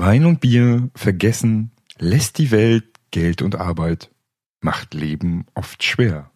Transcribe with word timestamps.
Wein 0.00 0.24
und 0.24 0.40
Bier 0.40 0.88
vergessen 0.94 1.72
lässt 1.98 2.38
die 2.38 2.50
Welt 2.50 2.84
Geld 3.10 3.42
und 3.42 3.56
Arbeit, 3.56 4.08
macht 4.62 4.94
Leben 4.94 5.44
oft 5.54 5.84
schwer. 5.84 6.30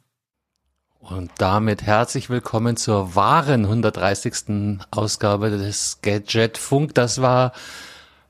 Und 1.01 1.31
damit 1.39 1.81
herzlich 1.81 2.29
willkommen 2.29 2.77
zur 2.77 3.15
wahren 3.15 3.65
130. 3.65 4.81
Ausgabe 4.91 5.49
des 5.49 6.00
Gadget 6.03 6.58
Funk. 6.58 6.95
Das 6.95 7.23
war 7.23 7.53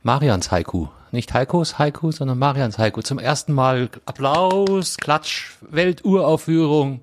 Marians 0.05 0.53
Haiku. 0.53 0.87
Nicht 1.10 1.35
Heikos 1.35 1.80
Haiku, 1.80 2.12
sondern 2.12 2.38
Marians 2.38 2.78
Haiku. 2.78 3.03
Zum 3.03 3.19
ersten 3.19 3.54
Mal 3.54 3.90
Applaus, 4.06 4.98
Klatsch, 4.98 5.56
Welturaufführung. 5.62 7.01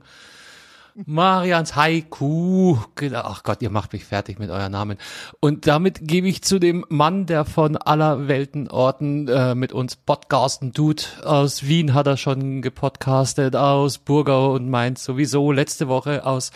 Marians 1.05 1.75
Haiku. 1.75 2.77
Ach 3.13 3.43
Gott, 3.43 3.61
ihr 3.61 3.69
macht 3.69 3.93
mich 3.93 4.05
fertig 4.05 4.39
mit 4.39 4.49
euren 4.49 4.71
Namen. 4.71 4.97
Und 5.39 5.67
damit 5.67 5.99
gebe 6.01 6.27
ich 6.27 6.43
zu 6.43 6.59
dem 6.59 6.85
Mann, 6.89 7.25
der 7.25 7.45
von 7.45 7.77
aller 7.77 8.27
Weltenorten 8.27 9.27
äh, 9.27 9.55
mit 9.55 9.73
uns 9.73 9.95
podcasten 9.95 10.73
tut. 10.73 11.21
Aus 11.23 11.63
Wien 11.67 11.93
hat 11.93 12.07
er 12.07 12.17
schon 12.17 12.61
gepodcastet, 12.61 13.55
aus 13.55 13.97
Burgau 13.97 14.53
und 14.53 14.69
Mainz 14.69 15.03
sowieso. 15.03 15.51
Letzte 15.51 15.87
Woche 15.87 16.25
aus 16.25 16.51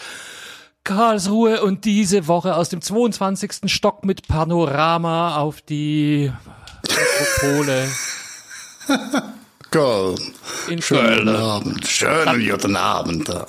Karlsruhe 0.84 1.64
und 1.64 1.86
diese 1.86 2.28
Woche 2.28 2.56
aus 2.56 2.70
dem 2.70 2.82
22. 2.82 3.72
Stock 3.72 4.06
mit 4.06 4.28
Panorama 4.28 5.38
auf 5.38 5.62
die 5.62 6.32
Metropole. 6.84 7.88
Köln. 9.76 10.16
In 10.70 10.82
Schönen 10.82 11.26
Köln. 11.26 11.28
Abend, 11.28 11.86
schönen 11.86 12.50
guten 12.50 12.78
Abend. 12.78 13.28
Ja. 13.28 13.46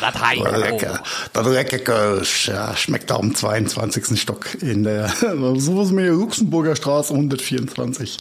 Das 0.00 0.20
Heiko. 0.20 0.56
Lecker. 0.56 1.00
Das 1.32 1.46
lecker 1.46 1.78
Kölsch, 1.78 2.48
ja, 2.48 2.74
schmeckt 2.76 3.12
auch 3.12 3.22
im 3.22 3.34
22. 3.34 4.20
Stock 4.20 4.46
in 4.60 4.82
der, 4.82 5.08
sowas 5.56 5.92
mehr 5.92 6.10
Luxemburger 6.10 6.74
Straße 6.74 7.14
124. 7.14 8.18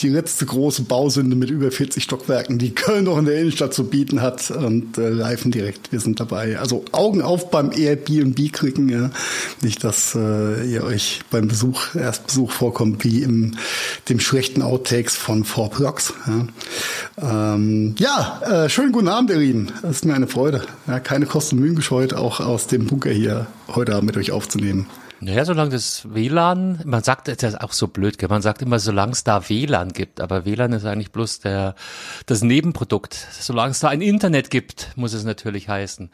Die 0.00 0.08
letzte 0.08 0.44
große 0.44 0.82
Bausünde 0.82 1.36
mit 1.36 1.50
über 1.50 1.70
40 1.70 2.02
Stockwerken, 2.02 2.58
die 2.58 2.74
Köln 2.74 3.04
noch 3.04 3.18
in 3.18 3.26
der 3.26 3.38
Innenstadt 3.38 3.74
zu 3.74 3.84
bieten 3.84 4.20
hat 4.20 4.50
und 4.50 4.98
äh, 4.98 5.10
live 5.10 5.42
direkt, 5.44 5.92
wir 5.92 6.00
sind 6.00 6.18
dabei. 6.18 6.58
Also 6.58 6.84
Augen 6.90 7.22
auf 7.22 7.50
beim 7.50 7.70
Airbnb 7.70 8.52
klicken, 8.52 8.88
ja. 8.88 9.10
Nicht, 9.62 9.84
dass 9.84 10.16
äh, 10.16 10.64
ihr 10.64 10.82
euch 10.82 11.20
beim 11.30 11.46
Besuch, 11.46 11.94
Erstbesuch 11.94 12.50
vorkommt 12.50 13.04
wie 13.04 13.22
im 13.22 13.56
dem 14.08 14.18
schlechten 14.18 14.62
Outtakes 14.62 15.16
von 15.16 15.44
Four 15.44 15.70
Blocks. 15.70 16.12
Ja, 16.26 16.46
ähm, 17.20 17.94
ja 17.98 18.40
äh, 18.42 18.68
schönen 18.68 18.92
guten 18.92 19.08
Abend, 19.08 19.30
ihr 19.30 19.36
Lieben. 19.36 19.72
Es 19.82 19.90
ist 19.90 20.04
mir 20.04 20.14
eine 20.14 20.26
Freude. 20.26 20.62
Ja, 20.86 21.00
keine 21.00 21.26
Kosten 21.26 21.56
und 21.56 21.62
Mühen 21.62 21.76
gescheut, 21.76 22.14
auch 22.14 22.40
aus 22.40 22.66
dem 22.66 22.86
Bunker 22.86 23.10
hier 23.10 23.46
heute 23.68 23.94
Abend 23.94 24.06
mit 24.06 24.16
euch 24.16 24.32
aufzunehmen. 24.32 24.86
Naja, 25.20 25.44
solange 25.44 25.70
das 25.70 26.06
WLAN, 26.14 26.80
man 26.84 27.02
sagt, 27.02 27.26
das 27.26 27.42
ist 27.42 27.60
auch 27.60 27.72
so 27.72 27.88
blöd, 27.88 28.18
gell? 28.18 28.28
man 28.28 28.40
sagt 28.40 28.62
immer, 28.62 28.78
solange 28.78 29.12
es 29.12 29.24
da 29.24 29.48
WLAN 29.48 29.92
gibt, 29.92 30.20
aber 30.20 30.44
WLAN 30.44 30.72
ist 30.72 30.84
eigentlich 30.84 31.10
bloß 31.10 31.40
der, 31.40 31.74
das 32.26 32.42
Nebenprodukt. 32.42 33.14
Solange 33.32 33.72
es 33.72 33.80
da 33.80 33.88
ein 33.88 34.00
Internet 34.00 34.50
gibt, 34.50 34.92
muss 34.94 35.14
es 35.14 35.24
natürlich 35.24 35.68
heißen. 35.68 36.10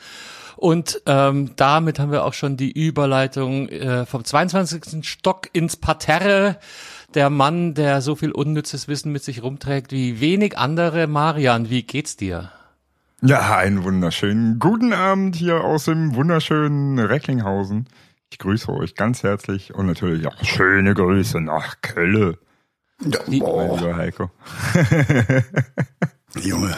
Und 0.57 1.03
ähm, 1.05 1.51
damit 1.57 1.99
haben 1.99 2.13
wir 2.13 2.25
auch 2.25 2.33
schon 2.33 2.57
die 2.57 2.73
Überleitung 2.73 3.69
äh, 3.69 4.07
vom 4.07 4.25
22. 4.25 5.07
Stock 5.07 5.51
ins 5.53 5.77
Parterre. 5.77 6.57
Der 7.15 7.31
Mann, 7.31 7.75
der 7.75 8.01
so 8.01 8.17
viel 8.17 8.33
unnützes 8.33 8.89
Wissen 8.89 9.13
mit 9.13 9.23
sich 9.23 9.43
rumträgt 9.45 9.93
wie 9.93 10.21
wenig 10.21 10.59
andere. 10.59 11.07
Marian, 11.07 11.71
wie 11.71 11.85
geht's 11.85 12.17
dir? 12.17 12.51
Ja, 13.23 13.57
einen 13.57 13.85
wunderschönen 13.85 14.59
guten 14.59 14.93
Abend 14.93 15.37
hier 15.37 15.63
aus 15.63 15.85
dem 15.85 16.17
wunderschönen 16.17 16.99
Recklinghausen. 16.99 17.89
Ich 18.33 18.39
grüße 18.39 18.69
euch 18.73 18.97
ganz 18.97 19.23
herzlich 19.23 19.73
und 19.73 19.87
natürlich 19.87 20.27
auch 20.27 20.43
schöne 20.43 20.93
Grüße 20.93 21.41
nach 21.41 21.81
Kölle, 21.83 22.39
Ja, 23.01 23.21
mein 23.29 23.39
boah, 23.39 23.77
lieber 23.77 23.97
Heiko. 23.97 24.31
Junge. 26.41 26.77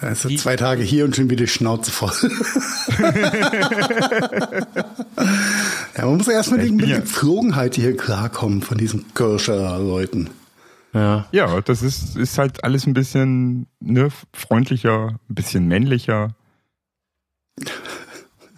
Also 0.00 0.28
zwei 0.36 0.56
Tage 0.56 0.82
hier 0.82 1.04
und 1.04 1.16
schon 1.16 1.28
wieder 1.30 1.44
die 1.44 1.50
Schnauze 1.50 1.90
voll. 1.90 2.12
ja, 5.96 6.06
man 6.06 6.18
muss 6.18 6.28
erstmal 6.28 6.60
mit 6.70 6.88
der 6.88 7.00
Gepflogenheit 7.00 7.74
hier 7.74 7.96
klarkommen 7.96 8.62
von 8.62 8.78
diesen 8.78 9.12
Kirscher 9.14 9.78
Leuten. 9.78 10.30
Ja. 10.92 11.26
Ja, 11.32 11.60
das 11.60 11.82
ist, 11.82 12.16
ist 12.16 12.38
halt 12.38 12.64
alles 12.64 12.86
ein 12.86 12.94
bisschen 12.94 13.66
ne, 13.80 14.08
freundlicher, 14.32 15.18
ein 15.28 15.34
bisschen 15.34 15.66
männlicher. 15.66 16.34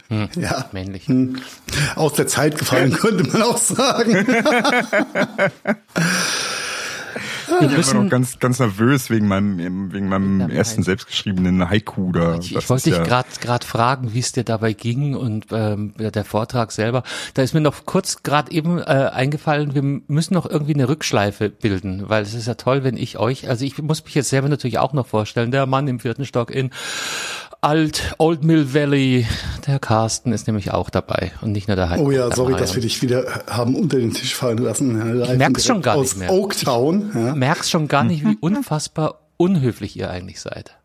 Hm. 0.09 0.29
Ja. 0.37 0.69
Männlich. 0.73 1.07
Hm. 1.09 1.37
Aus 1.95 2.15
der 2.15 2.27
Zeit 2.27 2.59
gefallen, 2.59 2.93
könnte 2.99 3.25
man 3.25 3.43
auch 3.43 3.59
sagen. 3.59 4.27
Ich 7.51 7.59
bin 7.59 7.69
immer 7.69 7.77
müssen- 7.79 8.03
noch 8.05 8.11
ganz, 8.11 8.39
ganz 8.39 8.59
nervös 8.59 9.11
wegen 9.11 9.27
meinem, 9.29 9.93
wegen 9.93 10.09
meinem 10.09 10.51
ersten 10.51 10.83
selbstgeschriebenen 10.83 11.69
Haiku 11.71 12.13
da. 12.13 12.37
Ich, 12.37 12.55
ich 12.55 12.69
wollte 12.71 12.85
dich 12.91 12.99
ja- 12.99 13.03
gerade 13.05 13.29
gerade 13.41 13.67
fragen, 13.67 14.13
wie 14.15 14.19
es 14.21 14.33
dir 14.33 14.45
dabei 14.45 14.73
ging 14.73 15.15
und 15.17 15.47
ähm, 15.53 15.95
der 15.99 16.11
der 16.11 16.25
Vortrag 16.25 16.73
selber. 16.73 17.03
Da 17.35 17.43
ist 17.43 17.55
mir 17.55 17.61
noch 17.61 17.87
kurz 17.87 18.23
gerade 18.23 18.53
eben 18.53 18.79
äh, 18.79 18.83
eingefallen, 18.83 19.75
wir 19.75 19.83
müssen 19.83 20.35
noch 20.35 20.47
irgendwie 20.47 20.75
eine 20.75 20.89
Rückschleife 20.89 21.49
bilden, 21.51 22.09
weil 22.09 22.23
es 22.23 22.35
ist 22.35 22.47
ja 22.47 22.55
toll, 22.55 22.85
wenn 22.85 22.97
ich 22.97 23.19
euch, 23.19 23.49
also 23.49 23.65
ich 23.65 23.79
muss 23.81 24.05
mich 24.05 24.15
jetzt 24.15 24.29
selber 24.29 24.49
natürlich 24.49 24.79
auch 24.79 24.93
noch 24.93 25.07
vorstellen, 25.07 25.51
der 25.51 25.67
Mann 25.67 25.89
im 25.89 26.01
vierten 26.01 26.25
Stock 26.27 26.51
in 26.51 26.71
Alt 27.61 28.15
Old 28.19 28.45
Mill 28.45 28.73
Valley, 28.73 29.27
der 29.67 29.81
Carsten 29.81 30.33
ist 30.33 30.47
nämlich 30.47 30.71
auch 30.71 30.91
dabei 30.91 31.33
und 31.41 31.51
nicht 31.51 31.67
nur 31.67 31.77
der 31.77 31.91
Heiko. 31.91 32.05
Oh 32.05 32.11
ja, 32.13 32.31
sorry, 32.31 32.53
Marian. 32.53 32.61
dass 32.61 32.77
wir 32.77 32.83
dich 32.83 33.03
wieder 33.03 33.43
haben 33.49 33.75
unter 33.75 33.99
den 33.99 34.15
Tisch 34.15 34.37
fallen 34.37 34.59
lassen. 34.59 35.19
Live 35.19 35.31
und 35.31 35.39
merk's 35.39 35.67
schon 35.67 35.83
gar 35.83 35.97
aus 35.97 36.15
nicht 36.15 36.19
mehr. 36.19 36.33
Oaktown. 36.33 37.11
Ja. 37.15 37.35
merkst 37.35 37.69
schon 37.69 37.89
gar 37.89 38.05
nicht, 38.05 38.25
wie 38.25 38.37
unfassbar 38.41 39.23
unhöflich 39.39 39.97
ihr 39.97 40.09
eigentlich 40.09 40.41
seid. 40.41 40.77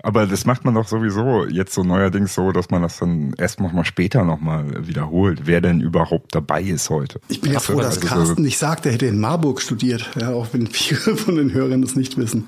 Aber 0.00 0.26
das 0.26 0.44
macht 0.44 0.64
man 0.64 0.74
doch 0.74 0.86
sowieso 0.86 1.46
jetzt 1.46 1.74
so 1.74 1.82
neuerdings 1.82 2.34
so, 2.34 2.52
dass 2.52 2.70
man 2.70 2.82
das 2.82 2.98
dann 2.98 3.34
erst 3.36 3.58
noch 3.58 3.72
mal 3.72 3.84
später 3.84 4.22
nochmal 4.22 4.86
wiederholt, 4.86 5.42
wer 5.46 5.60
denn 5.60 5.80
überhaupt 5.80 6.36
dabei 6.36 6.62
ist 6.62 6.88
heute. 6.88 7.20
Ich 7.28 7.40
bin 7.40 7.52
ja 7.52 7.58
froh, 7.58 7.80
dass 7.80 8.00
Carsten 8.00 8.42
nicht 8.42 8.58
sagt, 8.58 8.86
er 8.86 8.92
hätte 8.92 9.06
in 9.06 9.18
Marburg 9.18 9.60
studiert, 9.60 10.08
ja, 10.20 10.30
auch 10.30 10.48
wenn 10.52 10.66
viele 10.68 11.16
von 11.16 11.34
den 11.34 11.52
Hörern 11.52 11.82
das 11.82 11.96
nicht 11.96 12.16
wissen. 12.16 12.46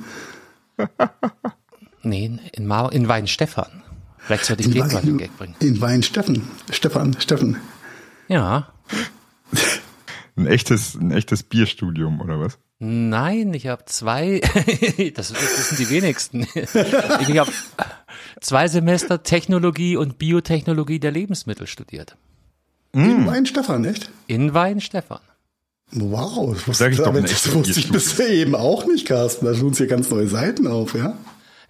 Nee, 2.02 2.38
in, 2.52 2.66
Mar 2.66 2.92
in 2.92 3.08
Weinstefan. 3.08 3.82
Vielleicht 4.18 4.44
sollte 4.44 4.62
ich 4.62 4.66
In, 4.68 4.72
den 4.74 4.80
mal 4.80 4.88
den 4.88 5.08
Wein, 5.12 5.18
Gag 5.18 5.36
bringen. 5.38 5.54
in 5.60 5.80
Weinsteffen. 5.80 6.48
Stefan, 6.70 7.16
Steffen. 7.20 7.56
Ja. 8.28 8.68
Ein 10.36 10.46
echtes, 10.46 10.94
ein 10.94 11.10
echtes 11.10 11.42
Bierstudium 11.42 12.20
oder 12.20 12.38
was? 12.38 12.58
Nein, 12.78 13.54
ich 13.54 13.66
habe 13.66 13.84
zwei, 13.86 14.40
das 15.14 15.32
wissen 15.34 15.76
die 15.78 15.90
wenigsten. 15.90 16.46
Ich 16.54 17.38
habe 17.38 17.50
zwei 18.40 18.68
Semester 18.68 19.22
Technologie 19.24 19.96
und 19.96 20.18
Biotechnologie 20.18 21.00
der 21.00 21.10
Lebensmittel 21.10 21.66
studiert. 21.66 22.16
In 22.92 23.26
Weinstefan, 23.26 23.84
echt? 23.84 24.10
In 24.28 24.54
Weinstefan. 24.54 25.20
Wow, 25.90 26.54
das 26.54 26.60
Sag 26.64 26.68
wusste, 26.68 26.88
ich 26.90 26.96
doch, 26.98 27.06
aber 27.06 27.18
ein 27.18 27.24
das 27.24 27.52
wusste 27.52 27.80
ich 27.80 27.90
bisher 27.90 28.28
eben 28.28 28.54
auch 28.54 28.86
nicht, 28.86 29.06
Carsten. 29.06 29.46
Da 29.46 29.54
tun 29.54 29.68
uns 29.68 29.78
hier 29.78 29.86
ganz 29.86 30.10
neue 30.10 30.28
Seiten 30.28 30.66
auf, 30.66 30.94
ja? 30.94 31.16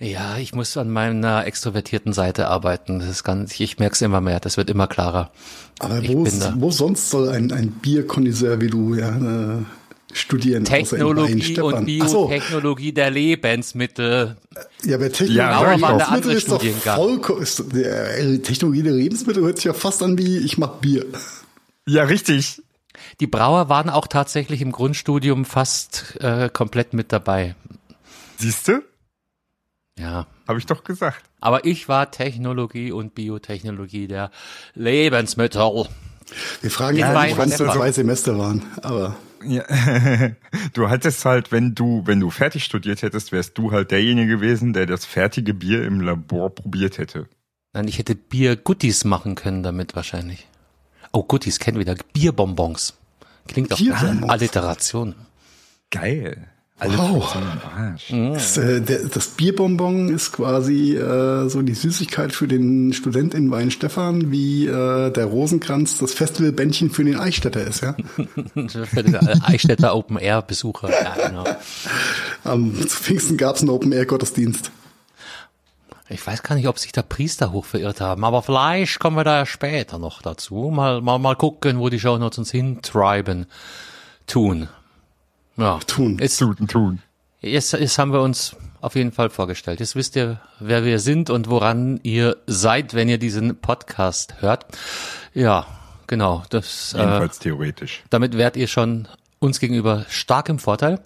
Ja, 0.00 0.36
ich 0.38 0.54
muss 0.54 0.76
an 0.76 0.90
meiner 0.90 1.44
extrovertierten 1.46 2.12
Seite 2.12 2.48
arbeiten. 2.48 3.00
Das 3.00 3.08
ist 3.08 3.24
ganz, 3.24 3.58
ich 3.58 3.78
merke 3.78 3.94
es 3.94 4.02
immer 4.02 4.20
mehr, 4.20 4.38
das 4.38 4.56
wird 4.56 4.70
immer 4.70 4.86
klarer. 4.86 5.32
Aber 5.80 5.98
Ich 6.00 6.08
wo, 6.10 6.24
wo 6.56 6.70
sonst 6.70 7.10
soll 7.10 7.28
ein, 7.30 7.50
ein 7.50 7.70
Bierkonnoisseur 7.72 8.60
wie 8.60 8.68
du 8.68 8.94
ja, 8.94 9.08
äh, 9.58 9.64
studieren? 10.12 10.62
außer 10.62 10.76
in 10.98 11.40
Technologie 11.40 11.60
und 11.60 11.74
Ach 12.02 12.08
so, 12.08 12.26
Biotechnologie 12.28 12.92
der 12.92 13.10
Lebensmittel. 13.10 14.36
ja, 14.84 14.94
aber 14.96 15.10
Technologie 15.10 15.34
Ja, 15.36 15.62
der 15.62 15.76
doch. 15.76 16.12
Lebensmittel 16.12 16.30
ist 16.36 16.48
doch 16.86 16.94
vollkommen, 16.94 17.46
äh, 17.74 18.38
Technologie 18.38 18.82
der 18.84 18.92
Lebensmittel 18.92 19.42
hört 19.42 19.56
sich 19.56 19.64
ja 19.64 19.72
fast 19.72 20.00
an 20.04 20.16
wie, 20.16 20.38
ich 20.38 20.58
mach 20.58 20.76
Bier. 20.76 21.06
Ja, 21.88 22.04
richtig. 22.04 22.62
Die 23.18 23.26
Brauer 23.26 23.68
waren 23.68 23.90
auch 23.90 24.06
tatsächlich 24.06 24.60
im 24.62 24.70
Grundstudium 24.70 25.44
fast 25.44 26.14
äh, 26.20 26.48
komplett 26.50 26.92
mit 26.94 27.12
dabei. 27.12 27.56
Siehste? 28.36 28.82
Ja. 29.98 30.26
Habe 30.46 30.58
ich 30.58 30.66
doch 30.66 30.84
gesagt. 30.84 31.22
Aber 31.40 31.64
ich 31.64 31.88
war 31.88 32.10
Technologie 32.10 32.92
und 32.92 33.14
Biotechnologie 33.14 34.06
der 34.06 34.30
Lebensmittel. 34.74 35.88
Wir 36.60 36.70
fragen 36.70 36.98
Ja, 36.98 37.24
nicht, 37.24 37.36
wann 37.36 37.48
es 37.50 37.56
zwei 37.56 37.92
Semester 37.92 38.38
waren, 38.38 38.62
aber 38.82 39.16
Ja. 39.42 39.64
Du 40.72 40.88
hattest 40.88 41.24
halt, 41.24 41.52
wenn 41.52 41.74
du, 41.74 42.02
wenn 42.04 42.20
du 42.20 42.30
fertig 42.30 42.64
studiert 42.64 43.02
hättest, 43.02 43.32
wärst 43.32 43.56
du 43.58 43.72
halt 43.72 43.90
derjenige 43.90 44.36
gewesen, 44.36 44.72
der 44.72 44.86
das 44.86 45.04
fertige 45.04 45.54
Bier 45.54 45.84
im 45.84 46.00
Labor 46.00 46.54
probiert 46.54 46.98
hätte. 46.98 47.26
Nein, 47.72 47.88
ich 47.88 47.98
hätte 47.98 48.14
Bier-Guttis 48.14 49.04
machen 49.04 49.34
können 49.34 49.62
damit 49.62 49.94
wahrscheinlich. 49.94 50.46
Oh, 51.12 51.22
Guttis, 51.22 51.58
kennen 51.58 51.78
wieder. 51.78 51.96
Bierbonbons. 52.12 52.94
Klingt 53.46 53.72
doch 53.72 53.78
Bierbonbons. 53.78 54.30
Alliteration. 54.30 55.14
Geil. 55.90 56.48
Alle 56.80 56.96
Wow. 56.96 57.36
Arsch. 57.76 58.12
Das, 58.12 58.56
äh, 58.56 58.80
der, 58.80 59.08
das 59.08 59.28
Bierbonbon 59.28 60.10
ist 60.14 60.32
quasi 60.32 60.94
äh, 60.94 61.48
so 61.48 61.60
die 61.62 61.74
Süßigkeit 61.74 62.32
für 62.32 62.46
den 62.46 62.92
Student 62.92 63.34
in 63.34 63.50
Weinstefan, 63.50 64.30
wie 64.30 64.66
äh, 64.66 65.10
der 65.10 65.24
Rosenkranz 65.24 65.98
das 65.98 66.14
Festivalbändchen 66.14 66.90
für 66.90 67.04
den 67.04 67.18
Eichstätter 67.18 67.66
ist, 67.66 67.82
ja. 67.82 67.96
Für 68.68 69.02
den 69.02 69.16
Eichstätter 69.16 69.94
Open 69.94 70.18
Air 70.18 70.42
Besucher. 70.42 70.88
Ja, 70.90 71.28
genau. 71.28 71.44
Am 72.44 72.74
zu 72.74 72.96
Pfingsten 72.96 73.36
gab 73.36 73.56
es 73.56 73.62
einen 73.62 73.70
Open-Air-Gottesdienst. 73.70 74.70
Ich 76.10 76.26
weiß 76.26 76.42
gar 76.42 76.54
nicht, 76.54 76.68
ob 76.68 76.78
sich 76.78 76.92
der 76.92 77.02
Priester 77.02 77.52
hoch 77.52 77.64
verirrt 77.66 78.00
haben, 78.00 78.24
aber 78.24 78.42
vielleicht 78.42 78.98
kommen 78.98 79.16
wir 79.16 79.24
da 79.24 79.38
ja 79.38 79.46
später 79.46 79.98
noch 79.98 80.22
dazu. 80.22 80.70
Mal, 80.72 81.02
mal, 81.02 81.18
mal 81.18 81.36
gucken, 81.36 81.78
wo 81.80 81.88
die 81.90 82.00
Shownotes 82.00 82.38
uns 82.38 82.50
hintreiben, 82.50 83.46
tun. 84.26 84.68
Ja, 85.58 85.78
Tun. 85.86 86.18
Jetzt, 86.20 86.38
Tun, 86.38 86.56
tun. 86.68 87.02
jetzt, 87.40 87.72
jetzt 87.72 87.98
haben 87.98 88.12
wir 88.12 88.22
uns 88.22 88.54
auf 88.80 88.94
jeden 88.94 89.10
Fall 89.12 89.28
vorgestellt. 89.28 89.80
Jetzt 89.80 89.96
wisst 89.96 90.14
ihr, 90.16 90.40
wer 90.60 90.84
wir 90.84 91.00
sind 91.00 91.30
und 91.30 91.50
woran 91.50 91.98
ihr 92.04 92.36
seid, 92.46 92.94
wenn 92.94 93.08
ihr 93.08 93.18
diesen 93.18 93.56
Podcast 93.56 94.40
hört. 94.40 94.66
Ja, 95.34 95.66
genau. 96.06 96.44
Das, 96.50 96.94
äh, 96.94 96.98
Jedenfalls 96.98 97.38
theoretisch. 97.40 98.04
damit 98.10 98.36
wärt 98.38 98.56
ihr 98.56 98.68
schon 98.68 99.08
uns 99.40 99.58
gegenüber 99.58 100.06
stark 100.08 100.48
im 100.48 100.58
Vorteil. 100.60 101.00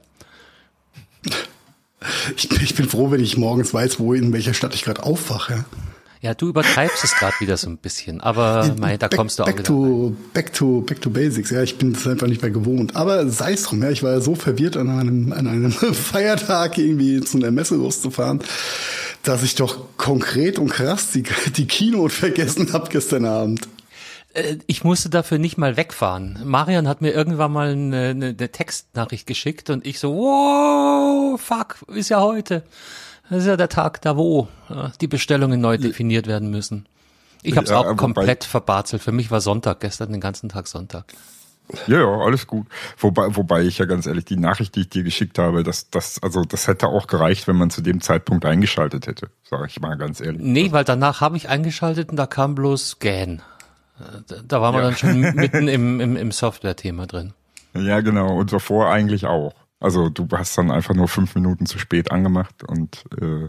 Ich, 2.36 2.48
bin- 2.48 2.60
ich 2.62 2.74
bin 2.74 2.88
froh, 2.88 3.10
wenn 3.10 3.22
ich 3.22 3.36
morgens 3.36 3.72
weiß, 3.72 4.00
wo 4.00 4.12
in 4.12 4.32
welcher 4.32 4.54
Stadt 4.54 4.74
ich 4.74 4.82
gerade 4.84 5.02
aufwache. 5.02 5.64
Ja, 6.22 6.34
du 6.34 6.48
übertreibst 6.48 7.02
es 7.02 7.16
gerade 7.16 7.34
wieder 7.40 7.56
so 7.56 7.68
ein 7.68 7.78
bisschen, 7.78 8.20
aber 8.20 8.76
mei, 8.78 8.96
da 8.96 9.08
back, 9.08 9.18
kommst 9.18 9.40
du 9.40 9.42
auch 9.42 9.46
back 9.46 9.58
wieder. 9.58 9.64
to, 9.66 10.16
back 10.32 10.52
to 10.52 10.80
back 10.82 11.00
to 11.02 11.10
basics. 11.10 11.50
Ja, 11.50 11.62
ich 11.64 11.76
bin 11.78 11.92
es 11.96 12.06
einfach 12.06 12.28
nicht 12.28 12.40
mehr 12.42 12.52
gewohnt. 12.52 12.94
Aber 12.94 13.28
sei 13.28 13.54
es 13.54 13.64
drum. 13.64 13.82
Ja, 13.82 13.90
ich 13.90 14.04
war 14.04 14.12
ja 14.12 14.20
so 14.20 14.36
verwirrt 14.36 14.76
an 14.76 14.88
einem 14.88 15.32
an 15.32 15.48
einem 15.48 15.72
Feiertag 15.72 16.78
irgendwie 16.78 17.20
zu 17.22 17.38
einer 17.38 17.50
Messe 17.50 17.74
loszufahren, 17.74 18.40
dass 19.24 19.42
ich 19.42 19.56
doch 19.56 19.96
konkret 19.96 20.60
und 20.60 20.70
krass 20.70 21.10
die 21.10 21.24
die 21.56 21.66
Keynote 21.66 22.14
vergessen 22.14 22.72
habe 22.72 22.88
gestern 22.88 23.24
Abend. 23.24 23.66
Äh, 24.34 24.58
Ich 24.68 24.84
musste 24.84 25.10
dafür 25.10 25.38
nicht 25.38 25.58
mal 25.58 25.76
wegfahren. 25.76 26.38
Marian 26.44 26.86
hat 26.86 27.00
mir 27.00 27.10
irgendwann 27.10 27.50
mal 27.52 27.72
eine, 27.72 28.10
eine, 28.10 28.26
eine 28.28 28.48
Textnachricht 28.52 29.26
geschickt 29.26 29.70
und 29.70 29.84
ich 29.84 29.98
so, 29.98 30.14
wow, 30.14 31.40
fuck, 31.40 31.78
ist 31.94 32.10
ja 32.10 32.20
heute. 32.20 32.62
Das 33.30 33.40
ist 33.40 33.46
ja 33.46 33.56
der 33.56 33.68
Tag 33.68 34.00
da, 34.02 34.16
wo 34.16 34.48
äh, 34.68 34.88
die 35.00 35.06
Bestellungen 35.06 35.60
neu 35.60 35.78
definiert 35.78 36.26
werden 36.26 36.50
müssen. 36.50 36.86
Ich 37.42 37.56
habe 37.56 37.64
es 37.64 37.72
auch 37.72 37.96
komplett 37.96 38.44
verbarzelt. 38.44 39.02
Für 39.02 39.12
mich 39.12 39.30
war 39.30 39.40
Sonntag, 39.40 39.80
gestern 39.80 40.12
den 40.12 40.20
ganzen 40.20 40.48
Tag 40.48 40.68
Sonntag. 40.68 41.06
Ja, 41.86 42.00
ja, 42.00 42.06
alles 42.18 42.46
gut. 42.46 42.66
Wobei, 42.98 43.34
wobei 43.34 43.62
ich 43.62 43.78
ja 43.78 43.86
ganz 43.86 44.06
ehrlich, 44.06 44.24
die 44.26 44.36
Nachricht, 44.36 44.74
die 44.76 44.80
ich 44.82 44.90
dir 44.90 45.02
geschickt 45.04 45.38
habe, 45.38 45.62
das, 45.62 45.88
das, 45.90 46.22
also 46.22 46.44
das 46.44 46.66
hätte 46.68 46.88
auch 46.88 47.06
gereicht, 47.06 47.48
wenn 47.48 47.56
man 47.56 47.70
zu 47.70 47.80
dem 47.80 48.00
Zeitpunkt 48.00 48.44
eingeschaltet 48.44 49.06
hätte, 49.06 49.28
sage 49.48 49.66
ich 49.68 49.80
mal 49.80 49.96
ganz 49.96 50.20
ehrlich. 50.20 50.42
Nee, 50.42 50.72
weil 50.72 50.84
danach 50.84 51.20
habe 51.20 51.36
ich 51.36 51.48
eingeschaltet 51.48 52.10
und 52.10 52.16
da 52.16 52.26
kam 52.26 52.54
bloß 52.54 52.90
Scan. 52.90 53.08
Äh, 53.38 53.40
Da, 54.26 54.36
da 54.46 54.60
waren 54.60 54.74
wir 54.74 54.80
Ja. 54.82 54.88
dann 54.88 54.96
schon 54.96 55.20
mitten 55.34 55.68
im, 55.68 56.00
im, 56.00 56.16
im 56.16 56.32
Software-Thema 56.32 57.06
drin. 57.06 57.32
Ja, 57.74 58.00
genau. 58.00 58.36
Und 58.36 58.52
davor 58.52 58.90
eigentlich 58.90 59.24
auch. 59.26 59.54
Also 59.82 60.08
du 60.08 60.28
hast 60.32 60.56
dann 60.56 60.70
einfach 60.70 60.94
nur 60.94 61.08
fünf 61.08 61.34
Minuten 61.34 61.66
zu 61.66 61.78
spät 61.78 62.10
angemacht 62.12 62.62
und 62.66 63.04
äh, 63.20 63.48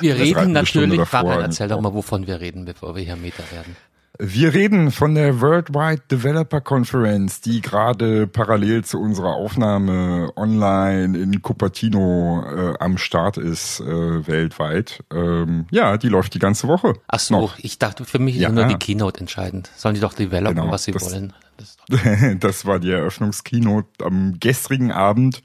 Wir 0.00 0.14
reden 0.16 0.52
natürlich, 0.52 1.00
Fabian, 1.08 1.40
erzähl 1.40 1.68
doch 1.68 1.80
mal, 1.80 1.94
wovon 1.94 2.26
wir 2.26 2.40
reden, 2.40 2.64
bevor 2.64 2.94
wir 2.94 3.02
hier 3.02 3.16
Meta 3.16 3.42
werden. 3.50 3.76
Wir 4.16 4.54
reden 4.54 4.92
von 4.92 5.16
der 5.16 5.40
Worldwide 5.40 6.02
Developer 6.08 6.60
Conference, 6.60 7.40
die 7.40 7.60
gerade 7.60 8.28
parallel 8.28 8.84
zu 8.84 9.00
unserer 9.00 9.34
Aufnahme 9.34 10.30
online 10.36 11.18
in 11.18 11.42
Cupertino 11.42 12.44
äh, 12.46 12.74
am 12.78 12.96
Start 12.96 13.38
ist 13.38 13.80
äh, 13.80 13.84
weltweit. 14.28 15.02
Ähm, 15.12 15.66
ja, 15.72 15.96
die 15.96 16.08
läuft 16.08 16.34
die 16.34 16.38
ganze 16.38 16.68
Woche. 16.68 16.92
Ach 17.08 17.18
so, 17.18 17.40
Noch. 17.40 17.58
ich 17.58 17.80
dachte, 17.80 18.04
für 18.04 18.20
mich 18.20 18.36
ist 18.36 18.42
Ja. 18.42 18.50
nur 18.50 18.66
die 18.66 18.76
Keynote 18.76 19.18
entscheidend. 19.18 19.68
Sollen 19.76 19.96
die 19.96 20.00
doch 20.00 20.14
developen, 20.14 20.58
Genau, 20.60 20.70
was 20.70 20.84
sie 20.84 20.94
wollen. 20.94 21.32
Das 21.56 21.76
Das 22.40 22.66
war 22.66 22.78
die 22.78 22.90
Eröffnungskeynote 22.90 24.04
am 24.04 24.38
gestrigen 24.40 24.92
Abend. 24.92 25.42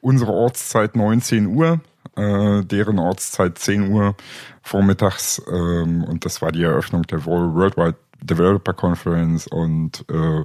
Unsere 0.00 0.32
Ortszeit 0.32 0.96
19 0.96 1.46
Uhr, 1.46 1.80
äh, 2.16 2.62
deren 2.64 2.98
Ortszeit 2.98 3.58
10 3.58 3.90
Uhr 3.90 4.16
vormittags. 4.62 5.42
Ähm, 5.50 6.04
und 6.04 6.24
das 6.24 6.42
war 6.42 6.52
die 6.52 6.62
Eröffnung 6.62 7.02
der 7.02 7.24
Worldwide 7.24 7.96
Developer 8.20 8.72
Conference. 8.72 9.46
Und 9.46 10.04
äh, 10.10 10.44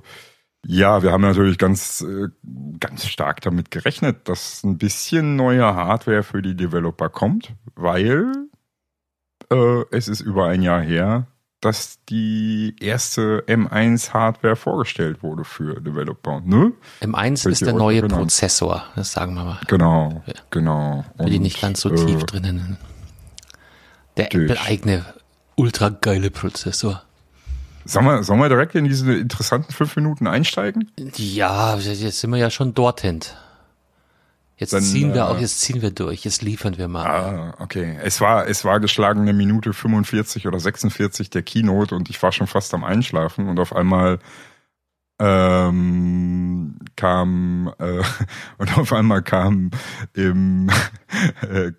ja, 0.65 1.01
wir 1.01 1.11
haben 1.11 1.21
natürlich 1.21 1.57
ganz, 1.57 2.01
äh, 2.01 2.27
ganz 2.79 3.07
stark 3.07 3.41
damit 3.41 3.71
gerechnet, 3.71 4.29
dass 4.29 4.63
ein 4.63 4.77
bisschen 4.77 5.35
neue 5.35 5.63
Hardware 5.63 6.23
für 6.23 6.41
die 6.41 6.55
Developer 6.55 7.09
kommt, 7.09 7.55
weil 7.75 8.31
äh, 9.51 9.83
es 9.91 10.07
ist 10.07 10.21
über 10.21 10.47
ein 10.47 10.61
Jahr 10.61 10.81
her, 10.81 11.27
dass 11.61 11.99
die 12.09 12.75
erste 12.79 13.43
M1-Hardware 13.47 14.55
vorgestellt 14.55 15.21
wurde 15.21 15.43
für 15.43 15.79
Developer. 15.79 16.41
Ne? 16.43 16.73
M1 17.01 17.43
Könnt 17.43 17.53
ist 17.53 17.61
der 17.61 17.73
neue 17.73 17.99
erinnern? 17.99 18.19
Prozessor, 18.19 18.83
das 18.95 19.11
sagen 19.11 19.35
wir 19.35 19.43
mal. 19.43 19.59
Genau, 19.67 20.23
genau. 20.49 21.05
Für 21.17 21.25
die 21.25 21.37
Und, 21.37 21.43
nicht 21.43 21.61
ganz 21.61 21.81
so 21.81 21.89
äh, 21.89 21.95
tief 21.95 22.23
drinnen. 22.23 22.77
Der. 24.17 24.25
Apple-eigene, 24.25 25.05
ultra 25.55 25.89
geile 25.89 26.31
Prozessor. 26.31 27.03
Sollen 27.85 28.05
wir, 28.05 28.23
sollen 28.23 28.39
wir 28.39 28.49
direkt 28.49 28.75
in 28.75 28.85
diese 28.85 29.13
interessanten 29.13 29.71
fünf 29.71 29.95
Minuten 29.95 30.27
einsteigen? 30.27 30.91
Ja, 31.15 31.77
jetzt 31.77 32.19
sind 32.19 32.29
wir 32.31 32.37
ja 32.37 32.49
schon 32.49 32.73
dorthin. 32.73 33.21
Jetzt 34.61 34.73
Dann, 34.73 34.83
ziehen 34.83 35.15
wir 35.15 35.21
äh, 35.21 35.23
auch, 35.23 35.39
jetzt 35.39 35.59
ziehen 35.59 35.81
wir 35.81 35.89
durch, 35.89 36.23
jetzt 36.23 36.43
liefern 36.43 36.77
wir 36.77 36.87
mal. 36.87 37.07
Ah, 37.07 37.55
okay. 37.57 37.97
Es 38.03 38.21
war, 38.21 38.47
es 38.47 38.63
war 38.63 38.79
geschlagene 38.79 39.33
Minute 39.33 39.73
45 39.73 40.45
oder 40.45 40.59
46 40.59 41.31
der 41.31 41.41
Keynote 41.41 41.95
und 41.95 42.11
ich 42.11 42.21
war 42.21 42.31
schon 42.31 42.45
fast 42.45 42.71
am 42.75 42.83
Einschlafen 42.83 43.49
und 43.49 43.59
auf 43.59 43.75
einmal 43.75 44.19
ähm, 45.19 46.77
kam 46.95 47.73
äh, 47.79 48.03
und 48.59 48.77
auf 48.77 48.93
einmal 48.93 49.23
kam 49.23 49.71
im 50.13 50.69
äh, 51.41 51.71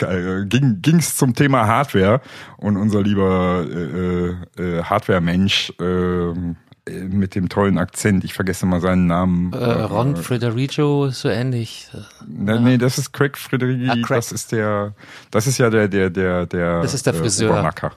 ging 0.46 0.82
ging's 0.82 1.16
zum 1.16 1.36
Thema 1.36 1.68
Hardware 1.68 2.20
und 2.56 2.76
unser 2.76 3.00
lieber 3.00 3.64
äh, 3.64 4.60
äh, 4.60 4.82
Hardware-Mensch 4.82 5.72
ähm, 5.80 6.56
äh, 6.68 6.71
mit 6.88 7.34
dem 7.36 7.48
tollen 7.48 7.78
Akzent, 7.78 8.24
ich 8.24 8.34
vergesse 8.34 8.66
mal 8.66 8.80
seinen 8.80 9.06
Namen. 9.06 9.52
Äh, 9.52 9.56
Ron 9.64 10.16
Frederico, 10.16 11.10
so 11.10 11.28
ähnlich. 11.28 11.88
Nee, 12.26 12.58
nee, 12.58 12.78
das 12.78 12.98
ist 12.98 13.12
Craig 13.12 13.38
Frederiki, 13.38 13.88
Ah, 13.88 13.94
Craig. 13.94 14.08
das 14.18 14.32
ist 14.32 14.50
der, 14.52 14.94
das 15.30 15.46
ist 15.46 15.58
ja 15.58 15.70
der, 15.70 15.86
der, 15.88 16.10
der, 16.10 16.46
der, 16.46 16.82
Das 16.82 16.92
ist 16.94 17.06
der 17.06 17.14
Friseur. 17.14 17.50
Obermacker. 17.52 17.92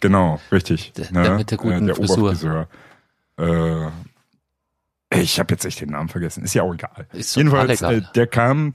Genau, 0.00 0.40
richtig. 0.52 0.92
Der- 0.92 1.06
der 1.06 1.36
mit 1.38 1.50
der 1.50 1.58
guten 1.58 1.86
der 1.86 1.96
Frisur. 1.96 2.18
Oberfriseur. 2.18 2.68
Äh, 3.38 3.88
ich 5.20 5.38
habe 5.38 5.54
jetzt 5.54 5.64
echt 5.64 5.80
den 5.80 5.90
Namen 5.90 6.08
vergessen, 6.10 6.44
ist 6.44 6.54
ja 6.54 6.62
auch 6.62 6.74
egal. 6.74 7.06
Ist 7.12 7.34
Jedenfalls, 7.34 7.80
egal. 7.80 7.94
äh, 7.98 8.02
der 8.14 8.26
kam 8.26 8.74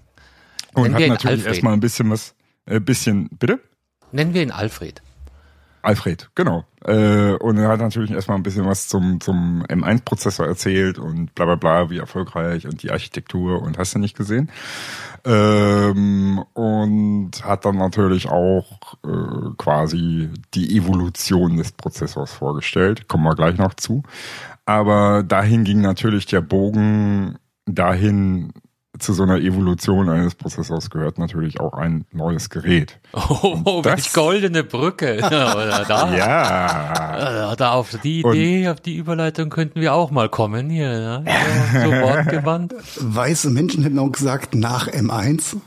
und 0.74 0.92
Nennen 0.94 1.12
hat 1.14 1.24
natürlich 1.24 1.46
erstmal 1.46 1.74
ein 1.74 1.80
bisschen 1.80 2.10
was, 2.10 2.34
äh, 2.66 2.80
bisschen, 2.80 3.30
bitte? 3.38 3.60
Nennen 4.12 4.34
wir 4.34 4.42
ihn 4.42 4.52
Alfred. 4.52 5.02
Alfred, 5.84 6.30
genau. 6.34 6.66
Äh, 6.86 7.34
und 7.34 7.58
er 7.58 7.70
hat 7.70 7.80
natürlich 7.80 8.12
erstmal 8.12 8.38
ein 8.38 8.44
bisschen 8.44 8.66
was 8.66 8.88
zum, 8.88 9.22
zum 9.22 9.64
M1-Prozessor 9.64 10.46
erzählt 10.46 11.00
und 11.00 11.34
bla 11.36 11.46
bla 11.46 11.56
bla, 11.56 11.90
wie 11.90 11.98
erfolgreich 11.98 12.66
und 12.66 12.84
die 12.84 12.92
Architektur 12.92 13.62
und 13.62 13.78
hast 13.78 13.96
du 13.96 14.00
nicht 14.00 14.18
gesehen. 14.18 14.52
Ähm, 15.26 16.44
und 16.54 17.32
hat 17.46 17.64
dann 17.66 17.78
natürlich 17.78 18.28
auch 18.30 18.96
äh, 19.06 19.54
quasi 19.58 20.30
die 20.54 20.76
Evolution 20.76 21.58
des 21.58 21.72
Prozessors 21.72 22.34
vorgestellt. 22.34 23.08
Kommen 23.08 23.24
wir 23.24 23.36
gleich 23.36 23.58
noch 23.58 23.74
zu. 23.74 24.04
Aber 24.66 25.24
dahin 25.24 25.64
ging 25.64 25.82
natürlich 25.82 26.26
der 26.26 26.42
Bogen 26.42 27.38
dahin, 27.66 28.52
zu 29.00 29.12
so 29.14 29.24
einer 29.24 29.38
Evolution 29.40 30.08
eines 30.08 30.36
Prozessors 30.36 30.90
gehört 30.92 31.18
natürlich 31.18 31.60
auch 31.60 31.74
ein 31.74 32.06
neues 32.12 32.50
Gerät. 32.52 33.00
Oh, 33.14 33.82
das- 33.84 33.94
welch 33.98 34.14
goldene 34.14 34.64
Brücke. 34.64 35.18
Da, 35.88 36.16
Ja. 36.16 37.56
Da 37.56 37.72
auf 37.72 37.98
die 38.04 38.24
Und- 38.24 38.36
Idee, 38.36 38.70
auf 38.70 38.80
die 38.82 38.96
Überleitung 38.96 39.50
könnten 39.50 39.82
wir 39.82 39.94
auch 39.94 40.12
mal 40.12 40.30
kommen 40.30 40.70
hier. 40.70 40.92
Ja? 41.00 41.24
So, 41.74 41.90
so 41.90 41.92
wortgewandt. 42.02 42.76
Weiße 43.00 43.50
Menschen 43.50 43.84
hätten 43.84 44.00
auch 44.00 44.12
gesagt, 44.12 44.54
nach 44.56 44.88
M1 44.88 45.58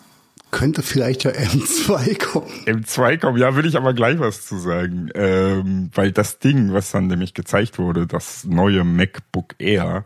könnte 0.53 0.83
vielleicht 0.83 1.25
ja 1.25 1.33
M2 1.33 2.25
kommen. 2.25 2.47
M2 2.67 3.19
kommen, 3.19 3.39
ja, 3.39 3.57
will 3.57 3.67
ich 3.67 3.77
aber 3.77 3.93
gleich 3.93 4.19
was 4.21 4.47
zu 4.47 4.57
sagen. 4.59 5.11
Ähm, 5.15 5.91
weil 5.95 6.13
das 6.13 6.39
Ding, 6.39 6.73
was 6.73 6.93
dann 6.93 7.09
nämlich 7.09 7.35
gezeigt 7.35 7.79
wurde, 7.79 8.07
das 8.07 8.45
neue 8.45 8.85
MacBook 8.85 9.55
Air, 9.59 10.05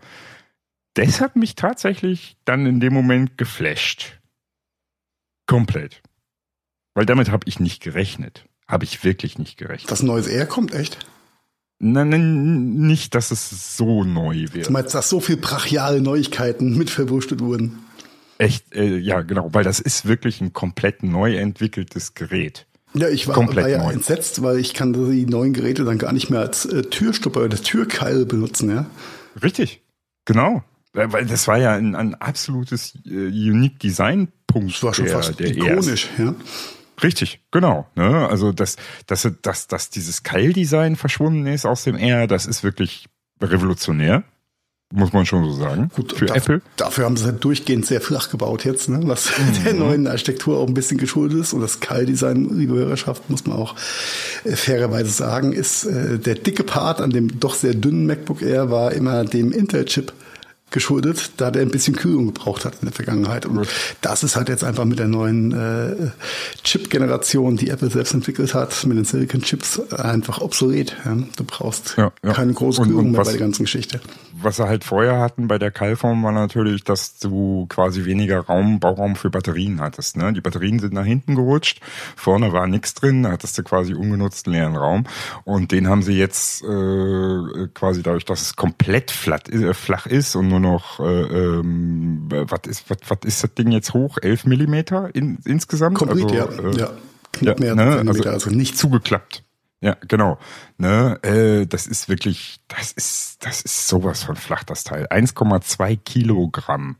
das 1.06 1.20
hat 1.20 1.36
mich 1.36 1.54
tatsächlich 1.54 2.36
dann 2.44 2.66
in 2.66 2.80
dem 2.80 2.92
Moment 2.92 3.38
geflasht. 3.38 4.18
Komplett. 5.46 6.02
Weil 6.94 7.06
damit 7.06 7.30
habe 7.30 7.44
ich 7.46 7.60
nicht 7.60 7.82
gerechnet. 7.82 8.44
Habe 8.68 8.84
ich 8.84 9.02
wirklich 9.04 9.38
nicht 9.38 9.56
gerechnet. 9.56 9.90
Das 9.90 10.02
neues 10.02 10.26
R 10.28 10.46
kommt 10.46 10.74
echt. 10.74 10.98
Nein, 11.80 12.10
nein, 12.10 12.74
nicht, 12.74 13.14
dass 13.14 13.30
es 13.30 13.76
so 13.76 14.04
neu 14.04 14.44
Du 14.46 14.54
wird. 14.54 14.70
meinst, 14.70 14.94
dass 14.94 15.08
so 15.08 15.18
viel 15.20 15.36
brachiale 15.38 16.00
Neuigkeiten 16.00 16.76
mit 16.76 16.90
verwurstet 16.90 17.40
wurden. 17.40 17.78
Echt, 18.38 18.74
äh, 18.74 18.96
ja, 18.98 19.22
genau, 19.22 19.52
weil 19.52 19.64
das 19.64 19.80
ist 19.80 20.06
wirklich 20.06 20.40
ein 20.40 20.52
komplett 20.52 21.02
neu 21.02 21.36
entwickeltes 21.36 22.14
Gerät. 22.14 22.66
Ja, 22.94 23.08
ich 23.08 23.26
war, 23.28 23.34
Komplett 23.34 23.64
war 23.64 23.70
ja 23.70 23.78
neu. 23.84 23.92
entsetzt, 23.92 24.42
weil 24.42 24.58
ich 24.58 24.74
kann 24.74 24.92
die 24.92 25.24
neuen 25.26 25.52
Geräte 25.52 25.84
dann 25.84 25.98
gar 25.98 26.12
nicht 26.12 26.28
mehr 26.30 26.40
als 26.40 26.64
äh, 26.66 26.82
Türstopper 26.82 27.44
oder 27.44 27.56
Türkeil 27.56 28.26
benutzen, 28.26 28.70
ja. 28.70 28.86
Richtig, 29.42 29.82
genau. 30.24 30.62
Weil 30.92 31.24
das 31.26 31.46
war 31.46 31.58
ja 31.58 31.72
ein, 31.74 31.94
ein 31.94 32.14
absolutes 32.16 32.98
äh, 33.06 33.10
Unique 33.28 33.78
Design 33.78 34.28
Punkt 34.46 34.74
Das 34.74 34.82
war 34.82 34.94
schon 34.94 35.04
der, 35.04 35.14
fast 35.14 35.38
der 35.38 35.46
ikonisch, 35.56 36.08
ja. 36.18 36.34
Richtig, 37.02 37.40
genau. 37.50 37.86
Ne? 37.94 38.28
Also 38.28 38.52
dass, 38.52 38.76
dass, 39.06 39.26
dass, 39.42 39.68
dass 39.68 39.90
dieses 39.90 40.22
Keildesign 40.22 40.96
verschwunden 40.96 41.46
ist 41.46 41.64
aus 41.64 41.84
dem 41.84 41.96
R, 41.96 42.26
das 42.26 42.44
ist 42.46 42.62
wirklich 42.64 43.06
revolutionär, 43.40 44.24
muss 44.92 45.12
man 45.12 45.24
schon 45.24 45.44
so 45.44 45.52
sagen. 45.52 45.90
Gut, 45.94 46.12
für 46.12 46.26
da- 46.26 46.34
Apple. 46.34 46.60
Dafür 46.76 47.04
haben 47.04 47.16
sie 47.16 47.24
halt 47.24 47.42
durchgehend 47.44 47.86
sehr 47.86 48.00
flach 48.00 48.28
gebaut 48.28 48.64
jetzt, 48.64 48.88
ne? 48.88 49.00
was 49.04 49.30
Mhm. 49.38 49.62
der 49.64 49.74
neuen 49.74 50.06
Architektur 50.08 50.58
auch 50.58 50.66
ein 50.66 50.74
bisschen 50.74 50.98
geschuldet 50.98 51.38
ist. 51.40 51.52
Und 51.52 51.60
das 51.60 51.78
Keildesign, 51.80 52.58
liebe 52.58 52.74
Hörerschaft, 52.74 53.30
muss 53.30 53.46
man 53.46 53.56
auch 53.56 53.76
äh, 54.44 54.56
fairerweise 54.56 55.10
sagen, 55.10 55.52
ist 55.52 55.84
äh, 55.84 56.18
der 56.18 56.34
dicke 56.34 56.64
Part 56.64 57.00
an 57.00 57.10
dem 57.10 57.38
doch 57.38 57.54
sehr 57.54 57.74
dünnen 57.74 58.06
MacBook 58.06 58.42
Air 58.42 58.70
war 58.70 58.92
immer 58.92 59.24
dem 59.24 59.52
Intel-Chip 59.52 60.12
geschuldet, 60.70 61.32
da 61.36 61.50
der 61.50 61.62
ein 61.62 61.70
bisschen 61.70 61.96
Kühlung 61.96 62.26
gebraucht 62.26 62.64
hat 62.64 62.74
in 62.80 62.86
der 62.86 62.92
Vergangenheit. 62.92 63.46
Und 63.46 63.66
das 64.00 64.22
ist 64.22 64.36
halt 64.36 64.48
jetzt 64.48 64.64
einfach 64.64 64.84
mit 64.84 64.98
der 64.98 65.08
neuen 65.08 65.52
äh, 65.52 66.10
Chip-Generation, 66.64 67.56
die 67.56 67.70
Apple 67.70 67.90
selbst 67.90 68.14
entwickelt 68.14 68.54
hat, 68.54 68.86
mit 68.86 68.96
den 68.96 69.04
Silicon-Chips 69.04 69.92
einfach 69.92 70.40
obsolet. 70.40 70.96
Ja? 71.04 71.16
Du 71.36 71.44
brauchst 71.44 71.94
Ja, 71.96 72.12
ja. 72.24 72.32
keine 72.32 72.52
große 72.52 72.80
Und- 72.82 72.88
Kühlung 72.88 73.06
und 73.06 73.10
mehr 73.12 73.22
bei 73.24 73.30
der 73.30 73.40
ganzen 73.40 73.64
Geschichte. 73.64 74.00
Was 74.42 74.56
sie 74.56 74.66
halt 74.66 74.84
vorher 74.84 75.18
hatten 75.18 75.48
bei 75.48 75.58
der 75.58 75.70
Keilform 75.70 76.22
war 76.22 76.32
natürlich, 76.32 76.84
dass 76.84 77.18
du 77.18 77.66
quasi 77.68 78.04
weniger 78.04 78.40
Raum, 78.40 78.80
Bauraum 78.80 79.16
für 79.16 79.30
Batterien 79.30 79.80
hattest. 79.80 80.16
Ne? 80.16 80.32
Die 80.32 80.40
Batterien 80.40 80.78
sind 80.78 80.92
nach 80.92 81.04
hinten 81.04 81.34
gerutscht, 81.34 81.80
vorne 82.16 82.52
war 82.52 82.66
nichts 82.66 82.94
drin, 82.94 83.22
da 83.22 83.32
hattest 83.32 83.58
du 83.58 83.62
quasi 83.62 83.94
ungenutzten 83.94 84.52
leeren 84.52 84.76
Raum. 84.76 85.04
Und 85.44 85.72
den 85.72 85.88
haben 85.88 86.02
sie 86.02 86.18
jetzt 86.18 86.62
äh, 86.62 87.68
quasi 87.74 88.02
dadurch, 88.02 88.24
dass 88.24 88.42
es 88.42 88.56
komplett 88.56 89.10
flat, 89.10 89.48
äh, 89.48 89.74
flach 89.74 90.06
ist 90.06 90.36
und 90.36 90.48
nur 90.48 90.60
noch, 90.60 91.00
äh, 91.00 91.04
ähm, 91.04 92.28
was 92.30 92.60
ist, 92.66 92.90
was, 92.90 92.98
was 93.08 93.18
ist 93.24 93.44
das 93.44 93.54
Ding 93.54 93.70
jetzt 93.72 93.94
hoch? 93.94 94.18
11 94.20 94.46
Millimeter 94.46 95.14
in, 95.14 95.38
insgesamt? 95.44 95.98
Complete, 95.98 96.46
also, 96.46 96.62
ja. 96.62 96.68
äh, 96.68 96.78
ja. 96.78 96.90
Knapp 97.32 97.60
mehr 97.60 97.74
ne, 97.74 97.82
als 97.82 97.96
Zentimeter, 97.96 98.30
also, 98.32 98.50
nicht 98.50 98.76
zugeklappt. 98.76 99.44
Ja, 99.82 99.96
genau. 100.06 100.38
Ne, 100.76 101.18
äh, 101.22 101.66
das 101.66 101.86
ist 101.86 102.08
wirklich, 102.08 102.60
das 102.68 102.92
ist, 102.92 103.38
das 103.40 103.62
ist 103.62 103.88
sowas 103.88 104.22
von 104.22 104.36
flach, 104.36 104.62
das 104.64 104.84
Teil. 104.84 105.06
1,2 105.06 105.98
Kilogramm. 106.04 106.96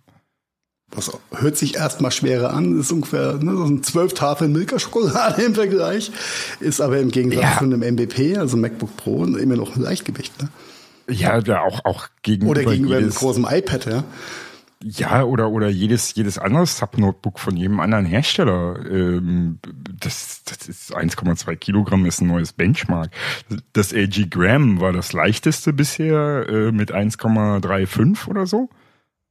Was 0.92 1.12
hört 1.32 1.56
sich 1.56 1.76
erstmal 1.76 2.10
schwerer 2.10 2.52
an, 2.52 2.80
ist 2.80 2.90
ungefähr 2.90 3.34
ne, 3.34 3.54
so 3.54 3.64
ein 3.64 3.82
zwölf 3.84 4.14
Tafeln 4.14 4.52
Milka-Schokolade 4.52 5.42
im 5.46 5.54
Vergleich, 5.54 6.10
ist 6.58 6.80
aber 6.80 6.98
im 6.98 7.10
Gegensatz 7.10 7.42
Ja. 7.42 7.58
zu 7.58 7.64
einem 7.64 7.82
MBP, 7.82 8.38
also 8.38 8.56
MacBook 8.56 8.96
Pro, 8.96 9.24
immer 9.24 9.56
noch 9.56 9.76
ein 9.76 9.82
Leichtgewicht. 9.82 10.40
Ne? 10.42 10.48
Ja, 11.08 11.38
ja, 11.38 11.62
auch, 11.62 11.84
auch 11.84 12.08
gegenüber, 12.22 12.52
Oder 12.52 12.64
gegenüber 12.64 12.96
einem 12.96 13.10
großen 13.10 13.44
iPad, 13.44 13.86
ja. 13.86 14.04
Ja, 14.82 15.24
oder, 15.24 15.50
oder 15.50 15.68
jedes, 15.68 16.14
jedes 16.14 16.38
andere 16.38 16.66
Sub-Notebook 16.66 17.38
von 17.38 17.56
jedem 17.56 17.80
anderen 17.80 18.06
Hersteller. 18.06 18.78
Ähm, 18.90 19.58
das, 19.98 20.42
das 20.44 20.68
ist 20.68 20.96
1,2 20.96 21.54
Kilogramm 21.56 22.06
ist 22.06 22.22
ein 22.22 22.28
neues 22.28 22.52
Benchmark. 22.54 23.10
Das 23.74 23.92
LG 23.92 24.30
Gram 24.30 24.80
war 24.80 24.92
das 24.92 25.12
leichteste 25.12 25.74
bisher 25.74 26.46
äh, 26.48 26.72
mit 26.72 26.94
1,35 26.94 28.28
oder 28.28 28.46
so. 28.46 28.70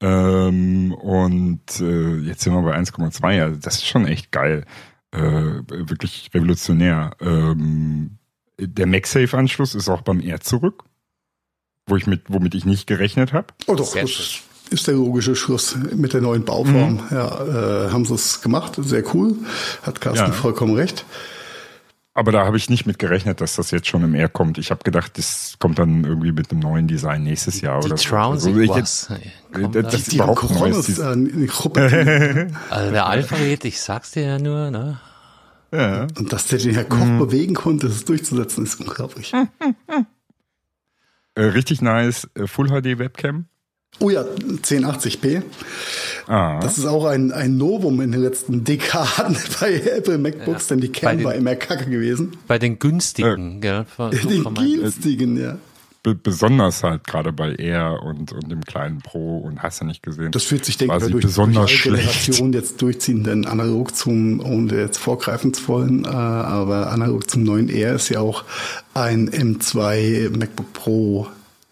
Ähm, 0.01 0.93
und 0.93 1.79
äh, 1.79 2.17
jetzt 2.19 2.41
sind 2.41 2.53
wir 2.53 2.61
bei 2.61 2.77
1,2. 2.77 3.41
Also 3.41 3.59
das 3.59 3.75
ist 3.75 3.87
schon 3.87 4.05
echt 4.05 4.31
geil. 4.31 4.65
Äh, 5.11 5.19
wirklich 5.19 6.29
revolutionär. 6.33 7.15
Ähm, 7.21 8.19
der 8.59 8.85
MagSafe-Anschluss 8.85 9.73
ist 9.73 9.89
auch 9.89 10.01
beim 10.01 10.19
R 10.19 10.41
zurück, 10.41 10.83
wo 11.87 11.95
ich 11.95 12.05
mit, 12.05 12.25
womit 12.27 12.53
ich 12.53 12.65
nicht 12.65 12.85
gerechnet 12.85 13.33
habe. 13.33 13.47
Oh 13.65 13.73
doch, 13.73 13.95
das. 13.95 14.43
Ist 14.71 14.87
der 14.87 14.93
logische 14.95 15.35
Schluss 15.35 15.75
mit 15.95 16.13
der 16.13 16.21
neuen 16.21 16.43
Bauform. 16.45 16.93
Mhm. 16.93 16.99
Ja, 17.11 17.85
äh, 17.87 17.91
haben 17.91 18.05
sie 18.05 18.13
es 18.15 18.41
gemacht, 18.41 18.73
sehr 18.77 19.03
cool. 19.15 19.35
Hat 19.83 19.99
Carsten 20.01 20.27
Ja. 20.27 20.31
vollkommen 20.31 20.75
recht. 20.75 21.05
Aber 22.15 22.31
da 22.33 22.45
habe 22.45 22.57
ich 22.57 22.69
nicht 22.69 22.85
mit 22.85 22.99
gerechnet, 22.99 23.39
dass 23.39 23.55
das 23.55 23.71
jetzt 23.71 23.87
schon 23.87 24.03
im 24.03 24.13
R 24.13 24.27
kommt. 24.27 24.57
Ich 24.57 24.71
habe 24.71 24.83
gedacht, 24.83 25.17
das 25.17 25.55
kommt 25.59 25.79
dann 25.79 26.03
irgendwie 26.03 26.33
mit 26.33 26.51
einem 26.51 26.59
neuen 26.59 26.87
Design 26.87 27.23
nächstes 27.23 27.61
Jahr 27.61 27.79
Die 27.79 27.85
oder 27.87 27.97
so. 27.97 28.09
Trouncing 28.09 28.53
Also 28.59 28.59
ich 28.61 28.69
was. 28.69 29.07
Kommt 29.53 29.75
das- 29.75 29.83
da. 29.83 29.89
das- 29.91 29.93
ist 30.01 30.11
Die 30.11 30.17
Coronas 30.17 30.89
äh, 30.99 31.15
die 31.15 31.47
Gruppe. 31.47 32.51
Also 32.69 32.91
der 32.91 33.05
Alphabet, 33.05 33.63
ich 33.63 33.79
sag's 33.79 34.11
dir 34.11 34.23
ja 34.23 34.39
nur, 34.39 34.69
ne? 34.71 34.99
ja. 35.71 36.07
Und 36.17 36.33
dass 36.33 36.47
der 36.47 36.59
den 36.59 36.73
Herr 36.73 36.83
Koch 36.83 36.97
Mhm. 37.05 37.19
bewegen 37.19 37.53
konnte, 37.55 37.87
das 37.87 38.03
durchzusetzen, 38.03 38.65
ist 38.65 38.79
unglaublich. 38.81 39.31
äh, 41.35 41.41
richtig 41.41 41.81
nice 41.81 42.27
äh, 42.35 42.47
Full 42.47 42.67
HD 42.69 42.99
Webcam. 42.99 43.45
Oh 43.99 44.09
ja, 44.09 44.23
1080p. 44.23 45.41
Ah, 46.27 46.59
Das 46.61 46.77
ist 46.77 46.85
auch 46.85 47.05
ein, 47.05 47.31
ein 47.31 47.57
Novum 47.57 47.99
in 48.01 48.11
den 48.11 48.21
letzten 48.21 48.63
Dekaden 48.63 49.35
bei 49.59 49.73
Apple 49.75 50.17
MacBooks, 50.17 50.67
denn 50.67 50.79
die 50.79 50.87
Bei 50.87 50.99
Cam 50.99 51.17
den- 51.17 51.25
war 51.25 51.35
immer 51.35 51.55
kacke 51.55 51.89
gewesen. 51.89 52.31
Bei 52.47 52.59
den 52.59 52.79
günstigen, 52.79 53.61
gell? 53.61 53.85
Von, 53.95 54.11
Den 54.11 54.53
günstigen, 54.53 55.37
ja. 55.41 55.57
be 56.03 56.15
besonders 56.15 56.83
halt 56.83 57.05
gerade 57.05 57.33
bei 57.33 57.55
R 57.55 58.01
und, 58.03 58.31
und 58.31 58.49
dem 58.49 58.61
kleinen 58.63 58.99
Pro 58.99 59.39
und 59.39 59.61
hast 59.61 59.81
du 59.81 59.85
nicht 59.85 60.01
gesehen. 60.01 60.31
Das 60.31 60.49
wird 60.51 60.63
sich, 60.63 60.77
denke 60.77 60.95
ich, 60.97 61.11
durch, 61.11 61.23
besonders 61.25 61.65
durch 61.65 61.85
alle 61.87 61.97
schlecht. 61.97 62.25
Generationen 62.25 62.53
jetzt 62.53 62.81
durchziehen, 62.81 63.23
denn 63.25 63.45
analog 63.45 63.93
zum, 63.95 64.39
ohne 64.39 64.77
jetzt 64.79 64.97
vorgreifen 64.97 65.53
zu 65.53 65.67
wollen, 65.67 66.05
äh, 66.05 66.07
aber 66.07 66.91
analog 66.91 67.29
zum 67.29 67.43
neuen 67.43 67.67
R 67.69 67.95
ist 67.95 68.07
ja 68.09 68.21
auch 68.21 68.43
ein 68.93 69.29
M2 69.29 70.29
MacBook 70.37 70.71
Pro 70.73 71.27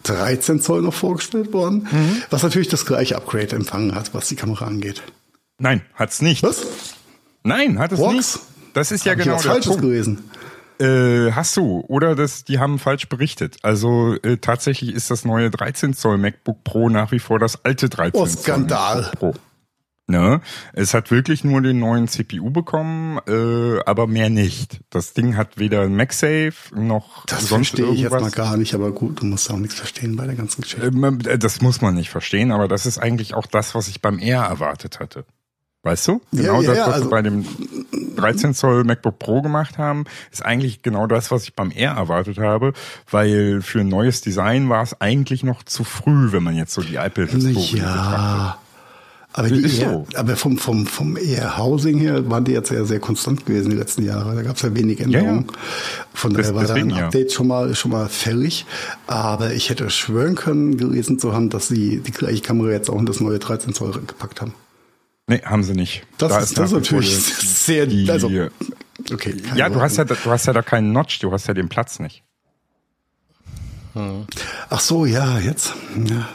13 0.07 0.59
Zoll 0.61 0.81
noch 0.81 0.93
vorgestellt 0.93 1.53
worden, 1.53 1.87
Mhm. 1.91 2.23
was 2.29 2.43
natürlich 2.43 2.67
das 2.69 2.85
gleiche 2.85 3.15
Upgrade 3.15 3.55
empfangen 3.55 3.93
hat, 3.95 4.13
was 4.13 4.27
die 4.27 4.35
Kamera 4.35 4.65
angeht. 4.65 5.03
Nein, 5.59 5.81
hat's 5.95 6.21
nicht. 6.21 6.43
Was? 6.43 6.65
Nein, 7.43 7.79
hat 7.79 7.91
es 7.91 7.99
What? 7.99 8.15
nicht. 8.15 8.39
Das 8.73 8.91
ist 8.91 9.05
ja 9.05 9.13
Hab 9.13 9.19
ich 9.19 9.23
genau 9.25 9.35
was 9.37 9.43
der 9.43 9.51
Falsches 9.53 9.67
Punkt. 9.71 9.81
gewesen. 9.83 10.23
Äh, 10.79 11.31
hast 11.31 11.57
du. 11.57 11.83
Oder 11.87 12.15
das, 12.15 12.43
die 12.43 12.59
haben 12.59 12.77
falsch 12.77 13.09
berichtet. 13.09 13.57
Also 13.63 14.15
äh, 14.21 14.37
tatsächlich 14.37 14.93
ist 14.93 15.09
das 15.09 15.25
neue 15.25 15.49
13 15.49 15.95
Zoll 15.95 16.19
MacBook 16.19 16.63
Pro 16.63 16.89
nach 16.89 17.11
wie 17.11 17.17
vor 17.19 17.39
das 17.39 17.63
alte 17.65 17.89
13 17.89 18.21
Oh, 18.21 18.25
Zoll 18.27 18.37
Skandal. 18.43 19.01
MacBook 19.01 19.19
Pro. 19.19 19.33
Ne? 20.09 20.39
Es 20.71 20.93
hat 20.93 21.11
wirklich 21.11 21.43
nur 21.43 21.61
den 21.61 21.79
neuen 21.79 22.07
CPU 22.07 22.49
bekommen, 22.49 23.19
äh, 23.27 23.81
aber 23.85 24.07
mehr 24.07 24.29
nicht. 24.29 24.79
Das 24.89 25.13
Ding 25.13 25.35
hat 25.35 25.57
weder 25.57 25.89
MagSafe 25.89 26.53
noch 26.73 27.25
Das 27.25 27.39
sonst 27.49 27.69
verstehe 27.71 27.85
ich 27.87 27.99
jetzt 27.99 28.11
irgendwas. 28.13 28.21
mal 28.37 28.43
gar 28.43 28.55
nicht, 28.55 28.73
aber 28.73 28.91
gut, 28.91 29.19
du 29.21 29.25
musst 29.25 29.51
auch 29.51 29.57
nichts 29.57 29.75
verstehen 29.75 30.15
bei 30.15 30.25
der 30.25 30.35
ganzen 30.35 30.61
Geschichte. 30.61 30.85
Ähm, 30.87 31.19
äh, 31.27 31.37
Das 31.37 31.59
muss 31.59 31.81
man 31.81 31.93
nicht 31.95 32.09
verstehen, 32.09 32.53
aber 32.53 32.69
das 32.69 32.85
ist 32.85 32.97
eigentlich 32.99 33.33
auch 33.33 33.47
das, 33.47 33.75
was 33.75 33.89
ich 33.89 34.01
beim 34.01 34.17
R 34.17 34.43
erwartet 34.43 35.01
hatte. 35.01 35.25
Weißt 35.83 36.07
du? 36.07 36.21
Ja, 36.31 36.41
Genau 36.41 36.61
ja, 36.61 36.67
das, 36.69 36.77
ja, 36.77 36.87
was 36.87 36.93
also- 36.95 37.05
wir 37.07 37.09
bei 37.11 37.21
dem 37.21 37.45
13 38.15 38.53
Zoll 38.53 38.85
MacBook 38.85 39.19
Pro 39.19 39.41
gemacht 39.41 39.77
haben, 39.77 40.05
ist 40.31 40.43
eigentlich 40.43 40.81
genau 40.83 41.07
das, 41.07 41.31
was 41.31 41.43
ich 41.43 41.53
beim 41.53 41.69
R 41.71 41.91
erwartet 41.95 42.37
habe, 42.37 42.71
weil 43.11 43.61
für 43.61 43.81
ein 43.81 43.89
neues 43.89 44.21
Design 44.21 44.69
war 44.69 44.83
es 44.83 44.99
eigentlich 45.01 45.43
noch 45.43 45.63
zu 45.63 45.83
früh, 45.83 46.31
wenn 46.31 46.43
man 46.43 46.55
jetzt 46.55 46.73
so 46.73 46.81
die 46.81 46.95
Apple-Historie 46.95 47.79
betrachtet. 47.81 48.59
Aber, 49.37 49.49
die 49.49 49.61
Ist 49.61 49.77
eher, 49.77 49.91
so. 49.91 50.07
aber 50.15 50.35
vom, 50.35 50.57
vom, 50.57 50.87
vom 50.87 51.15
eher 51.15 51.59
Housing 51.59 51.99
her 51.99 52.27
waren 52.27 52.43
die 52.43 52.53
jetzt 52.53 52.71
ja 52.71 52.83
sehr 52.85 52.99
konstant 52.99 53.45
gewesen 53.45 53.69
die 53.69 53.75
letzten 53.75 54.03
Jahre. 54.03 54.33
Da 54.33 54.41
gab 54.41 54.55
es 54.55 54.63
ja 54.63 54.73
wenig 54.73 54.99
Änderungen. 54.99 55.45
Ja, 55.47 55.57
Von 56.11 56.33
daher 56.33 56.55
war 56.55 56.63
da 56.63 56.73
ein 56.73 56.87
deswegen, 56.87 56.97
ja. 56.97 57.05
Update 57.05 57.33
schon 57.33 57.47
mal, 57.47 57.75
schon 57.75 57.91
mal 57.91 58.09
fällig. 58.09 58.65
Aber 59.05 59.53
ich 59.53 59.69
hätte 59.69 59.91
schwören 59.91 60.33
können, 60.33 60.77
gelesen 60.77 61.19
zu 61.19 61.33
haben, 61.33 61.51
dass 61.51 61.67
sie 61.67 61.99
die 61.99 62.11
gleiche 62.11 62.41
Kamera 62.41 62.71
jetzt 62.71 62.89
auch 62.89 62.97
in 62.97 63.05
das 63.05 63.19
neue 63.19 63.37
13 63.37 63.75
Zoll 63.75 63.91
gepackt 63.91 64.41
haben. 64.41 64.55
Nee, 65.27 65.43
haben 65.45 65.61
sie 65.61 65.73
nicht. 65.73 66.01
Das 66.17 66.31
Da 66.31 66.39
ist, 66.39 66.57
das 66.57 66.65
ist 66.65 66.71
vor 66.71 66.79
natürlich 66.79 67.15
sehr, 67.15 67.85
die, 67.85 68.09
also, 68.09 68.31
okay. 69.13 69.35
ja, 69.53 69.69
du 69.69 69.79
hast 69.79 69.97
ja, 69.97 70.05
du 70.05 70.15
hast 70.25 70.47
ja 70.47 70.53
da 70.53 70.63
keinen 70.63 70.93
Notch, 70.93 71.19
du 71.19 71.31
hast 71.31 71.45
ja 71.45 71.53
den 71.53 71.69
Platz 71.69 71.99
nicht. 71.99 72.23
Ach 74.69 74.79
so, 74.79 75.05
ja, 75.05 75.37
jetzt. 75.37 75.73
Ja. 76.09 76.27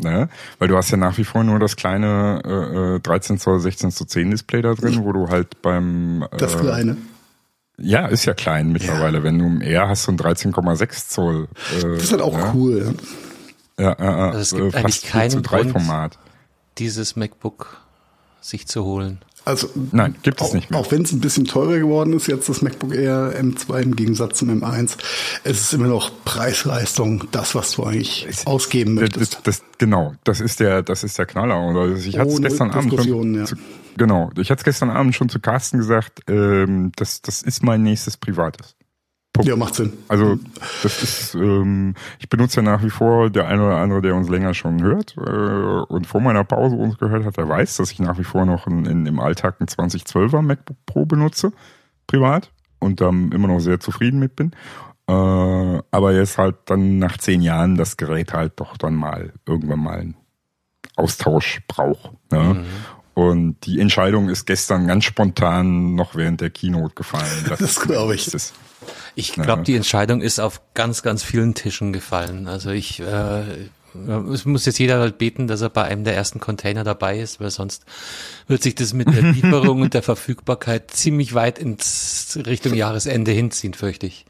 Ne? 0.00 0.28
Weil 0.60 0.68
du 0.68 0.76
hast 0.76 0.90
ja 0.90 0.96
nach 0.96 1.18
wie 1.18 1.24
vor 1.24 1.42
nur 1.42 1.58
das 1.58 1.74
kleine 1.74 2.40
äh, 2.44 2.96
äh, 2.96 3.00
13 3.00 3.38
Zoll 3.38 3.58
16 3.58 3.90
zu 3.90 4.04
10 4.04 4.30
Display 4.30 4.62
da 4.62 4.74
drin, 4.74 5.02
wo 5.04 5.12
du 5.12 5.28
halt 5.28 5.60
beim 5.60 6.22
äh, 6.22 6.36
Das 6.36 6.56
Kleine. 6.56 6.96
Ja, 7.80 8.06
ist 8.06 8.24
ja 8.24 8.34
klein 8.34 8.70
mittlerweile. 8.72 9.22
Wenn 9.24 9.38
du 9.40 9.46
im 9.46 9.60
R 9.60 9.88
hast, 9.88 10.04
so 10.04 10.12
ein 10.12 10.18
13,6 10.18 11.08
Zoll. 11.08 11.48
Äh, 11.76 11.82
Das 11.94 12.04
ist 12.04 12.12
halt 12.12 12.22
auch 12.22 12.32
ja. 12.38 12.52
cool. 12.54 12.94
Ja, 13.78 13.96
ja, 13.98 14.04
ja, 14.04 14.30
Also 14.30 14.38
es 14.38 14.52
äh, 14.52 14.56
gibt 14.64 14.74
eigentlich 14.76 14.94
fast 15.00 15.06
4 15.06 15.10
keinen 15.20 15.30
zu 15.30 15.40
3 15.42 15.56
Grund- 15.62 15.72
Format. 15.72 16.18
Dieses 16.78 17.16
MacBook 17.16 17.80
sich 18.40 18.68
zu 18.68 18.84
holen. 18.84 19.18
Also 19.48 19.70
Nein, 19.92 20.14
gibt 20.22 20.42
es 20.42 20.48
auch, 20.48 20.52
nicht 20.52 20.70
mehr. 20.70 20.78
Auch 20.78 20.90
wenn 20.92 21.02
es 21.02 21.12
ein 21.12 21.20
bisschen 21.20 21.46
teurer 21.46 21.78
geworden 21.78 22.12
ist, 22.12 22.26
jetzt 22.26 22.50
das 22.50 22.60
MacBook 22.60 22.94
Air 22.94 23.32
M2 23.40 23.80
im 23.80 23.96
Gegensatz 23.96 24.36
zum 24.38 24.50
M1, 24.50 24.98
es 25.42 25.60
ist 25.62 25.72
immer 25.72 25.86
noch 25.86 26.10
Preis-Leistung, 26.26 27.24
das, 27.30 27.54
was 27.54 27.72
du 27.72 27.84
eigentlich 27.84 28.28
ausgeben 28.44 28.96
Das, 28.96 29.02
möchtest. 29.04 29.34
das, 29.36 29.42
das, 29.60 29.62
genau, 29.78 30.14
das 30.24 30.40
ist 30.40 30.60
der, 30.60 30.82
das 30.82 31.02
ist 31.02 31.16
der 31.16 31.24
Knaller. 31.24 31.58
Und 31.60 31.96
ich 31.96 32.18
hatte 32.18 32.30
es 32.30 32.42
gestern 32.42 32.70
Abend 32.72 33.02
schon. 33.02 33.34
ja. 33.34 33.44
Zu, 33.46 33.56
genau, 33.96 34.30
ich 34.36 34.50
hatte 34.50 34.60
es 34.60 34.64
gestern 34.64 34.90
Abend 34.90 35.14
schon 35.14 35.30
zu 35.30 35.40
Carsten 35.40 35.78
gesagt. 35.78 36.20
Ähm, 36.28 36.92
das, 36.96 37.22
das 37.22 37.40
ist 37.40 37.62
mein 37.62 37.82
nächstes 37.82 38.18
Privates. 38.18 38.74
Ja, 39.44 39.56
macht 39.56 39.74
Sinn. 39.74 39.92
Also 40.08 40.38
das 40.82 41.02
ist, 41.02 41.34
ähm, 41.34 41.94
ich 42.18 42.28
benutze 42.28 42.56
ja 42.56 42.62
nach 42.62 42.82
wie 42.82 42.90
vor 42.90 43.30
der 43.30 43.46
eine 43.48 43.66
oder 43.66 43.76
andere, 43.76 44.02
der 44.02 44.14
uns 44.14 44.28
länger 44.28 44.54
schon 44.54 44.82
hört 44.82 45.16
äh, 45.16 45.92
und 45.92 46.06
vor 46.06 46.20
meiner 46.20 46.44
Pause 46.44 46.76
uns 46.76 46.98
gehört 46.98 47.24
hat, 47.24 47.36
der 47.36 47.48
weiß, 47.48 47.76
dass 47.76 47.90
ich 47.92 47.98
nach 48.00 48.18
wie 48.18 48.24
vor 48.24 48.44
noch 48.44 48.66
in, 48.66 48.86
in, 48.86 49.06
im 49.06 49.20
Alltag 49.20 49.56
einen 49.58 49.68
2012er 49.68 50.42
MacBook 50.42 50.76
Pro 50.86 51.04
benutze, 51.04 51.52
privat 52.06 52.50
und 52.78 53.00
dann 53.00 53.32
immer 53.32 53.48
noch 53.48 53.60
sehr 53.60 53.80
zufrieden 53.80 54.18
mit 54.18 54.36
bin. 54.36 54.52
Äh, 55.08 55.12
aber 55.12 56.12
jetzt 56.12 56.38
halt 56.38 56.56
dann 56.66 56.98
nach 56.98 57.16
zehn 57.18 57.40
Jahren 57.40 57.76
das 57.76 57.96
Gerät 57.96 58.32
halt 58.32 58.60
doch 58.60 58.76
dann 58.76 58.94
mal 58.94 59.32
irgendwann 59.46 59.80
mal 59.80 59.98
einen 59.98 60.16
Austausch 60.96 61.62
braucht. 61.66 62.12
Ne? 62.30 62.64
Und 63.14 63.66
die 63.66 63.80
Entscheidung 63.80 64.28
ist 64.28 64.46
gestern 64.46 64.86
ganz 64.86 65.04
spontan 65.04 65.96
noch 65.96 66.14
während 66.14 66.40
der 66.40 66.50
Keynote 66.50 66.94
gefallen. 66.94 67.50
Das 67.58 67.80
glaube 67.80 68.14
ich. 68.14 68.26
Das 68.26 68.34
ist, 68.34 68.54
Ich 69.14 69.32
glaube, 69.32 69.62
die 69.62 69.74
Entscheidung 69.74 70.20
ist 70.20 70.38
auf 70.38 70.60
ganz, 70.74 71.02
ganz 71.02 71.22
vielen 71.22 71.54
Tischen 71.54 71.92
gefallen. 71.92 72.48
Also 72.48 72.70
ich, 72.70 73.00
äh, 73.00 73.42
es 74.32 74.44
muss 74.44 74.66
jetzt 74.66 74.78
jeder 74.78 75.00
halt 75.00 75.18
beten, 75.18 75.46
dass 75.46 75.60
er 75.60 75.70
bei 75.70 75.84
einem 75.84 76.04
der 76.04 76.14
ersten 76.14 76.40
Container 76.40 76.84
dabei 76.84 77.18
ist, 77.18 77.40
weil 77.40 77.50
sonst 77.50 77.84
wird 78.46 78.62
sich 78.62 78.74
das 78.74 78.92
mit 78.92 79.12
der 79.12 79.22
Lieferung 79.32 79.82
und 79.82 79.94
der 79.94 80.02
Verfügbarkeit 80.02 80.90
ziemlich 80.90 81.34
weit 81.34 81.58
ins 81.58 82.38
Richtung 82.46 82.74
Jahresende 82.74 83.30
hinziehen, 83.30 83.74
fürchte 83.74 84.06
ich. 84.06 84.26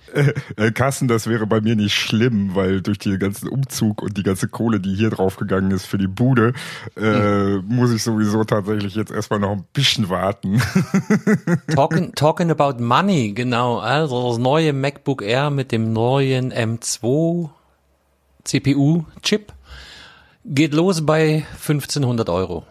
Äh, 0.56 0.72
Carsten, 0.72 1.08
das 1.08 1.26
wäre 1.26 1.46
bei 1.46 1.60
mir 1.60 1.76
nicht 1.76 1.94
schlimm, 1.94 2.54
weil 2.54 2.80
durch 2.80 2.98
den 2.98 3.18
ganzen 3.18 3.48
Umzug 3.48 4.02
und 4.02 4.16
die 4.16 4.22
ganze 4.22 4.48
Kohle, 4.48 4.80
die 4.80 4.94
hier 4.94 5.10
draufgegangen 5.10 5.70
ist 5.70 5.86
für 5.86 5.98
die 5.98 6.06
Bude, 6.06 6.52
äh, 6.96 7.56
muss 7.58 7.92
ich 7.92 8.02
sowieso 8.02 8.44
tatsächlich 8.44 8.94
jetzt 8.94 9.10
erstmal 9.10 9.40
noch 9.40 9.52
ein 9.52 9.64
bisschen 9.72 10.08
warten. 10.08 10.60
Talking, 11.74 12.14
talking 12.14 12.50
about 12.50 12.82
money, 12.82 13.32
genau. 13.32 13.78
Also 13.78 14.30
das 14.30 14.38
neue 14.38 14.72
MacBook 14.72 15.22
Air 15.22 15.50
mit 15.50 15.72
dem 15.72 15.92
neuen 15.92 16.52
M2 16.52 17.50
CPU-Chip 18.48 19.52
geht 20.44 20.72
los 20.74 21.04
bei 21.04 21.44
1500 21.52 22.28
Euro. 22.30 22.64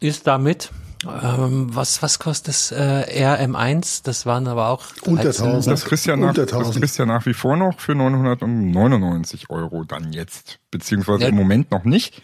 Ist 0.00 0.26
damit, 0.26 0.70
ähm, 1.04 1.74
was, 1.74 2.02
was 2.02 2.18
kostet 2.18 2.48
das 2.48 2.72
äh, 2.72 3.24
RM1? 3.24 4.02
Das 4.04 4.26
waren 4.26 4.46
aber 4.46 4.68
auch 4.68 4.84
Unter 5.02 5.24
13. 5.24 5.46
1000. 5.46 5.72
Das 5.72 5.84
kriegst, 5.86 6.06
ja 6.06 6.16
nach, 6.16 6.28
Unter 6.28 6.42
das 6.44 6.52
1000. 6.52 6.76
kriegst 6.80 6.98
ja 6.98 7.06
nach 7.06 7.24
wie 7.26 7.32
vor 7.34 7.56
noch 7.56 7.80
für 7.80 7.94
999 7.94 9.48
Euro 9.50 9.84
dann 9.84 10.12
jetzt. 10.12 10.58
Beziehungsweise 10.70 11.22
Ja. 11.22 11.28
im 11.28 11.34
Moment 11.36 11.70
noch 11.70 11.84
nicht. 11.84 12.22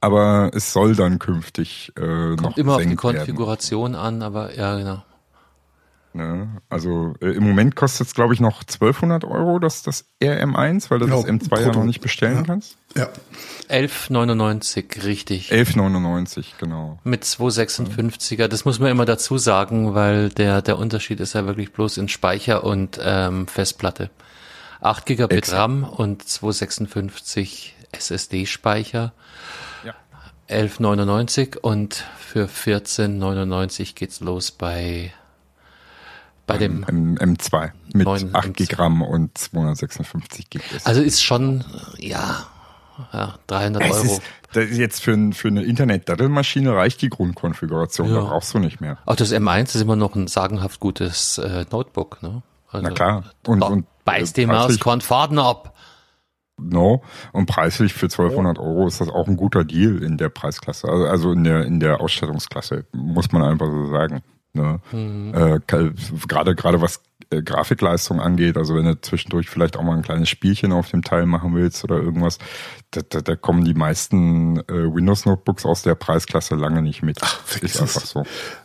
Aber 0.00 0.50
es 0.54 0.72
soll 0.72 0.96
dann 0.96 1.18
künftig 1.20 1.92
äh, 1.96 2.30
noch 2.30 2.36
Kommt 2.42 2.58
immer 2.58 2.72
auf 2.72 2.78
die 2.78 2.84
gesenkt 2.86 3.04
werden. 3.04 3.16
Konfiguration 3.18 3.94
an, 3.94 4.22
aber 4.22 4.56
ja, 4.56 4.76
genau. 4.76 5.04
Ne? 6.14 6.60
Also 6.68 7.14
äh, 7.20 7.30
im 7.32 7.42
Moment 7.44 7.74
kostet 7.76 8.06
es, 8.08 8.14
glaube 8.14 8.34
ich, 8.34 8.40
noch 8.40 8.60
1200 8.62 9.24
Euro, 9.24 9.58
das, 9.58 9.82
das 9.82 10.04
RM1, 10.22 10.90
weil 10.90 10.98
du 10.98 11.06
das 11.06 11.24
Ja, 11.24 11.30
M2 11.30 11.60
ja 11.60 11.72
noch 11.72 11.84
nicht 11.84 12.00
bestellen 12.00 12.36
Ja. 12.38 12.42
kannst. 12.42 12.76
Ja. 12.96 13.08
11,99, 13.70 15.04
richtig. 15.04 15.50
11,99, 15.52 16.44
genau. 16.58 16.98
Mit 17.04 17.24
256er, 17.24 18.48
das 18.48 18.64
muss 18.64 18.78
man 18.78 18.90
immer 18.90 19.04
dazu 19.04 19.38
sagen, 19.38 19.94
weil 19.94 20.28
der, 20.28 20.62
der 20.62 20.78
Unterschied 20.78 21.20
ist 21.20 21.32
ja 21.32 21.46
wirklich 21.46 21.72
bloß 21.72 21.96
in 21.98 22.08
Speicher 22.08 22.64
und 22.64 23.00
ähm, 23.02 23.46
Festplatte. 23.46 24.10
8 24.80 25.06
Gigabit 25.06 25.38
Exakt. 25.38 25.58
RAM 25.60 25.84
und 25.84 26.26
256 26.28 27.76
SSD-Speicher. 27.92 29.12
Ja. 29.84 29.94
11,99 30.48 31.56
und 31.58 32.04
für 32.18 32.46
14,99 32.46 33.94
geht's 33.94 34.20
los 34.20 34.50
bei, 34.50 35.12
bei 36.46 36.58
dem, 36.58 36.82
M 36.84 37.14
M2 37.16 37.70
mit 37.94 38.04
Neuen 38.06 38.34
8 38.34 38.48
M2. 38.48 38.52
Gig 38.52 38.78
RAM 38.78 39.02
und 39.02 39.36
256 39.38 40.50
Gig. 40.50 40.62
Also 40.84 41.00
ist 41.02 41.22
schon, 41.22 41.64
ja, 41.98 42.46
ja 43.12 43.34
300 43.46 43.82
Es 43.84 43.90
Euro. 43.92 44.04
ist, 44.04 44.22
das 44.52 44.64
ist 44.66 44.78
jetzt 44.78 45.02
für, 45.02 45.12
ein, 45.12 45.32
für 45.32 45.48
eine 45.48 45.62
Internet-Dattelmaschine 45.62 46.74
reicht 46.74 47.00
die 47.02 47.08
Grundkonfiguration, 47.08 48.08
Ja. 48.08 48.14
da 48.16 48.20
brauchst 48.26 48.52
du 48.54 48.58
nicht 48.58 48.80
mehr. 48.80 48.98
Auch 49.06 49.16
das 49.16 49.32
M1 49.32 49.74
ist 49.74 49.80
immer 49.80 49.96
noch 49.96 50.14
ein 50.14 50.26
sagenhaft 50.26 50.80
gutes 50.80 51.38
äh, 51.38 51.64
Notebook, 51.70 52.22
ne? 52.22 52.42
Also, 52.70 52.86
Na 52.86 52.92
klar. 52.94 53.24
Und, 53.46 53.62
und 53.62 53.86
beißt 54.04 54.36
äh, 54.38 54.42
die 54.42 54.46
Maus 54.46 54.66
preislich- 54.66 54.80
Kornfaden 54.80 55.38
ab. 55.38 55.74
No. 56.58 57.02
Und 57.32 57.46
preislich 57.46 57.92
für 57.92 58.06
1200 58.06 58.58
Euro 58.58 58.86
ist 58.86 59.00
das 59.00 59.08
auch 59.08 59.26
ein 59.26 59.36
guter 59.36 59.64
Deal 59.64 60.02
in 60.02 60.16
der 60.16 60.28
Preisklasse. 60.28 60.88
Also, 60.88 61.06
also 61.06 61.32
in 61.32 61.44
der, 61.44 61.64
in 61.64 61.80
der 61.80 62.00
Ausstattungsklasse, 62.00 62.84
muss 62.92 63.32
man 63.32 63.42
einfach 63.42 63.66
so 63.66 63.88
sagen. 63.90 64.22
Ne? 64.54 64.80
Äh, 64.92 65.60
ka- 65.66 65.90
gerade, 66.28 66.54
gerade 66.54 66.80
was 66.82 67.00
äh, 67.30 67.40
Grafikleistung 67.42 68.20
angeht, 68.20 68.56
also 68.58 68.74
wenn 68.74 68.84
du 68.84 69.00
zwischendurch 69.00 69.48
vielleicht 69.48 69.76
auch 69.78 69.82
mal 69.82 69.96
ein 69.96 70.02
kleines 70.02 70.28
Spielchen 70.28 70.72
auf 70.72 70.90
dem 70.90 71.02
Teil 71.02 71.24
machen 71.24 71.54
willst 71.54 71.82
oder 71.84 71.96
irgendwas, 71.96 72.38
da, 72.90 73.00
da, 73.08 73.22
da 73.22 73.34
kommen 73.36 73.64
die 73.64 73.72
meisten 73.74 74.58
äh, 74.58 74.94
Windows-Notebooks 74.94 75.64
aus 75.64 75.82
der 75.82 75.94
Preisklasse 75.94 76.54
lange 76.54 76.82
nicht 76.82 77.02
mit. 77.02 77.18
Ach, 77.22 77.40
ist 77.62 77.80
einfach 77.80 78.04
so. 78.04 78.24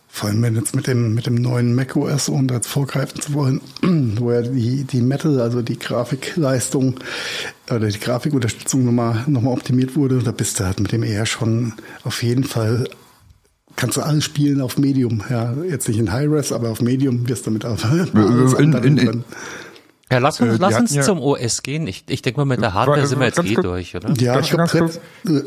Vor 0.09 0.29
allem, 0.29 0.41
wenn 0.41 0.55
jetzt 0.55 0.75
mit 0.75 0.87
dem, 0.87 1.13
mit 1.13 1.27
dem 1.27 1.35
neuen 1.35 1.75
macOS, 1.75 2.27
ohne 2.27 2.51
jetzt 2.53 2.67
vorgreifen 2.67 3.21
zu 3.21 3.33
wollen, 3.33 3.61
wo 4.19 4.31
ja 4.31 4.41
die, 4.41 4.83
die 4.83 5.01
Metal, 5.01 5.39
also 5.39 5.61
die 5.61 5.77
Grafikleistung 5.77 6.95
oder 7.69 7.87
die 7.87 7.99
Grafikunterstützung 7.99 8.83
nochmal, 8.83 9.23
nochmal 9.27 9.53
optimiert 9.53 9.95
wurde, 9.95 10.19
da 10.19 10.31
bist 10.31 10.59
du 10.59 10.65
halt 10.65 10.79
mit 10.79 10.91
dem 10.91 11.03
eher 11.03 11.25
schon 11.25 11.73
auf 12.03 12.23
jeden 12.23 12.43
Fall, 12.43 12.89
kannst 13.77 13.95
du 13.95 14.01
alles 14.01 14.25
spielen 14.25 14.59
auf 14.59 14.77
Medium. 14.77 15.23
Ja, 15.29 15.53
jetzt 15.69 15.87
nicht 15.87 15.97
in 15.99 16.11
High-Res, 16.11 16.51
aber 16.51 16.69
auf 16.69 16.81
Medium 16.81 17.27
wirst 17.29 17.45
du 17.45 17.51
damit 17.51 17.65
auch 17.65 17.81
alles 18.13 18.53
in- 18.53 18.73
in- 18.73 18.97
können. 18.97 19.23
Ja, 20.11 20.17
lass 20.19 20.39
uns, 20.41 20.53
Äh, 20.55 20.57
lass 20.59 20.79
uns 20.79 20.93
ja- 20.95 21.01
zum 21.03 21.19
OS 21.21 21.63
gehen. 21.63 21.87
Ich, 21.87 22.03
ich 22.09 22.21
denke 22.21 22.39
mal, 22.39 22.45
mit 22.45 22.61
der 22.61 22.73
Hardware 22.73 22.97
Warte, 22.97 23.07
sind 23.07 23.19
wir 23.19 23.27
jetzt 23.27 23.39
eh 23.43 23.53
kurz. 23.55 23.63
durch, 23.65 23.95
oder? 23.95 24.13
Ja, 24.19 24.35
Ganz- 24.35 24.47
ich 24.51 24.57
ganz 24.57 24.71
kurz. 24.71 24.99
ja, 25.25 25.41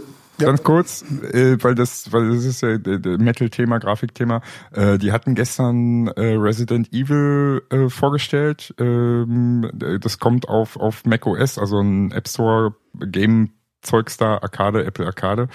Ganz 0.47 0.63
kurz, 0.63 1.05
äh, 1.33 1.59
weil 1.63 1.75
das, 1.75 2.13
weil 2.13 2.31
das 2.35 2.45
ist 2.47 2.63
ja 2.63 2.71
äh, 2.71 3.19
Metal-Thema, 3.19 3.79
Grafikthema. 3.79 4.41
Äh, 4.73 4.97
die 4.97 5.13
hatten 5.13 5.35
gestern 5.35 6.07
äh, 6.09 6.33
Resident 6.35 6.91
Evil 6.95 7.61
äh, 7.71 7.91
vorgestellt. 7.91 8.75
Ähm, 8.79 9.71
äh, 9.83 9.99
das 9.99 10.19
kommt 10.19 10.49
auf 10.49 10.79
auf 10.79 11.05
Mac 11.05 11.27
OS, 11.27 11.59
also 11.59 11.81
ein 11.81 12.11
App 12.13 12.27
Store 12.27 12.75
Game 12.99 13.51
Zeugs 13.83 14.17
da, 14.17 14.39
Arcade, 14.39 14.85
Apple 14.85 15.07
Arcade. 15.07 15.49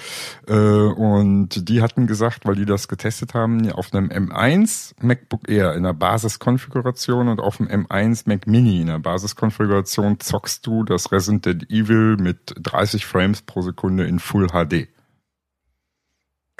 Äh, 0.47 0.53
und 0.53 1.69
die 1.69 1.81
hatten 1.81 2.07
gesagt, 2.07 2.45
weil 2.45 2.55
die 2.55 2.65
das 2.65 2.87
getestet 2.87 3.33
haben, 3.33 3.71
auf 3.71 3.93
einem 3.93 4.09
M1 4.09 4.93
MacBook 5.01 5.47
Air 5.47 5.73
in 5.75 5.83
der 5.83 5.93
Basiskonfiguration 5.93 7.27
und 7.27 7.39
auf 7.39 7.57
dem 7.57 7.67
M1 7.67 8.23
Mac 8.25 8.47
Mini 8.47 8.81
in 8.81 8.87
der 8.87 8.99
Basiskonfiguration 8.99 10.19
zockst 10.19 10.65
du 10.65 10.83
das 10.83 11.11
Resident 11.11 11.69
Evil 11.71 12.17
mit 12.17 12.55
30 12.57 13.05
Frames 13.05 13.41
pro 13.41 13.61
Sekunde 13.61 14.05
in 14.05 14.19
Full 14.19 14.47
HD. 14.47 14.87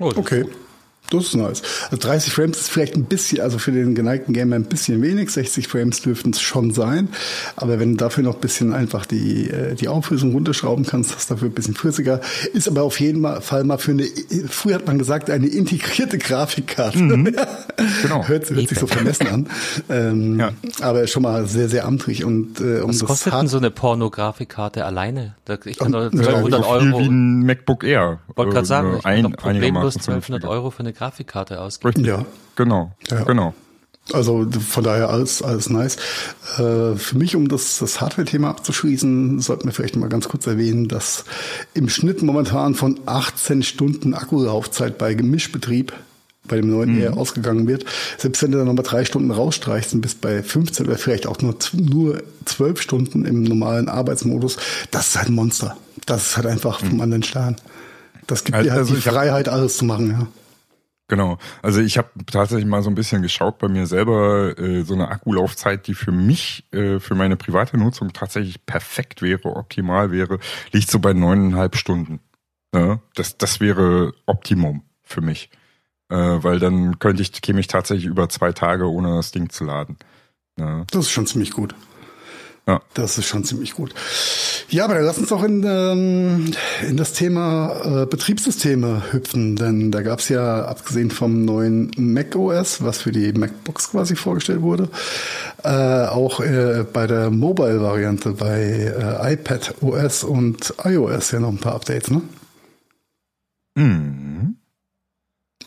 Oh, 0.01 0.11
Okay. 0.15 0.43
gut. 0.43 0.51
Das 1.11 1.25
ist 1.25 1.35
nice. 1.35 1.61
Also 1.91 1.97
30 1.97 2.33
Frames 2.33 2.57
ist 2.59 2.69
vielleicht 2.69 2.95
ein 2.95 3.05
bisschen, 3.05 3.39
also 3.41 3.57
für 3.59 3.71
den 3.71 3.93
geneigten 3.95 4.33
Gamer 4.33 4.55
ein 4.55 4.63
bisschen 4.65 5.01
wenig. 5.01 5.29
60 5.31 5.67
Frames 5.67 6.01
dürften 6.01 6.31
es 6.31 6.41
schon 6.41 6.71
sein. 6.71 7.09
Aber 7.55 7.79
wenn 7.79 7.91
du 7.91 7.97
dafür 7.97 8.23
noch 8.23 8.35
ein 8.35 8.41
bisschen 8.41 8.73
einfach 8.73 9.05
die, 9.05 9.49
äh, 9.49 9.75
die 9.75 9.87
Auflösung 9.87 10.31
runterschrauben 10.33 10.85
kannst, 10.85 11.15
hast 11.15 11.29
du 11.29 11.35
dafür 11.35 11.49
ein 11.49 11.53
bisschen 11.53 11.75
flüssiger. 11.75 12.21
Ist 12.53 12.67
aber 12.67 12.83
auf 12.83 12.99
jeden 12.99 13.23
Fall 13.41 13.63
mal 13.65 13.77
für 13.77 13.91
eine, 13.91 14.05
früher 14.49 14.75
hat 14.75 14.87
man 14.87 14.97
gesagt, 14.97 15.29
eine 15.29 15.47
integrierte 15.47 16.17
Grafikkarte. 16.17 16.99
Genau. 18.01 18.25
hört, 18.27 18.49
hört 18.49 18.69
sich 18.69 18.79
so 18.79 18.87
vermessen 18.87 19.27
an. 19.27 19.47
Ähm, 19.89 20.39
Ja. 20.39 20.51
Aber 20.81 21.07
schon 21.07 21.23
mal 21.23 21.45
sehr, 21.47 21.69
sehr 21.69 21.85
amtlich. 21.85 22.23
Und 22.23 22.59
äh, 22.59 22.79
um 22.81 22.89
Was 22.89 22.99
das 22.99 23.07
kostet 23.07 23.33
denn 23.33 23.47
so 23.47 23.57
eine 23.57 23.69
Pornografikkarte 23.71 24.85
alleine? 24.85 25.35
Ich 25.65 25.77
kann 25.77 25.91
doch 25.91 26.03
Ja, 26.03 26.09
1200 26.09 26.63
so 26.63 26.79
viel 26.79 26.93
Euro. 26.93 26.99
wie 26.99 27.05
ein 27.07 27.45
MacBook 27.45 27.83
Air. 27.83 28.19
wollte 28.35 28.51
gerade 28.51 28.63
Äh, 28.63 28.67
sagen, 28.67 28.93
ich 28.97 29.03
kann 29.03 29.11
ein, 29.13 29.23
doch 29.23 29.31
problemlos 29.31 29.95
einigermaßen 29.95 30.01
1200 30.01 30.23
vernünftiger. 30.23 30.49
Euro 30.51 30.71
für 30.71 30.79
eine 30.79 30.93
Grafikkarte 30.95 31.61
ausgeben. 31.61 31.89
Richtig. 31.89 32.07
Ja. 32.07 32.25
Genau. 32.55 32.93
Ja. 33.09 33.23
Genau. 33.23 33.53
Also 34.13 34.45
von 34.51 34.83
daher 34.83 35.09
alles, 35.09 35.41
alles 35.41 35.69
nice. 35.69 35.97
Äh, 36.57 36.95
für 36.95 37.17
mich, 37.17 37.35
um 37.35 37.47
das, 37.47 37.79
das 37.79 38.01
Hardware-Thema 38.01 38.49
abzuschließen, 38.49 39.39
sollten 39.39 39.65
wir 39.65 39.73
vielleicht 39.73 39.95
mal 39.95 40.09
ganz 40.09 40.29
kurz 40.29 40.45
erwähnen, 40.45 40.87
dass 40.87 41.25
im 41.73 41.89
Schnitt 41.89 42.21
momentan 42.21 42.75
von 42.75 42.99
18 43.07 43.63
Stunden 43.63 44.13
Akkulaufzeit 44.13 44.99
bei 44.99 45.15
Gemischbetrieb 45.15 45.93
bei 46.47 46.57
dem 46.57 46.69
neuen 46.69 46.99
eher 46.99 47.17
ausgegangen 47.17 47.67
wird. 47.67 47.85
Selbst 48.19 48.43
wenn 48.43 48.51
du 48.51 48.59
dann 48.59 48.67
nochmal 48.67 48.85
drei 48.85 49.03
Stunden 49.03 49.31
rausstreichst 49.31 49.95
und 49.95 50.01
bist 50.01 50.21
bei 50.21 50.43
15 50.43 50.85
oder 50.85 50.97
vielleicht 50.97 51.25
auch 51.25 51.41
nur, 51.41 51.55
nur 51.73 52.21
12 52.45 52.81
Stunden 52.81 53.25
im 53.25 53.41
normalen 53.41 53.89
Arbeitsmodus, 53.89 54.57
das 54.91 55.07
ist 55.07 55.17
halt 55.17 55.29
ein 55.29 55.33
Monster. 55.33 55.75
Das 56.05 56.27
ist 56.27 56.37
halt 56.37 56.45
einfach 56.45 56.81
vom 56.81 57.01
anderen 57.01 57.23
Stern. 57.23 57.55
Das 58.27 58.43
gibt 58.43 58.57
dir 58.59 58.71
halt 58.71 58.81
Also 58.81 58.93
die 58.93 59.01
Freiheit, 59.01 59.49
alles 59.49 59.77
zu 59.77 59.85
machen, 59.85 60.11
ja. 60.11 60.27
Genau. 61.07 61.37
Also 61.61 61.81
ich 61.81 61.97
habe 61.97 62.09
tatsächlich 62.25 62.65
mal 62.65 62.81
so 62.81 62.89
ein 62.89 62.95
bisschen 62.95 63.21
geschaut 63.21 63.59
bei 63.59 63.67
mir 63.67 63.85
selber, 63.85 64.57
äh, 64.57 64.81
so 64.81 64.95
eine 64.95 65.09
Akkulaufzeit, 65.09 65.85
die 65.87 65.93
für 65.93 66.11
mich, 66.11 66.65
äh, 66.71 66.99
für 66.99 67.13
meine 67.13 67.35
private 67.35 67.77
Nutzung 67.77 68.11
tatsächlich 68.11 68.65
perfekt 68.65 69.21
wäre, 69.21 69.55
optimal 69.55 70.11
wäre, 70.11 70.39
liegt 70.71 70.89
so 70.89 70.99
bei 70.99 71.13
neuneinhalb 71.13 71.75
Stunden. 71.75 72.21
Ja, 72.73 72.99
das, 73.13 73.37
das 73.37 73.59
wäre 73.59 74.13
Optimum 74.25 74.83
für 75.03 75.21
mich. 75.21 75.49
Äh, 76.09 76.15
weil 76.15 76.59
dann 76.59 76.99
könnte 76.99 77.21
ich, 77.21 77.31
käme 77.41 77.59
ich 77.59 77.67
tatsächlich 77.67 78.05
über 78.05 78.27
zwei 78.29 78.51
Tage, 78.51 78.89
ohne 78.89 79.15
das 79.15 79.31
Ding 79.31 79.49
zu 79.49 79.63
laden. 79.63 79.97
Ja. 80.57 80.85
Das 80.91 81.05
ist 81.05 81.11
schon 81.11 81.27
ziemlich 81.27 81.51
gut. 81.51 81.75
Ja. 82.67 82.81
Das 82.95 83.19
ist 83.19 83.27
schon 83.27 83.43
ziemlich 83.43 83.75
gut. 83.75 83.93
Ja, 84.69 84.85
aber 84.85 84.95
dann 84.95 85.03
lass 85.03 85.19
uns 85.19 85.29
doch 85.29 85.43
in, 85.43 85.63
ähm, 85.63 86.51
in 86.87 86.97
das 86.97 87.13
Thema 87.13 88.03
äh, 88.03 88.05
Betriebssysteme 88.07 89.03
hüpfen, 89.11 89.55
denn 89.55 89.91
da 89.91 90.01
gab 90.01 90.17
es 90.17 90.29
ja, 90.29 90.65
abgesehen 90.65 91.11
vom 91.11 91.45
neuen 91.45 91.91
Mac 91.95 92.35
OS, 92.35 92.83
was 92.83 93.03
für 93.03 93.11
die 93.11 93.33
MacBooks 93.33 93.91
quasi 93.91 94.15
vorgestellt 94.15 94.63
wurde, 94.63 94.89
äh, 95.63 96.07
auch 96.07 96.39
äh, 96.39 96.83
bei 96.91 97.05
der 97.05 97.29
Mobile-Variante 97.29 98.31
bei 98.31 98.61
äh, 98.61 99.33
iPad 99.33 99.75
OS 99.81 100.23
und 100.23 100.73
iOS 100.83 101.31
ja 101.31 101.39
noch 101.39 101.49
ein 101.49 101.59
paar 101.59 101.75
Updates, 101.75 102.09
ne? 102.09 102.23
Mhm. 103.75 104.55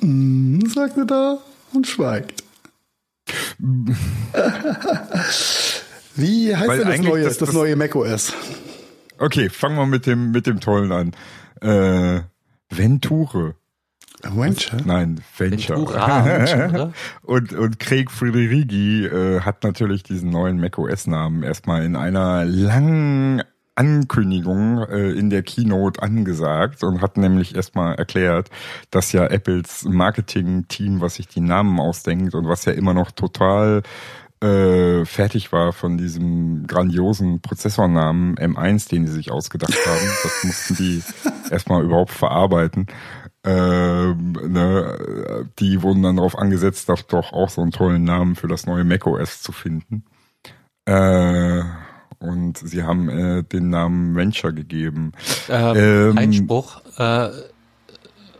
Mm, 0.00 0.66
sagt 0.66 0.96
er 0.96 1.04
da 1.04 1.38
und 1.72 1.86
schweigt. 1.86 2.42
Wie 6.18 6.54
heißt 6.54 6.68
Weil 6.68 6.78
denn 6.78 6.88
das 6.88 7.00
neue, 7.00 7.24
das- 7.24 7.38
das, 7.38 7.46
das- 7.48 7.54
neue 7.54 7.76
Mac 7.76 7.94
OS? 7.94 8.32
Okay, 9.18 9.48
fangen 9.48 9.76
wir 9.76 9.86
mit 9.86 10.06
dem, 10.06 10.30
mit 10.30 10.46
dem 10.46 10.60
Tollen 10.60 10.92
an. 10.92 11.12
Äh, 11.60 12.22
Venture. 12.70 13.54
Venture? 14.22 14.78
Nein, 14.84 15.20
Venture. 15.36 15.76
Ventura, 15.76 16.24
Venture? 16.24 16.92
Und, 17.22 17.52
und 17.52 17.78
Craig 17.78 18.10
Federighi 18.10 19.06
äh, 19.06 19.40
hat 19.42 19.62
natürlich 19.64 20.02
diesen 20.02 20.30
neuen 20.30 20.58
macOS-Namen 20.60 21.42
erstmal 21.44 21.84
in 21.84 21.94
einer 21.96 22.44
langen 22.44 23.42
Ankündigung 23.76 24.78
äh, 24.88 25.10
in 25.12 25.30
der 25.30 25.44
Keynote 25.44 26.02
angesagt 26.02 26.82
und 26.82 27.00
hat 27.00 27.16
nämlich 27.16 27.54
erstmal 27.54 27.94
erklärt, 27.94 28.50
dass 28.90 29.12
ja 29.12 29.24
Apples 29.26 29.84
Marketing-Team, 29.84 31.00
was 31.00 31.14
sich 31.14 31.28
die 31.28 31.40
Namen 31.40 31.78
ausdenkt 31.78 32.34
und 32.34 32.48
was 32.48 32.64
ja 32.64 32.72
immer 32.72 32.92
noch 32.94 33.12
total 33.12 33.82
äh, 34.40 35.04
fertig 35.04 35.52
war 35.52 35.72
von 35.72 35.98
diesem 35.98 36.66
grandiosen 36.66 37.40
Prozessornamen 37.40 38.36
M1, 38.36 38.88
den 38.88 39.06
sie 39.06 39.12
sich 39.12 39.30
ausgedacht 39.30 39.74
haben. 39.86 40.06
Das 40.22 40.44
mussten 40.44 40.76
die 40.76 41.02
erstmal 41.50 41.82
überhaupt 41.82 42.12
verarbeiten. 42.12 42.86
Ähm, 43.44 44.32
ne, 44.32 45.46
die 45.58 45.82
wurden 45.82 46.02
dann 46.02 46.16
darauf 46.16 46.36
angesetzt, 46.36 46.88
doch, 46.88 47.02
doch 47.02 47.32
auch 47.32 47.48
so 47.48 47.62
einen 47.62 47.70
tollen 47.70 48.04
Namen 48.04 48.36
für 48.36 48.48
das 48.48 48.66
neue 48.66 48.84
macOS 48.84 49.42
zu 49.42 49.52
finden. 49.52 50.04
Äh, 50.84 51.62
und 52.18 52.58
sie 52.58 52.82
haben 52.82 53.08
äh, 53.08 53.42
den 53.44 53.70
Namen 53.70 54.16
Venture 54.16 54.52
gegeben. 54.52 55.12
Ähm, 55.48 55.76
Ähm, 55.76 56.18
Einspruch. 56.18 56.80
Äh, 56.98 57.30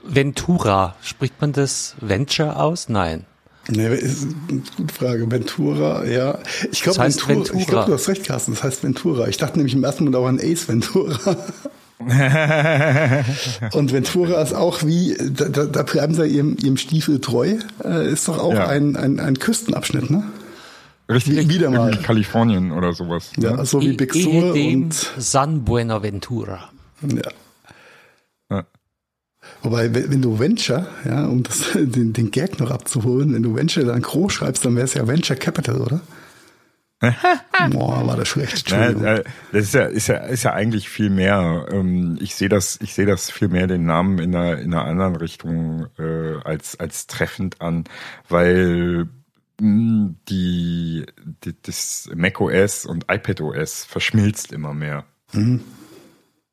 Ventura. 0.04 0.96
Spricht 1.02 1.40
man 1.40 1.52
das 1.52 1.96
Venture 2.00 2.60
aus? 2.60 2.88
Nein. 2.88 3.26
Nee, 3.70 3.94
ist 3.96 4.26
eine 4.48 4.62
gute 4.76 4.94
Frage. 4.94 5.30
Ventura, 5.30 6.04
ja. 6.06 6.38
Ich 6.72 6.82
glaube, 6.82 6.96
Das 6.96 7.04
heißt 7.06 7.28
Ventura, 7.28 7.44
ich 7.44 7.52
Ventura. 7.52 7.70
glaube, 7.70 7.86
du 7.88 7.92
hast 7.94 8.08
recht, 8.08 8.24
Carsten. 8.24 8.52
Das 8.54 8.62
heißt 8.62 8.82
Ventura. 8.82 9.28
Ich 9.28 9.36
dachte 9.36 9.58
nämlich 9.58 9.74
im 9.74 9.84
ersten 9.84 10.04
Moment 10.04 10.16
auch 10.16 10.26
an 10.26 10.40
Ace 10.40 10.68
Ventura. 10.68 11.36
Und 13.72 13.92
Ventura 13.92 14.40
ist 14.42 14.54
auch 14.54 14.84
wie, 14.84 15.16
da, 15.20 15.48
da, 15.48 15.64
da 15.66 15.82
bleiben 15.82 16.14
sie 16.14 16.26
ihrem, 16.26 16.56
ihrem 16.62 16.76
Stiefel 16.76 17.20
treu, 17.20 17.56
äh, 17.84 18.08
ist 18.10 18.28
doch 18.28 18.38
auch 18.38 18.54
Ja. 18.54 18.68
ein, 18.68 18.96
ein, 18.96 19.18
ein 19.20 19.38
Küstenabschnitt, 19.38 20.08
ne? 20.10 20.22
Richtig, 21.10 21.48
Wieder 21.48 21.70
mal. 21.70 21.96
Kalifornien 22.02 22.70
oder 22.70 22.92
sowas. 22.92 23.30
Ja, 23.38 23.56
ne? 23.56 23.64
so 23.66 23.80
wie 23.80 23.92
I- 23.92 23.96
Big 23.96 24.12
Sur 24.14 24.52
und 24.54 24.92
San 25.18 25.64
Buenaventura. 25.64 26.70
ja. 27.02 27.30
Ja. 28.50 28.64
Wobei, 29.62 29.92
wenn 29.92 30.22
du 30.22 30.38
Venture, 30.38 30.86
ja, 31.04 31.26
um 31.26 31.42
das, 31.42 31.72
den, 31.74 32.12
den 32.12 32.30
Gag 32.30 32.60
noch 32.60 32.70
abzuholen, 32.70 33.34
wenn 33.34 33.42
du 33.42 33.54
Venture 33.54 33.84
dann 33.84 34.02
groß 34.02 34.32
schreibst, 34.32 34.64
dann 34.64 34.76
wäre 34.76 34.84
es 34.84 34.94
ja 34.94 35.06
Venture 35.06 35.36
Capital, 35.36 35.80
oder? 35.80 36.00
Boah, 37.70 38.06
war 38.06 38.16
das 38.16 38.28
schlecht. 38.28 38.72
Äh, 38.72 39.22
das 39.52 39.66
ist 39.66 39.74
ja, 39.74 39.84
ist 39.84 40.08
ja, 40.08 40.16
ist 40.16 40.42
ja 40.42 40.52
eigentlich 40.52 40.88
viel 40.88 41.10
mehr. 41.10 41.66
Ähm, 41.70 42.18
ich 42.20 42.34
sehe 42.34 42.48
das, 42.48 42.78
ich 42.82 42.94
sehe 42.94 43.06
das 43.06 43.30
viel 43.30 43.48
mehr 43.48 43.68
den 43.68 43.84
Namen 43.84 44.18
in 44.18 44.34
einer, 44.34 44.58
in 44.58 44.74
einer 44.74 44.84
anderen 44.84 45.14
Richtung 45.14 45.86
äh, 45.98 46.34
als 46.44 46.78
als 46.80 47.06
treffend 47.06 47.60
an, 47.60 47.84
weil 48.28 49.06
mh, 49.60 50.14
die, 50.28 51.06
die 51.44 51.54
das 51.62 52.10
macOS 52.16 52.84
und 52.84 53.04
iPadOS 53.08 53.84
verschmilzt 53.84 54.52
immer 54.52 54.74
mehr. 54.74 55.04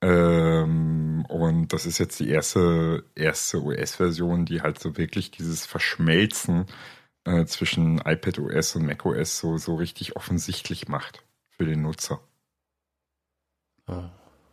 Ähm, 0.06 1.26
und 1.30 1.74
das 1.74 1.86
ist 1.88 1.98
jetzt 1.98 2.20
die 2.20 2.30
erste 2.30 3.04
erste 3.16 3.64
OS-Version, 3.64 4.46
die 4.46 4.62
halt 4.62 4.80
so 4.80 4.98
wirklich 4.98 5.32
dieses 5.32 5.66
Verschmelzen 5.66 6.66
äh, 7.24 7.46
zwischen 7.46 7.98
iPadOS 8.06 8.76
und 8.76 8.86
macOS 8.86 9.40
so 9.40 9.58
so 9.58 9.76
richtig 9.76 10.16
offensichtlich 10.16 10.88
macht 10.88 11.24
für 11.58 11.66
den 11.66 11.82
Nutzer. 11.82 12.20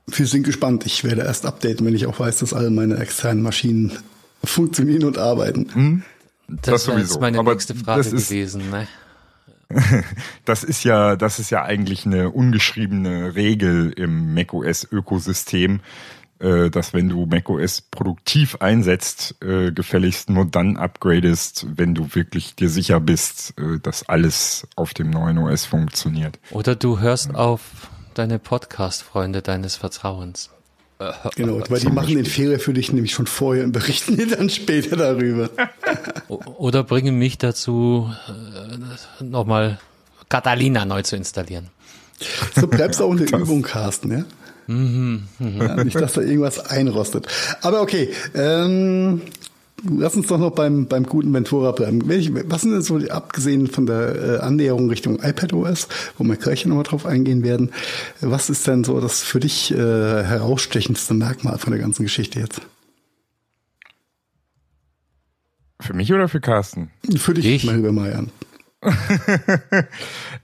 Wir 0.07 0.27
sind 0.27 0.43
gespannt. 0.45 0.85
Ich 0.87 1.05
werde 1.05 1.23
erst 1.23 1.47
updaten, 1.47 1.87
wenn 1.87 1.95
ich 1.95 2.07
auch 2.07 2.19
weiß, 2.19 2.39
dass 2.39 2.53
alle 2.53 2.71
meine 2.71 2.97
externen 2.99 3.43
Maschinen 3.43 3.99
funktionieren 4.45 5.05
und 5.05 5.19
arbeiten. 5.19 6.05
Das, 6.49 6.61
Das 6.63 6.87
wäre 6.89 6.97
sowieso. 6.99 7.15
jetzt 7.15 7.21
meine 7.21 7.39
Aber 7.39 7.53
nächste 7.53 7.75
Frage 7.75 8.03
das 8.03 8.13
ist- 8.13 8.29
gewesen. 8.29 8.71
Ne? 8.71 8.89
Das 10.45 10.65
ist 10.65 10.85
ja, 10.85 11.17
das 11.17 11.39
ist 11.39 11.51
ja 11.51 11.63
eigentlich 11.63 12.07
eine 12.07 12.31
ungeschriebene 12.31 13.35
Regel 13.35 13.93
im 13.93 14.35
macOS-Ökosystem, 14.35 15.81
äh, 16.39 16.71
dass 16.71 16.93
wenn 16.93 17.09
du 17.09 17.27
macOS 17.27 17.81
produktiv 17.81 18.57
einsetzt, 18.57 19.37
äh, 19.43 19.71
gefälligst 19.71 20.31
nur 20.31 20.45
dann 20.45 20.77
upgradest, 20.77 21.67
wenn 21.77 21.95
du 21.95 22.15
wirklich 22.15 22.57
dir 22.57 22.69
sicher 22.69 23.01
bist, 23.01 23.55
äh, 23.59 23.79
dass 23.81 24.09
alles 24.09 24.67
auf 24.77 24.95
dem 24.95 25.11
neuen 25.11 25.39
OS 25.39 25.65
funktioniert. 25.65 26.39
Oder 26.51 26.75
du 26.75 26.99
hörst 26.99 27.35
auf 27.35 27.91
deine 28.15 28.39
Podcast-Freunde 28.39 29.43
deines 29.43 29.77
Vertrauens. 29.77 30.51
Genau, 31.37 31.61
weil 31.69 31.81
die 31.81 31.89
machen 31.89 32.17
den 32.17 32.25
Fehler 32.25 32.59
für 32.59 32.73
dich 32.73 32.93
nämlich 32.93 33.13
schon 33.13 33.27
vorher 33.27 33.65
und 33.65 33.73
berichten 33.73 34.17
dir 34.17 34.27
dann 34.27 34.51
später 34.51 34.97
darüber. 34.97 35.51
Oder 36.29 36.85
bringen 36.85 37.17
mich 37.19 37.39
dazu, 37.39 38.13
äh, 38.29 39.25
nochmal 39.25 39.79
Catalina 40.29 40.85
neu 40.85 41.03
zu 41.03 41.17
installieren. 41.17 41.69
So 42.55 42.67
bleibst 42.67 43.01
du 43.01 43.05
auch 43.05 43.13
in 43.13 43.27
der 43.27 43.39
Übung, 43.39 43.63
Carsten, 43.63 44.13
ja? 44.13 44.25
ja? 44.69 45.85
Nicht, 45.85 45.97
dass 45.97 46.13
da 46.15 46.21
irgendwas 46.21 46.59
einrostet. 46.59 47.27
Aber 47.63 47.83
okay, 47.83 48.13
ähm, 48.35 49.23
lass 49.89 50.15
uns 50.17 50.27
doch 50.29 50.39
noch 50.39 50.51
beim, 50.53 50.87
beim 50.87 51.05
guten 51.05 51.33
Ventura 51.33 51.73
bleiben. 51.73 52.07
Welche, 52.09 52.49
was 52.51 52.63
sind 52.63 52.73
denn 52.73 52.83
so, 52.83 52.99
die- 52.99 53.11
abgesehen 53.11 53.67
von 53.69 53.87
der 53.87 54.15
äh, 54.15 54.39
Annäherung 54.41 54.89
Richtung 54.89 55.19
iPadOS, 55.23 55.89
wo 56.19 56.25
wir 56.25 56.37
gleich 56.37 56.65
nochmal 56.67 56.85
drauf 56.85 57.07
eingehen 57.07 57.43
werden, 57.43 57.71
was 58.21 58.51
ist 58.51 58.67
denn 58.67 58.85
so 58.85 59.01
das 59.01 59.23
für 59.23 59.41
dich 59.41 59.71
äh, 59.73 59.77
herausstechendste 59.77 61.15
Merkmal 61.15 61.59
von 61.59 61.73
der 61.73 61.81
ganzen 61.81 62.03
Geschichte 62.05 62.41
jetzt? 62.41 62.61
Für 65.81 65.95
mich 65.95 66.13
oder 66.13 66.29
für 66.29 66.41
Carsten? 66.41 66.91
Für 67.17 67.35
dich, 67.35 67.45
Ich? 67.45 67.65
mein 67.65 67.77
lieber 67.77 67.93
Marian. 67.93 68.31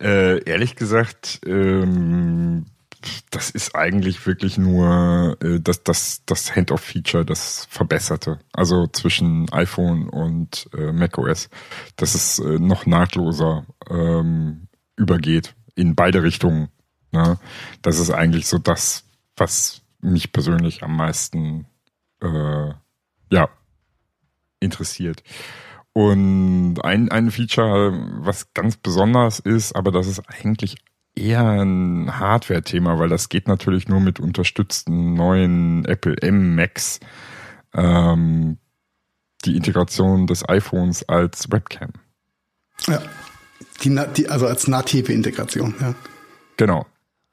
Äh, 0.01 0.45
ehrlich 0.45 0.77
gesagt, 0.77 1.41
ähm, 1.45 2.67
das 3.31 3.51
ist 3.51 3.75
eigentlich 3.75 4.27
wirklich 4.27 4.59
nur 4.59 5.37
äh, 5.43 5.61
das, 5.61 5.83
das, 5.83 6.23
das 6.27 6.55
Hand-off-Feature, 6.55 7.25
das 7.25 7.67
Verbesserte. 7.71 8.39
Also 8.53 8.87
zwischen 8.87 9.51
iPhone 9.53 10.09
und 10.09 10.69
äh, 10.77 10.93
macOS, 10.93 11.49
dass 11.97 12.15
es 12.15 12.39
äh, 12.39 12.59
noch 12.59 12.87
nahtloser 12.87 13.67
ähm, 13.89 14.69
übergeht 14.97 15.55
in 15.75 15.95
beide 15.95 16.23
Richtungen. 16.23 16.69
Ne? 17.13 17.39
Das 17.83 17.99
ist 17.99 18.11
eigentlich 18.11 18.47
so 18.47 18.59
das, 18.59 19.05
was 19.37 19.83
mich 20.01 20.33
persönlich 20.33 20.83
am 20.83 20.97
meisten 20.97 21.67
äh, 22.21 22.73
ja, 23.31 23.49
interessiert. 24.61 25.23
Und 25.93 26.81
ein, 26.83 27.11
ein 27.11 27.31
Feature, 27.31 27.93
was 28.21 28.53
ganz 28.55 28.77
besonders 28.77 29.41
ist, 29.41 29.75
aber 29.75 29.91
das 29.91 30.07
ist 30.07 30.23
eigentlich 30.29 30.77
eher 31.21 31.45
ein 31.45 32.19
Hardware-Thema, 32.19 32.99
weil 32.99 33.09
das 33.09 33.29
geht 33.29 33.49
natürlich 33.49 33.89
nur 33.89 34.01
mit 34.01 34.21
unterstützten 34.21 35.15
neuen 35.15 35.85
Apple 35.85 36.17
M 36.21 36.55
Max, 36.55 37.01
ähm, 37.75 38.59
die 39.45 39.57
Integration 39.57 40.27
des 40.27 40.49
iPhones 40.49 41.09
als 41.09 41.51
Webcam. 41.51 41.93
Ja. 42.87 43.03
Die, 43.83 43.97
die, 44.17 44.29
also 44.29 44.47
als 44.47 44.67
native 44.69 45.13
Integration, 45.13 45.75
ja. 45.81 45.95
Genau. 46.57 46.87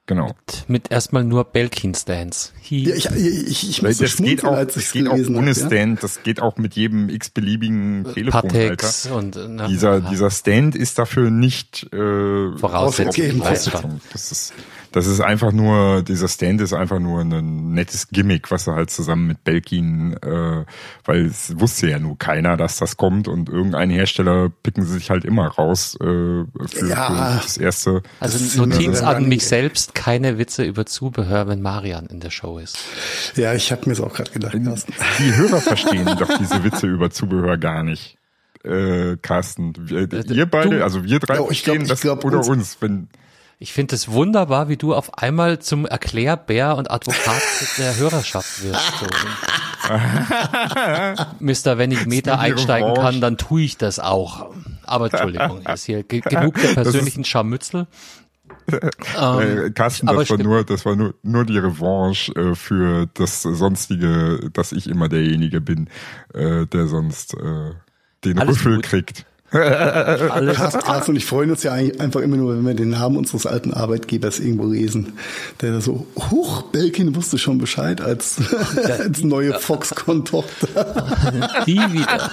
Genau. 0.07 0.27
Mit, 0.27 0.65
mit 0.67 0.91
erstmal 0.91 1.23
nur 1.23 1.45
Belkin-Stands. 1.45 2.53
Ja, 2.69 2.93
ich, 2.93 3.09
ich, 3.09 3.69
ich 3.69 3.81
muss 3.81 3.97
das 3.97 4.17
geht 4.17 4.43
auch, 4.43 4.51
als 4.51 4.77
ich 4.77 4.91
geht 4.91 5.07
auch 5.07 5.13
ohne 5.13 5.51
hab, 5.51 5.57
ja? 5.57 5.65
Stand, 5.65 6.03
das 6.03 6.21
geht 6.21 6.39
auch 6.41 6.57
mit 6.57 6.75
jedem 6.75 7.09
x-beliebigen 7.09 8.05
Telefon. 8.13 8.41
Patex 8.41 9.07
und 9.07 9.35
ne, 9.35 9.65
Dieser, 9.67 10.01
dieser 10.01 10.29
Stand 10.29 10.75
ist 10.75 10.99
dafür 10.99 11.31
nicht 11.31 11.91
äh, 11.91 12.55
Voraussetzung. 12.55 13.37
Voraussetzung. 13.37 14.01
Das 14.13 14.31
ist, 14.31 14.53
das 14.95 15.07
ist 15.07 15.19
einfach 15.19 15.51
nur, 15.51 16.01
dieser 16.03 16.27
Stand 16.29 16.61
ist 16.61 16.71
einfach 16.73 16.99
nur 16.99 17.19
ein 17.21 17.73
nettes 17.73 18.07
Gimmick, 18.07 18.49
was 18.49 18.65
er 18.67 18.75
halt 18.75 18.89
zusammen 18.89 19.27
mit 19.27 19.43
Belkin, 19.43 20.13
äh, 20.23 20.63
weil 21.03 21.25
es 21.25 21.59
wusste 21.59 21.89
ja 21.89 21.99
nur 21.99 22.17
keiner, 22.17 22.55
dass 22.55 22.77
das 22.77 22.95
kommt 22.95 23.27
und 23.27 23.49
irgendein 23.49 23.89
Hersteller 23.89 24.49
picken 24.63 24.85
sie 24.85 24.93
sich 24.93 25.09
halt 25.09 25.25
immer 25.25 25.47
raus 25.47 25.95
äh, 25.99 26.03
für, 26.03 26.45
Ja. 26.87 27.07
für 27.39 27.43
das 27.43 27.57
erste. 27.57 28.03
Also 28.19 28.37
Das 28.39 28.55
Notiz 28.55 29.01
an 29.01 29.27
mich 29.27 29.45
selbst, 29.45 29.93
keine 29.95 30.37
Witze 30.37 30.63
über 30.63 30.85
Zubehör, 30.85 31.47
wenn 31.47 31.61
Marian 31.61 32.05
in 32.07 32.21
der 32.21 32.29
Show 32.31 32.57
ist. 32.57 32.77
Ja, 33.35 33.53
ich 33.53 33.71
habe 33.73 33.81
mir 33.89 33.95
das 33.95 34.01
auch 34.01 34.13
gerade 34.13 34.31
gedacht, 34.31 34.53
Carsten. 34.63 34.93
Die 35.19 35.35
Hörer 35.35 35.57
verstehen 35.61 36.05
doch 36.17 36.37
diese 36.37 36.63
Witze 36.63 36.87
über 36.87 37.09
Zubehör 37.11 37.57
gar 37.57 37.83
nicht. 37.83 38.17
Äh, 38.63 39.17
Carsten, 39.21 39.73
wir, 39.77 40.11
ihr 40.31 40.45
beide, 40.47 40.77
du- 40.77 40.83
also 40.83 41.03
wir 41.03 41.19
drei 41.19 41.35
Ja, 41.35 41.41
ich 41.41 41.45
verstehen 41.47 41.73
glaub- 41.73 41.83
ich 41.83 41.89
das 41.89 42.01
glaub, 42.01 42.25
oder 42.25 42.37
uns- 42.37 42.47
uns, 42.47 42.77
wenn 42.79 43.09
Ich 43.57 43.71
finde 43.71 43.95
es 43.95 44.11
wunderbar, 44.11 44.67
wie 44.67 44.75
du 44.77 44.93
auf 44.93 45.17
einmal 45.17 45.59
zum 45.59 45.85
Erklärbär 45.85 46.75
und 46.75 46.91
Advokat 46.91 47.41
der 47.77 47.95
Hörerschaft 47.97 48.63
wirst. 48.63 48.93
So. 48.99 49.07
Mister, 51.39 51.77
wenn 51.77 51.91
ich 51.91 52.05
Meter 52.05 52.39
einsteigen 52.39 52.89
Revanche. 52.89 53.11
kann, 53.11 53.21
dann 53.21 53.37
tue 53.37 53.61
ich 53.61 53.77
das 53.77 53.99
auch. 53.99 54.51
Aber 54.83 55.05
Entschuldigung, 55.05 55.61
ist 55.61 55.85
hier 55.85 56.03
ge 56.03 56.19
genug 56.25 56.55
der 56.55 56.73
persönlichen 56.73 57.23
Scharmützel. 57.23 57.87
Äh, 58.67 59.69
Carsten, 59.71 60.07
das 60.07 60.29
war 60.29 60.37
nur, 60.39 60.63
das 60.63 60.85
war 60.85 60.95
nur, 60.95 61.13
nur 61.21 61.45
die 61.45 61.57
Revanche 61.57 62.31
äh, 62.33 62.55
für 62.55 63.07
das 63.13 63.43
sonstige, 63.43 64.49
dass 64.53 64.71
ich 64.71 64.87
immer 64.89 65.07
derjenige 65.07 65.61
bin, 65.61 65.87
äh, 66.33 66.65
der 66.65 66.87
sonst 66.87 67.35
äh, 67.35 67.73
den 68.23 68.39
Alles 68.39 68.57
Rüffel 68.57 68.75
gut. 68.77 68.85
kriegt. 68.85 69.25
Alles, 69.55 70.57
Carsten, 70.57 71.11
und 71.11 71.17
ich 71.17 71.25
freuen 71.25 71.51
uns 71.51 71.63
ja 71.63 71.73
eigentlich 71.73 71.99
einfach 72.01 72.21
immer 72.21 72.37
nur, 72.37 72.55
wenn 72.55 72.65
wir 72.65 72.73
den 72.73 72.89
Namen 72.89 73.17
unseres 73.17 73.45
alten 73.45 73.73
Arbeitgebers 73.73 74.39
irgendwo 74.39 74.67
lesen. 74.67 75.13
Der 75.61 75.71
da 75.71 75.81
so, 75.81 76.05
huch, 76.31 76.63
Belkin 76.63 77.15
wusste 77.15 77.37
schon 77.37 77.57
Bescheid 77.57 78.01
als, 78.01 78.37
als 78.99 79.23
neue 79.23 79.53
Foxconn-Tochter. 79.59 80.67
die 81.65 81.77
wieder. 81.77 82.31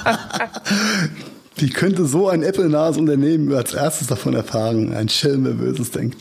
Wie 1.56 1.70
könnte 1.70 2.06
so 2.06 2.28
ein 2.28 2.42
Apple-nahes 2.42 2.96
Unternehmen 2.96 3.52
als 3.54 3.74
erstes 3.74 4.08
davon 4.08 4.34
erfahren? 4.34 4.94
Ein 4.94 5.08
Schelm, 5.08 5.44
wer 5.44 5.52
Böses 5.52 5.90
denkt. 5.90 6.16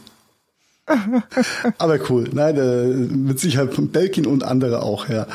Aber 1.77 1.99
cool. 2.09 2.29
Nein, 2.31 2.57
äh, 2.57 2.85
mit 2.85 3.39
Sicherheit 3.39 3.73
von 3.73 3.89
Belkin 3.89 4.25
und 4.25 4.43
andere 4.43 4.81
auch, 4.81 5.09
ja. 5.09 5.27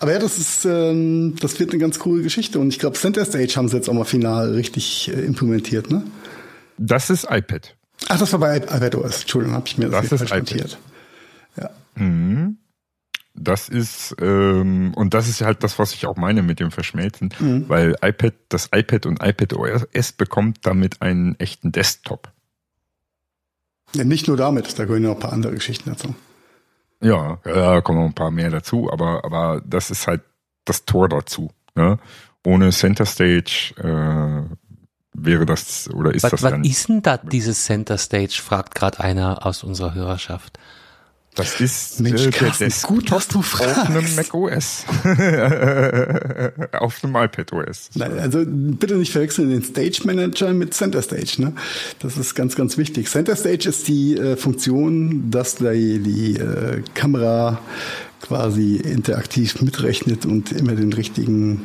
Aber 0.00 0.12
ja, 0.12 0.18
das 0.18 0.38
ist, 0.38 0.64
ähm, 0.64 1.34
das 1.40 1.58
wird 1.58 1.70
eine 1.70 1.78
ganz 1.78 1.98
coole 1.98 2.22
Geschichte. 2.22 2.58
Und 2.58 2.68
ich 2.68 2.78
glaube, 2.78 2.96
Center 2.96 3.24
Stage 3.24 3.54
haben 3.56 3.68
sie 3.68 3.76
jetzt 3.76 3.88
auch 3.88 3.94
mal 3.94 4.04
final 4.04 4.52
richtig 4.52 5.10
äh, 5.14 5.20
implementiert, 5.20 5.90
ne? 5.90 6.02
Das 6.78 7.10
ist 7.10 7.26
iPad. 7.30 7.76
Ach, 8.08 8.18
das 8.18 8.32
war 8.32 8.40
bei 8.40 8.56
iPadOS. 8.56 9.20
Entschuldigung, 9.22 9.54
habe 9.54 9.66
ich 9.66 9.78
mir 9.78 9.88
das, 9.88 10.08
Das 10.08 10.22
ist 10.22 10.28
falsch 10.28 10.52
iPad. 10.52 10.78
Ja. 11.56 11.70
Das 13.34 13.68
ist 13.68 14.14
ähm, 14.20 14.92
und 14.94 15.14
das 15.14 15.28
ist 15.28 15.40
halt 15.40 15.62
das, 15.62 15.78
was 15.78 15.94
ich 15.94 16.06
auch 16.06 16.16
meine 16.16 16.42
mit 16.42 16.60
dem 16.60 16.70
Verschmelzen, 16.70 17.30
weil 17.68 17.96
iPad, 18.02 18.34
das 18.48 18.68
iPad 18.74 19.06
und 19.06 19.22
iPad 19.22 19.54
OS 19.54 20.12
bekommt 20.12 20.58
damit 20.62 21.00
einen 21.00 21.38
echten 21.38 21.72
Desktop. 21.72 22.31
Ja. 23.94 24.04
Nicht 24.04 24.28
nur 24.28 24.36
damit, 24.36 24.78
da 24.78 24.84
gehören 24.84 25.02
ja 25.02 25.08
noch 25.10 25.16
ein 25.16 25.20
paar 25.20 25.32
andere 25.32 25.54
Geschichten 25.54 25.90
dazu. 25.90 26.14
Ja, 27.00 27.38
ja, 27.44 27.74
da 27.74 27.80
kommen 27.80 27.98
noch 27.98 28.06
ein 28.06 28.14
paar 28.14 28.30
mehr 28.30 28.50
dazu, 28.50 28.90
aber 28.92 29.24
aber 29.24 29.60
das 29.66 29.90
ist 29.90 30.06
halt 30.06 30.22
das 30.64 30.84
Tor 30.84 31.08
dazu. 31.08 31.50
Ne? 31.74 31.98
Ohne 32.44 32.70
Center 32.70 33.06
Stage 33.06 33.74
äh, 33.78 34.56
wäre 35.12 35.46
das 35.46 35.90
oder 35.92 36.14
ist 36.14 36.22
Was, 36.22 36.30
das 36.30 36.42
was 36.42 36.50
dann? 36.52 36.64
ist 36.64 36.88
denn 36.88 37.02
da 37.02 37.16
dieses 37.16 37.64
Center 37.64 37.98
Stage, 37.98 38.40
fragt 38.42 38.74
gerade 38.74 39.00
einer 39.00 39.44
aus 39.46 39.64
unserer 39.64 39.94
Hörerschaft. 39.94 40.58
Das 41.34 41.60
ist 41.60 42.00
Mensch, 42.00 42.20
äh, 42.20 42.30
der 42.30 42.32
Carsten, 42.32 42.64
Desktop 42.64 42.90
gut, 42.90 43.10
dass 43.10 43.28
du 43.28 43.38
auf 43.38 43.60
einem 43.60 44.04
fragst. 44.04 44.16
Mac 44.16 44.34
OS, 44.34 44.84
auf 46.72 47.02
einem 47.02 47.16
iPad 47.16 47.52
OS. 47.54 47.88
Nein, 47.94 48.18
also 48.18 48.44
bitte 48.46 48.96
nicht 48.96 49.12
verwechseln 49.12 49.48
den 49.48 49.62
Stage 49.62 50.02
Manager 50.04 50.52
mit 50.52 50.74
Center 50.74 51.00
Stage. 51.00 51.40
Ne? 51.40 51.54
Das 52.00 52.18
ist 52.18 52.34
ganz, 52.34 52.54
ganz 52.54 52.76
wichtig. 52.76 53.08
Center 53.08 53.34
Stage 53.34 53.66
ist 53.70 53.88
die 53.88 54.18
äh, 54.18 54.36
Funktion, 54.36 55.30
dass 55.30 55.54
die, 55.56 56.00
die 56.00 56.36
äh, 56.36 56.82
Kamera 56.92 57.60
quasi 58.20 58.76
interaktiv 58.76 59.62
mitrechnet 59.62 60.26
und 60.26 60.52
immer 60.52 60.72
den 60.72 60.92
richtigen 60.92 61.62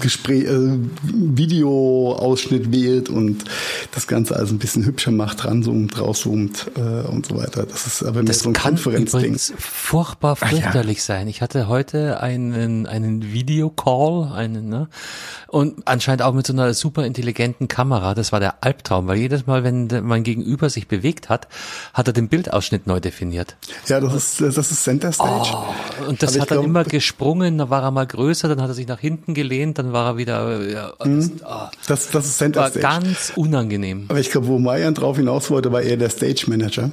Gespräch, 0.00 0.44
äh, 0.44 0.78
Videoausschnitt 1.02 2.72
wählt 2.72 3.08
und 3.08 3.44
das 3.92 4.06
Ganze 4.06 4.36
also 4.36 4.54
ein 4.54 4.58
bisschen 4.58 4.84
hübscher 4.84 5.10
macht, 5.10 5.44
ranzoomt, 5.44 5.98
rauszoomt 6.00 6.70
äh, 6.76 6.80
und 7.08 7.26
so 7.26 7.36
weiter. 7.36 7.64
Das 7.64 7.86
ist 7.86 8.02
aber 8.02 8.22
Das 8.22 8.40
so 8.40 8.50
ein 8.50 8.52
kann 8.54 8.74
Konferenzding. 8.74 9.20
übrigens 9.20 9.52
furchtbar 9.58 10.36
fürchterlich 10.36 11.02
sein. 11.04 11.28
Ich 11.28 11.42
hatte 11.42 11.68
heute 11.68 12.20
einen, 12.20 12.86
einen 12.86 13.32
Videocall, 13.32 14.32
einen, 14.32 14.68
ne? 14.68 14.88
Und 15.48 15.86
anscheinend 15.86 16.22
auch 16.22 16.34
mit 16.34 16.46
so 16.46 16.52
einer 16.52 16.74
super 16.74 17.06
intelligenten 17.06 17.68
Kamera. 17.68 18.14
Das 18.14 18.32
war 18.32 18.40
der 18.40 18.64
Albtraum, 18.64 19.06
weil 19.06 19.18
jedes 19.18 19.46
Mal, 19.46 19.62
wenn 19.62 19.88
mein 20.02 20.24
Gegenüber 20.24 20.68
sich 20.68 20.88
bewegt 20.88 21.28
hat, 21.28 21.46
hat 21.92 22.08
er 22.08 22.12
den 22.12 22.28
Bildausschnitt 22.28 22.88
neu 22.88 22.98
definiert. 22.98 23.56
Ja, 23.86 24.00
das 24.00 24.14
ist, 24.14 24.40
das 24.40 24.58
ist 24.72 24.82
Center 24.82 25.12
Stage. 25.12 25.50
Oh, 25.52 26.08
und 26.08 26.22
das 26.22 26.32
Aber 26.34 26.42
hat 26.42 26.50
dann 26.50 26.56
glaub- 26.58 26.66
immer 26.66 26.84
gesprungen, 26.84 27.58
dann 27.58 27.70
war 27.70 27.82
er 27.82 27.92
mal 27.92 28.06
größer, 28.06 28.48
dann 28.48 28.60
hat 28.60 28.68
er 28.68 28.74
sich 28.74 28.88
nach 28.88 28.98
hinten 28.98 29.33
gelehnt, 29.34 29.78
dann 29.78 29.92
war 29.92 30.12
er 30.12 30.16
wieder, 30.16 30.60
äh, 30.60 30.72
ja, 30.72 30.92
das, 30.98 31.30
ah, 31.44 31.70
Das, 31.86 32.10
das 32.10 32.26
ist 32.26 32.38
Center 32.38 32.60
war 32.60 32.70
Stage. 32.70 32.82
ganz 32.82 33.32
unangenehm. 33.36 34.06
Aber 34.08 34.20
ich 34.20 34.30
glaube, 34.30 34.46
wo 34.46 34.58
Marian 34.58 34.94
drauf 34.94 35.16
hinaus 35.16 35.50
wollte, 35.50 35.70
war 35.72 35.82
eher 35.82 35.96
der 35.96 36.10
Stage 36.10 36.44
Manager. 36.48 36.90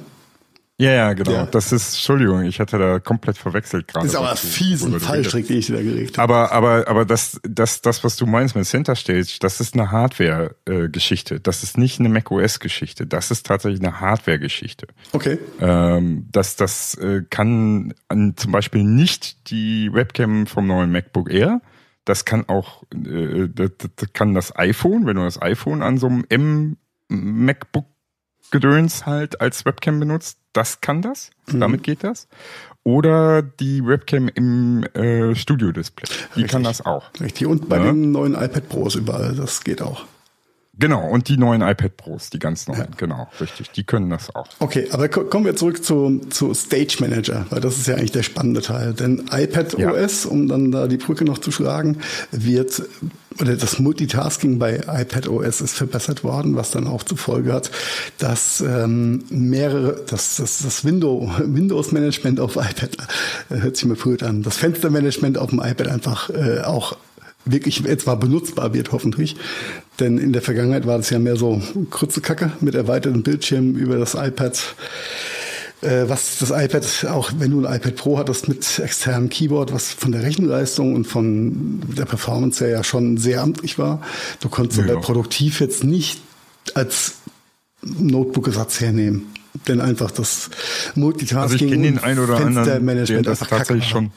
Ja, 0.78 0.90
ja, 0.90 1.12
genau. 1.12 1.30
Ja. 1.30 1.46
Das 1.46 1.70
ist, 1.70 1.92
Entschuldigung, 1.94 2.42
ich 2.42 2.58
hatte 2.58 2.76
da 2.76 2.98
komplett 2.98 3.38
verwechselt 3.38 3.86
gerade. 3.86 4.06
Das 4.06 4.14
ist 4.14 4.18
aber 4.18 4.34
fiesen 4.34 4.98
Fallstrick, 4.98 5.46
den 5.46 5.58
ich 5.58 5.68
da 5.68 5.80
geregt 5.80 6.18
habe. 6.18 6.34
Aber, 6.34 6.52
aber, 6.52 6.88
aber 6.88 7.04
das, 7.04 7.40
das, 7.44 7.82
das, 7.82 8.02
was 8.02 8.16
du 8.16 8.26
meinst 8.26 8.56
mit 8.56 8.66
Center 8.66 8.96
Stage, 8.96 9.36
das 9.38 9.60
ist 9.60 9.74
eine 9.74 9.92
Hardware-Geschichte. 9.92 11.38
Das 11.38 11.62
ist 11.62 11.78
nicht 11.78 12.00
eine 12.00 12.08
macOS-Geschichte. 12.08 13.06
Das 13.06 13.30
ist 13.30 13.46
tatsächlich 13.46 13.80
eine 13.80 14.00
Hardware-Geschichte. 14.00 14.88
Okay. 15.12 15.38
Ähm, 15.60 16.26
das, 16.32 16.56
das 16.56 16.94
äh, 16.96 17.22
kann 17.30 17.94
an, 18.08 18.34
zum 18.36 18.50
Beispiel 18.50 18.82
nicht 18.82 19.50
die 19.50 19.88
Webcam 19.92 20.48
vom 20.48 20.66
neuen 20.66 20.90
MacBook 20.90 21.30
Air. 21.30 21.60
Das 22.04 22.24
kann 22.24 22.48
auch, 22.48 22.82
äh, 22.92 23.48
das, 23.48 23.70
das 23.96 24.12
kann 24.12 24.34
das 24.34 24.56
iPhone, 24.56 25.06
wenn 25.06 25.16
du 25.16 25.22
das 25.22 25.40
iPhone 25.40 25.82
an 25.82 25.98
so 25.98 26.08
einem 26.08 26.24
M-MacBook 26.28 27.86
Gedöns 28.50 29.06
halt 29.06 29.40
als 29.40 29.64
Webcam 29.64 29.98
benutzt, 29.98 30.38
das 30.52 30.82
kann 30.82 31.00
das. 31.00 31.30
Damit 31.46 31.82
geht 31.84 32.04
das. 32.04 32.28
Oder 32.84 33.40
die 33.40 33.86
Webcam 33.86 34.28
im 34.28 34.82
äh, 34.94 35.34
Studio-Display. 35.34 36.04
Die 36.36 36.44
kann 36.44 36.62
das 36.62 36.84
auch. 36.84 37.10
Richtig. 37.18 37.46
Und 37.46 37.68
bei 37.70 37.78
Ja. 37.78 37.84
den 37.84 38.12
neuen 38.12 38.34
iPad 38.34 38.68
Pros 38.68 38.94
überall, 38.96 39.34
das 39.34 39.64
geht 39.64 39.80
auch. 39.80 40.04
Genau, 40.78 41.06
und 41.06 41.28
die 41.28 41.36
neuen 41.36 41.60
iPad 41.60 41.98
Pros, 41.98 42.30
die 42.30 42.38
ganz 42.38 42.66
neuen, 42.66 42.88
genau, 42.96 43.28
richtig. 43.40 43.70
Die 43.72 43.84
können 43.84 44.08
das 44.08 44.34
auch. 44.34 44.46
Okay, 44.58 44.88
aber 44.90 45.08
ko- 45.10 45.24
kommen 45.24 45.44
wir 45.44 45.54
zurück 45.54 45.84
zu, 45.84 46.20
zu 46.30 46.54
Stage 46.54 46.96
Manager, 47.00 47.44
weil 47.50 47.60
das 47.60 47.76
ist 47.76 47.86
ja 47.88 47.96
eigentlich 47.96 48.12
der 48.12 48.22
spannende 48.22 48.62
Teil. 48.62 48.94
Denn 48.94 49.24
iPad 49.30 49.78
Ja. 49.78 49.92
OS, 49.92 50.24
um 50.24 50.48
dann 50.48 50.72
da 50.72 50.86
die 50.88 50.96
Brücke 50.96 51.26
noch 51.26 51.36
zu 51.38 51.52
schlagen, 51.52 51.98
wird, 52.30 52.82
oder 53.38 53.54
das 53.56 53.80
Multitasking 53.80 54.58
bei 54.58 54.76
iPad 54.88 55.28
OS 55.28 55.60
ist 55.60 55.74
verbessert 55.74 56.24
worden, 56.24 56.56
was 56.56 56.70
dann 56.70 56.86
auch 56.86 57.02
zur 57.02 57.18
Folge 57.18 57.52
hat, 57.52 57.70
dass 58.16 58.62
ähm, 58.62 59.24
mehrere, 59.28 60.02
dass 60.08 60.36
das, 60.36 60.62
das 60.62 60.86
Window, 60.86 61.30
Windows 61.44 61.92
Management 61.92 62.40
auf 62.40 62.56
iPad, 62.56 62.96
äh, 63.50 63.56
hört 63.60 63.76
sich 63.76 63.84
mal 63.84 63.96
blöd 63.96 64.22
an, 64.22 64.42
das 64.42 64.56
Fenstermanagement 64.56 65.36
auf 65.36 65.50
dem 65.50 65.58
iPad 65.60 65.88
einfach 65.88 66.30
äh, 66.30 66.60
auch 66.62 66.96
wirklich 67.44 67.84
etwa 67.86 68.14
benutzbar 68.14 68.74
wird, 68.74 68.92
hoffentlich. 68.92 69.36
Denn 70.00 70.18
in 70.18 70.32
der 70.32 70.42
Vergangenheit 70.42 70.86
war 70.86 70.96
das 70.98 71.10
ja 71.10 71.18
mehr 71.18 71.36
so 71.36 71.60
Krutzekacke 71.90 72.52
mit 72.60 72.74
erweiterten 72.74 73.22
Bildschirmen 73.22 73.74
über 73.76 73.96
das 73.96 74.14
iPad. 74.14 74.74
Äh, 75.82 76.08
was 76.08 76.38
das 76.38 76.50
iPad, 76.50 77.06
auch 77.10 77.32
wenn 77.38 77.50
du 77.50 77.66
ein 77.66 77.76
iPad 77.76 77.96
Pro 77.96 78.18
hattest 78.18 78.48
mit 78.48 78.78
externem 78.78 79.28
Keyboard, 79.28 79.72
was 79.72 79.92
von 79.92 80.12
der 80.12 80.22
Rechenleistung 80.22 80.94
und 80.94 81.06
von 81.06 81.82
der 81.96 82.04
Performance 82.04 82.64
her 82.64 82.72
ja 82.72 82.84
schon 82.84 83.16
sehr 83.16 83.42
amtlich 83.42 83.78
war. 83.78 84.00
Du 84.40 84.48
konntest 84.48 84.80
Ja. 84.80 84.84
aber 84.84 85.00
produktiv 85.00 85.60
jetzt 85.60 85.82
nicht 85.82 86.20
als 86.74 87.14
Notebook-Ersatz 87.82 88.80
hernehmen. 88.80 89.26
Denn 89.68 89.80
einfach 89.80 90.10
das 90.10 90.50
Also 90.52 91.00
Multitasking 91.00 91.68
ich 91.68 91.72
kenne 91.74 91.82
den 91.82 91.98
einen 91.98 92.18
oder 92.20 92.36
anderen, 92.36 92.54
der 92.54 92.64
Fenstermanagement 92.64 93.26
das 93.26 93.38
tatsächlich 93.40 93.88
schon, 93.88 94.10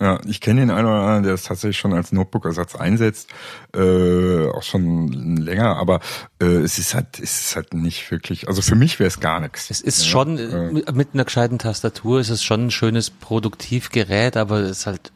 Ja, 0.00 0.20
ich 0.26 0.40
kenne 0.40 0.60
den 0.60 0.70
einen 0.70 0.86
oder 0.86 1.00
anderen, 1.00 1.22
der 1.24 1.34
es 1.34 1.42
tatsächlich 1.42 1.76
schon 1.76 1.92
als 1.92 2.12
Notebook-Ersatz 2.12 2.76
einsetzt, 2.76 3.30
äh, 3.74 4.46
auch 4.46 4.62
schon 4.62 5.36
länger, 5.38 5.76
aber 5.76 5.98
äh, 6.40 6.44
es 6.44 6.78
ist 6.78 6.94
halt, 6.94 7.18
es 7.18 7.40
ist 7.40 7.56
halt 7.56 7.74
nicht 7.74 8.08
wirklich, 8.12 8.46
also 8.46 8.62
für 8.62 8.76
mich 8.76 9.00
wäre 9.00 9.08
es 9.08 9.18
gar 9.18 9.40
nichts. 9.40 9.70
Es 9.70 9.80
ist 9.80 10.04
ja, 10.04 10.10
schon, 10.10 10.38
äh, 10.38 10.92
mit, 10.92 11.14
einer 11.14 11.24
gescheiten 11.24 11.58
Tastatur 11.58 12.20
ist 12.20 12.28
es 12.28 12.44
schon 12.44 12.66
ein 12.66 12.70
schönes 12.70 13.10
Produktivgerät, 13.10 14.36
aber 14.36 14.60
es 14.60 14.70
ist 14.70 14.86
halt 14.86 15.10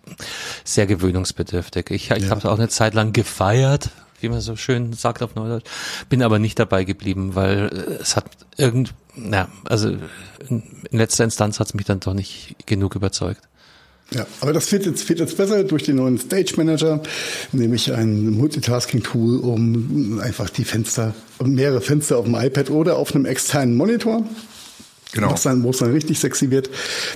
sehr 0.65 0.89
gewöhnungsbedürftig. 0.89 1.91
Ich, 1.91 2.11
ich 2.11 2.25
ja. 2.25 2.31
habe 2.31 2.41
es 2.41 2.47
auch 2.47 2.59
eine 2.59 2.69
Zeit 2.69 2.95
lang 2.95 3.13
gefeiert, 3.13 3.91
wie 4.19 4.31
man 4.31 4.41
so 4.41 4.57
schön 4.57 4.95
sagt 4.95 5.23
auf 5.23 5.37
Neudeutsch, 5.37 5.71
bin 6.09 6.25
aber 6.25 6.41
nicht 6.41 6.59
dabei 6.59 6.83
geblieben, 6.83 7.37
weil 7.37 7.67
es 8.01 8.17
hat 8.17 8.25
irgend, 8.57 8.95
na, 9.15 9.47
also 9.65 9.91
in, 10.49 10.65
in 10.91 10.99
letzter 10.99 11.23
Instanz 11.23 11.61
hat 11.61 11.69
es 11.69 11.75
mich 11.75 11.87
dann 11.87 12.01
doch 12.01 12.15
nicht 12.15 12.57
genug 12.67 12.97
überzeugt. 12.97 13.43
Ja, 14.15 14.27
aber 14.41 14.53
das 14.53 14.71
wird 14.73 14.87
jetzt, 14.87 15.09
wird 15.09 15.21
jetzt 15.21 15.37
besser 15.37 15.65
durch 15.65 15.85
den 15.85 15.97
neuen 15.97 16.19
Stage 16.19 16.55
Manager, 16.57 17.03
nämlich 17.53 17.93
ein 17.93 18.31
Multitasking-Tool, 18.31 19.39
um 19.39 20.21
einfach 20.21 20.51
die 20.51 20.65
Fenster, 20.65 21.15
mehrere 21.43 21.81
Fenster 21.81 22.19
auf 22.19 22.25
dem 22.25 22.35
iPad 22.35 22.71
oder 22.71 22.97
auf 22.97 23.15
einem 23.15 23.25
externen 23.25 23.77
Monitor 23.77 24.25
Genau. 25.13 25.31
Was 25.31 25.43
dann, 25.43 25.63
wo 25.63 25.71
es 25.71 25.79
dann 25.79 25.93
richtig 25.93 26.19
sexy 26.19 26.51
wird, 26.51 26.71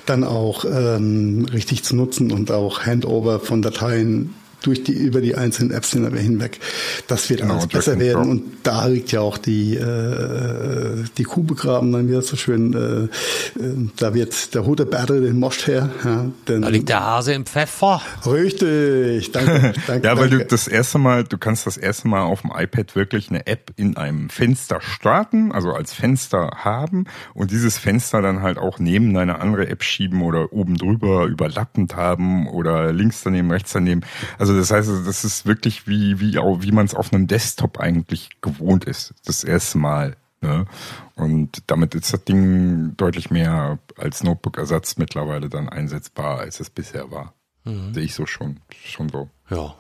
dann 0.05 0.23
auch 0.23 0.65
ähm, 0.67 1.47
richtig 1.51 1.83
zu 1.83 1.97
nutzen 1.97 2.31
und 2.31 2.51
auch 2.51 2.85
Handover 2.85 3.41
von 3.41 3.63
Dateien 3.63 4.35
durch 4.63 4.83
die, 4.83 4.93
über 4.93 5.21
die 5.21 5.37
einzelnen 5.37 5.71
Apps 5.71 5.91
hinweg. 5.91 6.59
Das 7.07 7.31
wird 7.31 7.41
genau, 7.41 7.55
alles 7.55 7.67
besser 7.69 7.99
werden. 7.99 8.31
Und 8.31 8.43
da 8.63 8.87
liegt 8.87 9.13
ja 9.13 9.21
auch 9.21 9.39
die, 9.39 9.77
äh, 9.77 11.05
die 11.17 11.25
Kuh 11.25 11.43
begraben, 11.43 11.93
dann 11.93 12.09
wieder 12.09 12.23
so 12.23 12.37
schön. 12.37 12.75
Äh, 12.75 13.63
äh, 13.63 13.89
da 13.97 14.15
wird 14.15 14.55
der 14.55 14.63
der 14.63 14.85
Battle 14.85 15.21
den 15.21 15.39
Moscht 15.39 15.67
her. 15.67 15.91
Ja, 16.05 16.27
denn, 16.49 16.63
da 16.63 16.69
liegt 16.69 16.89
der 16.89 17.01
Hase 17.01 17.33
im 17.33 17.47
Pfeffer. 17.47 18.01
Richtig, 18.27 19.33
danke. 19.33 19.75
danke 19.87 20.07
ja, 20.07 20.17
weil 20.17 20.29
danke. 20.29 20.45
du 20.45 20.51
das 20.51 20.69
erste 20.69 20.99
Mal, 20.99 21.25
du 21.25 21.39
kannst 21.39 21.67
das 21.67 21.77
erste 21.77 22.09
Mal 22.09 22.23
auf 22.23 22.43
dem 22.43 22.53
iPad 22.55 22.95
wirklich 22.97 23.31
eine 23.31 23.47
App 23.47 23.73
in 23.77 23.97
einem 23.97 24.29
Fenster 24.29 24.81
starten, 24.81 25.53
also 25.53 25.71
als 25.73 25.93
Fenster 25.93 26.51
haben 26.57 27.05
und 27.35 27.51
dieses 27.51 27.79
Fenster 27.79 28.23
dann 28.23 28.43
halt 28.43 28.59
auch 28.59 28.79
neben 28.79 29.15
deine 29.15 29.41
andere 29.41 29.69
App 29.69 29.83
schieben 29.83 30.23
oder 30.23 30.53
oben 30.53 30.77
drüber 30.77 31.27
überlappend 31.27 31.97
haben 31.97 32.49
oder 32.49 32.93
links 32.93 33.23
daneben, 33.23 33.51
rechts 33.51 33.73
daneben. 33.73 34.03
Also 34.39 34.46
das 34.55 34.71
heißt, 34.71 34.89
das 35.07 35.25
ist 35.25 35.47
wirklich 35.47 35.87
wie, 35.87 36.21
wie, 36.21 36.39
auch, 36.39 36.63
wie 36.63 36.73
man 36.73 36.87
es 36.87 36.95
auf 36.95 37.13
einem 37.13 37.27
Desktop 37.27 37.79
eigentlich 37.79 38.31
gewohnt 38.41 38.85
ist. 38.85 39.15
Das 39.25 39.45
erste 39.45 39.79
Mal. 39.79 40.17
Ne? 40.41 40.67
Und 41.15 41.63
damit 41.67 41.95
ist 41.95 42.13
das 42.13 42.25
Ding 42.25 42.95
deutlich 42.97 43.31
mehr 43.31 43.79
als 43.97 44.23
Notebook-Ersatz 44.23 44.99
mittlerweile 44.99 45.49
dann 45.49 45.69
einsetzbar, 45.69 46.39
als 46.39 46.61
es 46.61 46.71
bisher 46.71 47.11
war. 47.11 47.35
Mhm. 47.65 47.95
Sehe 47.95 48.05
ich 48.05 48.15
so 48.15 48.27
schon, 48.27 48.61
schon 48.85 49.09
so. 49.09 49.31
Ja, 49.51 49.75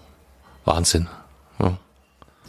Wahnsinn. 0.64 1.08
Ja. 1.58 1.78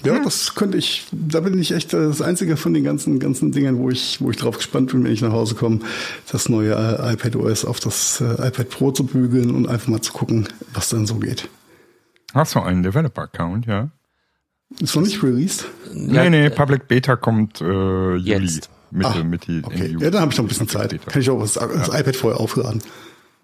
Ja, 0.04 0.24
das 0.24 0.54
könnte 0.54 0.78
ich, 0.78 1.08
da 1.12 1.40
bin 1.40 1.60
ich 1.60 1.72
echt 1.72 1.92
das 1.92 2.22
einzige 2.22 2.56
von 2.56 2.74
den 2.74 2.84
ganzen, 2.84 3.20
ganzen 3.20 3.52
Dingen, 3.52 3.80
wo 3.80 3.90
ich, 3.90 4.22
wo 4.22 4.30
ich 4.30 4.38
drauf 4.38 4.58
gespannt 4.58 4.92
bin, 4.92 5.04
wenn 5.04 5.12
ich 5.12 5.22
nach 5.22 5.32
Hause 5.32 5.56
komme, 5.56 5.80
das 6.32 6.50
neue 6.50 6.74
iPad 6.74 7.36
OS 7.36 7.66
auf 7.66 7.80
das 7.80 8.22
äh, 8.22 8.48
iPad 8.48 8.70
Pro 8.70 8.92
zu 8.92 9.06
bügeln 9.06 9.56
und 9.56 9.68
einfach 9.68 9.88
mal 9.88 10.02
zu 10.02 10.14
gucken, 10.14 10.48
was 10.74 10.90
dann 10.90 11.08
so 11.08 11.16
geht. 11.16 11.50
Hast 12.34 12.56
du 12.56 12.60
einen 12.60 12.84
Developer-Account, 12.84 13.66
ja? 13.66 13.90
Ist 14.80 14.96
noch 14.96 15.04
nicht 15.04 15.24
released? 15.24 15.66
Nee, 15.94 16.30
nee, 16.30 16.50
Public 16.50 16.88
Beta 16.88 17.16
kommt 17.16 17.62
äh, 17.62 18.16
Juli. 18.16 18.22
Jetzt. 18.22 18.70
Mitte, 18.92 19.10
Ach, 19.10 19.24
Mitte, 19.24 19.62
okay. 19.64 19.88
Juli. 19.88 20.04
Ja, 20.04 20.12
dann 20.12 20.22
habe 20.22 20.32
ich 20.32 20.38
noch 20.38 20.46
ein 20.46 20.50
bisschen 20.50 20.68
Zeit. 20.68 20.90
Beta. 20.90 21.12
Kann 21.12 21.22
ich 21.22 21.30
auch 21.30 21.40
das, 21.40 21.54
das 21.54 21.88
iPad 21.88 22.16
vorher 22.16 22.40
aufladen. 22.40 22.82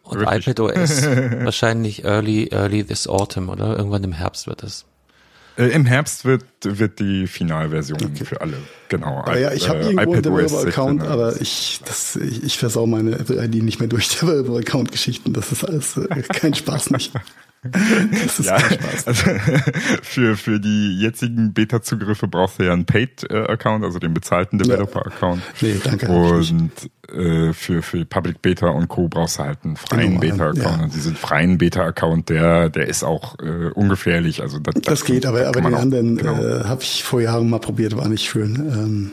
Und 0.03 0.21
iPad 0.21 0.59
OS 0.59 1.03
wahrscheinlich 1.05 2.03
early, 2.03 2.49
early 2.51 2.83
this 2.83 3.07
autumn 3.07 3.49
oder 3.49 3.77
irgendwann 3.77 4.03
im 4.03 4.11
Herbst 4.11 4.47
wird 4.47 4.63
es. 4.63 4.85
Äh, 5.57 5.67
Im 5.67 5.85
Herbst 5.85 6.25
wird, 6.25 6.43
wird 6.63 6.99
die 6.99 7.27
Finalversion 7.27 7.99
okay. 8.03 8.25
für 8.25 8.41
alle, 8.41 8.57
genau. 8.97 9.19
Aber 9.19 9.39
ja, 9.39 9.51
ich 9.53 9.69
habe 9.69 9.79
äh, 9.79 9.91
irgendwo 9.91 10.13
einen 10.13 10.21
Developer-Account, 10.21 11.03
aber 11.03 11.41
ich, 11.41 11.82
das, 11.86 12.15
ich, 12.15 12.43
ich 12.43 12.58
versau 12.58 12.86
meine 12.86 13.17
Apple-ID 13.17 13.63
nicht 13.63 13.79
mehr 13.79 13.89
durch 13.89 14.10
Developer-Account-Geschichten. 14.19 15.34
Das 15.34 15.51
ist 15.51 15.63
alles 15.63 15.97
äh, 15.97 16.21
kein 16.21 16.53
Spaß 16.53 16.91
nicht. 16.91 17.12
Das 17.63 18.39
ist 18.39 18.45
ja, 18.45 18.60
Spaß. 18.60 19.08
Also, 19.08 19.23
für, 20.03 20.36
für 20.36 20.60
die 20.60 20.99
jetzigen 20.99 21.53
Beta-Zugriffe 21.53 22.27
brauchst 22.27 22.60
du 22.60 22.63
ja 22.63 22.73
einen 22.73 22.86
Paid-Account, 22.86 23.86
also 23.86 23.99
den 23.99 24.13
bezahlten 24.13 24.60
Developer-Account. 24.60 25.41
Ja. 25.62 25.67
Nee, 25.67 25.75
danke. 25.82 26.08
Und 26.08 26.71
äh, 27.10 27.53
für, 27.53 27.82
für 27.82 28.06
Public 28.06 28.41
Beta 28.41 28.67
und 28.67 28.89
Co. 28.89 29.08
brauchst 29.08 29.39
du 29.39 29.43
halt 29.43 29.60
einen 29.63 29.77
freien 29.77 30.19
Beta-Account. 30.19 30.58
Ja. 30.58 30.84
Und 30.84 30.93
diesen 30.93 31.15
freien 31.15 31.58
Beta-Account, 31.58 32.29
der, 32.29 32.69
der 32.69 32.88
ist 32.88 33.03
auch 33.03 33.39
äh, 33.39 33.69
ungefährlich. 33.73 34.41
Also 34.41 34.60
das, 34.60 34.73
das, 34.75 34.84
das 34.84 35.06
geht, 35.06 35.25
aber, 35.25 35.47
aber 35.47 35.62
die 35.62 35.75
anderen 35.75 36.17
genau. 36.17 36.41
äh, 36.41 36.65
habe 36.65 36.82
ich 36.82 37.03
vor 37.03 37.21
Jahren 37.21 37.49
mal 37.49 37.60
probiert, 37.60 37.95
war 37.95 38.10
nicht 38.10 38.25
schön. 38.25 38.56
Ähm, 38.83 39.11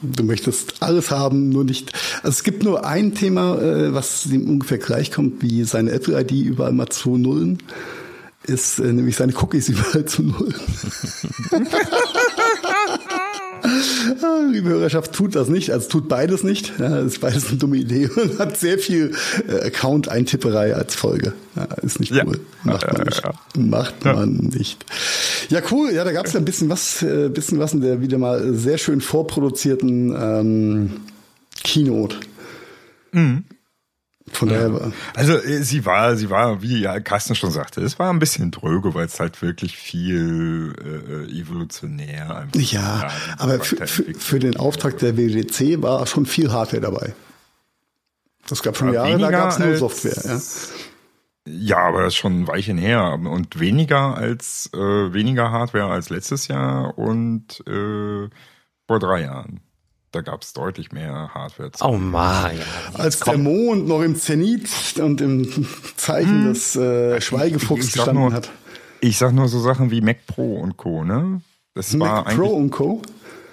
Du 0.00 0.24
möchtest 0.24 0.82
alles 0.82 1.10
haben, 1.10 1.50
nur 1.50 1.64
nicht. 1.64 1.92
Also 2.22 2.30
es 2.30 2.42
gibt 2.44 2.64
nur 2.64 2.86
ein 2.86 3.14
Thema, 3.14 3.60
äh, 3.60 3.92
was 3.92 4.24
ihm 4.26 4.48
ungefähr 4.48 4.78
gleichkommt 4.78 5.42
wie 5.42 5.64
seine 5.64 5.90
Apple-ID 5.92 6.32
überall 6.32 6.72
mal 6.72 6.88
zu 6.88 7.18
nullen, 7.18 7.58
ist 8.44 8.78
äh, 8.78 8.90
nämlich 8.92 9.16
seine 9.16 9.34
Cookies 9.36 9.68
überall 9.68 10.06
zu 10.06 10.22
nullen. 10.22 10.54
Liebe 14.50 14.70
Hörerschaft, 14.70 15.12
tut 15.12 15.34
das 15.34 15.48
nicht, 15.48 15.70
also 15.70 15.88
tut 15.88 16.08
beides 16.08 16.42
nicht. 16.42 16.72
Ja, 16.78 17.00
ist 17.00 17.20
beides 17.20 17.48
eine 17.48 17.58
dumme 17.58 17.76
Idee 17.76 18.08
und 18.16 18.38
hat 18.38 18.56
sehr 18.56 18.78
viel 18.78 19.12
äh, 19.48 19.66
Account-Eintipperei 19.66 20.74
als 20.74 20.94
Folge. 20.94 21.32
Ja, 21.56 21.64
ist 21.82 22.00
nicht 22.00 22.12
cool. 22.12 22.40
Ja. 22.64 22.72
Macht 22.72 22.92
man 22.92 23.06
nicht. 23.06 23.22
Macht 23.56 24.04
man 24.04 24.32
nicht. 24.54 24.84
Ja, 25.48 25.60
cool. 25.70 25.92
Ja, 25.92 26.04
da 26.04 26.12
gab 26.12 26.26
es 26.26 26.32
ja 26.32 26.40
ein 26.40 26.44
bisschen 26.44 26.68
was, 26.68 27.02
äh, 27.02 27.28
bisschen 27.28 27.58
was 27.58 27.72
in 27.72 27.80
der 27.80 28.00
wieder 28.00 28.18
mal 28.18 28.54
sehr 28.54 28.78
schön 28.78 29.00
vorproduzierten 29.00 30.14
ähm, 30.18 30.90
Keynote. 31.62 32.16
Mhm. 33.12 33.44
Von 34.32 34.50
ja. 34.50 34.68
daher. 34.68 34.92
Also 35.14 35.34
äh, 35.34 35.62
sie 35.62 35.84
war, 35.84 36.16
sie 36.16 36.30
war, 36.30 36.62
wie 36.62 36.80
ja 36.80 36.98
Carsten 37.00 37.34
schon 37.34 37.50
sagte, 37.50 37.82
es 37.82 37.98
war 37.98 38.10
ein 38.10 38.18
bisschen 38.18 38.50
dröge, 38.50 38.94
weil 38.94 39.06
es 39.06 39.20
halt 39.20 39.40
wirklich 39.42 39.76
viel 39.76 40.74
äh, 40.82 41.38
evolutionär 41.38 42.36
einfach. 42.36 42.60
Ja, 42.60 43.10
aber 43.38 43.60
für, 43.60 43.86
für, 43.86 44.38
den 44.38 44.56
Auftrag 44.56 44.98
der 44.98 45.16
WDC 45.16 45.82
war 45.82 46.06
schon 46.06 46.26
viel 46.26 46.50
Hardware 46.50 46.80
dabei. 46.80 47.14
Das 48.48 48.62
gab 48.62 48.76
schon 48.76 48.92
Jahre, 48.92 49.18
da 49.18 49.30
gab 49.30 49.50
es 49.50 49.58
nur 49.58 49.76
Software. 49.76 50.20
Ja. 50.24 50.40
Ja, 51.44 51.78
aber 51.78 52.02
das 52.02 52.14
ist 52.14 52.18
schon 52.18 52.42
ein 52.42 52.48
Weilchen 52.48 52.78
her 52.78 53.14
und 53.14 53.58
weniger 53.58 54.16
als 54.16 54.70
äh, 54.74 54.78
weniger 54.78 55.50
Hardware 55.50 55.90
als 55.90 56.08
letztes 56.08 56.46
Jahr 56.46 56.96
und 56.96 57.60
äh, 57.66 58.28
vor 58.86 58.98
drei 59.00 59.22
Jahren. 59.22 59.60
Da 60.12 60.20
gab 60.20 60.42
es 60.42 60.52
deutlich 60.52 60.92
mehr 60.92 61.30
Hardware. 61.32 61.70
Oh 61.80 61.96
man, 61.96 62.56
ja. 62.56 62.62
Als 62.98 63.20
der 63.20 63.38
Mond 63.38 63.88
noch 63.88 64.02
im 64.02 64.14
Zenit 64.14 64.68
und 65.00 65.22
im 65.22 65.66
Zeichen 65.96 66.44
hm. 66.44 66.52
des 66.52 66.76
äh, 66.76 67.18
Schweigefuchs 67.20 67.80
ich, 67.80 67.88
ich 67.88 67.92
gestanden 67.94 68.24
nur, 68.24 68.32
hat. 68.32 68.50
Ich 69.00 69.16
sag 69.16 69.32
nur 69.32 69.48
so 69.48 69.58
Sachen 69.58 69.90
wie 69.90 70.02
Mac 70.02 70.26
Pro 70.26 70.56
und 70.56 70.76
Co. 70.76 71.02
Ne? 71.02 71.40
Das 71.74 71.94
Mac 71.94 72.26
war 72.26 72.34
Pro 72.34 72.48
und 72.48 72.70
Co. 72.70 73.00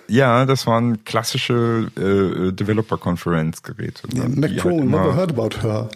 Ja, 0.09 0.45
das 0.45 0.67
waren 0.67 1.05
klassische 1.05 1.91
äh, 1.95 2.51
Developer-Conference-Geräte. 2.51 4.07
Ne? 4.13 4.21
Ja, 4.21 4.27
Mac 4.27 4.57
Pro, 4.57 4.79
halt 4.79 4.85
never 4.85 5.15
heard 5.15 5.31
about 5.31 5.61
her. 5.61 5.89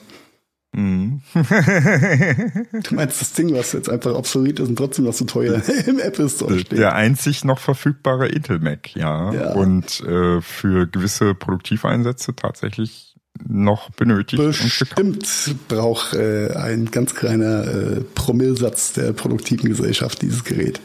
Mhm. 0.74 1.22
du 1.34 2.96
meinst 2.96 3.22
das 3.22 3.34
Ding, 3.34 3.54
was 3.54 3.74
jetzt 3.74 3.90
einfach 3.90 4.16
obsolet 4.16 4.60
ist 4.60 4.70
und 4.70 4.76
trotzdem 4.76 5.06
noch 5.06 5.14
so 5.14 5.26
teuer 5.26 5.62
im 5.86 6.00
Apple 6.00 6.28
Store 6.30 6.60
steht. 6.60 6.80
Der 6.80 6.96
einzig 6.96 7.46
noch 7.46 7.60
verfügbare 7.60 8.28
Intel 8.28 8.60
Mac, 8.60 8.96
ja. 8.96 9.32
ja. 9.34 9.54
Und 9.54 10.02
äh, 10.02 10.42
für 10.42 10.88
gewisse 10.88 11.36
Produktiveinsätze 11.36 12.36
tatsächlich 12.36 13.16
noch 13.48 13.90
benötigt. 13.92 14.42
Bestimmt 14.42 15.28
braucht 15.68 16.14
äh, 16.14 16.54
ein 16.56 16.92
ganz 16.92 17.16
kleiner 17.16 17.68
äh, 17.68 18.02
Promillsatz 18.16 18.94
der 18.94 19.14
produktiven 19.14 19.70
Gesellschaft 19.70 20.22
dieses 20.22 20.44
Gerät 20.44 20.80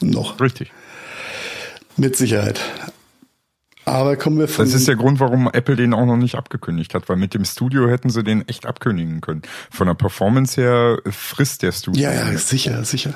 noch. 0.00 0.40
Richtig. 0.40 0.72
Mit 1.96 2.16
Sicherheit. 2.16 2.60
Aber 3.84 4.16
kommen 4.16 4.38
wir 4.38 4.48
von. 4.48 4.64
Das 4.64 4.74
ist 4.74 4.86
der 4.86 4.96
Grund, 4.96 5.18
warum 5.18 5.48
Apple 5.52 5.76
den 5.76 5.92
auch 5.92 6.06
noch 6.06 6.16
nicht 6.16 6.36
abgekündigt 6.36 6.94
hat, 6.94 7.08
weil 7.08 7.16
mit 7.16 7.34
dem 7.34 7.44
Studio 7.44 7.88
hätten 7.88 8.10
sie 8.10 8.22
den 8.22 8.46
echt 8.48 8.66
abkündigen 8.66 9.20
können. 9.20 9.42
Von 9.70 9.88
der 9.88 9.94
Performance 9.94 10.60
her 10.60 10.98
frisst 11.10 11.62
der 11.62 11.72
Studio. 11.72 12.02
Ja, 12.02 12.12
ja, 12.12 12.38
sicher, 12.38 12.84
sicher. 12.84 13.14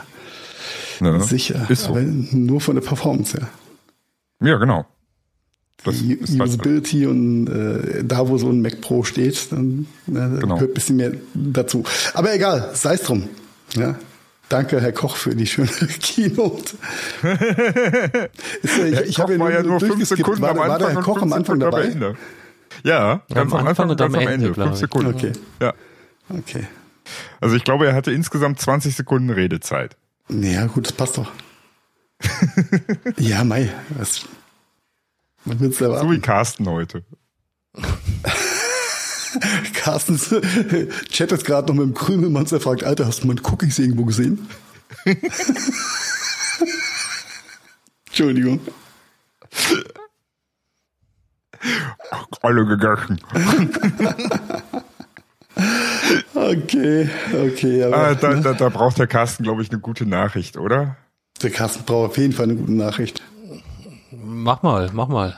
Ne? 1.00 1.20
Sicher. 1.20 1.66
Ist 1.68 1.85
so. 1.85 1.90
Aber 1.90 2.00
nur 2.02 2.61
von 2.61 2.74
der 2.74 2.83
Performance 2.83 3.38
her. 3.38 3.48
Ja, 4.40 4.57
genau. 4.57 4.87
Das 5.85 5.98
die 5.98 6.18
Usability 6.18 7.02
halt 7.02 7.11
und 7.11 7.46
äh, 7.46 8.02
da, 8.02 8.29
wo 8.29 8.38
so 8.38 8.48
ein 8.48 8.61
Mac 8.61 8.81
Pro 8.81 9.05
steht, 9.05 9.52
dann 9.52 9.87
äh, 10.09 10.12
genau. 10.12 10.55
gehört 10.55 10.70
ein 10.70 10.74
bisschen 10.74 10.96
mehr 10.96 11.12
dazu. 11.35 11.85
Aber 12.14 12.35
egal, 12.35 12.70
sei 12.74 12.94
es 12.94 13.02
drum. 13.02 13.29
Ja, 13.74 13.96
Danke, 14.49 14.81
Herr 14.81 14.93
Koch, 14.93 15.17
für 15.17 15.35
die 15.35 15.47
schöne 15.47 15.69
Keynote. 16.01 16.77
ich 18.63 19.01
ich 19.09 19.19
habe 19.19 19.33
ja 19.33 19.39
nur, 19.39 19.63
nur 19.63 19.81
fünf 19.81 20.07
Sekunden 20.07 20.43
war, 20.43 20.51
am 20.51 20.61
Anfang 20.61 20.71
war 20.71 20.79
der 20.79 20.89
Herr 20.91 21.03
Koch 21.03 21.23
am 21.23 21.33
Anfang 21.33 21.59
dabei? 21.59 21.93
Ja, 22.85 23.23
ganz 23.33 23.53
am 23.53 23.67
Anfang, 23.67 23.91
und 23.91 23.99
ganz 23.99 24.15
am 24.15 24.21
Ende. 24.21 24.47
Ende 24.49 24.55
fünf 24.55 24.77
Sekunden. 24.77 25.15
Okay. 25.15 25.33
Ja. 25.61 25.75
Okay. 26.29 26.67
Also 27.40 27.57
ich 27.57 27.65
glaube, 27.65 27.87
er 27.87 27.94
hatte 27.94 28.13
insgesamt 28.13 28.61
20 28.61 28.94
Sekunden 28.94 29.31
Redezeit. 29.31 29.97
Ja, 30.29 30.67
gut, 30.67 30.87
das 30.87 30.92
passt 30.92 31.19
doch. 31.19 31.31
ja, 33.19 33.44
Mai. 33.44 33.71
Was, 33.90 34.27
was 35.44 35.61
willst 35.61 35.81
du 35.81 35.85
erwarten? 35.85 36.09
So 36.09 36.13
wie 36.13 36.21
Carsten 36.21 36.69
heute. 36.69 37.05
Carsten 39.75 40.19
chattet 41.11 41.45
gerade 41.45 41.69
noch 41.69 41.75
mit 41.75 41.85
dem 41.85 41.95
Krümelmann, 41.95 42.47
der 42.47 42.61
fragt, 42.61 42.85
Alter, 42.85 43.07
hast 43.07 43.23
du 43.23 43.27
meine 43.27 43.41
Cookies 43.43 43.79
irgendwo 43.79 44.05
gesehen? 44.05 44.49
Entschuldigung. 48.07 48.61
Alle 52.43 52.67
gegessen. 52.67 53.21
okay, 56.35 57.11
okay. 57.33 57.85
Aber, 57.85 57.97
ah, 57.97 58.15
da, 58.15 58.35
da, 58.35 58.53
da 58.53 58.69
braucht 58.69 58.99
der 58.99 59.07
Carsten, 59.07 59.43
glaube 59.43 59.63
ich, 59.63 59.71
eine 59.71 59.81
gute 59.81 60.07
Nachricht, 60.07 60.57
oder? 60.57 60.97
Der 61.43 61.51
Carsten 61.51 61.85
braucht 61.85 62.11
auf 62.11 62.19
jeden 62.19 62.33
Fall 62.33 62.45
eine 62.45 62.57
gute 62.57 62.73
Nachricht. 62.73 63.23
Mach 64.13 64.63
mal, 64.63 64.91
mach 64.93 65.09
mal. 65.09 65.37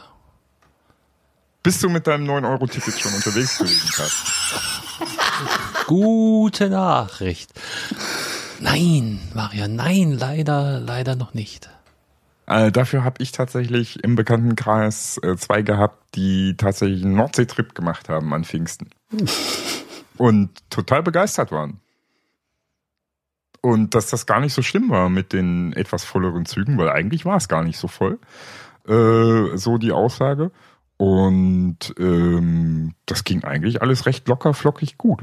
Bist 1.63 1.83
du 1.83 1.89
mit 1.89 2.07
deinem 2.07 2.29
9-Euro-Ticket 2.29 3.01
schon 3.01 3.15
unterwegs 3.15 3.59
gewesen, 3.59 3.91
Carsten? 3.91 4.33
Gute 5.87 6.71
Nachricht. 6.71 7.53
Nein, 8.61 9.21
Maria, 9.35 9.69
nein, 9.69 10.13
leider, 10.13 10.81
leider 10.81 11.17
noch 11.17 11.35
nicht. 11.35 11.69
Äh, 12.47 12.73
dafür 12.73 13.05
habe 13.05 13.23
ich 13.23 13.33
tatsächlich 13.33 14.03
im 14.03 14.15
Bekanntenkreis 14.15 15.21
äh, 15.23 15.37
zwei 15.37 15.63
gehabt, 15.63 16.15
die 16.15 16.57
tatsächlich 16.57 17.05
einen 17.05 17.17
Nordseetrip 17.17 17.75
gemacht 17.75 18.09
haben 18.09 18.33
an 18.33 18.45
Pfingsten. 18.45 18.91
Und 20.17 20.51
total 20.71 21.03
begeistert 21.03 21.53
waren. 21.53 21.81
Und 23.61 23.95
dass 23.95 24.09
das 24.09 24.27
gar 24.27 24.41
nicht 24.41 24.55
so 24.55 24.63
schlimm 24.63 24.89
war 24.89 25.11
mit 25.11 25.33
den 25.33 25.73
etwas 25.75 26.05
volleren 26.05 26.47
Zügen, 26.47 26.79
weil 26.79 26.89
eigentlich 26.89 27.25
war 27.25 27.37
es 27.37 27.49
gar 27.49 27.63
nicht 27.63 27.79
so 27.79 27.87
voll. 27.87 28.19
Äh, 28.89 29.57
so 29.57 29.77
die 29.77 29.93
Aussage. 29.93 30.51
Und 30.99 31.95
ähm, 31.99 32.95
das 33.07 33.25
ging 33.25 33.45
eigentlich 33.45 33.81
alles 33.81 34.05
recht 34.05 34.29
locker, 34.29 34.53
flockig 34.53 34.99
gut. 34.99 35.21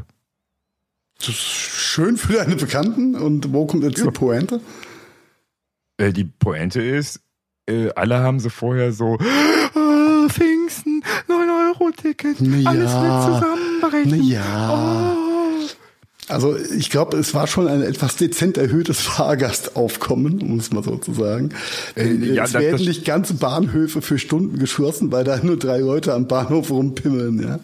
Das 1.17 1.29
ist 1.29 1.37
schön 1.37 2.17
für 2.17 2.33
deine 2.33 2.55
Bekannten. 2.55 3.15
Und 3.15 3.53
wo 3.53 3.65
kommt 3.65 3.83
jetzt 3.83 3.99
ja. 3.99 4.05
die 4.05 4.11
Pointe? 4.11 4.61
Äh, 5.97 6.13
die 6.13 6.23
Pointe 6.23 6.81
ist, 6.81 7.21
äh, 7.67 7.89
alle 7.95 8.19
haben 8.19 8.39
sie 8.39 8.49
vorher 8.49 8.93
so, 8.93 9.17
oh, 9.75 10.29
Pfingsten, 10.29 11.03
9-Euro-Ticket, 11.27 12.39
ja. 12.39 12.69
alles 12.69 12.91
wird 12.91 13.23
zusammenbrechen. 13.23 14.23
Ja. 14.23 15.17
Oh. 15.17 15.24
Also 16.27 16.57
ich 16.57 16.89
glaube, 16.89 17.17
es 17.17 17.33
war 17.33 17.47
schon 17.47 17.67
ein 17.67 17.83
etwas 17.83 18.15
dezent 18.15 18.57
erhöhtes 18.57 18.99
Fahrgastaufkommen, 19.01 20.41
um 20.41 20.57
es 20.57 20.71
mal 20.71 20.83
so 20.83 20.97
zu 20.97 21.13
sagen. 21.13 21.49
Äh, 21.95 22.13
ja, 22.13 22.45
es 22.45 22.53
werden 22.53 22.85
nicht 22.85 23.05
ganze 23.05 23.35
Bahnhöfe 23.35 24.01
für 24.01 24.17
Stunden 24.17 24.57
geschlossen, 24.57 25.11
weil 25.11 25.23
da 25.23 25.37
nur 25.43 25.57
drei 25.57 25.79
Leute 25.79 26.13
am 26.13 26.27
Bahnhof 26.27 26.71
rumpimmeln, 26.71 27.41
ja. 27.41 27.59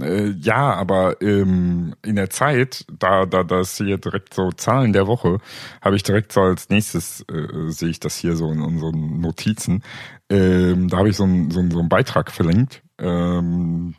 Äh, 0.00 0.30
ja, 0.40 0.74
aber 0.74 1.22
ähm, 1.22 1.94
in 2.04 2.16
der 2.16 2.28
Zeit, 2.28 2.84
da, 2.98 3.24
da 3.24 3.44
das 3.44 3.78
hier 3.78 3.96
direkt 3.98 4.34
so 4.34 4.50
Zahlen 4.52 4.92
der 4.92 5.06
Woche, 5.06 5.38
habe 5.80 5.96
ich 5.96 6.02
direkt 6.02 6.32
so 6.32 6.42
als 6.42 6.68
nächstes, 6.68 7.24
äh, 7.30 7.70
sehe 7.70 7.88
ich 7.88 8.00
das 8.00 8.16
hier 8.16 8.36
so 8.36 8.50
in 8.50 8.60
unseren 8.60 9.20
Notizen, 9.20 9.82
ähm, 10.28 10.88
da 10.88 10.98
habe 10.98 11.08
ich 11.08 11.16
so, 11.16 11.24
ein, 11.24 11.50
so, 11.50 11.60
ein, 11.60 11.70
so 11.70 11.78
einen 11.78 11.88
Beitrag 11.88 12.30
verlinkt. 12.30 12.82
Ähm, 12.98 13.94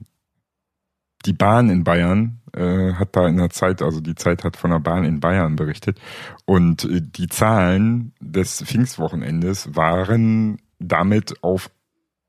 die 1.25 1.33
Bahn 1.33 1.69
in 1.69 1.83
Bayern 1.83 2.39
äh, 2.53 2.93
hat 2.93 3.15
da 3.15 3.27
in 3.27 3.37
der 3.37 3.49
Zeit, 3.49 3.81
also 3.81 3.99
die 3.99 4.15
Zeit 4.15 4.43
hat 4.43 4.57
von 4.57 4.71
der 4.71 4.79
Bahn 4.79 5.03
in 5.03 5.19
Bayern 5.19 5.55
berichtet. 5.55 5.99
Und 6.45 6.85
äh, 6.85 7.01
die 7.01 7.27
Zahlen 7.27 8.13
des 8.19 8.63
Pfingstwochenendes 8.63 9.75
waren 9.75 10.59
damit 10.79 11.43
auf 11.43 11.69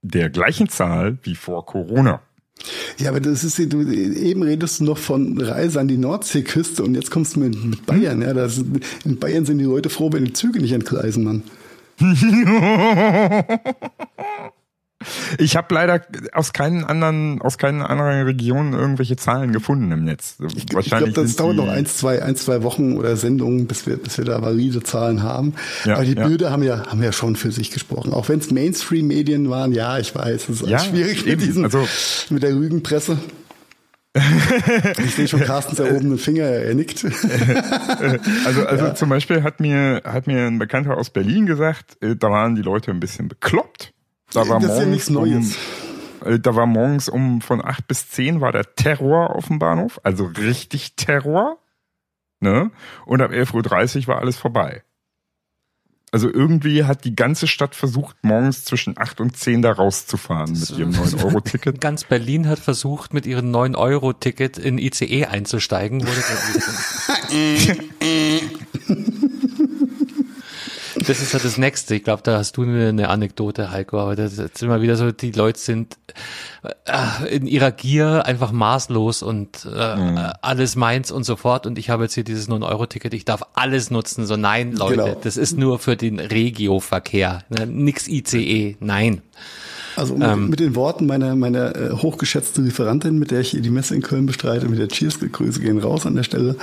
der 0.03 0.31
gleichen 0.31 0.69
Zahl 0.69 1.19
wie 1.23 1.35
vor 1.35 1.67
Corona. 1.67 2.23
Ja, 2.99 3.11
aber 3.11 3.21
das 3.21 3.45
ist, 3.45 3.59
du, 3.73 3.83
eben 3.83 4.43
redest 4.43 4.81
du 4.81 4.85
noch 4.85 4.99
von 4.99 5.41
Reise 5.41 5.79
an 5.79 5.87
die 5.87 5.97
Nordseeküste 5.97 6.83
und 6.83 6.97
jetzt 6.97 7.11
kommst 7.11 7.37
du 7.37 7.41
mit, 7.41 7.65
mit 7.65 7.87
Bayern. 7.87 8.21
Ja, 8.21 8.35
das, 8.35 8.65
in 9.05 9.19
Bayern 9.19 9.45
sind 9.45 9.59
die 9.59 9.65
Leute 9.65 9.91
froh, 9.91 10.13
wenn 10.13 10.25
die 10.25 10.33
Züge 10.33 10.61
nicht 10.61 10.73
entgleisen, 10.73 11.25
Mann. 11.25 11.43
Ich 15.39 15.57
habe 15.57 15.73
leider 15.75 16.03
aus 16.33 16.53
keinen 16.53 16.83
anderen, 16.83 17.41
aus 17.41 17.57
keinen 17.57 17.83
anderen 17.83 18.23
Regionen 18.23 18.73
irgendwelche 18.73 19.17
Zahlen 19.17 19.53
gefunden 19.53 19.93
im 19.93 20.05
Netz. 20.05 20.37
Ich, 20.57 20.57
ich 20.57 20.67
glaube, 20.67 21.13
das 21.13 21.37
dauert 21.37 21.57
noch 21.57 21.69
ein, 21.69 21.87
zwei, 21.87 22.21
ein, 22.23 22.35
zwei 22.35 22.65
Wochen 22.65 22.97
oder 22.97 23.17
Sendungen, 23.17 23.69
bis 23.69 23.87
wir, 23.87 23.97
bis 23.97 24.19
wir 24.19 24.25
da 24.25 24.43
valide 24.43 24.83
Zahlen 24.83 25.23
haben. 25.23 25.55
Ja, 25.85 25.95
Aber 25.95 26.05
die 26.05 26.15
ja. 26.15 26.27
Bilder 26.27 26.51
haben 26.51 26.65
ja, 26.65 26.87
haben 26.89 27.03
ja 27.03 27.13
schon 27.13 27.37
für 27.37 27.53
sich 27.53 27.71
gesprochen. 27.71 28.13
Auch 28.13 28.29
wenn 28.29 28.41
es 28.41 28.51
Mainstream-Medien 28.51 29.49
waren, 29.51 29.73
ja, 29.73 29.99
ich 29.99 30.15
weiß, 30.15 30.49
es 30.49 30.63
ist 30.63 30.69
ja, 30.69 30.81
schwierig 30.81 31.21
eben. 31.21 31.31
mit 31.31 31.43
diesen, 31.43 31.65
also, 31.65 31.87
mit 32.31 32.43
der 32.43 32.57
Rügenpresse. 32.57 33.19
ich 35.05 35.15
sehe 35.15 35.29
schon 35.29 35.41
Carstens 35.41 35.79
erhobenen 35.79 36.19
Finger, 36.19 36.43
er 36.43 36.75
nickt. 36.75 37.05
also, 38.45 38.67
also 38.67 38.85
ja. 38.87 38.95
zum 38.97 39.11
Beispiel 39.11 39.45
hat 39.45 39.61
mir, 39.61 40.03
hat 40.05 40.27
mir 40.27 40.47
ein 40.47 40.59
Bekannter 40.59 40.97
aus 40.97 41.11
Berlin 41.11 41.47
gesagt, 41.47 42.03
äh, 42.03 42.17
da 42.17 42.31
waren 42.31 42.57
die 42.57 42.63
Leute 42.63 42.91
ein 42.91 42.99
bisschen 42.99 43.29
bekloppt 43.29 43.93
da 44.33 44.49
war 44.49 44.61
das 44.61 44.73
ist 44.73 44.79
ja 44.79 44.87
nichts 44.87 45.11
Neues. 45.11 45.57
Um, 46.21 46.33
äh, 46.33 46.39
da 46.39 46.55
war 46.55 46.67
morgens 46.67 47.09
um 47.09 47.41
von 47.41 47.65
acht 47.65 47.89
bis 47.89 48.09
zehn 48.09 48.41
war 48.41 48.53
der 48.53 48.75
Terror 48.75 49.35
auf 49.35 49.47
dem 49.47 49.59
Bahnhof, 49.59 50.01
also 50.03 50.25
richtig 50.25 50.97
Terror. 50.97 51.59
Ne? 52.41 52.71
Und 53.05 53.21
ab 53.21 53.33
11.30 53.33 54.03
Uhr 54.03 54.09
war 54.09 54.21
alles 54.21 54.37
vorbei. 54.37 54.83
Also 56.11 56.33
irgendwie 56.33 56.85
hat 56.85 57.05
die 57.05 57.15
ganze 57.15 57.47
Stadt 57.47 57.75
versucht, 57.75 58.17
morgens 58.23 58.65
zwischen 58.65 58.97
8 58.97 59.21
und 59.21 59.37
10 59.37 59.61
da 59.61 59.73
rauszufahren 59.73 60.53
mit 60.53 60.71
ihrem 60.71 60.93
9-Euro-Ticket. 60.93 61.81
Ganz 61.83 62.05
Berlin 62.05 62.49
hat 62.49 62.59
versucht, 62.59 63.13
mit 63.13 63.27
ihrem 63.27 63.55
9-Euro-Ticket 63.55 64.57
in 64.57 64.79
ICE 64.79 65.27
einzusteigen. 65.27 66.01
das 71.09 71.23
ist 71.23 71.33
ja 71.33 71.39
das 71.39 71.57
Nächste. 71.57 71.95
Ich 71.95 72.05
glaube, 72.05 72.23
da 72.23 72.37
hast 72.37 72.57
du 72.57 72.63
eine, 72.63 72.89
eine 72.89 73.09
Anekdote, 73.09 73.71
Heiko. 73.71 73.99
Aber 73.99 74.15
das 74.15 74.37
ist 74.37 74.63
immer 74.63 74.83
wieder 74.83 74.97
so, 74.97 75.11
die 75.11 75.31
Leute 75.31 75.59
sind 75.59 75.97
äh, 76.63 77.35
in 77.35 77.47
ihrer 77.47 77.71
Gier 77.73 78.27
einfach 78.27 78.53
maßlos 78.53 79.23
und 79.23 79.67
äh, 79.75 79.97
mhm. 79.97 80.19
alles 80.43 80.77
meins 80.77 81.11
und 81.11 81.25
so 81.25 81.37
fort. 81.37 81.67
Und 81.67 81.79
ich 81.79 81.89
habe 81.89 82.05
jetzt 82.05 82.15
hier 82.15 82.25
dieses 82.25 82.49
9-Euro-Ticket, 82.49 83.15
ich 83.15 83.25
darf 83.25 83.43
alles 83.55 83.91
nutzen. 83.91 84.27
So, 84.27 84.37
nein, 84.37 84.73
Leute, 84.73 84.97
genau. 84.97 85.21
das 85.23 85.37
ist 85.39 85.57
nur 85.57 85.79
für 85.79 85.97
den 85.97 86.21
Regio-Verkehr. 86.21 87.45
Ne? 87.49 87.67
Nix 87.67 88.07
ICE, 88.07 88.77
nein. 88.81 89.23
Also 89.99 90.15
mit, 90.15 90.29
ähm, 90.29 90.49
mit, 90.49 90.61
den 90.61 90.77
Worten 90.77 91.07
meiner, 91.07 91.35
meiner 91.35 91.75
äh, 91.75 91.91
hochgeschätzten 91.91 92.65
Lieferantin, 92.65 93.19
mit 93.19 93.33
der 93.33 93.41
ich 93.41 93.51
die 93.51 93.71
Messe 93.71 93.95
in 93.97 94.03
Köln 94.03 94.27
bestreite, 94.27 94.69
mit 94.69 94.79
der 94.79 94.89
Cheers, 94.89 95.19
Grüße 95.19 95.61
gehen 95.61 95.79
raus 95.79 96.07
an 96.07 96.15
der 96.15 96.23
Stelle, 96.23 96.57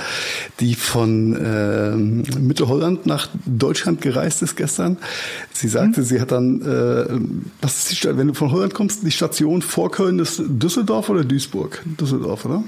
die 0.60 0.74
von 0.74 1.36
äh, 1.36 1.94
Mittelholland 2.38 3.04
nach 3.04 3.28
Deutschland 3.44 4.00
gereist 4.00 4.42
ist 4.42 4.56
gestern. 4.56 4.96
Sie 5.52 5.68
sagte, 5.68 6.00
mhm. 6.00 6.04
sie 6.04 6.20
hat 6.20 6.32
dann, 6.32 6.62
äh, 6.62 7.20
was 7.60 7.78
ist 7.78 7.90
die 7.90 7.96
Stadt, 7.96 8.16
wenn 8.16 8.28
du 8.28 8.34
von 8.34 8.50
Holland 8.50 8.72
kommst, 8.72 9.06
die 9.06 9.10
Station 9.10 9.60
vor 9.60 9.90
Köln 9.90 10.18
ist 10.18 10.42
Düsseldorf 10.48 11.10
oder 11.10 11.22
Duisburg? 11.22 11.82
Düsseldorf, 11.84 12.46
oder? 12.46 12.64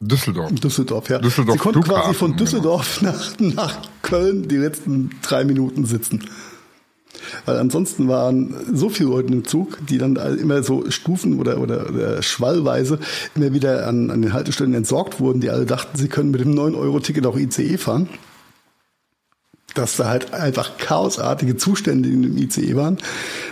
Düsseldorf. 0.00 0.52
Düsseldorf, 0.52 1.08
ja. 1.08 1.18
Düsseldorf 1.18 1.56
Sie 1.56 1.62
konnten 1.62 1.82
quasi 1.82 2.14
von 2.14 2.36
Düsseldorf 2.36 3.02
nach, 3.02 3.38
nach 3.38 3.78
Köln 4.02 4.46
die 4.46 4.58
letzten 4.58 5.10
drei 5.22 5.44
Minuten 5.44 5.86
sitzen. 5.86 6.22
Weil 7.44 7.58
ansonsten 7.58 8.08
waren 8.08 8.54
so 8.72 8.88
viele 8.88 9.10
Leute 9.10 9.32
im 9.32 9.44
Zug, 9.44 9.78
die 9.86 9.98
dann 9.98 10.16
immer 10.16 10.62
so 10.62 10.90
Stufen 10.90 11.38
oder, 11.38 11.58
oder, 11.58 11.88
oder 11.88 12.22
schwallweise 12.22 12.98
immer 13.34 13.52
wieder 13.52 13.86
an, 13.86 14.10
an 14.10 14.22
den 14.22 14.32
Haltestellen 14.32 14.74
entsorgt 14.74 15.20
wurden, 15.20 15.40
die 15.40 15.50
alle 15.50 15.66
dachten, 15.66 15.96
sie 15.96 16.08
können 16.08 16.30
mit 16.30 16.40
dem 16.40 16.54
9-Euro-Ticket 16.54 17.26
auch 17.26 17.36
ICE 17.36 17.78
fahren 17.78 18.08
dass 19.74 19.96
da 19.96 20.06
halt 20.06 20.32
einfach 20.32 20.78
chaosartige 20.78 21.56
Zustände 21.56 22.08
in 22.08 22.22
dem 22.22 22.36
ICE 22.36 22.76
waren. 22.76 22.98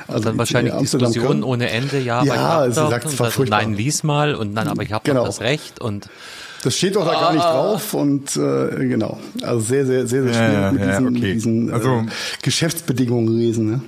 Also 0.06 0.24
dann 0.24 0.38
wahrscheinlich 0.38 0.72
Diskussionen 0.74 1.42
ohne 1.42 1.68
Ende, 1.70 1.98
ja, 1.98 2.22
ja 2.22 2.64
sie 2.68 2.74
sagt, 2.74 3.06
es 3.06 3.18
war 3.18 3.26
also, 3.26 3.44
nein, 3.44 3.74
lies 3.74 4.02
mal 4.04 4.34
und 4.34 4.54
dann, 4.54 4.68
aber 4.68 4.82
ich 4.82 4.92
habe 4.92 5.04
genau. 5.04 5.24
das 5.24 5.40
Recht 5.40 5.80
und 5.80 6.08
das 6.62 6.76
steht 6.76 6.96
doch 6.96 7.04
da 7.04 7.12
gar 7.12 7.32
nicht 7.32 7.44
ah. 7.44 7.52
drauf 7.52 7.92
und 7.94 8.36
äh, 8.36 8.86
genau. 8.86 9.18
Also 9.42 9.60
sehr, 9.60 9.84
sehr, 9.84 10.06
sehr, 10.06 10.22
sehr 10.22 10.32
schwierig 10.32 10.54
ja, 10.54 10.72
mit 10.72 10.82
diesen, 10.82 11.06
okay. 11.06 11.10
mit 11.10 11.34
diesen 11.34 11.68
äh, 11.68 11.72
also, 11.72 12.04
Geschäftsbedingungen 12.40 13.36
lesen. 13.36 13.70
Ne? 13.70 13.80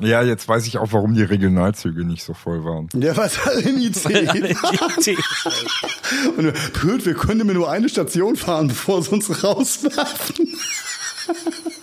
Ja, 0.00 0.22
jetzt 0.22 0.48
weiß 0.48 0.66
ich 0.66 0.78
auch, 0.78 0.92
warum 0.92 1.14
die 1.14 1.22
Regionalzüge 1.22 2.04
nicht 2.04 2.24
so 2.24 2.34
voll 2.34 2.64
waren. 2.64 2.88
Ja, 2.94 3.16
was 3.16 3.38
alle 3.46 3.60
im 3.60 3.78
IC. 3.78 4.04
und 6.36 6.72
blöd, 6.72 7.06
wir 7.06 7.14
können 7.14 7.42
immer 7.42 7.52
nur 7.52 7.70
eine 7.70 7.88
Station 7.88 8.36
fahren, 8.36 8.68
bevor 8.68 9.02
sie 9.02 9.10
uns 9.10 9.44
rauswerfen. 9.44 10.48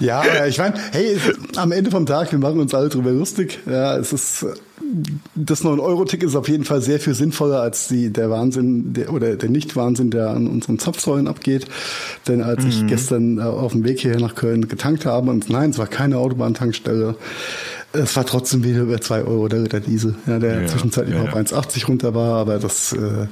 ja, 0.00 0.46
ich 0.46 0.58
meine, 0.58 0.74
hey, 0.92 1.16
am 1.56 1.72
Ende 1.72 1.90
vom 1.90 2.06
Tag, 2.06 2.32
wir 2.32 2.38
machen 2.38 2.60
uns 2.60 2.74
alle 2.74 2.88
drüber 2.88 3.10
lustig. 3.10 3.60
Ja, 3.66 3.96
es 3.96 4.12
ist 4.12 4.46
das 5.34 5.64
9-Euro-Ticket 5.64 6.28
ist 6.28 6.36
auf 6.36 6.48
jeden 6.48 6.64
Fall 6.64 6.82
sehr 6.82 7.00
viel 7.00 7.14
sinnvoller 7.14 7.60
als 7.60 7.88
die, 7.88 8.10
der 8.10 8.30
Wahnsinn 8.30 8.92
der, 8.92 9.12
oder 9.12 9.36
der 9.36 9.48
Nicht-Wahnsinn, 9.48 10.10
der 10.10 10.30
an 10.30 10.46
unseren 10.46 10.78
Zapfsäulen 10.78 11.28
abgeht. 11.28 11.66
Denn 12.28 12.42
als 12.42 12.64
mhm. 12.64 12.70
ich 12.70 12.86
gestern 12.86 13.38
äh, 13.38 13.42
auf 13.42 13.72
dem 13.72 13.84
Weg 13.84 14.00
hierher 14.00 14.20
nach 14.20 14.34
Köln 14.34 14.68
getankt 14.68 15.06
habe, 15.06 15.30
und 15.30 15.48
nein, 15.48 15.70
es 15.70 15.78
war 15.78 15.86
keine 15.86 16.18
Autobahntankstelle, 16.18 17.16
es 17.92 18.16
war 18.16 18.24
trotzdem 18.24 18.64
wieder 18.64 18.80
über 18.80 19.00
zwei 19.00 19.22
Euro 19.22 19.48
der 19.48 19.62
Ritter 19.62 19.80
Diesel, 19.80 20.14
ja, 20.26 20.38
der 20.38 20.62
ja, 20.62 20.66
zwischenzeitlich 20.66 21.14
ja, 21.14 21.22
auf 21.22 21.34
1,80 21.34 21.86
runter 21.86 22.14
war, 22.14 22.38
aber 22.40 22.58
das 22.58 22.92
äh, 22.92 23.26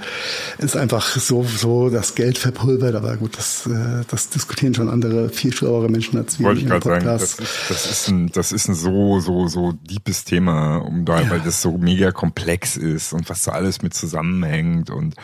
ist 0.59 0.77
einfach 0.77 1.17
so, 1.17 1.45
so 1.45 1.91
das 1.91 2.15
Geld 2.15 2.39
verpulvert. 2.39 2.95
Aber 2.95 3.17
gut, 3.17 3.37
das, 3.37 3.67
äh, 3.67 4.05
das 4.09 4.29
diskutieren 4.29 4.75
schon 4.75 4.89
andere, 4.89 5.31
viel 5.31 5.53
schlauere 5.53 5.89
Menschen 5.89 6.19
als 6.19 6.39
wir. 6.39 6.47
Wollte 6.47 6.61
ich 6.61 6.67
gerade 6.67 6.85
sagen, 6.85 7.05
das 7.05 7.23
ist, 7.23 7.41
das 7.69 7.91
ist 7.91 8.09
ein, 8.09 8.33
das 8.33 8.53
ist 8.53 8.69
ein 8.69 8.75
so, 8.75 9.21
so, 9.21 9.49
so 9.49 9.73
deepes 9.73 10.25
Thema, 10.25 10.79
um 10.79 11.05
da, 11.05 11.23
ja. 11.23 11.31
weil 11.31 11.41
das 11.41 11.63
so 11.63 11.79
mega 11.79 12.13
komplex 12.13 12.77
ist 12.77 13.13
und 13.13 13.29
was 13.31 13.45
da 13.45 13.53
alles 13.53 13.83
mit 13.83 13.95
zusammenhängt 13.95 14.91
und 14.91 15.15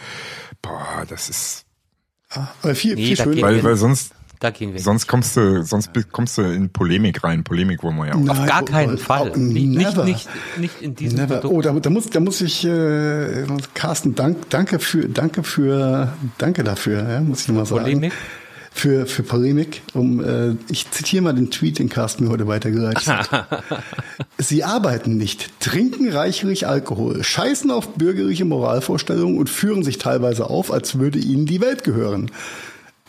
boah, 0.62 1.04
das 1.08 1.28
ist. 1.28 1.64
Ah, 2.30 2.48
aber 2.62 2.74
viel, 2.74 2.94
nee, 2.94 3.06
viel 3.06 3.16
schöner. 3.16 3.42
Weil, 3.42 3.62
weil 3.62 3.76
sonst, 3.76 4.12
da 4.40 4.50
gehen 4.50 4.72
wir. 4.72 4.80
Sonst 4.80 5.06
kommst 5.06 5.36
du, 5.36 5.62
sonst 5.64 5.90
kommst 6.12 6.38
du 6.38 6.42
in 6.42 6.70
Polemik 6.70 7.24
rein. 7.24 7.44
Polemik 7.44 7.82
wollen 7.82 7.96
wir 7.96 8.06
ja 8.06 8.14
auch. 8.14 8.18
Nein, 8.18 8.30
Auf 8.30 8.46
gar 8.46 8.64
keinen 8.64 8.98
Fall. 8.98 9.32
Oh, 9.34 9.38
nicht, 9.38 9.66
nicht, 9.66 10.04
nicht, 10.04 10.28
nicht 10.58 10.82
in 10.82 10.94
diesem 10.94 11.18
never. 11.18 11.38
Produkt. 11.38 11.54
Oh, 11.54 11.60
da, 11.62 11.72
da, 11.80 11.90
muss, 11.90 12.10
da 12.10 12.20
muss 12.20 12.40
ich, 12.40 12.64
äh, 12.64 13.46
Carsten, 13.74 14.14
dank, 14.14 14.50
danke 14.50 14.78
für, 14.78 15.08
danke 15.08 15.42
für, 15.42 16.12
danke 16.38 16.64
dafür, 16.64 17.08
ja, 17.08 17.20
muss 17.20 17.42
ich 17.42 17.48
nochmal 17.48 17.66
sagen. 17.66 17.82
Polemik? 17.82 18.12
Für, 18.72 19.06
für 19.06 19.22
Polemik. 19.22 19.80
Um, 19.94 20.22
äh, 20.22 20.54
ich 20.68 20.90
zitiere 20.90 21.22
mal 21.22 21.32
den 21.32 21.50
Tweet, 21.50 21.78
den 21.78 21.88
Carsten 21.88 22.24
mir 22.24 22.30
heute 22.30 22.46
weitergeleitet 22.46 23.06
hat. 23.06 23.64
Sie 24.38 24.64
arbeiten 24.64 25.16
nicht, 25.16 25.60
trinken 25.60 26.10
reichlich 26.10 26.66
Alkohol, 26.66 27.24
scheißen 27.24 27.70
auf 27.70 27.94
bürgerliche 27.94 28.44
Moralvorstellungen 28.44 29.38
und 29.38 29.48
führen 29.48 29.82
sich 29.82 29.96
teilweise 29.96 30.50
auf, 30.50 30.70
als 30.70 30.98
würde 30.98 31.18
ihnen 31.18 31.46
die 31.46 31.62
Welt 31.62 31.84
gehören. 31.84 32.30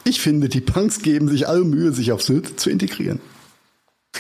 Ich 0.08 0.22
finde, 0.22 0.48
die 0.48 0.62
Punks 0.62 1.02
geben 1.02 1.28
sich 1.28 1.50
alle 1.50 1.66
Mühe, 1.66 1.92
sich 1.92 2.14
auf 2.14 2.24
Sylt 2.24 2.62
zu 2.62 2.70
integrieren. 2.70 3.20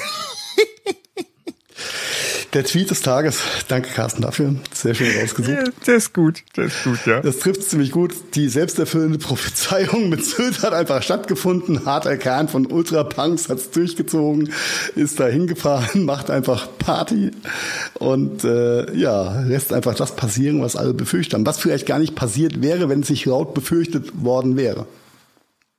Der 2.53 2.65
Tweet 2.65 2.91
des 2.91 3.01
Tages. 3.03 3.39
Danke, 3.69 3.91
Carsten, 3.93 4.21
dafür. 4.21 4.55
Sehr 4.73 4.93
schön 4.93 5.17
rausgesucht. 5.17 5.71
Der 5.87 5.95
ist 5.95 6.13
gut. 6.13 6.43
Der 6.57 6.65
ist 6.65 6.83
gut, 6.83 7.05
ja. 7.05 7.21
Das 7.21 7.39
trifft 7.39 7.63
ziemlich 7.63 7.91
gut. 7.91 8.13
Die 8.35 8.49
selbsterfüllende 8.49 9.17
Prophezeiung 9.17 10.09
mit 10.09 10.25
Sylt 10.25 10.61
hat 10.61 10.73
einfach 10.73 11.01
stattgefunden. 11.01 11.85
Harter 11.85 12.17
Kern 12.17 12.49
von 12.49 12.65
Ultrapunks 12.65 13.47
hat 13.47 13.59
es 13.59 13.71
durchgezogen, 13.71 14.51
ist 14.95 15.21
da 15.21 15.27
hingefahren, 15.27 16.03
macht 16.05 16.29
einfach 16.29 16.67
Party 16.79 17.31
und 17.93 18.43
äh, 18.43 18.93
ja, 18.93 19.39
lässt 19.39 19.71
einfach 19.71 19.95
das 19.95 20.17
passieren, 20.17 20.61
was 20.61 20.75
alle 20.75 20.93
befürchtet 20.93 21.35
haben. 21.35 21.45
Was 21.45 21.59
vielleicht 21.59 21.85
gar 21.85 21.99
nicht 21.99 22.15
passiert 22.15 22.61
wäre, 22.61 22.89
wenn 22.89 22.99
es 22.99 23.07
sich 23.07 23.23
laut 23.23 23.53
befürchtet 23.53 24.21
worden 24.21 24.57
wäre. 24.57 24.85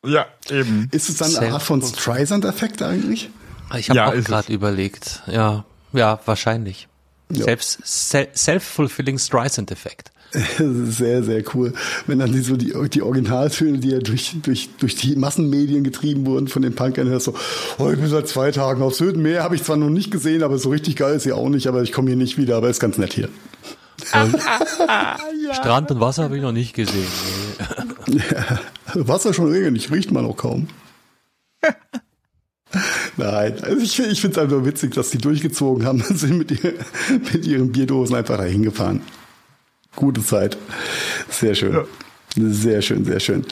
Ja, 0.08 0.26
eben. 0.50 0.88
Ist 0.92 1.08
es 1.08 1.16
dann 1.16 1.34
eine 1.36 1.52
Art 1.52 1.62
von 1.62 1.82
Streisand-Effekt 1.82 2.82
eigentlich? 2.82 3.30
Ich 3.76 3.90
habe 3.90 3.96
ja, 3.98 4.08
auch 4.08 4.24
gerade 4.24 4.52
überlegt. 4.52 5.22
Ja, 5.26 5.64
ja, 5.92 6.20
wahrscheinlich. 6.24 6.88
Ja. 7.30 7.44
Selbst 7.44 7.78
self-fulfilling 7.84 9.18
Streisand-Effekt. 9.18 10.10
Sehr, 10.58 11.22
sehr 11.22 11.42
cool. 11.54 11.72
Wenn 12.06 12.18
dann 12.18 12.32
die, 12.32 12.42
so 12.42 12.56
die, 12.56 12.74
die 12.90 13.00
Originaltöne, 13.00 13.78
die 13.78 13.90
ja 13.90 13.98
durch, 13.98 14.36
durch, 14.42 14.68
durch 14.78 14.94
die 14.94 15.16
Massenmedien 15.16 15.84
getrieben 15.84 16.26
wurden 16.26 16.48
von 16.48 16.60
den 16.60 16.74
Punkern, 16.74 17.08
hörst 17.08 17.26
so, 17.26 17.34
oh, 17.78 17.90
ich 17.90 17.98
bin 17.98 18.08
seit 18.08 18.28
zwei 18.28 18.50
Tagen 18.50 18.82
auf 18.82 18.94
Süden. 18.94 19.22
Mehr 19.22 19.42
habe 19.42 19.56
ich 19.56 19.64
zwar 19.64 19.78
noch 19.78 19.88
nicht 19.88 20.10
gesehen, 20.10 20.42
aber 20.42 20.58
so 20.58 20.68
richtig 20.68 20.96
geil 20.96 21.16
ist 21.16 21.22
sie 21.22 21.32
auch 21.32 21.48
nicht, 21.48 21.66
aber 21.66 21.82
ich 21.82 21.92
komme 21.92 22.08
hier 22.08 22.16
nicht 22.16 22.36
wieder, 22.36 22.58
aber 22.58 22.68
ist 22.68 22.78
ganz 22.78 22.98
nett 22.98 23.14
hier. 23.14 23.30
ja. 24.12 25.54
Strand 25.54 25.90
und 25.90 26.00
Wasser 26.00 26.24
habe 26.24 26.36
ich 26.36 26.42
noch 26.42 26.52
nicht 26.52 26.74
gesehen. 26.74 27.06
Ja, 28.08 28.58
Wasser 28.94 29.34
schon 29.34 29.50
regelmäßig, 29.50 29.92
riecht 29.92 30.10
man 30.10 30.24
auch 30.24 30.36
kaum. 30.36 30.68
Nein, 33.16 33.56
also 33.62 33.78
ich, 33.78 33.98
ich 33.98 34.20
finde 34.20 34.38
es 34.38 34.42
einfach 34.42 34.64
witzig, 34.64 34.94
dass 34.94 35.10
die 35.10 35.18
durchgezogen 35.18 35.86
haben 35.86 36.02
und 36.08 36.18
sind 36.18 36.38
mit, 36.38 36.50
ihr, 36.50 36.74
mit 37.32 37.46
ihren 37.46 37.72
Bierdosen 37.72 38.16
einfach 38.16 38.36
dahin 38.36 38.62
gefahren. 38.62 39.00
Gute 39.96 40.24
Zeit. 40.24 40.56
Sehr 41.28 41.54
schön. 41.54 41.72
Ja. 41.72 41.84
Sehr 42.36 42.82
schön, 42.82 43.04
sehr 43.04 43.20
schön. 43.20 43.44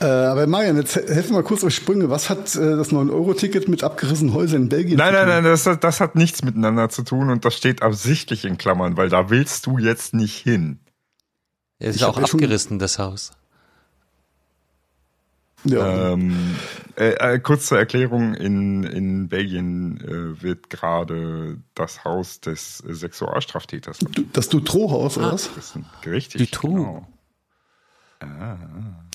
Äh, 0.00 0.06
aber 0.06 0.46
Marian, 0.48 0.76
jetzt 0.76 0.96
helfen 0.96 1.30
wir 1.30 1.34
mal 1.34 1.42
kurz 1.44 1.62
auf 1.62 1.70
Sprünge. 1.70 2.10
Was 2.10 2.28
hat 2.28 2.56
äh, 2.56 2.76
das 2.76 2.90
9-Euro-Ticket 2.90 3.68
mit 3.68 3.84
abgerissenen 3.84 4.34
Häusern 4.34 4.62
in 4.62 4.68
Belgien 4.68 4.96
nein, 4.96 5.12
zu 5.12 5.20
tun? 5.20 5.28
Nein, 5.28 5.42
nein, 5.44 5.52
nein, 5.52 5.52
das, 5.64 5.78
das 5.78 6.00
hat 6.00 6.16
nichts 6.16 6.42
miteinander 6.42 6.88
zu 6.88 7.02
tun 7.02 7.30
und 7.30 7.44
das 7.44 7.54
steht 7.54 7.82
absichtlich 7.82 8.44
in 8.44 8.58
Klammern, 8.58 8.96
weil 8.96 9.08
da 9.08 9.30
willst 9.30 9.66
du 9.66 9.78
jetzt 9.78 10.14
nicht 10.14 10.36
hin. 10.36 10.80
Es 11.78 11.90
ist 11.90 11.96
ich 11.96 12.04
auch 12.04 12.18
abgerissen, 12.18 12.80
das 12.80 12.98
Haus. 12.98 13.32
Ja. 15.64 16.12
Ähm, 16.12 16.56
äh, 16.96 17.34
äh, 17.34 17.38
kurz 17.38 17.66
zur 17.66 17.78
Erklärung, 17.78 18.34
in, 18.34 18.84
in 18.84 19.28
Belgien 19.28 20.00
äh, 20.00 20.42
wird 20.42 20.70
gerade 20.70 21.58
das 21.74 22.04
Haus 22.04 22.40
des 22.40 22.78
Sexualstraftäters. 22.78 23.98
Das 24.32 24.48
Dutroux-Haus, 24.48 25.18
oder 25.18 25.28
ah. 25.28 25.32
was? 25.32 25.50
Das 25.54 25.76
ist 25.76 26.06
richtig, 26.06 26.50
Dutroux. 26.50 26.74
genau. 26.74 27.08
Ah. 28.20 28.56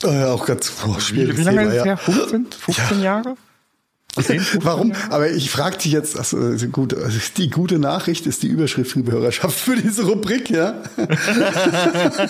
Oh 0.03 0.11
ja, 0.11 0.33
auch 0.33 0.45
ganz 0.45 0.71
oh, 0.85 0.99
schwierig. 0.99 1.37
Wie, 1.37 1.39
wie 1.39 1.43
lange 1.43 1.63
ist 1.63 1.75
es 1.75 1.85
her? 1.85 1.97
15, 1.97 2.47
15 2.51 2.97
ja. 2.97 3.03
Jahre? 3.03 3.35
10, 4.21 4.41
Warum? 4.61 4.89
Jahre? 4.89 5.11
Aber 5.11 5.29
ich 5.29 5.49
frage 5.49 5.77
dich 5.77 5.91
jetzt, 5.91 6.17
also 6.17 6.37
gut, 6.69 6.93
also 6.93 7.19
die 7.37 7.49
gute 7.49 7.79
Nachricht 7.79 8.25
ist 8.25 8.43
die 8.43 8.47
Überschrift, 8.47 8.95
liebe 8.95 9.11
Hörerschaft, 9.11 9.57
für 9.57 9.75
diese 9.75 10.05
Rubrik, 10.05 10.49
ja? 10.49 10.81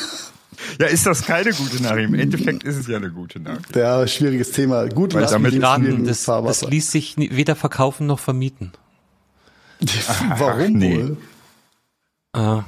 Ja, 0.79 0.87
ist 0.87 1.05
das 1.05 1.23
keine 1.23 1.51
gute 1.51 1.81
Nachricht? 1.83 2.09
Im 2.09 2.15
Endeffekt 2.15 2.63
ist 2.63 2.77
es 2.77 2.87
ja 2.87 2.97
eine 2.97 3.11
gute 3.11 3.39
Nachricht. 3.39 3.75
Ja, 3.75 4.05
schwieriges 4.07 4.51
Thema. 4.51 4.87
Gut, 4.87 5.13
Weil 5.13 5.25
damit 5.25 5.61
raten, 5.61 6.05
das, 6.05 6.25
das 6.25 6.63
ließ 6.63 6.91
sich 6.91 7.15
weder 7.17 7.55
verkaufen 7.55 8.07
noch 8.07 8.19
vermieten. 8.19 8.71
Warum 10.37 10.61
Ach, 10.63 10.69
nee. 10.69 10.97
wohl? 10.97 11.17
Äh, 12.33 12.61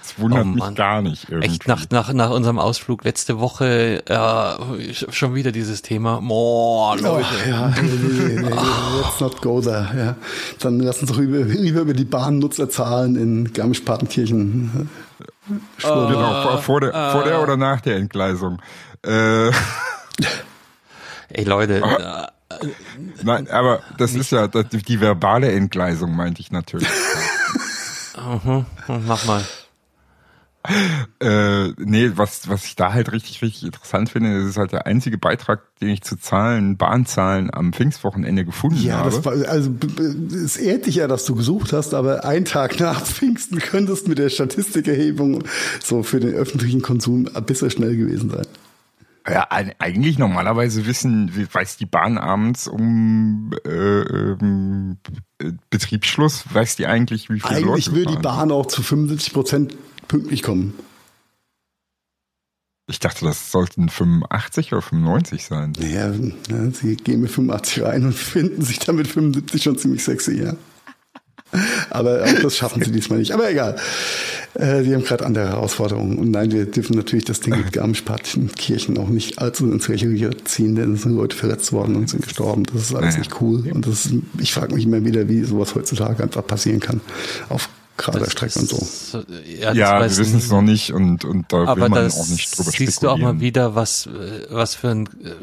das 0.00 0.18
wundert 0.18 0.44
oh, 0.44 0.48
mich 0.48 0.74
gar 0.74 1.02
nicht. 1.02 1.28
Irgendwie. 1.28 1.48
Echt 1.48 1.68
nach, 1.68 1.90
nach, 1.90 2.12
nach 2.12 2.30
unserem 2.30 2.58
Ausflug 2.58 3.04
letzte 3.04 3.40
Woche 3.40 4.02
äh, 4.06 4.94
schon 5.12 5.34
wieder 5.34 5.50
dieses 5.50 5.82
Thema. 5.82 6.20
Boah, 6.20 6.96
Leute. 6.96 7.26
Oh, 7.46 7.48
ja, 7.48 7.68
nee, 7.68 7.82
nee, 7.82 8.40
nee, 8.40 8.48
let's 8.48 9.20
not 9.20 9.42
go 9.42 9.60
there. 9.60 9.88
Ja. 9.96 10.16
Dann 10.60 10.80
lass 10.80 11.00
uns 11.00 11.10
doch 11.10 11.18
über, 11.18 11.40
lieber 11.40 11.80
über 11.80 11.94
die 11.94 12.04
Bahnnutzerzahlen 12.04 13.16
in 13.16 13.52
Garmisch-Partenkirchen 13.52 14.88
äh, 15.48 15.82
genau, 15.82 16.42
vor, 16.42 16.62
vor, 16.62 16.80
der, 16.80 16.94
äh, 16.94 17.12
vor 17.12 17.24
der 17.24 17.42
oder 17.42 17.56
nach 17.56 17.80
der 17.80 17.96
Entgleisung. 17.96 18.60
Äh, 19.04 19.48
Ey 21.30 21.44
Leute. 21.44 21.82
Oh. 21.84 22.66
Nein, 23.22 23.48
aber 23.50 23.82
das 23.98 24.14
ist 24.14 24.32
ja 24.32 24.48
das, 24.48 24.66
die 24.70 25.00
verbale 25.00 25.52
Entgleisung, 25.52 26.16
meinte 26.16 26.40
ich 26.40 26.50
natürlich. 26.50 26.88
mhm, 28.44 28.66
mach 29.06 29.24
mal. 29.26 29.44
Äh, 31.20 31.72
nee, 31.78 32.12
was, 32.14 32.48
was 32.48 32.64
ich 32.64 32.76
da 32.76 32.92
halt 32.92 33.10
richtig, 33.10 33.42
richtig 33.42 33.64
interessant 33.64 34.10
finde, 34.10 34.38
das 34.38 34.50
ist 34.50 34.56
halt 34.56 34.70
der 34.70 34.86
einzige 34.86 35.18
Beitrag, 35.18 35.62
den 35.80 35.88
ich 35.88 36.02
zu 36.02 36.16
Zahlen, 36.16 36.76
Bahnzahlen 36.76 37.52
am 37.52 37.72
Pfingstwochenende 37.72 38.44
gefunden 38.44 38.80
ja, 38.80 38.98
habe. 38.98 39.10
Das 39.10 39.24
war, 39.24 39.32
also 39.48 39.74
es 40.32 40.56
ehrt 40.56 40.86
dich 40.86 40.96
ja, 40.96 41.08
dass 41.08 41.24
du 41.24 41.34
gesucht 41.34 41.72
hast, 41.72 41.94
aber 41.94 42.24
ein 42.24 42.44
Tag 42.44 42.78
nach 42.78 43.04
Pfingsten 43.04 43.58
könntest 43.58 44.06
mit 44.06 44.18
der 44.18 44.28
Statistikerhebung 44.28 45.42
so 45.82 46.04
für 46.04 46.20
den 46.20 46.34
öffentlichen 46.34 46.82
Konsum 46.82 47.28
ein 47.34 47.44
bisschen 47.44 47.70
schnell 47.70 47.96
gewesen 47.96 48.30
sein. 48.30 48.46
Ja, 49.28 49.48
eigentlich 49.50 50.18
normalerweise 50.18 50.86
wissen, 50.86 51.30
weiß 51.52 51.76
die 51.76 51.86
Bahn 51.86 52.16
abends 52.16 52.66
um 52.68 53.50
äh, 53.66 53.68
ähm, 53.68 54.98
Betriebsschluss, 55.68 56.44
weiß 56.50 56.76
die 56.76 56.86
eigentlich, 56.86 57.28
wie 57.28 57.40
viel 57.40 57.50
Eigentlich 57.50 57.86
Leute 57.88 57.94
will 57.94 58.06
die 58.06 58.22
Bahn 58.22 58.50
auch 58.50 58.66
zu 58.66 58.82
75 58.82 59.32
Prozent 59.34 59.74
pünktlich 60.08 60.42
kommen. 60.42 60.74
Ich 62.90 63.00
dachte, 63.00 63.26
das 63.26 63.52
sollten 63.52 63.90
85 63.90 64.72
oder 64.72 64.80
95 64.80 65.44
sein. 65.44 65.74
Ja, 65.78 66.10
ja 66.10 66.70
sie 66.72 66.96
gehen 66.96 67.20
mit 67.20 67.30
85 67.30 67.82
rein 67.82 68.04
und 68.06 68.14
finden 68.14 68.62
sich 68.62 68.78
dann 68.78 68.96
mit 68.96 69.06
75 69.06 69.62
schon 69.62 69.78
ziemlich 69.78 70.02
sexy, 70.02 70.42
ja. 70.42 70.54
Aber 71.90 72.24
auch 72.24 72.42
das 72.42 72.56
schaffen 72.56 72.82
sie 72.82 72.92
diesmal 72.92 73.18
nicht. 73.18 73.32
Aber 73.32 73.50
egal. 73.50 73.76
Äh, 74.54 74.82
die 74.82 74.94
haben 74.94 75.04
gerade 75.04 75.24
andere 75.24 75.48
Herausforderungen. 75.48 76.18
Und 76.18 76.30
nein, 76.30 76.50
wir 76.52 76.66
dürfen 76.66 76.96
natürlich 76.96 77.24
das 77.24 77.40
Ding 77.40 77.56
mit 77.56 77.72
Garmisch-Partenkirchen 77.72 78.98
auch 78.98 79.08
nicht 79.08 79.38
allzu 79.38 79.70
ins 79.70 79.88
Lächerliche 79.88 80.30
ziehen, 80.44 80.74
denn 80.74 80.94
es 80.94 81.02
sind 81.02 81.16
Leute 81.16 81.36
verletzt 81.36 81.72
worden 81.72 81.96
und 81.96 82.10
sind 82.10 82.22
gestorben. 82.22 82.64
Das 82.64 82.82
ist 82.82 82.94
alles 82.94 83.16
nicht 83.16 83.40
cool. 83.40 83.70
Und 83.72 83.86
das 83.86 84.06
ist, 84.06 84.14
ich 84.38 84.52
frage 84.52 84.74
mich 84.74 84.84
immer 84.84 85.04
wieder, 85.04 85.28
wie 85.28 85.42
sowas 85.44 85.74
heutzutage 85.74 86.22
einfach 86.22 86.46
passieren 86.46 86.80
kann. 86.80 87.00
Auf 87.48 87.68
gerade 87.98 88.30
Strecken 88.30 88.60
und 88.60 88.70
so. 88.70 89.24
Ja, 89.44 89.72
ja 89.72 90.00
wir 90.00 90.16
wissen 90.16 90.38
es 90.38 90.50
noch 90.50 90.62
nicht 90.62 90.92
und, 90.92 91.24
und 91.24 91.52
da 91.52 91.76
will 91.76 91.88
man 91.88 92.10
auch 92.10 92.28
nicht 92.28 92.56
drüber 92.56 92.70
siehst 92.70 92.74
spekulieren. 92.74 92.86
Siehst 92.86 93.02
du 93.02 93.10
auch 93.10 93.18
mal 93.18 93.40
wieder, 93.40 93.74
was, 93.74 94.08
was 94.48 94.74
für 94.74 94.88
ein 94.88 95.06
äh, 95.06 95.34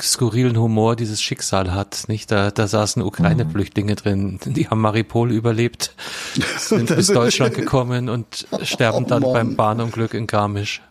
skurrilen 0.00 0.56
Humor 0.58 0.94
dieses 0.94 1.22
Schicksal 1.22 1.72
hat, 1.72 2.04
nicht? 2.08 2.30
Da, 2.30 2.50
da 2.50 2.68
saßen 2.68 3.02
Ukraine-Flüchtlinge 3.02 3.96
drin, 3.96 4.38
die 4.44 4.68
haben 4.68 4.80
Maripol 4.80 5.32
überlebt, 5.32 5.94
sind 6.58 6.94
bis 6.94 7.08
Deutschland 7.08 7.54
gekommen 7.54 8.08
und 8.08 8.46
sterben 8.62 9.04
Oh 9.04 9.08
dann 9.08 9.22
Mann. 9.22 9.32
beim 9.32 9.56
Bahnunglück 9.56 10.14
in 10.14 10.26
Garmisch. 10.26 10.82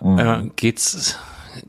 Äh, 0.00 0.44
geht's, 0.56 1.16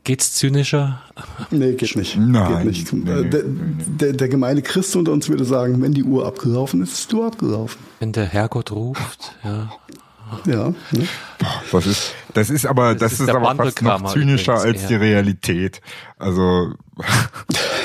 geht's 0.04 0.32
zynischer? 0.34 1.02
Nee, 1.50 1.74
geht 1.74 1.96
nicht. 1.96 2.16
Nein. 2.16 2.56
Geht 2.56 2.66
nicht. 2.66 2.92
Nee, 2.92 3.28
der, 3.28 3.42
der, 3.44 4.12
der 4.12 4.28
gemeine 4.28 4.62
Christ 4.62 4.96
unter 4.96 5.12
uns 5.12 5.28
würde 5.28 5.44
sagen, 5.44 5.80
wenn 5.82 5.92
die 5.92 6.04
Uhr 6.04 6.26
abgelaufen 6.26 6.82
ist, 6.82 6.92
ist 6.92 7.12
die 7.12 7.16
Uhr 7.16 7.26
abgelaufen. 7.26 7.80
Wenn 8.00 8.12
der 8.12 8.26
Herrgott 8.26 8.72
ruft, 8.72 9.36
ja. 9.42 9.72
Ja. 10.46 10.74
Ne? 10.90 11.06
Das 11.70 11.86
ist, 11.86 12.12
das 12.32 12.50
ist 12.50 12.66
aber, 12.66 12.94
das, 12.94 13.12
ist 13.12 13.20
ist, 13.20 13.26
der 13.26 13.36
aber 13.36 13.54
fast 13.54 13.82
noch 13.82 14.12
zynischer 14.12 14.54
übrigens, 14.54 14.64
als 14.64 14.82
ja. 14.82 14.88
die 14.88 14.94
Realität. 14.94 15.80
Also, 16.18 16.72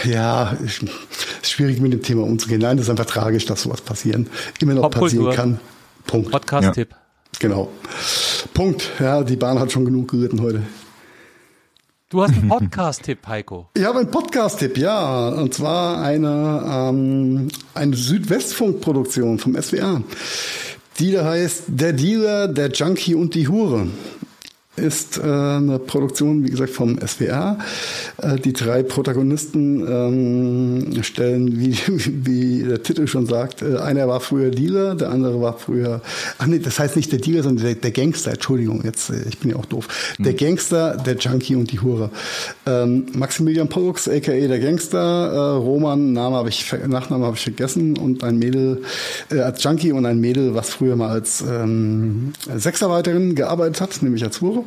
Ja, 0.04 0.58
ich, 0.66 0.82
ist 0.82 1.52
schwierig 1.52 1.82
mit 1.82 1.93
dem 1.93 2.02
Thema 2.02 2.24
umzugehen. 2.24 2.62
Nein, 2.62 2.78
das 2.78 2.86
ist 2.86 2.89
einfach 2.89 3.06
tragisch, 3.06 3.45
dass 3.45 3.64
sowas 3.64 3.82
passieren, 3.82 4.28
immer 4.60 4.74
noch 4.74 4.89
passieren 4.89 5.34
kann. 5.34 5.60
Punkt. 6.06 6.32
Podcast-Tipp. 6.32 6.95
Genau. 7.39 7.70
Punkt. 8.54 8.89
Ja, 9.00 9.24
die 9.24 9.36
Bahn 9.36 9.60
hat 9.60 9.72
schon 9.72 9.86
genug 9.86 10.10
geritten 10.10 10.41
heute. 10.41 10.64
Du 12.10 12.24
hast 12.24 12.34
einen 12.34 12.47
Podcast-Tipp, 12.49 13.20
Heiko. 13.28 13.68
Ich 13.76 13.86
habe 13.86 13.99
einen 13.99 14.10
Podcast-Tipp, 14.10 14.80
ja. 14.80 15.30
Und 15.30 15.53
zwar 15.53 16.01
eine, 16.01 16.64
ähm, 16.68 17.49
eine 17.76 17.95
Südwestfunk-Produktion 17.95 19.38
vom 19.38 19.55
SWR. 19.62 20.01
Die 20.97 21.12
da 21.12 21.24
heißt 21.24 21.66
Der 21.68 21.93
Dealer, 21.93 22.47
der 22.47 22.72
Junkie 22.72 23.14
und 23.14 23.36
die 23.36 23.47
Hure. 23.47 23.89
Ist 24.80 25.18
äh, 25.18 25.22
eine 25.22 25.80
Produktion, 25.80 26.44
wie 26.44 26.50
gesagt, 26.50 26.72
vom 26.72 27.00
SWR. 27.06 27.58
Äh, 28.22 28.38
die 28.38 28.54
drei 28.54 28.84
Protagonisten 28.84 29.86
ähm, 29.88 31.04
stellen, 31.04 31.60
wie, 31.60 31.76
wie 31.88 32.64
der 32.64 32.84
Titel 32.84 33.08
schon 33.08 33.26
sagt, 33.26 33.62
äh, 33.62 33.78
einer 33.78 34.08
war 34.08 34.20
früher 34.20 34.52
Dealer, 34.52 34.96
der 34.96 35.10
andere 35.10 35.42
war 35.42 35.58
früher, 35.58 36.02
ach 36.38 36.46
nee, 36.46 36.60
das 36.60 36.80
heißt 36.80 36.96
nicht 36.96 37.12
der 37.12 37.20
Dealer, 37.20 37.44
sondern 37.44 37.66
der, 37.66 37.76
der 37.76 37.92
Gangster, 37.92 38.32
Entschuldigung, 38.32 38.82
jetzt, 38.84 39.10
äh, 39.10 39.24
ich 39.28 39.38
bin 39.40 39.52
ja 39.52 39.58
auch 39.58 39.66
doof. 39.66 40.16
Der 40.18 40.34
Gangster, 40.34 40.98
der 40.98 41.16
Junkie 41.16 41.56
und 41.56 41.72
die 41.72 41.80
Hure. 41.80 42.10
Ähm, 42.66 43.08
Maximilian 43.14 43.70
Pollux, 43.70 44.08
aka 44.08 44.32
der 44.32 44.60
Gangster, 44.60 44.98
äh, 45.00 45.58
Roman, 45.58 46.14
Name 46.14 46.38
habe 46.38 46.50
ich, 46.50 46.74
Nachname 46.88 47.26
habe 47.26 47.36
ich 47.36 47.44
vergessen 47.44 47.98
und 47.98 48.24
ein 48.24 48.38
Mädel 48.38 48.84
äh, 49.32 49.40
als 49.40 49.64
Junkie 49.64 49.92
und 49.92 50.06
ein 50.06 50.20
Mädel, 50.20 50.56
was 50.56 50.70
früher 50.70 50.96
mal 50.96 51.10
als 51.10 51.42
ähm, 51.42 52.34
Sexarbeiterin 52.58 53.36
gearbeitet 53.36 53.82
hat, 53.82 54.02
nämlich 54.02 54.24
als 54.24 54.42
Hure. 54.42 54.64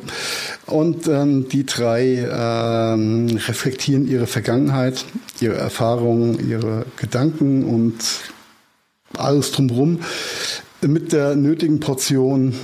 Und 0.65 1.07
ähm, 1.07 1.47
die 1.49 1.65
drei 1.65 2.27
ähm, 2.31 3.27
reflektieren 3.47 4.07
ihre 4.07 4.27
Vergangenheit, 4.27 5.05
ihre 5.39 5.55
Erfahrungen, 5.55 6.49
ihre 6.49 6.85
Gedanken 6.97 7.63
und 7.63 7.95
alles 9.17 9.51
drumherum. 9.51 9.99
Mit 10.81 11.13
der 11.13 11.35
nötigen 11.35 11.79
Portion 11.79 12.55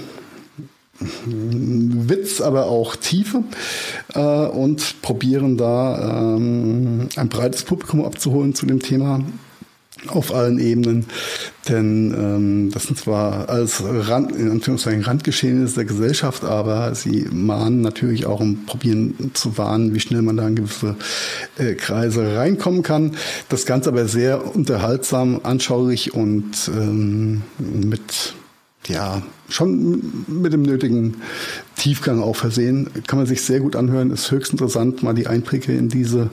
Witz, 1.26 2.42
aber 2.42 2.66
auch 2.66 2.96
Tiefe 2.98 3.44
äh, 4.14 4.20
und 4.20 5.02
probieren 5.02 5.58
da 5.58 6.36
ähm, 6.36 7.08
ein 7.16 7.30
breites 7.30 7.64
Publikum 7.64 8.04
abzuholen 8.04 8.54
zu 8.54 8.66
dem 8.66 8.82
Thema 8.82 9.22
auf 10.08 10.34
allen 10.34 10.60
Ebenen, 10.60 11.06
denn 11.68 12.14
ähm, 12.14 12.72
das 12.72 12.84
sind 12.84 12.98
zwar 12.98 13.50
als 13.50 13.84
Rand, 13.84 14.32
in 14.32 14.50
Anführungszeichen 14.50 15.04
Randgeschehnisse 15.04 15.76
der 15.76 15.86
Gesellschaft, 15.86 16.44
aber 16.44 16.96
sie 16.96 17.28
mahnen 17.32 17.82
natürlich 17.82 18.26
auch 18.26 18.40
und 18.40 18.66
probieren 18.66 19.32
zu 19.34 19.58
warnen, 19.58 19.94
wie 19.94 20.00
schnell 20.00 20.22
man 20.22 20.38
da 20.38 20.48
in 20.48 20.56
gewisse 20.56 20.96
äh, 21.58 21.74
Kreise 21.76 22.36
reinkommen 22.36 22.84
kann. 22.84 23.16
Das 23.50 23.66
Ganze 23.66 23.90
aber 23.90 24.08
sehr 24.08 24.56
unterhaltsam, 24.56 25.42
anschaulich 25.44 26.14
und 26.14 26.72
ähm, 26.74 27.42
mit 27.58 28.34
ja, 28.88 29.22
schon 29.50 30.26
mit 30.28 30.52
dem 30.52 30.64
nötigen 30.64 31.22
Tiefgang 31.76 32.22
auch 32.22 32.36
versehen. 32.36 32.90
Kann 33.08 33.20
man 33.20 33.28
sich 33.28 33.42
sehr 33.42 33.60
gut 33.60 33.76
anhören, 33.76 34.12
ist 34.12 34.32
höchst 34.32 34.52
interessant, 34.52 35.04
mal 35.04 35.14
die 35.14 35.28
Einblicke 35.28 35.74
in 35.74 35.90
diese, 35.90 36.30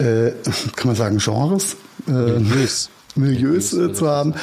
äh, 0.00 0.32
kann 0.76 0.86
man 0.88 0.96
sagen, 0.96 1.18
Genres, 1.18 1.76
äh, 2.08 2.10
Milieus. 2.12 2.90
Milieus 3.16 3.72
Milieus, 3.72 3.72
äh, 3.72 3.92
zu 3.92 4.08
haben. 4.08 4.34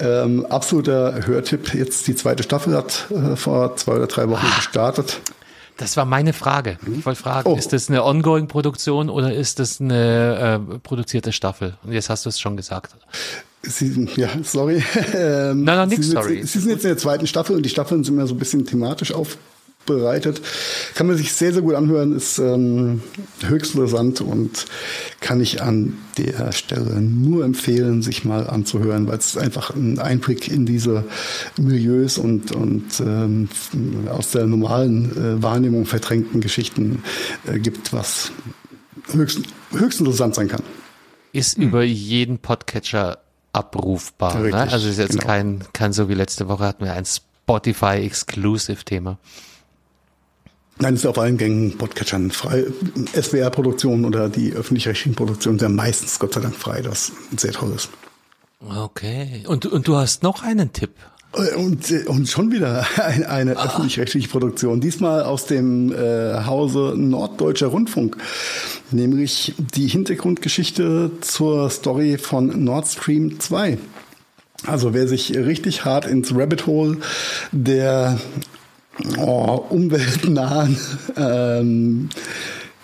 Ähm, 0.00 0.44
absoluter 0.46 1.26
Hörtipp. 1.26 1.72
Jetzt 1.74 2.06
die 2.08 2.14
zweite 2.16 2.42
Staffel 2.42 2.74
hat 2.76 3.06
äh, 3.10 3.36
vor 3.36 3.76
zwei 3.76 3.92
oder 3.92 4.06
drei 4.08 4.28
Wochen 4.28 4.46
gestartet. 4.56 5.20
Das 5.76 5.96
war 5.96 6.04
meine 6.04 6.32
Frage. 6.32 6.76
Ich 6.98 7.06
wollte 7.06 7.20
fragen, 7.22 7.48
Oh. 7.48 7.56
ist 7.56 7.72
das 7.72 7.88
eine 7.88 8.04
Ongoing-Produktion 8.04 9.08
oder 9.08 9.32
ist 9.32 9.60
das 9.60 9.80
eine 9.80 10.60
äh, 10.72 10.78
produzierte 10.80 11.30
Staffel? 11.30 11.74
Und 11.84 11.92
jetzt 11.92 12.10
hast 12.10 12.24
du 12.24 12.30
es 12.30 12.40
schon 12.40 12.56
gesagt. 12.56 12.96
Sie, 13.62 14.08
ja, 14.16 14.28
sorry. 14.42 14.82
Ähm, 15.14 15.62
Nein, 15.64 15.76
nein, 15.76 15.88
nix, 15.88 16.06
sind, 16.06 16.14
sorry. 16.14 16.38
Jetzt, 16.40 16.52
Sie 16.52 16.58
sind 16.58 16.70
jetzt 16.70 16.84
in 16.84 16.90
der 16.90 16.98
zweiten 16.98 17.26
Staffel 17.28 17.54
und 17.56 17.62
die 17.64 17.68
Staffeln 17.68 18.02
sind 18.02 18.14
immer 18.14 18.26
so 18.26 18.34
ein 18.34 18.38
bisschen 18.38 18.66
thematisch 18.66 19.12
aufbereitet. 19.88 20.42
Kann 20.94 21.06
man 21.06 21.16
sich 21.16 21.32
sehr, 21.32 21.52
sehr 21.52 21.62
gut 21.62 21.74
anhören, 21.74 22.14
ist 22.14 22.38
ähm, 22.38 23.00
höchst 23.46 23.74
interessant 23.74 24.20
und 24.20 24.66
kann 25.20 25.40
ich 25.40 25.62
an 25.62 25.96
der 26.16 26.52
Stelle 26.52 27.00
nur 27.00 27.44
empfehlen, 27.44 28.02
sich 28.02 28.24
mal 28.24 28.48
anzuhören, 28.48 29.06
weil 29.06 29.18
es 29.18 29.36
einfach 29.36 29.74
einen 29.74 29.98
Einblick 29.98 30.48
in 30.48 30.66
diese 30.66 31.04
Milieus 31.56 32.18
und, 32.18 32.52
und 32.52 33.00
ähm, 33.00 33.48
aus 34.08 34.32
der 34.32 34.46
normalen 34.46 35.12
äh, 35.12 35.42
Wahrnehmung 35.42 35.86
verdrängten 35.86 36.40
Geschichten 36.40 37.02
äh, 37.46 37.58
gibt, 37.58 37.92
was 37.92 38.32
höchst, 39.12 39.40
höchst 39.72 40.00
interessant 40.00 40.34
sein 40.34 40.48
kann. 40.48 40.62
Ist 41.32 41.58
über 41.58 41.82
jeden 41.82 42.38
Podcatcher 42.38 43.18
abrufbar. 43.52 44.36
Ne? 44.36 44.44
Richtig, 44.44 44.72
Also 44.72 44.88
ist 44.88 44.98
jetzt 44.98 45.12
genau. 45.12 45.26
kein, 45.26 45.62
kein 45.72 45.92
so 45.92 46.08
wie 46.08 46.14
letzte 46.14 46.48
Woche 46.48 46.64
hatten 46.64 46.84
wir 46.84 46.94
ein 46.94 47.04
Spotify-Exclusive-Thema. 47.04 49.18
Nein, 50.80 50.94
ist 50.94 51.06
auf 51.06 51.18
allen 51.18 51.36
Gängen 51.38 51.76
Podcatchern 51.76 52.30
frei. 52.30 52.64
SWR-Produktionen 53.14 54.04
oder 54.04 54.28
die 54.28 54.52
öffentlich-rechtlichen 54.52 55.16
Produktionen 55.16 55.58
sind 55.58 55.74
meistens 55.74 56.18
Gott 56.18 56.34
sei 56.34 56.40
Dank 56.40 56.54
frei, 56.54 56.82
das 56.82 57.12
sehr 57.36 57.52
toll 57.52 57.72
ist. 57.74 57.90
Okay. 58.66 59.44
Und, 59.46 59.66
und 59.66 59.88
du 59.88 59.96
hast 59.96 60.22
noch 60.22 60.42
einen 60.42 60.72
Tipp. 60.72 60.90
Äh, 61.34 61.54
Und, 61.56 61.90
äh, 61.90 62.04
und 62.06 62.28
schon 62.28 62.52
wieder 62.52 62.86
eine, 62.96 63.28
eine 63.28 63.56
Ah. 63.56 63.66
öffentlich-rechtliche 63.66 64.28
Produktion, 64.28 64.80
diesmal 64.80 65.22
aus 65.24 65.46
dem 65.46 65.92
äh, 65.92 66.44
Hause 66.46 66.94
Norddeutscher 66.96 67.66
Rundfunk, 67.68 68.16
nämlich 68.92 69.54
die 69.74 69.88
Hintergrundgeschichte 69.88 71.10
zur 71.20 71.70
Story 71.70 72.18
von 72.18 72.64
Nord 72.64 72.86
Stream 72.86 73.38
2. 73.40 73.78
Also 74.66 74.92
wer 74.94 75.06
sich 75.06 75.36
richtig 75.36 75.84
hart 75.84 76.04
ins 76.06 76.34
Rabbit 76.34 76.66
Hole 76.66 76.98
der 77.52 78.18
oh, 79.18 79.64
umweltnahen, 79.70 80.76
ähm, 81.16 82.08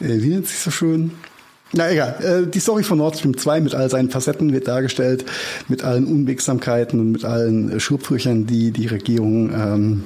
äh, 0.01 0.09
wie 0.09 0.29
nennt 0.29 0.47
sich 0.47 0.59
so 0.59 0.71
schön? 0.71 1.13
Na 1.73 1.91
egal, 1.91 2.17
äh, 2.23 2.47
die 2.49 2.61
Story 2.61 2.85
von 2.85 2.99
Nord 2.99 3.19
Stream 3.19 3.37
2 3.37 3.61
mit 3.61 3.75
all 3.75 3.91
seinen 3.91 4.11
Facetten 4.11 4.53
wird 4.53 4.69
dargestellt, 4.69 5.25
mit 5.69 5.83
allen 5.83 6.07
Unwegsamkeiten 6.07 7.01
und 7.01 7.13
mit 7.13 7.25
allen 7.25 7.71
äh, 7.71 7.81
Schlupflöchern, 7.81 8.47
die 8.47 8.71
die 8.71 8.87
Regierung 8.87 9.53
ähm, 9.53 10.05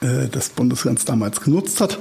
äh, 0.00 0.28
des 0.28 0.50
Bundeslands 0.50 1.04
damals 1.04 1.40
genutzt 1.40 1.80
hat. 1.80 1.98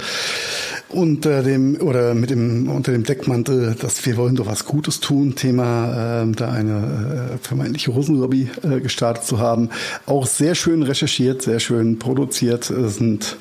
Unter 0.90 1.42
dem 1.42 1.82
oder 1.82 2.14
mit 2.14 2.30
dem 2.30 2.70
unter 2.70 2.92
dem 2.92 3.04
Deckmantel, 3.04 3.76
dass 3.76 4.06
wir 4.06 4.18
wollen 4.18 4.36
doch 4.36 4.46
was 4.46 4.66
Gutes 4.66 5.00
tun, 5.00 5.36
Thema 5.36 6.22
ähm, 6.22 6.36
da 6.36 6.52
eine 6.52 7.34
äh, 7.34 7.38
vermeintliche 7.38 7.92
Russenlobby 7.92 8.50
äh, 8.64 8.80
gestartet 8.80 9.26
zu 9.26 9.40
haben. 9.40 9.70
Auch 10.06 10.28
sehr 10.28 10.54
schön 10.54 10.84
recherchiert, 10.84 11.42
sehr 11.42 11.60
schön 11.60 11.98
produziert. 11.98 12.70
Es 12.70 12.98
sind 12.98 13.38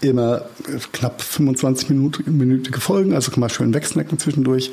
immer 0.00 0.42
knapp 0.92 1.20
25 1.20 1.90
Minuten, 1.90 2.36
minütige 2.36 2.80
Folgen, 2.80 3.14
also 3.14 3.30
kann 3.30 3.40
man 3.40 3.50
schön 3.50 3.74
wegsnacken 3.74 4.18
zwischendurch. 4.18 4.70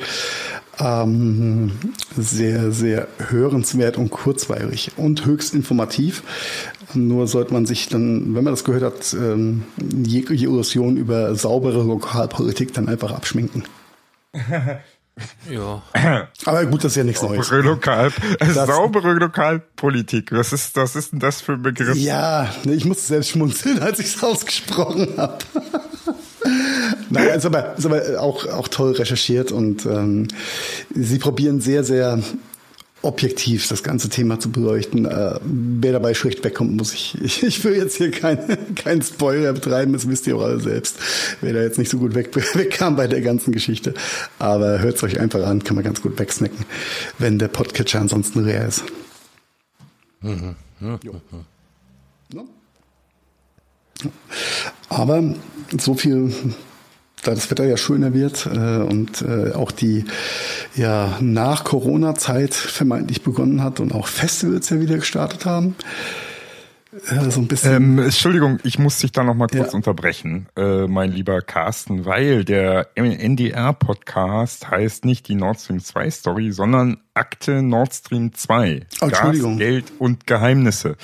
Ähm, 0.80 1.72
sehr, 2.18 2.72
sehr 2.72 3.08
hörenswert 3.30 3.98
und 3.98 4.10
kurzweilig 4.10 4.92
und 4.98 5.26
höchst 5.26 5.54
informativ. 5.54 6.24
Nur 6.94 7.28
sollte 7.28 7.54
man 7.54 7.66
sich 7.66 7.88
dann, 7.90 8.34
wenn 8.36 8.44
man 8.44 8.54
das 8.54 8.64
gehört 8.64 8.84
hat, 8.84 9.14
ähm, 9.14 9.64
jegliche 10.06 10.46
Illusion 10.46 10.98
über 10.98 11.36
saubere 11.36 11.84
Lokalpolitik 11.84 12.74
dann 12.74 12.88
einfach 12.90 13.12
abschminken. 13.12 13.64
Ja. 15.48 15.84
Aber 16.46 16.66
gut, 16.66 16.84
das 16.84 16.94
ist 16.94 16.96
ja 16.96 17.04
nichts 17.04 17.22
Neues. 17.22 17.46
saubere, 17.48 17.62
Lokal, 17.68 18.12
Das- 18.40 18.56
saubere 18.56 19.14
Lokalpolitik. 19.14 20.32
Was 20.32 20.54
ist, 20.54 20.76
was 20.78 20.96
ist 20.96 21.12
denn 21.12 21.20
das 21.20 21.42
für 21.42 21.52
ein 21.54 21.62
Begriff? 21.62 21.96
Ja, 21.98 22.50
ich 22.64 22.86
musste 22.86 23.04
selbst 23.04 23.30
schmunzeln, 23.30 23.80
als 23.80 24.00
ich 24.00 24.08
es 24.16 24.24
ausgesprochen 24.24 25.10
habe. 25.18 25.38
Nein, 27.10 27.28
ist 27.30 27.46
aber, 27.46 27.76
ist 27.78 27.86
aber 27.86 28.22
auch, 28.22 28.48
auch 28.48 28.68
toll 28.68 28.94
recherchiert 28.94 29.52
und 29.52 29.86
ähm, 29.86 30.28
sie 30.94 31.20
probieren 31.20 31.62
sehr, 31.62 31.84
sehr 31.84 32.20
objektiv 33.04 33.68
das 33.68 33.84
ganze 33.84 34.10
Thema 34.10 34.40
zu 34.40 34.52
beleuchten. 34.52 35.06
Äh, 35.06 35.40
wer 35.42 35.92
dabei 35.92 36.14
schlecht 36.14 36.44
wegkommt, 36.44 36.76
muss 36.78 36.94
ich, 36.94 37.20
ich, 37.22 37.44
ich 37.44 37.64
will 37.64 37.76
jetzt 37.76 37.98
hier 37.98 38.12
keinen 38.12 38.76
kein 38.76 39.02
Spoiler 39.02 39.54
betreiben, 39.54 39.94
das 39.94 40.08
wisst 40.08 40.28
ihr 40.28 40.38
auch 40.38 40.44
alle 40.44 40.60
selbst, 40.60 40.98
wer 41.42 41.54
da 41.54 41.62
jetzt 41.62 41.80
nicht 41.80 41.90
so 41.90 41.98
gut 41.98 42.16
weg, 42.16 42.30
wegkam 42.56 42.96
bei 42.96 43.08
der 43.08 43.22
ganzen 43.22 43.52
Geschichte. 43.52 43.94
Aber 44.40 44.80
hört 44.80 44.98
es 44.98 45.04
euch 45.04 45.20
einfach 45.20 45.46
an, 45.46 45.64
kann 45.64 45.76
man 45.76 45.84
ganz 45.84 46.02
gut 46.02 46.18
wegsnacken, 46.20 46.66
wenn 47.18 47.40
der 47.40 47.48
Podcatcher 47.48 48.00
ansonsten 48.00 48.46
leer 48.46 48.68
ist. 48.68 48.84
Mhm. 50.22 50.56
Mhm. 50.80 51.00
Ja. 52.34 52.44
Aber 54.90 55.24
so 55.78 55.96
viel 55.96 56.34
da 57.24 57.36
das 57.36 57.52
Wetter 57.52 57.66
ja 57.66 57.78
schöner 57.78 58.14
wird 58.14 58.48
äh, 58.48 58.78
und 58.78 59.22
äh, 59.22 59.54
auch 59.54 59.72
die 59.72 60.06
ja 60.76 61.18
nach 61.22 61.64
Corona-Zeit 61.64 62.54
vermeintlich 62.54 63.22
begonnen 63.22 63.64
hat 63.64 63.80
und 63.80 63.94
auch 63.94 64.08
Festivals 64.08 64.70
ja 64.70 64.80
wieder 64.80 64.96
gestartet 64.96 65.46
haben. 65.46 65.76
Äh, 67.08 67.30
so 67.30 67.40
ein 67.40 67.48
bisschen. 67.48 67.74
Ähm, 67.74 68.00
Entschuldigung, 68.00 68.60
ich 68.64 68.78
muss 68.78 69.00
dich 69.00 69.12
da 69.12 69.24
noch 69.24 69.36
mal 69.36 69.48
kurz 69.48 69.72
ja. 69.72 69.76
unterbrechen, 69.76 70.48
äh, 70.58 70.88
mein 70.88 71.12
lieber 71.12 71.42
Carsten, 71.42 72.06
weil 72.06 72.44
der 72.44 72.90
NDR-Podcast 72.96 74.70
heißt 74.70 75.06
nicht 75.06 75.28
die 75.28 75.36
Nord 75.36 75.60
Stream 75.60 75.80
2 75.80 76.10
Story, 76.12 76.52
sondern 76.52 76.98
Akte 77.14 77.62
Nord 77.62 77.94
Stream 77.94 78.34
2. 78.34 78.88
Oh, 79.02 79.08
Gas, 79.08 79.38
Geld 79.58 79.86
und 80.00 80.28
Geheimnisse. 80.28 80.98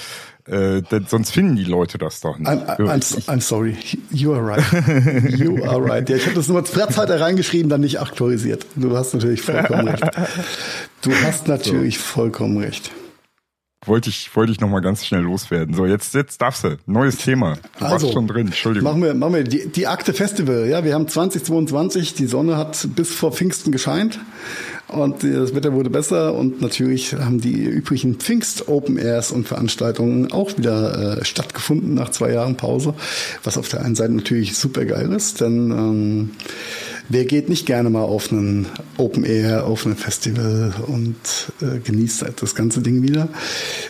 Äh, 0.47 0.81
denn 0.81 1.05
sonst 1.07 1.31
finden 1.31 1.57
die 1.57 1.65
Leute 1.65 1.97
das 1.97 2.21
doch 2.21 2.37
nicht. 2.37 2.49
I'm, 2.49 2.65
I'm, 2.77 3.25
I'm, 3.27 3.41
sorry, 3.41 3.75
you 4.11 4.33
are 4.33 4.41
right. 4.41 4.63
You 5.37 5.63
are 5.65 5.83
right. 5.83 6.07
Ja, 6.09 6.15
ich 6.15 6.25
habe 6.25 6.35
das 6.35 6.47
nur 6.47 6.57
als 6.59 6.71
Platzhalter 6.71 7.19
reingeschrieben, 7.19 7.69
dann 7.69 7.81
nicht 7.81 7.99
aktualisiert. 7.99 8.65
Du 8.75 8.95
hast 8.95 9.13
natürlich 9.13 9.41
vollkommen 9.41 9.87
recht. 9.89 10.03
Du 11.01 11.11
hast 11.23 11.47
natürlich 11.47 11.97
so. 11.97 12.03
vollkommen 12.03 12.57
recht. 12.57 12.91
Wollte 13.87 14.09
ich, 14.09 14.35
wollte 14.35 14.51
ich 14.51 14.59
noch 14.59 14.69
mal 14.69 14.81
ganz 14.81 15.05
schnell 15.05 15.21
loswerden. 15.21 15.73
So, 15.73 15.85
jetzt, 15.85 16.13
jetzt 16.13 16.41
darfst 16.41 16.63
du. 16.63 16.77
Neues 16.85 17.17
Thema. 17.17 17.55
Du 17.79 17.85
also, 17.85 18.05
warst 18.05 18.13
schon 18.13 18.27
drin. 18.27 18.47
Entschuldigung. 18.47 18.89
Machen 18.89 19.03
wir, 19.03 19.13
machen 19.13 19.33
wir 19.33 19.43
die, 19.43 19.69
die 19.69 19.87
Akte 19.87 20.13
Festival. 20.13 20.67
Ja, 20.67 20.83
wir 20.83 20.93
haben 20.93 21.07
2022. 21.07 22.13
Die 22.13 22.27
Sonne 22.27 22.57
hat 22.57 22.87
bis 22.95 23.13
vor 23.13 23.31
Pfingsten 23.31 23.71
gescheint 23.71 24.19
und 24.87 25.23
das 25.23 25.53
Wetter 25.53 25.73
wurde 25.73 25.89
besser 25.89 26.33
und 26.33 26.61
natürlich 26.61 27.13
haben 27.13 27.41
die 27.41 27.63
übrigen 27.63 28.15
Pfingst 28.15 28.69
Open 28.69 28.97
Airs 28.97 29.31
und 29.31 29.47
Veranstaltungen 29.47 30.31
auch 30.31 30.57
wieder 30.57 31.17
äh, 31.19 31.25
stattgefunden 31.25 31.93
nach 31.93 32.09
zwei 32.09 32.31
Jahren 32.31 32.55
Pause, 32.55 32.93
was 33.43 33.57
auf 33.57 33.67
der 33.67 33.83
einen 33.83 33.95
Seite 33.95 34.13
natürlich 34.13 34.57
super 34.57 34.85
geil 34.85 35.11
ist, 35.11 35.41
denn 35.41 35.71
ähm, 35.71 36.29
wer 37.09 37.25
geht 37.25 37.49
nicht 37.49 37.65
gerne 37.65 37.89
mal 37.89 38.03
auf 38.03 38.31
einen 38.31 38.67
Open 38.97 39.23
Air, 39.23 39.65
auf 39.65 39.85
ein 39.85 39.95
Festival 39.95 40.73
und 40.87 41.15
äh, 41.61 41.79
genießt 41.79 42.23
halt 42.23 42.41
das 42.41 42.55
ganze 42.55 42.81
Ding 42.81 43.01
wieder. 43.01 43.29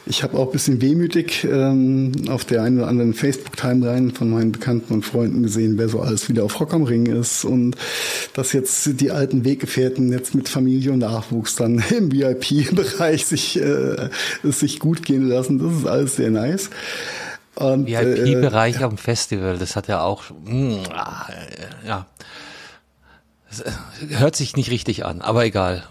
Ich 0.06 0.24
habe 0.24 0.38
auch 0.38 0.48
ein 0.48 0.52
bisschen 0.52 0.82
wehmütig 0.82 1.44
ähm, 1.44 2.12
auf 2.30 2.46
der 2.46 2.64
einen 2.64 2.80
oder 2.80 2.88
anderen 2.88 3.14
Facebook-Timeline 3.14 4.12
von 4.14 4.30
meinen 4.30 4.52
Bekannten 4.52 4.94
und 4.94 5.04
Freunden 5.04 5.44
gesehen, 5.44 5.78
wer 5.78 5.90
so 5.90 6.02
alles 6.02 6.30
wieder 6.30 6.44
auf 6.44 6.60
Rock 6.60 6.74
am 6.74 6.84
Ring 6.84 7.06
ist 7.08 7.46
und 7.46 7.76
dass 8.34 8.54
jetzt 8.54 9.00
die 9.02 9.12
alten 9.12 9.46
Weggefährten 9.46 10.12
jetzt 10.12 10.36
mit 10.36 10.50
Familie 10.50 10.92
und 10.92 11.00
Nachwuchs 11.00 11.56
dann 11.56 11.84
im 11.90 12.12
VIP-Bereich 12.12 13.26
sich, 13.26 13.60
äh, 13.60 14.10
sich 14.44 14.80
gut 14.80 15.04
gehen 15.04 15.28
lassen. 15.28 15.60
Das 15.60 15.80
ist 15.80 15.88
alles 15.88 16.16
sehr 16.18 16.32
nice. 16.32 16.70
VIP-Bereich 17.60 18.76
äh, 18.76 18.80
dem 18.80 18.98
Festival, 18.98 19.58
das 19.58 19.76
hat 19.76 19.88
ja 19.88 20.02
auch, 20.02 20.26
mm, 20.46 20.76
ah, 20.94 21.28
ja, 21.86 22.06
hört 24.10 24.36
sich 24.36 24.56
nicht 24.56 24.72
richtig 24.72 25.06
an, 25.06 25.22
aber 25.22 25.46
egal. 25.46 25.84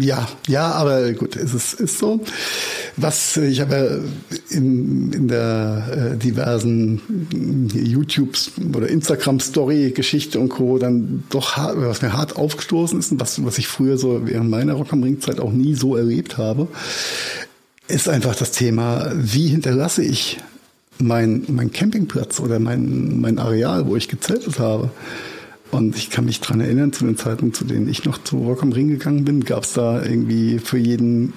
Ja, 0.00 0.28
ja, 0.48 0.72
aber 0.72 1.12
gut, 1.12 1.36
es 1.36 1.54
ist, 1.54 1.74
ist 1.74 1.98
so. 1.98 2.20
Was 2.96 3.36
ich 3.36 3.60
habe 3.60 4.04
in, 4.50 5.12
in 5.12 5.28
der 5.28 6.12
äh, 6.14 6.16
diversen 6.16 7.00
YouTube 7.72 8.36
oder 8.74 8.88
Instagram 8.88 9.40
Story 9.40 9.92
Geschichte 9.92 10.40
und 10.40 10.48
Co. 10.48 10.78
dann 10.78 11.24
doch 11.30 11.56
hart, 11.56 11.76
was 11.78 12.02
mir 12.02 12.12
hart 12.12 12.36
aufgestoßen 12.36 12.98
ist 12.98 13.12
und 13.12 13.20
was, 13.20 13.44
was 13.44 13.58
ich 13.58 13.68
früher 13.68 13.96
so 13.96 14.26
während 14.26 14.50
meiner 14.50 14.74
Rock 14.74 14.92
am 14.92 15.02
Ring 15.02 15.20
Zeit 15.20 15.40
auch 15.40 15.52
nie 15.52 15.74
so 15.74 15.96
erlebt 15.96 16.36
habe, 16.38 16.68
ist 17.88 18.08
einfach 18.08 18.34
das 18.34 18.50
Thema, 18.50 19.12
wie 19.14 19.48
hinterlasse 19.48 20.02
ich 20.02 20.38
mein, 20.98 21.44
mein 21.48 21.72
Campingplatz 21.72 22.40
oder 22.40 22.58
mein, 22.58 23.20
mein 23.20 23.38
Areal, 23.38 23.86
wo 23.86 23.96
ich 23.96 24.08
gezeltet 24.08 24.58
habe. 24.58 24.90
Und 25.70 25.96
ich 25.96 26.10
kann 26.10 26.24
mich 26.24 26.40
dran 26.40 26.60
erinnern, 26.60 26.92
zu 26.92 27.04
den 27.04 27.16
Zeiten, 27.16 27.52
zu 27.52 27.64
denen 27.64 27.88
ich 27.88 28.04
noch 28.04 28.22
zu 28.22 28.38
Rock 28.38 28.62
am 28.62 28.70
Ring 28.70 28.88
gegangen 28.88 29.24
bin, 29.24 29.44
gab 29.44 29.64
es 29.64 29.72
da 29.72 30.02
irgendwie 30.02 30.60
für 30.60 30.78
jeden 30.78 31.32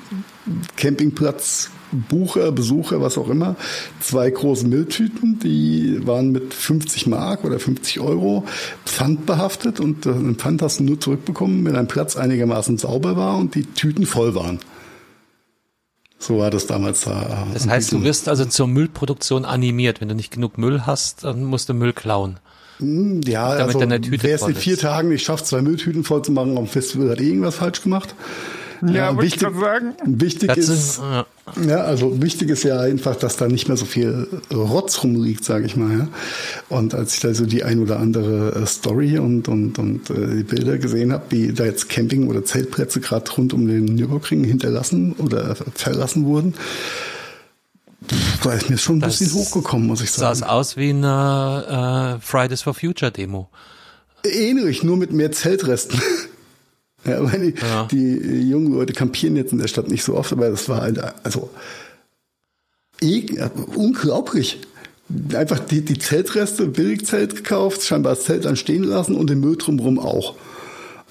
Campingplatz 0.75 1.71
Bucher, 1.91 2.51
Besucher, 2.51 3.01
was 3.01 3.17
auch 3.17 3.29
immer, 3.29 3.55
zwei 4.01 4.29
große 4.29 4.67
Mülltüten, 4.67 5.39
die 5.39 6.05
waren 6.05 6.31
mit 6.31 6.53
50 6.53 7.07
Mark 7.07 7.45
oder 7.45 7.59
50 7.59 7.99
Euro 8.01 8.45
Pfand 8.85 9.25
behaftet 9.25 9.79
und 9.79 10.05
den 10.05 10.35
Pfand 10.35 10.61
hast 10.61 10.79
du 10.79 10.83
nur 10.83 10.99
zurückbekommen, 10.99 11.65
wenn 11.65 11.73
dein 11.73 11.87
Platz 11.87 12.17
einigermaßen 12.17 12.77
sauber 12.77 13.15
war 13.15 13.37
und 13.37 13.55
die 13.55 13.65
Tüten 13.65 14.05
voll 14.05 14.35
waren. 14.35 14.59
So 16.19 16.39
war 16.39 16.49
das 16.49 16.65
damals 16.65 17.01
da. 17.01 17.47
Das 17.53 17.67
heißt, 17.67 17.91
du 17.91 18.03
wirst 18.03 18.27
also 18.27 18.45
zur 18.45 18.67
Müllproduktion 18.67 19.45
animiert. 19.45 20.01
Wenn 20.01 20.09
du 20.09 20.15
nicht 20.15 20.31
genug 20.31 20.57
Müll 20.57 20.81
hast, 20.85 21.23
dann 21.23 21.43
musst 21.43 21.69
du 21.69 21.73
Müll 21.73 21.93
klauen. 21.93 22.39
Hm, 22.79 23.21
ja, 23.25 23.49
damit 23.55 23.75
also, 23.75 23.79
deine 23.79 24.01
Tüte 24.01 24.23
wer 24.23 24.35
es 24.35 24.41
in 24.43 24.55
vier 24.55 24.77
Tagen 24.77 25.09
nicht 25.09 25.23
schafft, 25.23 25.47
zwei 25.47 25.61
Mülltüten 25.61 26.03
voll 26.03 26.21
zu 26.21 26.31
machen 26.31 26.57
am 26.57 26.67
Festival, 26.67 27.09
hat 27.09 27.19
irgendwas 27.19 27.55
falsch 27.55 27.81
gemacht. 27.81 28.13
Ja, 28.81 28.93
ja 28.93 29.21
wichtig, 29.21 29.47
ich 29.49 29.59
sagen. 29.59 29.93
Wichtig 30.05 30.51
das 30.53 30.69
ist, 30.69 30.99
ja. 30.99 31.25
ja. 31.67 31.77
also 31.77 32.21
wichtig 32.21 32.49
ist 32.49 32.63
ja 32.63 32.79
einfach, 32.79 33.15
dass 33.15 33.37
da 33.37 33.47
nicht 33.47 33.67
mehr 33.67 33.77
so 33.77 33.85
viel 33.85 34.27
Rotz 34.53 35.03
rumliegt, 35.03 35.43
sage 35.43 35.65
ich 35.65 35.75
mal. 35.75 35.97
Ja. 35.97 36.07
Und 36.69 36.93
als 36.93 37.15
ich 37.15 37.21
da 37.21 37.33
so 37.33 37.45
die 37.45 37.63
ein 37.63 37.79
oder 37.79 37.99
andere 37.99 38.53
äh, 38.53 38.65
Story 38.65 39.17
und 39.17 39.47
und 39.47 39.79
und 39.79 40.09
äh, 40.09 40.35
die 40.37 40.43
Bilder 40.43 40.77
gesehen 40.77 41.13
habe, 41.13 41.25
wie 41.29 41.53
da 41.53 41.65
jetzt 41.65 41.89
Camping 41.89 42.27
oder 42.27 42.45
Zeltplätze 42.45 42.99
gerade 42.99 43.29
rund 43.31 43.53
um 43.53 43.67
den 43.67 43.85
Nürburgring 43.85 44.43
hinterlassen 44.43 45.13
oder 45.13 45.55
verlassen 45.73 46.25
wurden, 46.25 46.53
da 48.43 48.53
ist 48.53 48.69
mir 48.69 48.77
schon 48.77 48.97
ein 48.97 49.01
das 49.01 49.19
bisschen 49.19 49.39
hochgekommen, 49.39 49.87
muss 49.87 50.01
ich 50.01 50.11
sagen. 50.11 50.35
Sah 50.35 50.45
es 50.45 50.49
aus 50.49 50.77
wie 50.77 50.89
eine 50.89 52.17
äh, 52.17 52.25
Fridays 52.25 52.61
for 52.61 52.73
Future 52.73 53.11
Demo. 53.11 53.49
Ähnlich, 54.23 54.83
nur 54.83 54.97
mit 54.97 55.11
mehr 55.11 55.31
Zeltresten. 55.31 56.01
Ja, 57.07 57.23
weil 57.23 57.51
die, 57.51 57.59
ja. 57.59 57.87
die 57.89 58.49
jungen 58.49 58.73
Leute 58.73 58.93
kampieren 58.93 59.35
jetzt 59.35 59.53
in 59.53 59.59
der 59.59 59.67
Stadt 59.67 59.87
nicht 59.87 60.03
so 60.03 60.15
oft, 60.15 60.31
aber 60.31 60.49
das 60.49 60.67
war 60.69 60.81
halt, 60.81 60.99
also, 61.23 61.49
unglaublich. 63.75 64.59
Einfach 65.33 65.59
die, 65.59 65.85
die 65.85 65.97
Zeltreste, 65.97 66.67
Billigzelt 66.67 67.35
gekauft, 67.35 67.83
scheinbar 67.83 68.15
das 68.15 68.25
Zelt 68.25 68.43
dann 68.43 68.57
stehen 68.57 68.83
lassen 68.83 69.15
und 69.15 69.29
den 69.29 69.39
Müll 69.39 69.55
drumherum 69.55 69.99
auch. 69.99 70.35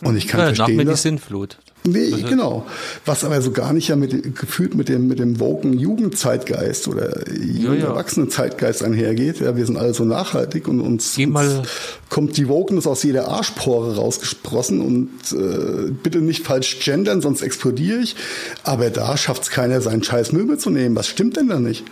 Und 0.03 0.17
ich 0.17 0.29
kann 0.29 0.41
ja, 0.41 0.47
verstehen, 0.49 0.77
nach 0.77 0.85
mir 0.85 0.91
die 0.91 0.99
Sintflut. 0.99 1.59
Nee, 1.87 2.13
also, 2.13 2.27
genau. 2.27 2.67
Was 3.05 3.25
aber 3.25 3.41
so 3.41 3.53
gar 3.53 3.73
nicht 3.73 3.89
ja 3.89 3.97
mit, 3.97 4.35
gefühlt 4.37 4.75
mit 4.75 4.89
dem, 4.89 5.07
mit 5.07 5.19
dem 5.19 5.39
woken 5.39 5.79
Jugendzeitgeist 5.79 6.89
oder 6.89 7.31
ja, 7.33 7.73
ja. 7.73 7.87
Erwachsenen-Zeitgeist 7.87 8.83
einhergeht. 8.83 9.41
Ja, 9.41 9.57
wir 9.57 9.65
sind 9.65 9.77
alle 9.77 9.95
so 9.95 10.05
nachhaltig 10.05 10.69
und 10.69 10.81
uns, 10.81 11.17
uns 11.17 11.63
kommt 12.09 12.37
die 12.37 12.49
Wokeness 12.49 12.87
aus 12.87 13.03
jeder 13.03 13.29
Arschpore 13.29 13.97
rausgesprossen 13.97 14.81
und 14.81 15.11
äh, 15.33 15.91
bitte 15.91 16.19
nicht 16.19 16.45
falsch 16.45 16.81
gendern, 16.81 17.21
sonst 17.21 17.43
explodiere 17.43 18.01
ich. 18.01 18.17
Aber 18.65 18.91
da 18.91 19.17
schafft 19.17 19.45
es 19.45 19.51
keiner, 19.51 19.81
seinen 19.81 20.03
scheiß 20.03 20.33
Möbel 20.33 20.59
zu 20.59 20.71
nehmen. 20.71 20.97
Was 20.97 21.07
stimmt 21.07 21.37
denn 21.37 21.49
da 21.49 21.61
nicht? 21.61 21.85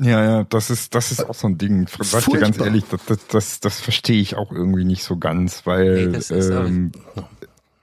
Ja, 0.00 0.24
ja, 0.24 0.44
das 0.44 0.70
ist, 0.70 0.94
das 0.94 1.10
ist 1.10 1.28
auch 1.28 1.34
so 1.34 1.48
ein 1.48 1.58
Ding. 1.58 1.88
Sag 2.02 2.26
dir 2.26 2.38
ganz 2.38 2.58
ehrlich, 2.58 2.84
das, 2.88 3.00
das, 3.06 3.18
das, 3.26 3.60
das 3.60 3.80
verstehe 3.80 4.20
ich 4.20 4.36
auch 4.36 4.52
irgendwie 4.52 4.84
nicht 4.84 5.02
so 5.02 5.16
ganz, 5.16 5.66
weil 5.66 6.08
nee, 6.08 6.18
ähm, 6.30 6.92
äh, 7.16 7.22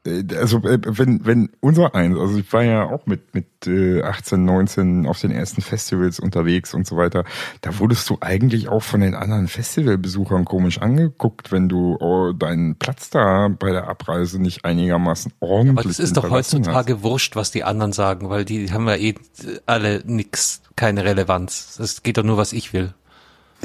also 0.06 0.60
äh, 0.60 0.80
wenn 0.86 1.26
wenn 1.26 1.50
unser 1.60 1.96
eins, 1.96 2.18
also 2.18 2.38
ich 2.38 2.52
war 2.54 2.64
ja 2.64 2.84
auch 2.86 3.06
mit 3.08 3.34
mit 3.34 3.48
18, 3.68 4.40
äh, 4.40 4.42
19 4.42 5.06
auf 5.08 5.20
den 5.20 5.32
ersten 5.32 5.62
Festivals 5.62 6.20
unterwegs 6.20 6.74
und 6.74 6.86
so 6.86 6.96
weiter, 6.98 7.24
da 7.62 7.80
wurdest 7.80 8.10
du 8.10 8.18
eigentlich 8.22 8.68
auch 8.68 8.84
von 8.84 9.02
den 9.02 9.16
anderen 9.16 9.48
Festivalbesuchern 9.48 10.46
komisch 10.46 10.80
angeguckt, 10.80 11.52
wenn 11.52 11.68
du 11.68 11.98
oh, 12.00 12.34
deinen 12.34 12.76
Platz 12.76 13.10
da 13.10 13.48
bei 13.48 13.72
der 13.72 13.88
Abreise 13.88 14.40
nicht 14.40 14.64
einigermaßen 14.66 15.34
ordentlich 15.40 15.78
Aber 15.78 15.88
das 15.88 16.00
ist 16.00 16.18
doch 16.18 16.30
heutzutage 16.30 16.96
hast. 16.96 17.04
wurscht, 17.04 17.36
was 17.36 17.52
die 17.52 17.64
anderen 17.64 17.92
sagen, 17.92 18.30
weil 18.30 18.46
die 18.46 18.72
haben 18.72 18.88
ja 18.88 18.96
eh 18.96 19.16
alle 19.66 20.04
nix, 20.06 20.62
keine 20.76 21.04
Relevanz. 21.04 21.80
Es 21.80 22.04
geht 22.04 22.18
doch 22.18 22.24
nur, 22.24 22.38
was 22.38 22.54
ich 22.54 22.74
will. 22.74 22.94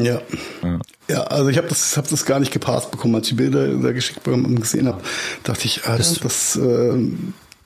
Ja. 0.04 0.22
ja. 0.62 0.78
Ja, 1.08 1.22
also 1.24 1.48
ich 1.48 1.56
habe 1.56 1.66
das, 1.66 1.96
hab 1.96 2.08
das 2.08 2.24
gar 2.24 2.38
nicht 2.38 2.52
gepasst 2.52 2.92
bekommen, 2.92 3.16
als 3.16 3.24
ich 3.24 3.30
die 3.30 3.42
Bilder 3.42 3.66
da 3.66 3.90
geschickt 3.90 4.22
bekommen 4.22 4.44
und 4.44 4.60
gesehen 4.60 4.86
habe. 4.86 5.02
Dachte 5.42 5.64
ich, 5.64 5.86
Alter, 5.86 5.98
das, 5.98 6.20
das 6.20 6.56
äh, 6.56 6.98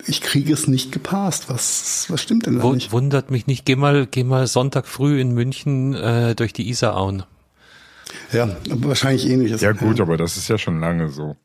ich 0.07 0.21
kriege 0.23 0.53
es 0.53 0.67
nicht 0.67 0.93
gepasst. 0.93 1.49
Was, 1.49 2.07
was 2.09 2.23
stimmt 2.23 2.47
denn 2.47 2.59
da 2.59 2.71
nicht? 2.71 2.93
Wundert 2.93 3.31
mich 3.31 3.47
nicht. 3.47 3.65
Geh 3.65 3.77
mal, 3.77 4.07
geh 4.07 4.25
mal 4.25 4.47
Sonntag 4.47 4.87
früh 4.87 5.21
in 5.21 5.33
München 5.33 5.95
äh, 5.95 6.35
durch 6.35 6.53
die 6.53 6.69
Isarauen. 6.69 7.25
Ja, 8.33 8.57
wahrscheinlich 8.67 9.29
ähnliches. 9.29 9.61
Ja 9.61 9.73
gut, 9.73 9.99
ja. 9.99 10.05
aber 10.05 10.17
das 10.17 10.37
ist 10.37 10.49
ja 10.49 10.59
schon 10.59 10.81
lange 10.81 11.09
so. 11.09 11.37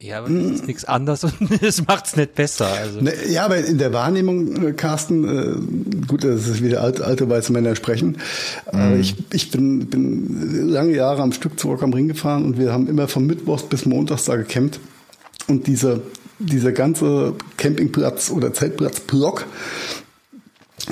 Ja, 0.00 0.18
aber 0.18 0.28
das 0.28 0.50
ist 0.50 0.66
nichts 0.66 0.84
anderes 0.84 1.24
und 1.24 1.34
das 1.62 1.86
macht's 1.86 2.16
nicht 2.16 2.34
besser. 2.34 2.66
Also. 2.66 3.00
Ne, 3.00 3.12
ja, 3.28 3.44
aber 3.44 3.58
in 3.58 3.78
der 3.78 3.92
Wahrnehmung, 3.92 4.66
äh, 4.66 4.72
Carsten, 4.72 5.24
äh, 5.24 6.06
gut, 6.06 6.24
das 6.24 6.48
ist 6.48 6.62
wieder 6.62 6.82
alte, 6.82 7.04
alte 7.04 7.28
weiße 7.28 7.52
Männer 7.52 7.74
sprechen. 7.76 8.18
Aber 8.66 8.96
ich, 8.96 9.14
ich 9.32 9.50
bin, 9.50 9.86
bin 9.86 10.68
lange 10.68 10.94
Jahre 10.94 11.22
am 11.22 11.32
Stück 11.32 11.58
zu 11.58 11.68
Rock 11.68 11.82
am 11.82 11.92
Ring 11.92 12.08
gefahren 12.08 12.44
und 12.44 12.58
wir 12.58 12.72
haben 12.72 12.88
immer 12.88 13.08
von 13.08 13.26
Mittwochs 13.26 13.62
bis 13.62 13.86
Montags 13.86 14.24
da 14.24 14.36
gecampt. 14.36 14.80
Und 15.46 15.66
dieser, 15.66 16.00
dieser 16.38 16.72
ganze 16.72 17.34
Campingplatz 17.56 18.30
oder 18.30 18.52
Zeltplatzblock, 18.52 19.46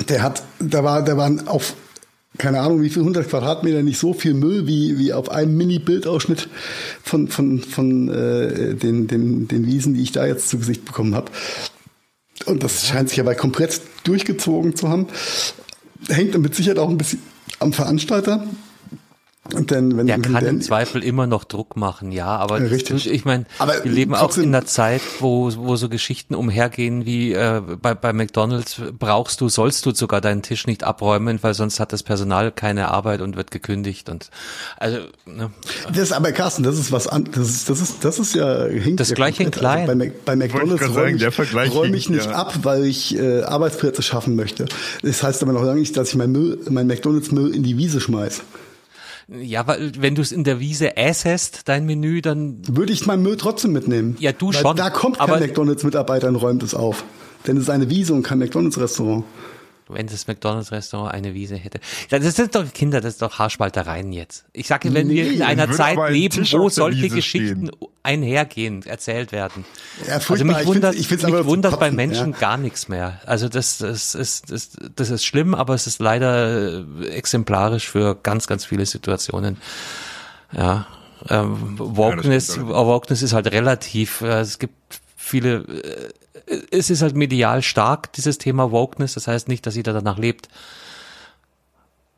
der 0.09 0.23
hat, 0.23 0.43
da 0.59 0.83
war, 0.83 1.03
da 1.03 1.17
waren 1.17 1.47
auf 1.47 1.75
keine 2.37 2.61
Ahnung, 2.61 2.81
wie 2.81 2.89
viel 2.89 3.03
100 3.03 3.29
Quadratmeter, 3.29 3.83
nicht 3.83 3.99
so 3.99 4.13
viel 4.13 4.33
Müll 4.33 4.67
wie, 4.67 4.97
wie 4.97 5.13
auf 5.13 5.29
einem 5.29 5.55
Mini-Bildausschnitt 5.55 6.49
von, 7.03 7.27
von, 7.27 7.59
von 7.59 8.09
äh, 8.09 8.73
den, 8.73 9.07
den, 9.07 9.47
den 9.47 9.67
Wiesen, 9.67 9.93
die 9.93 10.01
ich 10.01 10.11
da 10.11 10.25
jetzt 10.25 10.49
zu 10.49 10.57
Gesicht 10.57 10.83
bekommen 10.85 11.13
habe. 11.15 11.31
Und 12.45 12.63
das 12.63 12.87
scheint 12.87 13.09
sich 13.09 13.19
aber 13.19 13.35
komplett 13.35 13.81
durchgezogen 14.03 14.75
zu 14.75 14.89
haben. 14.89 15.07
Hängt 16.09 16.37
mit 16.37 16.55
Sicherheit 16.55 16.79
auch 16.79 16.89
ein 16.89 16.97
bisschen 16.97 17.21
am 17.59 17.71
Veranstalter. 17.71 18.47
Und 19.53 19.71
dann, 19.71 19.97
wenn, 19.97 20.07
Der 20.07 20.15
wenn 20.15 20.33
kann 20.33 20.45
im 20.45 20.61
Zweifel 20.61 21.03
immer 21.03 21.27
noch 21.27 21.43
Druck 21.43 21.75
machen, 21.75 22.13
ja, 22.13 22.27
aber 22.27 22.61
richtig. 22.61 23.11
ich 23.11 23.25
meine, 23.25 23.45
Aber 23.59 23.83
wir 23.83 23.91
leben 23.91 24.15
auch 24.15 24.37
in 24.37 24.55
einer 24.55 24.65
Zeit, 24.65 25.01
wo, 25.19 25.51
wo 25.57 25.75
so 25.75 25.89
Geschichten 25.89 26.33
umhergehen 26.33 27.05
wie 27.05 27.33
äh, 27.33 27.61
bei, 27.81 27.93
bei 27.93 28.13
McDonalds 28.13 28.81
brauchst 28.97 29.41
du, 29.41 29.49
sollst 29.49 29.85
du 29.85 29.93
sogar 29.93 30.21
deinen 30.21 30.43
Tisch 30.43 30.65
nicht 30.65 30.85
abräumen, 30.85 31.39
weil 31.41 31.53
sonst 31.55 31.81
hat 31.81 31.91
das 31.91 32.03
Personal 32.03 32.53
keine 32.53 32.87
Arbeit 32.87 33.19
und 33.19 33.35
wird 33.35 33.51
gekündigt 33.51 34.07
und 34.07 34.29
also 34.77 34.99
ne, 35.25 35.51
Das 35.93 36.13
aber 36.13 36.31
Carsten, 36.31 36.63
das 36.63 36.79
ist 36.79 36.93
was 36.93 37.07
an, 37.09 37.27
das 37.33 37.49
ist 37.49 37.69
das 37.69 37.81
ist 37.81 38.05
das 38.05 38.19
ist 38.19 38.35
ja 38.35 38.67
hinkt 38.67 39.01
Das 39.01 39.09
ja 39.09 39.15
gleiche 39.15 39.43
in 39.43 39.51
komplett. 39.51 39.89
Also 39.89 39.93
klein. 39.93 39.97
bei, 39.97 40.11
bei 40.25 40.35
McDonald's 40.37 40.89
räume 40.95 41.17
ich, 41.17 41.75
räume 41.75 41.97
ich 41.97 42.05
hinkt, 42.05 42.09
nicht 42.21 42.29
ja. 42.31 42.35
ab, 42.37 42.59
weil 42.63 42.85
ich 42.85 43.17
äh, 43.17 43.41
Arbeitsplätze 43.43 44.03
schaffen 44.03 44.37
möchte. 44.37 44.67
Das 45.01 45.21
heißt 45.21 45.43
aber 45.43 45.51
noch 45.51 45.63
lange 45.63 45.81
nicht, 45.81 45.97
dass 45.97 46.09
ich 46.09 46.15
mein 46.15 46.31
Müll, 46.31 46.59
mein 46.69 46.87
McDonald's 46.87 47.31
Müll 47.31 47.53
in 47.53 47.63
die 47.63 47.77
Wiese 47.77 47.99
schmeiß. 47.99 48.41
Ja, 49.27 49.65
weil 49.67 49.91
wenn 49.99 50.15
du 50.15 50.21
es 50.21 50.31
in 50.31 50.43
der 50.43 50.59
Wiese 50.59 50.97
ässest, 50.97 51.67
dein 51.69 51.85
Menü, 51.85 52.21
dann 52.21 52.59
Würde 52.67 52.93
ich 52.93 53.05
meinen 53.05 53.23
Müll 53.23 53.37
trotzdem 53.37 53.71
mitnehmen? 53.71 54.15
Ja, 54.19 54.31
du 54.31 54.47
weil 54.47 54.53
schon, 54.61 54.75
Da 54.75 54.89
kommt 54.89 55.17
kein 55.19 55.29
aber- 55.29 55.39
McDonald's 55.39 55.83
Mitarbeiter 55.83 56.27
und 56.27 56.35
räumt 56.37 56.63
es 56.63 56.73
auf. 56.73 57.03
Denn 57.47 57.57
es 57.57 57.63
ist 57.63 57.69
eine 57.69 57.89
Wiese 57.89 58.13
und 58.13 58.23
kein 58.23 58.39
McDonald's 58.39 58.79
Restaurant. 58.79 59.25
Wenn 59.89 60.07
das 60.07 60.27
McDonalds-Restaurant 60.27 61.13
eine 61.13 61.33
Wiese 61.33 61.55
hätte. 61.55 61.79
Ja, 62.09 62.19
Das 62.19 62.35
sind 62.35 62.55
doch 62.55 62.71
Kinder, 62.73 63.01
das 63.01 63.13
ist 63.13 63.21
doch 63.21 63.39
Haarspaltereien 63.39 64.11
jetzt. 64.13 64.45
Ich 64.53 64.67
sage, 64.67 64.93
wenn 64.93 65.09
wir 65.09 65.23
Nee, 65.25 65.29
in 65.35 65.41
einer 65.43 65.71
Zeit 65.71 65.97
leben, 66.09 66.45
wo 66.53 66.69
solche 66.69 67.03
Wiese 67.03 67.15
Geschichten 67.15 67.69
einhergehen, 68.03 68.83
erzählt 68.85 69.31
werden. 69.31 69.65
Ja, 70.07 70.15
also 70.15 70.33
mich 70.43 70.57
Ich 70.57 70.65
wundert, 70.65 70.93
find's- 70.93 70.99
ich 71.01 71.07
find's 71.07 71.23
mich 71.25 71.45
wundert 71.45 71.79
bei 71.79 71.91
Menschen 71.91 72.31
ja. 72.31 72.37
gar 72.37 72.57
nichts 72.57 72.87
mehr. 72.89 73.19
Also 73.25 73.47
das, 73.49 73.77
das, 73.77 74.13
ist, 74.15 74.51
das, 74.51 74.71
das 74.95 75.09
ist 75.09 75.23
schlimm, 75.25 75.55
aber 75.55 75.73
es 75.73 75.87
ist 75.87 75.99
leider 75.99 76.81
äh, 77.01 77.07
exemplarisch 77.07 77.89
für 77.89 78.15
ganz, 78.15 78.47
ganz 78.47 78.65
viele 78.65 78.85
Situationen. 78.85 79.57
Ja, 80.51 80.87
ähm, 81.29 81.75
Wokeness, 81.79 82.51
stimmt 82.53 82.69
Wokeness 82.69 83.21
ist 83.21 83.33
halt 83.33 83.47
relativ. 83.51 84.21
Äh, 84.21 84.41
es 84.41 84.59
gibt 84.59 84.73
viele. 85.15 85.65
Es 86.71 86.89
ist 86.89 87.01
halt 87.01 87.15
medial 87.15 87.61
stark 87.61 88.13
dieses 88.13 88.37
Thema 88.37 88.71
Wokeness. 88.71 89.13
Das 89.13 89.27
heißt 89.27 89.47
nicht, 89.47 89.65
dass 89.65 89.75
jeder 89.75 89.93
danach 89.93 90.17
lebt. 90.17 90.49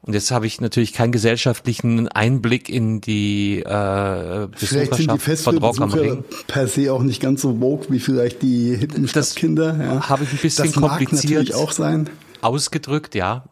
Und 0.06 0.14
jetzt 0.14 0.30
habe 0.30 0.46
ich 0.46 0.62
natürlich 0.62 0.94
keinen 0.94 1.12
gesellschaftlichen 1.12 2.08
Einblick 2.10 2.70
in 2.70 3.02
die 3.02 3.64
äh, 3.64 4.48
Vielleicht 4.56 4.94
sind 4.94 5.12
die 5.12 5.18
Festivalbesucher 5.18 6.24
per 6.46 6.68
se 6.68 6.94
auch 6.94 7.02
nicht 7.02 7.20
ganz 7.24 7.42
so 7.42 7.60
woke 7.60 7.92
wie 7.92 8.00
vielleicht 8.00 8.44
die 8.44 8.76
hippen 8.76 9.10
Das 9.12 9.32
Stadtkinder. 9.32 9.76
Ja. 9.84 10.10
habe 10.10 10.24
ich 10.24 10.32
ein 10.32 10.38
bisschen 10.38 10.68
das 10.68 10.76
mag 10.76 11.00
kompliziert. 11.00 11.24
natürlich 11.24 11.56
auch 11.56 11.72
sein. 11.72 12.12
ausgedrückt, 12.42 13.16
ja. 13.16 13.46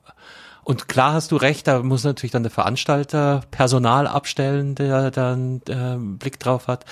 Und 0.63 0.87
klar 0.87 1.13
hast 1.13 1.31
du 1.31 1.37
recht, 1.37 1.67
da 1.67 1.81
muss 1.81 2.03
natürlich 2.03 2.31
dann 2.31 2.43
der 2.43 2.51
Veranstalter 2.51 3.41
Personal 3.49 4.05
abstellen, 4.05 4.75
der 4.75 5.09
dann 5.09 5.61
äh, 5.67 5.73
einen 5.73 6.19
Blick 6.19 6.39
drauf 6.39 6.67
hat. 6.67 6.85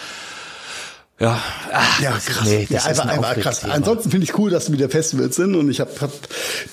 Ja, 1.22 1.40
ach, 1.72 2.02
Ja, 2.02 2.12
krass. 2.12 2.46
nee, 2.46 2.62
ja, 2.70 2.78
das 2.78 2.84
ist 2.84 2.88
einfach, 2.90 3.04
ein 3.06 3.10
einfach 3.12 3.34
krass. 3.36 3.46
Aufregthema. 3.58 3.74
Ansonsten 3.76 4.10
finde 4.12 4.24
ich 4.26 4.38
cool, 4.38 4.50
dass 4.50 4.72
wieder 4.72 4.90
Festivals 4.90 5.36
sind 5.36 5.56
und 5.56 5.70
ich 5.70 5.80
habe 5.80 5.92
hab 6.02 6.12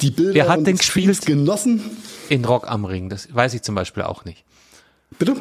die 0.00 0.10
Bilder 0.10 0.34
Wer 0.34 0.48
hat 0.48 0.58
und 0.58 0.66
denn 0.66 0.76
gespielt? 0.78 1.24
genossen. 1.26 1.82
In 2.30 2.44
Rock 2.44 2.66
am 2.68 2.84
Ring, 2.84 3.08
das 3.10 3.28
weiß 3.34 3.54
ich 3.54 3.62
zum 3.62 3.74
Beispiel 3.74 4.02
auch 4.02 4.24
nicht. 4.24 4.44
Bitte? 5.18 5.36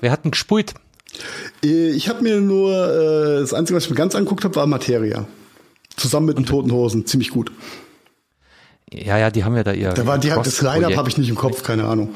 Wer 0.00 0.10
hat 0.12 0.24
denn 0.24 0.30
gespielt? 0.30 0.74
Äh, 1.64 1.90
Ich 1.90 2.08
habe 2.08 2.22
mir 2.22 2.40
nur, 2.40 2.72
äh, 2.72 3.40
das 3.40 3.52
Einzige, 3.54 3.76
was 3.76 3.84
ich 3.84 3.90
mir 3.90 3.96
ganz 3.96 4.14
angeguckt 4.14 4.44
habe, 4.44 4.54
war 4.56 4.66
Materia. 4.66 5.26
Zusammen 5.96 6.26
mit 6.26 6.38
den 6.38 6.46
Toten 6.46 6.70
Hosen. 6.72 7.06
Ziemlich 7.06 7.30
gut. 7.30 7.50
Ja, 8.92 9.18
ja, 9.18 9.30
die 9.30 9.44
haben 9.44 9.56
ja 9.56 9.64
da 9.64 9.72
ihr. 9.72 9.90
Da 9.92 10.06
war 10.06 10.18
die, 10.18 10.28
das. 10.28 10.60
Line-Up 10.60 10.96
habe 10.96 11.08
ich 11.08 11.18
nicht 11.18 11.28
im 11.28 11.34
Kopf, 11.36 11.62
keine 11.62 11.84
Ahnung. 11.84 12.14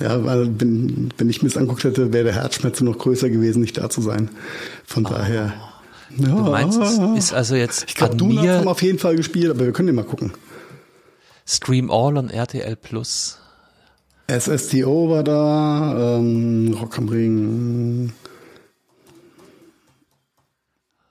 Ja, 0.00 0.24
weil 0.24 0.60
wenn, 0.60 1.12
wenn 1.18 1.28
ich 1.28 1.42
mir 1.42 1.48
das 1.48 1.56
angeguckt 1.56 1.84
hätte, 1.84 2.12
wäre 2.12 2.24
der 2.24 2.34
Herzschmerz 2.34 2.80
noch 2.80 2.98
größer 2.98 3.30
gewesen, 3.30 3.60
nicht 3.60 3.78
da 3.78 3.90
zu 3.90 4.00
sein. 4.00 4.30
Von 4.84 5.04
daher. 5.04 5.54
Ja, 5.54 5.68
Du 6.16 6.50
meinst, 6.50 6.80
es 6.80 6.98
ist 6.98 7.32
also 7.34 7.54
jetzt 7.54 7.84
ich 7.86 7.94
glaube, 7.94 8.16
haben 8.16 8.34
mir 8.34 8.66
auf 8.66 8.82
jeden 8.82 8.98
Fall 8.98 9.16
gespielt, 9.16 9.50
aber 9.50 9.66
wir 9.66 9.72
können 9.72 9.88
ja 9.88 9.94
mal 9.94 10.04
gucken. 10.04 10.32
Stream 11.46 11.90
All 11.90 12.16
on 12.16 12.30
RTL 12.30 12.76
Plus. 12.76 13.38
SSTO 14.30 15.10
war 15.10 15.22
da, 15.22 16.18
ähm, 16.18 16.76
Rock 16.78 16.98
am 16.98 17.08
Ring. 17.08 18.12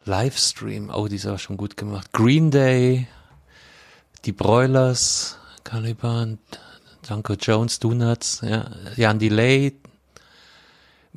Livestream, 0.05 0.91
oh, 0.93 1.07
die 1.07 1.15
ist 1.17 1.25
aber 1.25 1.39
schon 1.39 1.57
gut 1.57 1.77
gemacht. 1.77 2.11
Green 2.13 2.51
Day, 2.51 3.07
die 4.25 4.31
Broilers, 4.31 5.38
Caliban, 5.63 6.38
Danko 7.07 7.33
Jones, 7.33 7.79
Donuts, 7.79 8.41
ja, 8.41 8.65
Jan 8.95 9.19
Delay. 9.19 9.73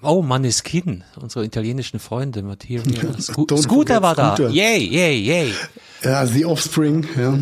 Oh, 0.02 0.22
Maneskin, 0.22 1.04
unsere 1.20 1.44
italienischen 1.44 2.00
Freunde, 2.00 2.42
Materia. 2.42 2.82
Sco 3.20 3.42
Don't 3.42 3.62
Scooter 3.62 4.00
war 4.00 4.14
da. 4.14 4.36
Scooter. 4.36 4.50
Yay, 4.50 4.84
yay, 4.84 5.18
yay. 5.20 5.54
Ja, 6.02 6.24
The 6.26 6.46
Offspring, 6.46 7.06
ja. 7.18 7.38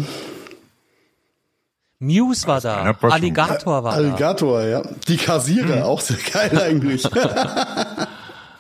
Muse 2.01 2.47
war 2.47 2.61
da. 2.61 2.97
Alligator 3.03 3.85
war 3.85 3.93
da. 3.93 3.97
Alligator, 3.97 4.63
ja. 4.63 4.83
Die 5.07 5.17
Kassierer, 5.17 5.85
auch 5.85 6.01
sehr 6.01 6.19
geil 6.33 6.59
eigentlich. 6.59 7.05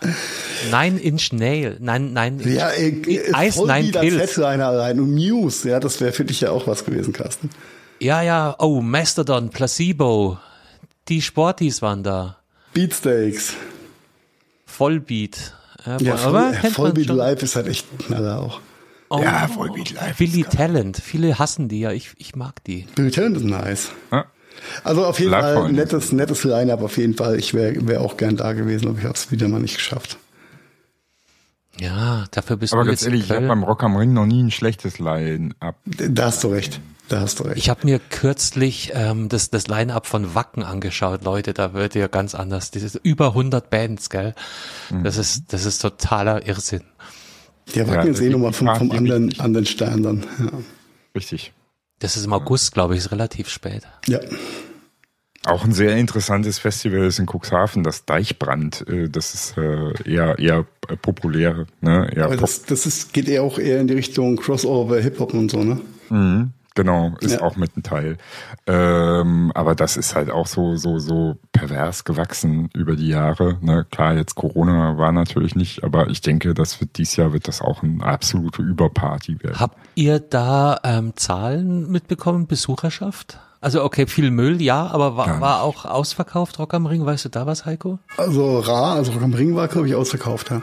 Nine 0.70 0.98
Inch 0.98 1.32
Nail. 1.32 1.76
Nein, 1.80 2.12
nein. 2.12 2.40
ja, 2.44 2.70
äh, 2.70 2.88
äh, 2.88 3.48
Ice 3.48 3.64
Nine 3.64 3.90
Kills. 3.90 4.36
Headliner 4.36 4.68
allein. 4.68 5.00
Und 5.00 5.14
Muse, 5.14 5.68
ja, 5.68 5.80
das 5.80 6.00
wäre 6.00 6.12
für 6.12 6.24
dich 6.24 6.40
ja 6.42 6.50
auch 6.50 6.66
was 6.66 6.84
gewesen, 6.84 7.12
Carsten. 7.12 7.50
Ja, 8.00 8.22
ja. 8.22 8.54
Oh, 8.58 8.80
Mastodon, 8.80 9.50
Placebo. 9.50 10.38
Die 11.08 11.20
Sporties 11.22 11.82
waren 11.82 12.02
da. 12.02 12.36
Beatsteaks. 12.74 13.54
Vollbeat. 14.66 15.54
Ja, 15.84 15.98
Ja, 15.98 16.14
aber 16.16 16.40
Voll, 16.40 16.52
kennt 16.52 16.62
man 16.62 16.72
Vollbeat. 16.72 17.08
Live 17.08 17.42
ist 17.42 17.56
halt 17.56 17.66
echt 17.68 17.86
ein 17.92 17.98
Knaller 17.98 18.40
auch. 18.40 18.60
Oh, 19.10 19.20
Ja, 19.22 19.48
Vollbeat 19.48 19.92
live. 19.92 20.16
Billy 20.18 20.42
Talent. 20.44 20.98
Viele 21.02 21.38
hassen 21.38 21.68
die 21.68 21.80
ja. 21.80 21.92
Ich, 21.92 22.10
ich 22.18 22.36
mag 22.36 22.62
die. 22.64 22.86
Bill 22.94 23.10
Talent 23.10 23.36
ist 23.38 23.44
nice. 23.44 23.88
Ja. 24.12 24.26
Also 24.84 25.04
auf 25.06 25.18
jeden 25.18 25.30
Live 25.30 25.54
Fall 25.54 25.72
nettes, 25.72 26.12
nettes 26.12 26.44
Line-Up 26.44 26.82
auf 26.82 26.96
jeden 26.98 27.14
Fall. 27.14 27.38
Ich 27.38 27.54
wäre 27.54 27.86
wär 27.86 28.00
auch 28.00 28.16
gern 28.16 28.36
da 28.36 28.52
gewesen, 28.52 28.88
aber 28.88 28.98
ich 28.98 29.04
habe 29.04 29.14
es 29.14 29.30
wieder 29.30 29.48
mal 29.48 29.60
nicht 29.60 29.76
geschafft. 29.76 30.18
Ja, 31.80 32.24
dafür 32.30 32.56
bist 32.56 32.72
Aber 32.72 32.82
du 32.82 32.88
ganz 32.88 33.00
jetzt 33.00 33.06
ehrlich, 33.06 33.20
in 33.20 33.26
ich 33.26 33.32
habe 33.36 33.46
beim 33.48 33.62
Rock 33.62 33.82
am 33.84 33.96
Ring 33.96 34.12
noch 34.12 34.26
nie 34.26 34.42
ein 34.42 34.50
schlechtes 34.50 34.98
Line-Up. 34.98 35.76
Da 35.86 36.26
hast 36.26 36.42
du 36.44 36.48
recht. 36.48 36.80
Da 37.08 37.20
hast 37.20 37.38
du 37.38 37.44
recht. 37.44 37.56
Ich 37.56 37.70
habe 37.70 37.86
mir 37.86 37.98
kürzlich 38.00 38.90
ähm, 38.94 39.28
das, 39.28 39.48
das 39.50 39.66
Line-Up 39.68 40.06
von 40.06 40.34
Wacken 40.34 40.62
angeschaut, 40.62 41.24
Leute, 41.24 41.54
da 41.54 41.72
wird 41.72 41.94
ja 41.94 42.06
ganz 42.08 42.34
anders. 42.34 42.70
Das 42.70 42.82
ist 42.82 42.96
über 43.02 43.28
100 43.28 43.70
Bands, 43.70 44.10
gell? 44.10 44.34
Das 45.04 45.16
ist 45.16 45.52
das 45.52 45.64
ist 45.64 45.78
totaler 45.80 46.46
Irrsinn. 46.46 46.82
Der 47.74 47.86
Wacken 47.88 48.06
Ja, 48.08 48.12
ist 48.12 48.20
eh 48.20 48.28
nochmal 48.28 48.52
vom, 48.52 48.74
vom 48.74 48.90
anderen, 48.90 49.24
richtig. 49.26 49.40
anderen 49.42 49.66
Stern 49.66 50.02
dann. 50.02 50.26
Ja. 50.38 50.50
Richtig. 51.14 51.52
Das 52.00 52.16
ist 52.16 52.24
im 52.24 52.32
August, 52.32 52.72
glaube 52.74 52.94
ich, 52.94 53.00
ist 53.00 53.10
relativ 53.12 53.48
spät. 53.48 53.82
ja. 54.06 54.20
Auch 55.48 55.64
ein 55.64 55.72
sehr 55.72 55.96
interessantes 55.96 56.58
Festival 56.58 57.00
ist 57.06 57.18
in 57.18 57.26
Cuxhaven, 57.26 57.82
das 57.82 58.04
Deichbrand. 58.04 58.86
Äh, 58.88 59.08
Das 59.08 59.34
ist 59.34 59.56
äh, 59.56 59.92
eher 60.10 60.38
eher 60.38 60.64
populär, 61.02 61.66
ne? 61.80 62.08
Eher 62.14 62.28
das, 62.36 62.62
das 62.64 62.86
ist, 62.86 63.12
geht 63.12 63.28
eher 63.28 63.42
auch 63.42 63.58
eher 63.58 63.80
in 63.80 63.86
die 63.88 63.94
Richtung 63.94 64.36
Crossover, 64.36 65.00
Hip-Hop 65.00 65.34
und 65.34 65.50
so, 65.50 65.62
ne? 65.64 65.80
Mhm, 66.10 66.52
genau, 66.74 67.14
ist 67.20 67.32
Ja. 67.32 67.42
auch 67.42 67.56
mit 67.56 67.76
ein 67.76 67.82
Teil. 67.82 68.16
Ähm, 68.66 69.52
aber 69.54 69.74
das 69.74 69.96
ist 69.96 70.14
halt 70.14 70.30
auch 70.30 70.46
so, 70.46 70.76
so, 70.76 70.98
so 70.98 71.36
pervers 71.52 72.04
gewachsen 72.04 72.70
über 72.74 72.96
die 72.96 73.08
Jahre. 73.08 73.58
Ne? 73.60 73.86
Klar, 73.90 74.14
jetzt 74.16 74.34
Corona 74.34 74.96
war 74.98 75.12
natürlich 75.12 75.54
nicht, 75.54 75.84
aber 75.84 76.08
ich 76.08 76.20
denke, 76.20 76.54
das 76.54 76.80
wird 76.80 76.96
dieses 76.98 77.16
Jahr 77.16 77.32
wird 77.32 77.48
das 77.48 77.60
auch 77.60 77.82
eine 77.82 78.02
absolute 78.04 78.62
Überparty 78.62 79.42
werden. 79.42 79.58
Habt 79.60 79.78
ihr 79.94 80.18
da 80.20 80.78
ähm, 80.84 81.12
Zahlen 81.16 81.90
mitbekommen, 81.90 82.46
Besucherschaft? 82.46 83.38
Also 83.60 83.82
okay, 83.82 84.06
viel 84.06 84.30
Müll, 84.30 84.62
ja, 84.62 84.86
aber 84.86 85.16
war, 85.16 85.40
war 85.40 85.62
auch 85.62 85.84
ausverkauft 85.84 86.58
Rock 86.58 86.74
am 86.74 86.86
Ring? 86.86 87.04
Weißt 87.04 87.24
du 87.24 87.28
da 87.28 87.46
was, 87.46 87.66
Heiko? 87.66 87.98
Also 88.16 88.60
Ra, 88.60 88.94
also 88.94 89.12
Rock 89.12 89.22
am 89.22 89.34
Ring 89.34 89.56
war, 89.56 89.66
glaube 89.68 89.88
ich, 89.88 89.94
ausverkauft, 89.94 90.50
ja. 90.50 90.62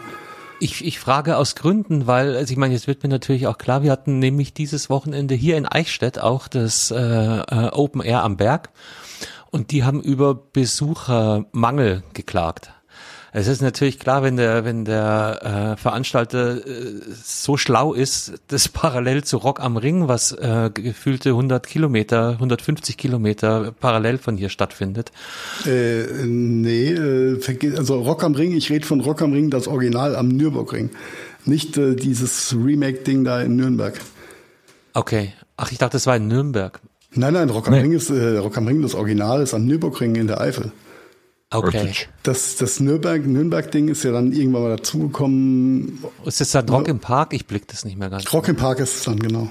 Ich, 0.62 0.86
ich 0.86 1.00
frage 1.00 1.36
aus 1.36 1.56
Gründen, 1.56 2.08
weil, 2.08 2.38
also 2.38 2.52
ich 2.52 2.58
meine, 2.58 2.74
jetzt 2.74 2.88
wird 2.88 3.04
mir 3.04 3.10
natürlich 3.10 3.48
auch 3.48 3.58
klar, 3.58 3.84
wir 3.84 3.92
hatten 3.92 4.20
nämlich 4.20 4.54
dieses 4.54 4.90
Wochenende 4.90 5.36
hier 5.36 5.58
in 5.58 5.66
Eichstätt 5.66 6.20
auch 6.20 6.48
das 6.48 6.92
äh, 6.92 6.98
äh, 6.98 7.70
Open 7.74 8.02
Air 8.02 8.24
am 8.24 8.38
Berg 8.38 8.70
und 9.52 9.72
die 9.72 9.84
haben 9.84 10.02
über 10.02 10.34
Besuchermangel 10.34 12.04
geklagt. 12.14 12.72
Es 13.38 13.50
ist 13.50 13.62
natürlich 13.62 14.00
klar, 14.00 14.24
wenn 14.24 14.38
der, 14.38 14.64
wenn 14.64 14.86
der 14.86 15.74
äh, 15.76 15.78
Veranstalter 15.78 16.66
äh, 16.66 17.02
so 17.22 17.58
schlau 17.58 17.94
ist, 17.94 18.32
das 18.48 18.70
parallel 18.70 19.26
zu 19.26 19.36
Rock 19.36 19.60
am 19.60 19.76
Ring, 19.76 20.08
was 20.08 20.32
äh, 20.32 20.70
gefühlte 20.74 21.32
100 21.32 21.68
Kilometer, 21.68 22.30
150 22.30 22.96
Kilometer 22.96 23.74
parallel 23.78 24.20
von 24.20 24.38
hier 24.38 24.48
stattfindet. 24.48 25.12
Äh, 25.66 26.06
nee, 26.26 26.94
äh, 26.94 27.76
also 27.76 28.00
Rock 28.04 28.24
am 28.24 28.36
Ring, 28.36 28.56
ich 28.56 28.70
rede 28.70 28.88
von 28.88 29.02
Rock 29.02 29.22
am 29.22 29.34
Ring, 29.34 29.50
das 29.50 29.68
Original 29.68 30.16
am 30.16 30.30
Nürburgring. 30.30 30.92
Nicht 31.44 31.76
äh, 31.76 31.98
dieses 31.98 32.56
Remake-Ding 32.56 33.26
da 33.26 33.42
in 33.42 33.58
Nürnberg. 33.58 34.00
Okay. 34.94 35.34
Ach, 35.58 35.74
ich 35.74 35.78
dachte, 35.78 35.98
das 35.98 36.08
war 36.08 36.16
in 36.16 36.30
Nürnberg. 36.30 36.80
Nein, 37.16 37.34
nein, 37.34 37.50
Rock 37.50 37.68
am 37.68 37.74
nee. 37.74 37.82
Ring 37.82 37.92
ist 37.92 38.10
äh, 38.10 38.38
Rock 38.38 38.56
am 38.56 38.66
Ring, 38.66 38.82
das 38.82 38.96
Original 38.96 39.42
ist 39.42 39.54
am 39.54 39.66
Nürburgring 39.66 40.16
in 40.16 40.28
der 40.28 40.40
Eifel. 40.40 40.72
Okay. 41.58 41.94
Das, 42.24 42.56
das 42.56 42.80
Nürnberg, 42.80 43.26
Nürnberg-Ding 43.26 43.88
ist 43.88 44.04
ja 44.04 44.12
dann 44.12 44.32
irgendwann 44.32 44.64
mal 44.64 44.78
dazugekommen. 44.78 46.04
Ist 46.26 46.42
es 46.42 46.52
dann 46.52 46.68
Rock 46.70 46.88
im 46.88 47.00
Park? 47.00 47.34
Ich 47.34 47.46
blick 47.48 47.68
das 47.68 47.86
nicht 47.86 47.98
mehr 47.98 48.10
ganz. 48.10 48.32
Rock 48.34 48.48
im 48.48 48.56
Park 48.56 48.80
ist 48.80 48.98
es 48.98 49.04
dann, 49.04 49.20
genau. 49.20 49.50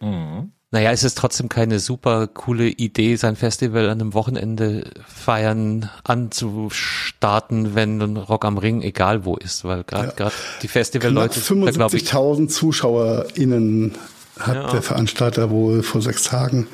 Mhm. 0.00 0.52
Naja, 0.72 0.90
ist 0.90 1.04
es 1.04 1.14
trotzdem 1.14 1.48
keine 1.48 1.78
super 1.78 2.26
coole 2.26 2.68
Idee, 2.68 3.16
sein 3.16 3.36
Festival 3.36 3.88
an 3.88 4.00
einem 4.00 4.14
Wochenende 4.14 4.90
feiern 5.06 5.88
anzustarten, 6.02 7.76
wenn 7.76 8.02
ein 8.02 8.16
Rock 8.16 8.44
am 8.44 8.58
Ring 8.58 8.82
egal 8.82 9.24
wo 9.24 9.36
ist, 9.36 9.64
weil 9.64 9.84
gerade 9.84 10.12
ja. 10.18 10.32
die 10.62 10.68
Festivalleute 10.68 11.38
75.000 11.40 12.48
ZuschauerInnen 12.48 13.94
hat 14.40 14.56
ja. 14.56 14.70
der 14.70 14.82
Veranstalter 14.82 15.50
wohl 15.50 15.82
vor 15.82 16.02
sechs 16.02 16.24
Tagen 16.24 16.66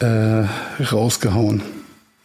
äh, 0.00 0.44
rausgehauen. 0.84 1.62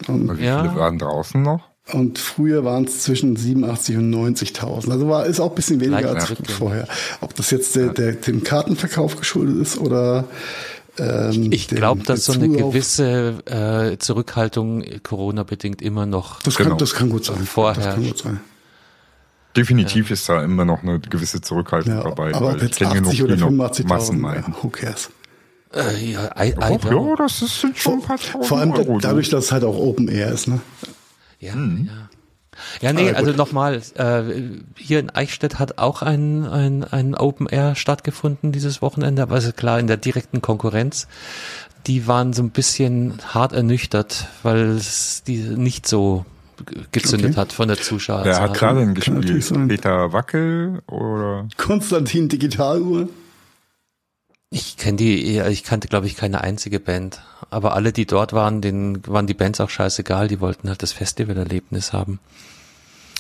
Und 0.08 0.38
wie 0.38 0.46
ja. 0.46 0.64
viele 0.64 0.76
waren 0.76 1.00
draußen 1.00 1.42
noch? 1.42 1.70
Und 1.94 2.18
früher 2.18 2.66
waren 2.66 2.86
es 2.86 3.04
zwischen 3.04 3.36
87 3.36 3.98
und 3.98 4.12
90.000. 4.14 4.92
Also 4.92 5.08
war 5.08 5.26
ist 5.28 5.40
auch 5.40 5.50
ein 5.50 5.56
bisschen 5.56 5.80
weniger 5.80 6.16
als 6.16 6.34
vorher. 6.50 6.88
Ob 7.22 7.36
das 7.36 7.52
jetzt 7.52 7.76
der, 7.76 7.90
der, 7.90 8.14
dem 8.14 8.44
Kartenverkauf 8.44 9.18
geschuldet 9.18 9.62
ist 9.62 9.78
oder 9.78 10.26
ähm, 10.98 11.52
ich 11.52 11.68
glaube, 11.68 12.04
dass 12.04 12.26
so 12.26 12.34
eine 12.34 12.50
gewisse 12.50 13.44
äh, 13.46 13.98
Zurückhaltung 13.98 14.84
Corona 15.04 15.44
bedingt 15.44 15.82
immer 15.82 16.08
noch. 16.08 16.42
Das 16.42 16.56
kann, 16.56 16.68
genau. 16.68 16.78
das 16.78 16.96
kann 16.96 17.10
gut 17.10 17.26
sein. 17.26 17.38
Vorher. 17.46 17.84
Das 17.84 17.94
kann 17.94 18.04
gut 18.04 18.18
sein. 18.18 18.40
Definitiv 19.56 20.10
ja. 20.10 20.14
ist 20.14 20.28
da 20.28 20.44
immer 20.44 20.66
noch 20.66 20.84
eine 20.84 21.00
gewisse 21.00 21.40
Zurückhaltung 21.40 21.94
ja, 21.94 22.04
dabei. 22.04 22.34
Aber 22.34 22.52
ob 22.52 22.62
jetzt 22.62 22.82
80 22.82 23.24
oder 23.24 23.36
85.000, 23.36 24.54
who 24.62 24.70
cares? 24.70 25.10
Äh, 25.76 26.12
ja, 26.12 26.32
I, 26.42 26.50
I 26.50 26.56
Ach, 26.58 26.70
ja, 26.70 27.16
das 27.18 27.40
sind 27.40 27.78
schon 27.78 27.96
ein 27.96 28.02
paar 28.02 28.18
tausend 28.18 28.46
Vor 28.46 28.60
allem 28.60 28.72
Euro, 28.72 29.00
dadurch, 29.00 29.30
dass 29.30 29.46
es 29.46 29.52
halt 29.52 29.64
auch 29.64 29.78
Open 29.78 30.08
Air 30.08 30.32
ist, 30.32 30.48
ne? 30.48 30.62
Ja, 31.40 31.54
hm. 31.54 31.90
ja. 31.90 32.10
Ja, 32.82 32.94
nee, 32.94 33.12
also 33.12 33.32
nochmal, 33.32 33.82
äh, 33.96 34.24
hier 34.78 35.00
in 35.00 35.10
Eichstätt 35.10 35.60
hat 35.60 35.78
auch 35.78 36.02
ein, 36.02 36.46
ein, 36.46 36.86
ein 36.86 37.14
Open 37.14 37.48
Air 37.48 37.76
stattgefunden 37.76 38.54
dieses 38.54 38.82
Wochenende, 38.82 39.22
aber 39.22 39.36
also 39.36 39.52
klar, 39.52 39.78
in 39.80 39.88
der 39.88 39.98
direkten 39.98 40.42
Konkurrenz. 40.42 41.08
Die 41.86 42.08
waren 42.08 42.32
so 42.32 42.42
ein 42.42 42.50
bisschen 42.50 43.20
hart 43.28 43.52
ernüchtert, 43.52 44.28
weil 44.42 44.70
es 44.70 45.22
die 45.24 45.38
nicht 45.38 45.86
so 45.86 46.26
gezündet 46.92 47.32
okay. 47.32 47.42
hat 47.42 47.54
von 47.54 47.68
der 47.68 47.78
Zuschauer. 47.78 48.24
Wer 48.24 48.40
hat 48.40 48.54
gerade 48.56 48.94
gespielt? 48.94 49.68
Peter 49.68 50.14
Wackel 50.14 50.82
oder? 50.88 51.48
Konstantin 51.58 52.30
Digitaluhr? 52.30 53.10
Ich 54.56 54.78
kenne 54.78 54.96
die, 54.96 55.38
ich 55.38 55.64
kannte 55.66 55.90
glaube 55.90 56.08
ich 56.08 56.16
keine 56.16 56.40
einzige 56.40 56.80
Band, 56.80 57.20
aber 57.50 57.74
alle, 57.74 57.92
die 57.92 58.06
dort 58.06 58.32
waren, 58.32 58.62
denen 58.62 59.06
waren 59.06 59.28
die 59.28 59.34
Bands 59.34 59.60
auch 59.60 59.70
scheißegal, 59.70 60.30
die 60.30 60.40
wollten 60.40 60.70
halt 60.70 60.82
das 60.82 60.94
Festivalerlebnis 60.94 61.92
haben. 61.92 62.22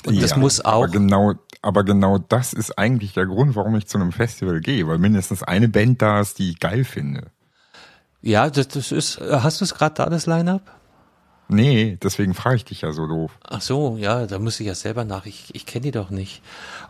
Und 0.05 0.13
ja, 0.13 0.21
das 0.21 0.37
muss 0.37 0.63
auch. 0.63 0.83
Aber 0.83 0.87
genau, 0.87 1.33
aber 1.61 1.83
genau 1.83 2.19
das 2.19 2.53
ist 2.53 2.79
eigentlich 2.79 3.11
der 3.15 3.25
Grund, 3.25 3.57
warum 3.57 3.75
ich 3.75 3.85
zu 3.85 3.97
einem 3.97 4.13
Festival 4.13 4.61
gehe, 4.61 4.87
weil 4.87 4.97
mindestens 4.97 5.43
eine 5.43 5.67
Band 5.67 6.01
da 6.01 6.21
ist, 6.21 6.39
die 6.39 6.51
ich 6.51 6.59
geil 6.61 6.85
finde. 6.85 7.27
Ja, 8.21 8.49
das, 8.49 8.69
das 8.69 8.93
ist. 8.93 9.19
Hast 9.19 9.59
du 9.59 9.65
es 9.65 9.73
gerade 9.73 9.95
da 9.95 10.05
das 10.05 10.27
Line-up? 10.27 10.61
Nee, 11.49 11.97
deswegen 12.01 12.33
frage 12.33 12.55
ich 12.55 12.63
dich 12.65 12.79
ja 12.79 12.93
so 12.93 13.07
doof. 13.07 13.37
Ach 13.43 13.59
so, 13.59 13.97
ja, 13.97 14.25
da 14.25 14.39
muss 14.39 14.61
ich 14.61 14.67
ja 14.67 14.73
selber 14.73 15.03
nach. 15.03 15.25
Ich, 15.25 15.53
ich 15.53 15.65
kenne 15.65 15.83
die 15.83 15.91
doch 15.91 16.11
nicht. 16.11 16.41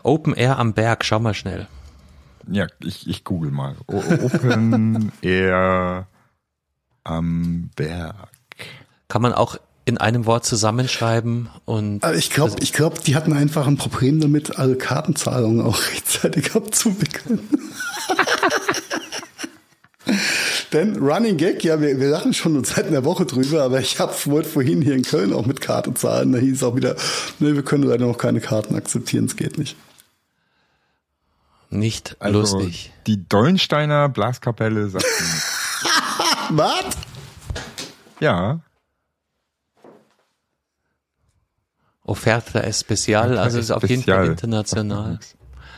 Open 0.04 0.34
Air 0.34 0.60
am 0.60 0.72
Berg, 0.72 1.04
schau 1.04 1.18
mal 1.18 1.34
schnell. 1.34 1.66
Ja, 2.50 2.66
ich, 2.82 3.08
ich 3.08 3.24
google 3.24 3.50
mal. 3.50 3.76
Open 3.86 5.12
Air 5.22 6.06
am 7.04 7.70
Berg. 7.76 8.28
Kann 9.08 9.22
man 9.22 9.32
auch 9.32 9.58
in 9.84 9.98
einem 9.98 10.26
Wort 10.26 10.44
zusammenschreiben 10.44 11.48
und. 11.64 12.02
Also 12.02 12.18
ich 12.18 12.30
glaube, 12.30 12.56
ich 12.60 12.72
glaube, 12.72 13.00
die 13.00 13.14
hatten 13.14 13.32
einfach 13.32 13.66
ein 13.68 13.76
Problem 13.76 14.20
damit, 14.20 14.58
alle 14.58 14.76
Kartenzahlungen 14.76 15.64
auch 15.64 15.80
rechtzeitig 15.92 16.54
abzuwickeln. 16.54 17.40
Denn 20.72 20.96
Running 20.96 21.36
Gag, 21.36 21.62
ja, 21.64 21.80
wir, 21.80 21.98
wir 22.00 22.08
lachen 22.08 22.32
schon 22.34 22.62
seit 22.64 22.86
einer 22.86 23.04
Woche 23.04 23.24
drüber, 23.24 23.62
aber 23.62 23.80
ich 23.80 23.98
habe 24.00 24.12
wollte 24.26 24.48
vorhin 24.48 24.82
hier 24.82 24.94
in 24.94 25.02
Köln 25.02 25.32
auch 25.32 25.46
mit 25.46 25.60
Karte 25.60 25.94
zahlen. 25.94 26.32
Da 26.32 26.38
hieß 26.38 26.56
es 26.56 26.62
auch 26.64 26.76
wieder, 26.76 26.96
nee, 27.38 27.54
wir 27.54 27.62
können 27.62 27.84
leider 27.84 28.06
noch 28.06 28.18
keine 28.18 28.40
Karten 28.40 28.74
akzeptieren, 28.74 29.26
es 29.26 29.36
geht 29.36 29.58
nicht. 29.58 29.76
Nicht 31.70 32.16
also, 32.20 32.40
lustig. 32.40 32.92
Die 33.06 33.28
Dollensteiner 33.28 34.08
Blaskapelle 34.08 34.88
sagt 34.88 35.04
Was? 36.50 36.96
Ja. 38.20 38.60
Offerte 42.04 42.62
Especial, 42.62 43.36
also 43.36 43.58
es 43.58 43.66
ist 43.66 43.70
auf 43.72 43.88
jeden 43.88 44.04
Fall 44.04 44.28
international. 44.28 45.18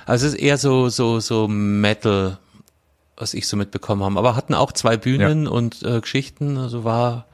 Also 0.04 0.26
es 0.26 0.34
ist 0.34 0.40
eher 0.40 0.58
so 0.58 0.90
so 0.90 1.20
so 1.20 1.48
Metal, 1.48 2.38
was 3.16 3.32
ich 3.32 3.48
so 3.48 3.56
mitbekommen 3.56 4.02
habe. 4.02 4.18
Aber 4.18 4.36
hatten 4.36 4.54
auch 4.54 4.72
zwei 4.72 4.98
Bühnen 4.98 5.44
ja. 5.44 5.50
und 5.50 5.82
äh, 5.82 6.00
Geschichten, 6.00 6.58
also 6.58 6.84
war. 6.84 7.26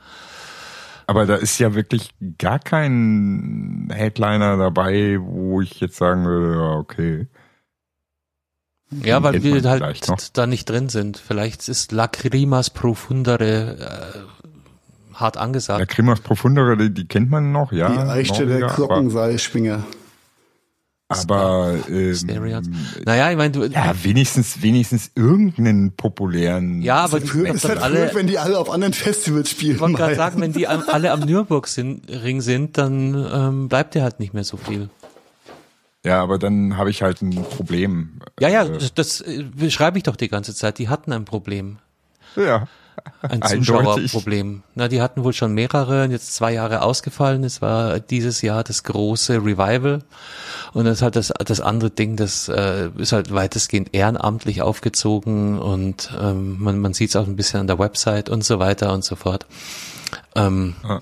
Aber 1.07 1.27
da 1.27 1.35
ist 1.35 1.59
ja 1.59 1.75
wirklich 1.75 2.11
gar 2.39 2.59
kein 2.59 3.89
Headliner 3.93 4.57
dabei, 4.57 5.19
wo 5.21 5.61
ich 5.61 5.81
jetzt 5.81 5.97
sagen 5.97 6.25
würde, 6.25 6.55
ja, 6.55 6.71
okay. 6.79 7.27
Ja, 8.91 9.23
weil 9.23 9.43
wir 9.43 9.63
halt 9.63 10.07
da 10.35 10.47
nicht 10.47 10.69
drin 10.69 10.89
sind. 10.89 11.19
Vielleicht 11.19 11.69
ist 11.69 11.93
Lacrimas 11.93 12.71
Profundere 12.71 14.25
äh, 14.25 15.15
hart 15.15 15.37
angesagt. 15.37 15.81
Lacrimas 15.81 16.21
Profundere, 16.21 16.77
die, 16.77 16.93
die 16.93 17.07
kennt 17.07 17.31
man 17.31 17.53
noch, 17.53 17.73
ja. 17.73 17.91
Die 17.91 17.99
Eichte 18.11 18.47
der 18.47 18.69
Glockenseilschwinger. 18.69 19.85
Aber 21.09 21.75
ähm, 21.89 22.17
naja, 23.05 23.31
ich 23.31 23.37
meine, 23.37 23.51
du 23.51 23.65
ja 23.67 23.95
wenigstens 24.03 24.63
wenigstens 24.63 25.11
irgendeinen 25.15 25.93
populären. 25.93 26.81
Ja, 26.81 27.05
aber 27.05 27.21
die 27.21 27.27
für, 27.27 27.47
ist 27.47 27.69
halt 27.69 27.79
alle, 27.79 28.07
blöd, 28.07 28.15
wenn 28.15 28.27
die 28.27 28.39
alle 28.39 28.59
auf 28.59 28.71
anderen 28.71 28.95
Festivals 28.95 29.51
spielen. 29.51 29.75
Ich 29.75 29.81
wollte 29.81 29.97
gerade 29.97 30.15
sagen, 30.15 30.41
wenn 30.41 30.55
die 30.55 30.67
alle 30.67 31.13
am 31.13 31.21
Nürburgring 31.21 32.41
sind, 32.41 32.79
dann 32.79 33.15
ähm, 33.33 33.69
bleibt 33.69 33.95
ja 33.95 34.03
halt 34.03 34.19
nicht 34.19 34.33
mehr 34.33 34.45
so 34.45 34.57
viel. 34.57 34.89
Ja, 36.05 36.23
aber 36.23 36.39
dann 36.39 36.77
habe 36.77 36.91
ich 36.91 37.03
halt 37.03 37.23
ein 37.23 37.31
Problem. 37.31 38.21
Ja, 38.39 38.49
ja, 38.49 38.65
äh, 38.65 38.79
das, 38.95 39.25
beschreibe 39.57 39.97
ich 39.97 40.05
doch 40.05 40.17
die 40.17 40.29
ganze 40.29 40.55
Zeit. 40.55 40.79
Die 40.79 40.89
hatten 40.89 41.13
ein 41.13 41.25
Problem. 41.25 41.79
Ja. 42.37 42.69
Ein 43.23 43.43
Zuschauerproblem. 43.65 44.63
Na, 44.75 44.89
die 44.89 45.01
hatten 45.01 45.25
wohl 45.25 45.33
schon 45.33 45.55
mehrere, 45.55 46.07
jetzt 46.07 46.35
zwei 46.35 46.53
Jahre 46.53 46.83
ausgefallen. 46.83 47.43
Es 47.43 47.63
war 47.63 48.01
dieses 48.01 48.43
Jahr 48.43 48.63
das 48.65 48.85
große 48.85 49.37
Revival. 49.37 50.03
Und 50.75 50.85
das 50.85 50.99
ist 50.99 51.03
halt 51.03 51.17
das, 51.17 51.33
das 51.45 51.61
andere 51.61 51.91
Ding, 51.91 52.17
das 52.17 52.49
äh, 52.49 52.91
ist 52.97 53.13
halt 53.13 53.33
weitestgehend 53.33 53.95
ehrenamtlich 53.95 54.61
aufgezogen 54.61 55.59
und 55.59 56.13
ähm, 56.21 56.57
man, 56.61 56.81
man 56.81 56.95
sieht 56.95 57.11
es 57.11 57.17
auch 57.17 57.27
ein 57.27 57.37
bisschen 57.37 57.61
an 57.61 57.67
der 57.67 57.79
Website 57.79 58.29
und 58.29 58.45
so 58.45 58.59
weiter 58.59 58.93
und 58.93 59.05
so 59.05 59.15
fort. 59.17 59.47
Ähm, 60.35 60.75
ah 60.83 61.01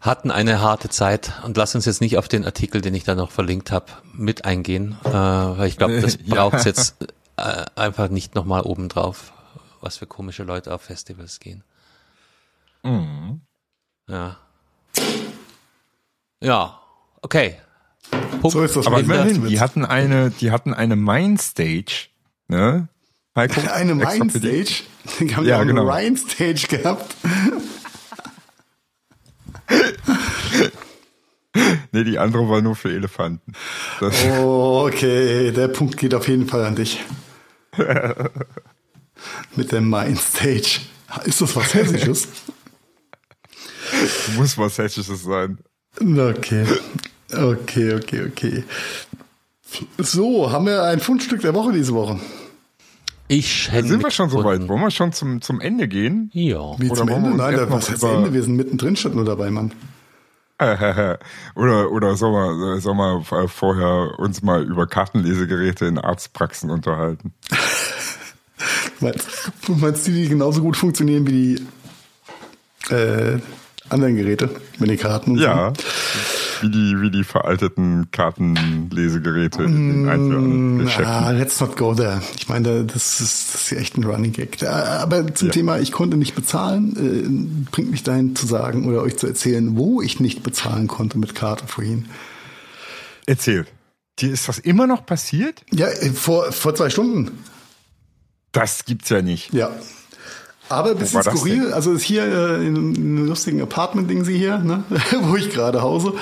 hatten 0.00 0.30
eine 0.30 0.60
harte 0.60 0.88
Zeit 0.88 1.32
und 1.44 1.56
lass 1.56 1.74
uns 1.74 1.84
jetzt 1.84 2.00
nicht 2.00 2.18
auf 2.18 2.28
den 2.28 2.44
Artikel, 2.44 2.80
den 2.80 2.94
ich 2.94 3.04
da 3.04 3.14
noch 3.14 3.30
verlinkt 3.30 3.70
habe, 3.72 3.86
mit 4.12 4.44
eingehen, 4.44 4.96
äh, 5.04 5.10
weil 5.10 5.68
ich 5.68 5.76
glaube, 5.76 6.00
das 6.00 6.16
braucht's 6.26 6.64
ja. 6.64 6.70
jetzt 6.70 6.96
äh, 7.36 7.64
einfach 7.74 8.08
nicht 8.08 8.34
nochmal 8.34 8.62
oben 8.62 8.88
drauf, 8.88 9.32
was 9.80 9.98
für 9.98 10.06
komische 10.06 10.44
Leute 10.44 10.72
auf 10.72 10.82
Festivals 10.82 11.40
gehen. 11.40 11.64
Mhm. 12.82 13.40
Ja. 14.08 14.36
Ja, 16.40 16.80
okay. 17.22 17.56
Punkt 18.40 18.52
so 18.52 18.62
ist 18.62 18.76
das. 18.76 18.86
Aber 18.86 19.00
immerhin, 19.00 19.46
die 19.46 19.60
hatten 19.60 19.84
eine, 19.84 20.30
die 20.30 20.52
hatten 20.52 20.72
eine 20.72 20.96
Mainstage, 20.96 22.08
ne? 22.46 22.88
Heiko, 23.38 23.60
eine 23.72 23.94
Mainstage? 23.94 24.84
Die 25.20 25.34
haben 25.34 25.46
ja, 25.46 25.62
genau. 25.64 25.88
eine 25.88 26.06
Rhine-Stage 26.06 26.66
gehabt. 26.68 27.14
nee, 31.92 32.04
die 32.04 32.18
andere 32.18 32.48
war 32.48 32.62
nur 32.62 32.76
für 32.76 32.90
Elefanten. 32.90 33.52
Das 34.00 34.24
oh, 34.40 34.86
okay, 34.86 35.52
der 35.52 35.68
Punkt 35.68 35.96
geht 35.96 36.14
auf 36.14 36.28
jeden 36.28 36.46
Fall 36.46 36.64
an 36.64 36.76
dich. 36.76 37.04
Mit 39.56 39.72
der 39.72 39.80
Mindstage. 39.80 40.80
Ist 41.24 41.40
das 41.40 41.56
was 41.56 41.74
Hessisches? 41.74 42.28
Muss 44.36 44.58
was 44.58 44.78
Hessisches 44.78 45.22
sein. 45.22 45.58
Okay. 46.00 46.66
Okay, 47.32 47.94
okay, 47.94 48.26
okay. 48.26 48.64
So, 49.98 50.50
haben 50.50 50.66
wir 50.66 50.82
ein 50.84 51.00
Fundstück 51.00 51.42
der 51.42 51.54
Woche 51.54 51.72
diese 51.72 51.92
Woche? 51.92 52.18
Ich 53.28 53.70
hätte 53.70 53.88
Sind 53.88 54.02
wir 54.02 54.10
schon 54.10 54.30
so 54.30 54.42
weit? 54.42 54.66
Wollen 54.68 54.80
wir 54.80 54.90
schon 54.90 55.12
zum, 55.12 55.42
zum 55.42 55.60
Ende 55.60 55.86
gehen? 55.86 56.30
Ja. 56.32 56.78
Wie 56.78 56.90
Oder 56.90 57.00
zum 57.00 57.08
Ende? 57.08 57.30
Nein, 57.36 57.66
was 57.68 57.90
heißt 57.90 58.02
Ende? 58.02 58.32
Wir 58.32 58.42
sind 58.42 58.56
mittendrin 58.56 58.96
statt 58.96 59.14
nur 59.14 59.24
dabei, 59.26 59.50
Mann. 59.50 59.72
oder 61.54 61.92
oder 61.92 62.16
sollen 62.16 62.32
wir, 62.34 62.80
sollen 62.80 62.96
wir 62.96 63.48
vorher 63.48 64.18
uns 64.18 64.42
mal 64.42 64.64
über 64.64 64.88
Kartenlesegeräte 64.88 65.86
in 65.86 65.98
Arztpraxen 65.98 66.70
unterhalten? 66.70 67.32
meinst, 69.00 69.28
meinst 69.68 70.08
du, 70.08 70.10
die 70.10 70.28
genauso 70.28 70.60
gut 70.60 70.76
funktionieren 70.76 71.28
wie 71.28 71.32
die 72.90 72.92
äh, 72.92 73.38
anderen 73.90 74.16
Geräte 74.16 74.50
mit 74.78 74.90
den 74.90 74.98
Karten? 74.98 75.36
Ja. 75.36 75.72
Wie 76.60 76.70
die, 76.70 77.00
wie 77.00 77.10
die 77.10 77.24
veralteten 77.24 78.10
Kartenlesegeräte 78.10 79.62
in 79.62 80.02
mm, 80.04 80.08
einzelnen 80.08 80.78
Geschäften. 80.78 81.06
Ah, 81.06 81.30
let's 81.30 81.60
not 81.60 81.76
go 81.76 81.94
there. 81.94 82.20
Ich 82.36 82.48
meine, 82.48 82.84
das 82.84 83.20
ist, 83.20 83.54
das 83.54 83.72
ist 83.72 83.78
echt 83.78 83.96
ein 83.96 84.04
Running 84.04 84.32
Gag. 84.32 84.62
Aber 84.64 85.32
zum 85.34 85.48
ja. 85.48 85.52
Thema, 85.52 85.78
ich 85.78 85.92
konnte 85.92 86.16
nicht 86.16 86.34
bezahlen, 86.34 86.96
äh, 86.96 87.70
bringt 87.70 87.90
mich 87.90 88.02
dahin 88.02 88.34
zu 88.34 88.46
sagen 88.46 88.88
oder 88.88 89.02
euch 89.02 89.16
zu 89.16 89.26
erzählen, 89.28 89.76
wo 89.76 90.02
ich 90.02 90.18
nicht 90.18 90.42
bezahlen 90.42 90.88
konnte 90.88 91.18
mit 91.18 91.34
Karte 91.34 91.66
vorhin. 91.66 92.06
Erzähl. 93.26 93.66
Dir 94.18 94.32
ist 94.32 94.48
das 94.48 94.58
immer 94.58 94.88
noch 94.88 95.06
passiert? 95.06 95.64
Ja, 95.70 95.86
äh, 95.86 96.10
vor, 96.10 96.50
vor 96.50 96.74
zwei 96.74 96.90
Stunden. 96.90 97.38
Das 98.52 98.84
gibt's 98.84 99.10
ja 99.10 99.22
nicht. 99.22 99.52
Ja, 99.52 99.70
aber 100.68 100.90
ein 100.90 100.98
bisschen 100.98 101.22
skurril, 101.22 101.72
also 101.72 101.92
ist 101.92 102.02
hier 102.02 102.24
äh, 102.24 102.66
in 102.66 102.76
einem 102.76 103.26
lustigen 103.26 103.60
Apartment-Ding 103.62 104.24
sie 104.24 104.36
hier, 104.36 104.58
ne? 104.58 104.84
wo 105.22 105.36
ich 105.36 105.50
gerade 105.50 105.82
hause. 105.82 106.12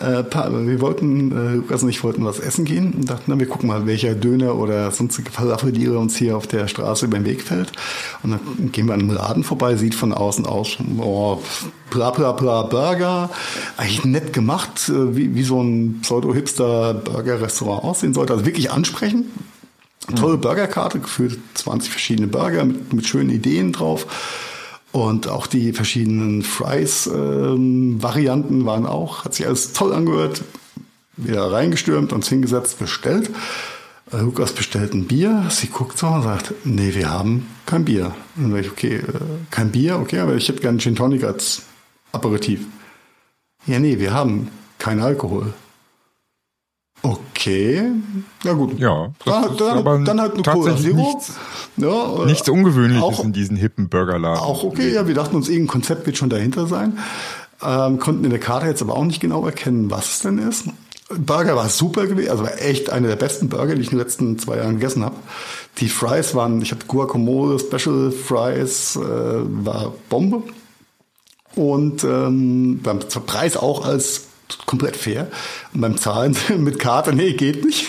Äh, 0.00 0.24
wir 0.24 0.80
wollten, 0.80 1.32
äh, 1.32 1.54
Lukas 1.56 1.82
und 1.82 1.90
ich 1.90 2.02
wollten 2.02 2.24
was 2.24 2.38
essen 2.38 2.64
gehen 2.64 2.92
und 2.92 3.10
dachten, 3.10 3.24
na, 3.26 3.38
wir 3.38 3.46
gucken 3.46 3.68
mal, 3.68 3.86
welcher 3.86 4.14
Döner 4.14 4.56
oder 4.56 4.90
sonstige 4.90 5.30
Falafeldiere 5.30 5.98
uns 5.98 6.16
hier 6.16 6.36
auf 6.36 6.46
der 6.46 6.68
Straße 6.68 7.06
über 7.06 7.18
den 7.18 7.26
Weg 7.26 7.42
fällt. 7.42 7.72
Und 8.22 8.32
dann 8.32 8.72
gehen 8.72 8.86
wir 8.86 8.94
an 8.94 9.00
einem 9.00 9.10
Laden 9.10 9.44
vorbei, 9.44 9.76
sieht 9.76 9.94
von 9.94 10.12
außen 10.12 10.46
aus, 10.46 10.78
oh, 10.98 11.42
bla 11.90 12.10
bla 12.10 12.32
bla 12.32 12.62
Burger, 12.62 13.30
eigentlich 13.76 14.04
nett 14.04 14.32
gemacht, 14.32 14.88
äh, 14.88 15.16
wie, 15.16 15.34
wie 15.34 15.42
so 15.42 15.62
ein 15.62 16.00
Pseudo-Hipster-Burger-Restaurant 16.02 17.84
aussehen 17.84 18.14
sollte. 18.14 18.32
Also 18.32 18.46
wirklich 18.46 18.70
ansprechend, 18.70 19.26
tolle 20.16 20.38
Burgerkarte, 20.38 21.00
gefühlt 21.00 21.38
20 21.54 21.90
verschiedene 21.90 22.28
Burger 22.28 22.64
mit, 22.64 22.92
mit 22.92 23.06
schönen 23.06 23.30
Ideen 23.30 23.72
drauf. 23.72 24.06
Und 24.92 25.28
auch 25.28 25.46
die 25.46 25.72
verschiedenen 25.72 26.42
Fries-Varianten 26.42 28.60
ähm, 28.60 28.66
waren 28.66 28.86
auch, 28.86 29.24
hat 29.24 29.34
sich 29.34 29.46
alles 29.46 29.72
toll 29.72 29.92
angehört. 29.92 30.42
Wieder 31.16 31.52
reingestürmt, 31.52 32.12
uns 32.12 32.28
hingesetzt, 32.28 32.78
bestellt. 32.78 33.30
Äh, 34.12 34.18
Lukas 34.18 34.52
bestellt 34.52 34.94
ein 34.94 35.06
Bier. 35.06 35.46
Sie 35.50 35.68
guckt 35.68 35.98
so 35.98 36.08
und 36.08 36.22
sagt, 36.22 36.52
nee, 36.64 36.94
wir 36.94 37.10
haben 37.10 37.46
kein 37.66 37.84
Bier. 37.84 38.14
Und 38.36 38.50
dann 38.50 38.60
ich, 38.60 38.70
okay, 38.70 38.96
äh, 38.96 39.02
kein 39.50 39.70
Bier, 39.70 39.98
okay, 39.98 40.18
aber 40.18 40.34
ich 40.34 40.48
hätte 40.48 40.60
gerne 40.60 40.78
Gin 40.78 40.96
Tonic 40.96 41.24
als 41.24 41.62
Aperitif. 42.12 42.60
Ja, 43.66 43.78
nee, 43.78 43.98
wir 43.98 44.12
haben 44.12 44.48
keinen 44.78 45.00
Alkohol. 45.00 45.52
Okay, 47.40 47.90
ja 48.44 48.52
gut. 48.52 48.78
Ja, 48.78 49.12
da, 49.24 49.48
da, 49.56 49.72
aber 49.72 49.98
dann 50.00 50.20
halt 50.20 50.34
eine 50.34 50.42
Cola 50.42 50.76
Zero. 50.76 50.96
Nichts, 50.96 51.32
ja, 51.78 52.24
nichts 52.26 52.46
Ungewöhnliches 52.50 53.02
auch, 53.02 53.24
in 53.24 53.32
diesen 53.32 53.56
hippen 53.56 53.88
Burgerladen. 53.88 54.42
Auch 54.42 54.62
okay, 54.62 54.92
ja, 54.92 55.06
wir 55.06 55.14
dachten 55.14 55.36
uns, 55.36 55.48
irgendein 55.48 55.72
Konzept 55.72 56.04
wird 56.04 56.18
schon 56.18 56.28
dahinter 56.28 56.66
sein. 56.66 56.98
Ähm, 57.62 57.98
konnten 57.98 58.24
in 58.24 58.30
der 58.30 58.40
Karte 58.40 58.66
jetzt 58.66 58.82
aber 58.82 58.94
auch 58.94 59.04
nicht 59.04 59.20
genau 59.20 59.46
erkennen, 59.46 59.90
was 59.90 60.10
es 60.10 60.18
denn 60.20 60.36
ist. 60.36 60.66
Burger 61.08 61.56
war 61.56 61.70
super 61.70 62.06
gewesen, 62.06 62.30
also 62.30 62.44
war 62.44 62.60
echt 62.60 62.90
einer 62.90 63.08
der 63.08 63.16
besten 63.16 63.48
Burger, 63.48 63.74
die 63.74 63.80
ich 63.80 63.90
in 63.90 63.96
den 63.96 64.04
letzten 64.04 64.38
zwei 64.38 64.58
Jahren 64.58 64.74
gegessen 64.74 65.02
habe. 65.02 65.16
Die 65.78 65.88
Fries 65.88 66.34
waren, 66.34 66.60
ich 66.60 66.72
hatte 66.72 66.86
Guacamole, 66.86 67.58
Special 67.58 68.10
Fries, 68.10 68.96
äh, 68.96 69.00
war 69.00 69.94
Bombe. 70.10 70.42
Und 71.54 72.04
ähm, 72.04 72.80
beim 72.82 72.98
Preis 72.98 73.56
auch 73.56 73.86
als 73.86 74.26
komplett 74.66 74.96
fair. 74.96 75.28
Und 75.72 75.80
beim 75.80 75.96
Zahlen 75.96 76.36
mit 76.58 76.78
Karte, 76.78 77.12
nee, 77.12 77.32
geht 77.32 77.64
nicht. 77.64 77.88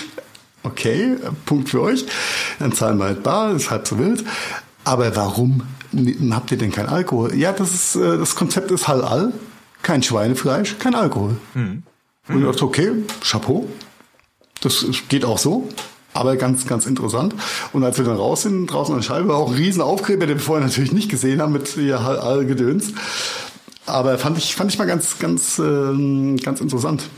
Okay, 0.64 1.18
Punkt 1.46 1.70
für 1.70 1.82
euch. 1.82 2.06
Dann 2.60 2.72
zahlen 2.74 2.98
wir 3.00 3.06
halt 3.06 3.24
bar, 3.24 3.56
ist 3.56 3.72
halb 3.72 3.88
so 3.88 3.98
wild. 3.98 4.24
Aber 4.84 5.16
warum 5.16 5.64
habt 6.32 6.52
ihr 6.52 6.58
denn 6.58 6.72
kein 6.72 6.88
Alkohol? 6.88 7.36
Ja, 7.36 7.52
das 7.52 7.74
ist, 7.74 7.96
äh, 7.96 8.18
das 8.18 8.36
Konzept 8.36 8.72
ist 8.72 8.88
halal. 8.88 9.34
Kein 9.82 10.04
Schweinefleisch, 10.04 10.78
kein 10.78 10.94
Alkohol. 10.94 11.38
Mhm. 11.56 11.84
Und 12.28 12.40
ich 12.40 12.46
dachte, 12.46 12.66
okay, 12.66 12.92
Chapeau. 13.24 13.68
Das 14.62 14.86
geht 15.10 15.26
auch 15.26 15.40
so. 15.40 15.68
Aber 16.14 16.36
ganz, 16.36 16.68
ganz 16.68 16.86
interessant. 16.86 17.34
Und 17.74 17.84
als 17.84 17.98
wir 17.98 18.06
dann 18.06 18.18
raus 18.18 18.44
sind, 18.44 18.68
draußen 18.68 18.94
an 18.94 19.00
der 19.00 19.06
Scheibe, 19.06 19.30
war 19.30 19.38
auch 19.38 19.50
ein 19.50 19.56
riesen 19.56 19.82
Aufkleber, 19.82 20.28
den 20.28 20.38
wir 20.38 20.44
vorher 20.44 20.66
natürlich 20.66 20.92
nicht 20.92 21.10
gesehen 21.10 21.42
haben 21.42 21.54
mit 21.54 21.76
ihr 21.78 22.44
Gedöns. 22.46 22.94
Aber 23.92 24.18
fand 24.18 24.38
ich, 24.38 24.56
fand 24.56 24.72
ich 24.72 24.80
mal 24.80 24.88
ganz, 24.88 25.20
ganz, 25.20 25.60
äh, 25.60 26.36
ganz 26.38 26.62
interessant. 26.62 27.10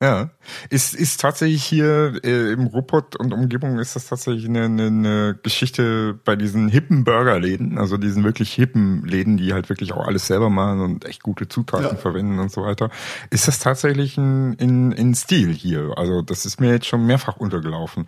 Ja, 0.00 0.30
ist, 0.70 0.94
ist 0.94 1.20
tatsächlich 1.20 1.64
hier 1.64 2.20
äh, 2.22 2.52
im 2.52 2.68
Ruhrpott 2.68 3.16
und 3.16 3.32
Umgebung 3.32 3.80
ist 3.80 3.96
das 3.96 4.06
tatsächlich 4.06 4.46
eine, 4.46 4.66
eine, 4.66 4.86
eine 4.86 5.38
Geschichte 5.42 6.16
bei 6.24 6.36
diesen 6.36 6.68
hippen 6.68 7.02
Burgerläden, 7.02 7.78
also 7.78 7.96
diesen 7.96 8.22
wirklich 8.22 8.52
hippen 8.52 9.04
Läden, 9.04 9.38
die 9.38 9.52
halt 9.52 9.68
wirklich 9.68 9.92
auch 9.92 10.06
alles 10.06 10.28
selber 10.28 10.50
machen 10.50 10.82
und 10.82 11.04
echt 11.04 11.24
gute 11.24 11.48
Zutaten 11.48 11.88
ja. 11.88 11.94
verwenden 11.96 12.38
und 12.38 12.52
so 12.52 12.62
weiter. 12.62 12.90
Ist 13.30 13.48
das 13.48 13.58
tatsächlich 13.58 14.16
ein, 14.18 14.52
in, 14.52 14.92
in 14.92 15.16
Stil 15.16 15.52
hier? 15.52 15.94
Also 15.96 16.22
das 16.22 16.46
ist 16.46 16.60
mir 16.60 16.70
jetzt 16.70 16.86
schon 16.86 17.04
mehrfach 17.04 17.38
untergelaufen. 17.38 18.06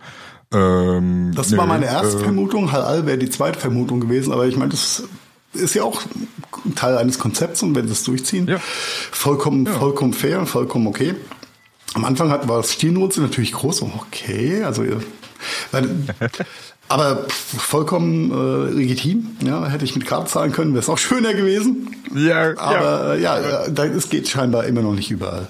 Ähm, 0.53 1.33
das 1.35 1.57
war 1.57 1.67
meine 1.67 1.87
erste 1.87 2.19
äh, 2.19 2.23
Vermutung, 2.23 2.71
Halal 2.71 3.05
wäre 3.05 3.17
die 3.17 3.29
zweite 3.29 3.59
Vermutung 3.59 3.99
gewesen, 3.99 4.31
aber 4.31 4.47
ich 4.47 4.55
meine, 4.55 4.71
das 4.71 5.03
ist 5.53 5.75
ja 5.75 5.83
auch 5.83 6.01
Teil 6.75 6.97
eines 6.97 7.19
Konzepts 7.19 7.63
und 7.63 7.75
wenn 7.75 7.87
sie 7.87 7.93
es 7.93 8.03
durchziehen, 8.03 8.47
ja. 8.47 8.57
vollkommen, 8.59 9.65
ja. 9.65 9.73
vollkommen 9.73 10.13
fair 10.13 10.39
und 10.39 10.47
vollkommen 10.47 10.87
okay. 10.87 11.15
Am 11.93 12.05
Anfang 12.05 12.29
hat, 12.29 12.47
war 12.47 12.57
das 12.57 12.73
Stilnutze 12.73 13.21
natürlich 13.21 13.51
groß, 13.51 13.81
okay, 13.81 14.63
also 14.63 14.83
aber 16.87 17.25
vollkommen 17.29 18.31
äh, 18.31 18.71
legitim. 18.71 19.35
Ja, 19.43 19.67
hätte 19.67 19.85
ich 19.85 19.95
mit 19.95 20.05
Karte 20.05 20.31
zahlen 20.31 20.51
können, 20.51 20.73
wäre 20.73 20.81
es 20.81 20.89
auch 20.89 20.97
schöner 20.97 21.33
gewesen. 21.33 21.95
Ja, 22.15 22.57
aber 22.57 23.17
ja, 23.17 23.37
äh, 23.37 23.73
ja 23.73 23.85
es 23.85 24.09
geht 24.09 24.29
scheinbar 24.29 24.65
immer 24.65 24.81
noch 24.81 24.93
nicht 24.93 25.11
überall. 25.11 25.47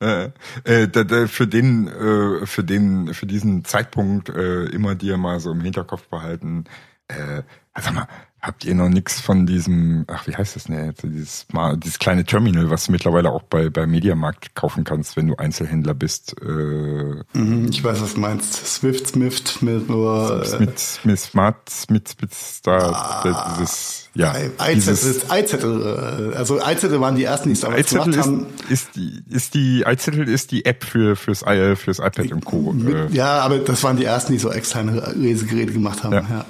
Äh, 0.00 0.30
äh, 0.64 1.26
für 1.26 1.46
den, 1.46 1.88
äh, 1.88 2.46
für 2.46 2.62
den, 2.62 3.14
für 3.14 3.26
diesen 3.26 3.64
Zeitpunkt 3.64 4.28
äh, 4.28 4.66
immer 4.66 4.94
dir 4.94 5.16
mal 5.16 5.40
so 5.40 5.50
im 5.50 5.60
Hinterkopf 5.60 6.06
behalten. 6.08 6.64
Äh, 7.08 7.42
sag 7.80 7.94
mal, 7.94 8.08
Habt 8.40 8.64
ihr 8.64 8.76
noch 8.76 8.88
nichts 8.88 9.20
von 9.20 9.46
diesem, 9.46 10.04
ach, 10.06 10.28
wie 10.28 10.36
heißt 10.36 10.54
das 10.54 10.64
denn 10.64 10.86
jetzt, 10.86 11.02
dieses, 11.02 11.46
mal, 11.52 11.76
dieses 11.76 11.98
kleine 11.98 12.24
Terminal, 12.24 12.70
was 12.70 12.86
du 12.86 12.92
mittlerweile 12.92 13.32
auch 13.32 13.42
bei, 13.42 13.68
bei 13.68 13.84
Mediamarkt 13.88 14.54
kaufen 14.54 14.84
kannst, 14.84 15.16
wenn 15.16 15.26
du 15.26 15.34
Einzelhändler 15.34 15.92
bist? 15.92 16.36
Äh, 16.40 16.44
mhm, 16.46 17.68
ich 17.68 17.82
weiß, 17.82 18.00
was 18.00 18.14
du 18.14 18.20
meinst. 18.20 18.54
Swift, 18.64 19.08
Smift, 19.08 19.60
mit 19.60 19.88
nur. 19.88 20.44
Äh, 20.52 20.60
mit, 20.60 21.00
mit 21.02 21.18
Smart, 21.18 21.56
mit, 21.90 22.14
mit 22.20 22.30
da, 22.62 22.78
ah, 22.78 23.56
dieses, 23.58 24.08
ja. 24.14 24.32
iZettel, 24.36 26.32
äh, 26.32 26.36
also 26.36 26.60
iZettel 26.60 27.00
waren 27.00 27.16
die 27.16 27.24
ersten, 27.24 27.48
die 27.48 27.54
es 27.54 27.60
damals 27.60 27.90
gemacht 27.90 28.08
ist, 28.08 28.18
haben. 28.18 28.46
Ist 28.68 28.94
die, 28.94 29.20
ist 29.30 29.54
die, 29.54 29.82
iZettel 29.84 30.28
ist 30.28 30.52
die 30.52 30.64
App 30.64 30.84
für, 30.84 31.16
fürs, 31.16 31.40
fürs 31.40 31.98
iPad 31.98 32.30
und 32.30 32.44
Co. 32.44 32.72
Mit, 32.72 32.94
äh. 32.94 33.08
ja, 33.08 33.40
aber 33.40 33.58
das 33.58 33.82
waren 33.82 33.96
die 33.96 34.04
ersten, 34.04 34.32
die 34.32 34.38
so 34.38 34.52
externe 34.52 35.12
Lesegeräte 35.16 35.72
gemacht 35.72 36.04
haben, 36.04 36.12
ja. 36.12 36.26
ja. 36.30 36.46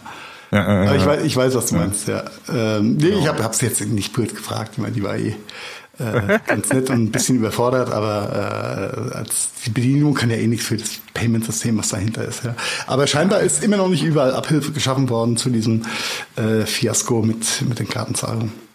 Ja, 0.51 0.94
ich, 0.94 1.05
weiß, 1.05 1.24
ich 1.24 1.36
weiß, 1.36 1.55
was 1.55 1.66
du 1.66 1.76
meinst, 1.76 2.09
ja. 2.09 2.24
Ähm, 2.53 2.96
nee, 2.96 3.11
ich 3.11 3.28
habe 3.28 3.42
es 3.42 3.61
jetzt 3.61 3.84
nicht 3.86 4.12
blöd 4.12 4.34
gefragt. 4.34 4.72
Ich 4.72 4.78
meine, 4.78 4.94
die 4.94 5.03
war 5.03 5.16
eh 5.16 5.34
äh, 5.99 6.38
ganz 6.46 6.70
nett 6.70 6.90
und 6.90 6.96
ein 6.96 7.11
bisschen 7.11 7.36
überfordert, 7.36 7.90
aber 7.90 9.11
äh, 9.12 9.16
als 9.16 9.51
die 9.66 9.70
Bedienung 9.70 10.14
kann 10.14 10.30
ja 10.30 10.36
eh 10.36 10.46
nichts 10.46 10.66
für 10.66 10.76
das 10.76 11.01
Payment-System, 11.14 11.76
was 11.78 11.88
dahinter 11.88 12.24
ist. 12.24 12.44
Ja. 12.44 12.55
Aber 12.86 13.07
scheinbar 13.07 13.40
ist 13.40 13.62
immer 13.62 13.76
noch 13.76 13.88
nicht 13.88 14.05
überall 14.05 14.34
Abhilfe 14.34 14.72
geschaffen 14.72 15.11
worden 15.11 15.37
zu 15.37 15.50
diesem 15.50 15.83
äh, 16.37 16.64
Fiasko 16.64 17.22
mit, 17.22 17.62
mit 17.68 17.79
den 17.79 17.88
Kartenzahlungen. 17.88 18.67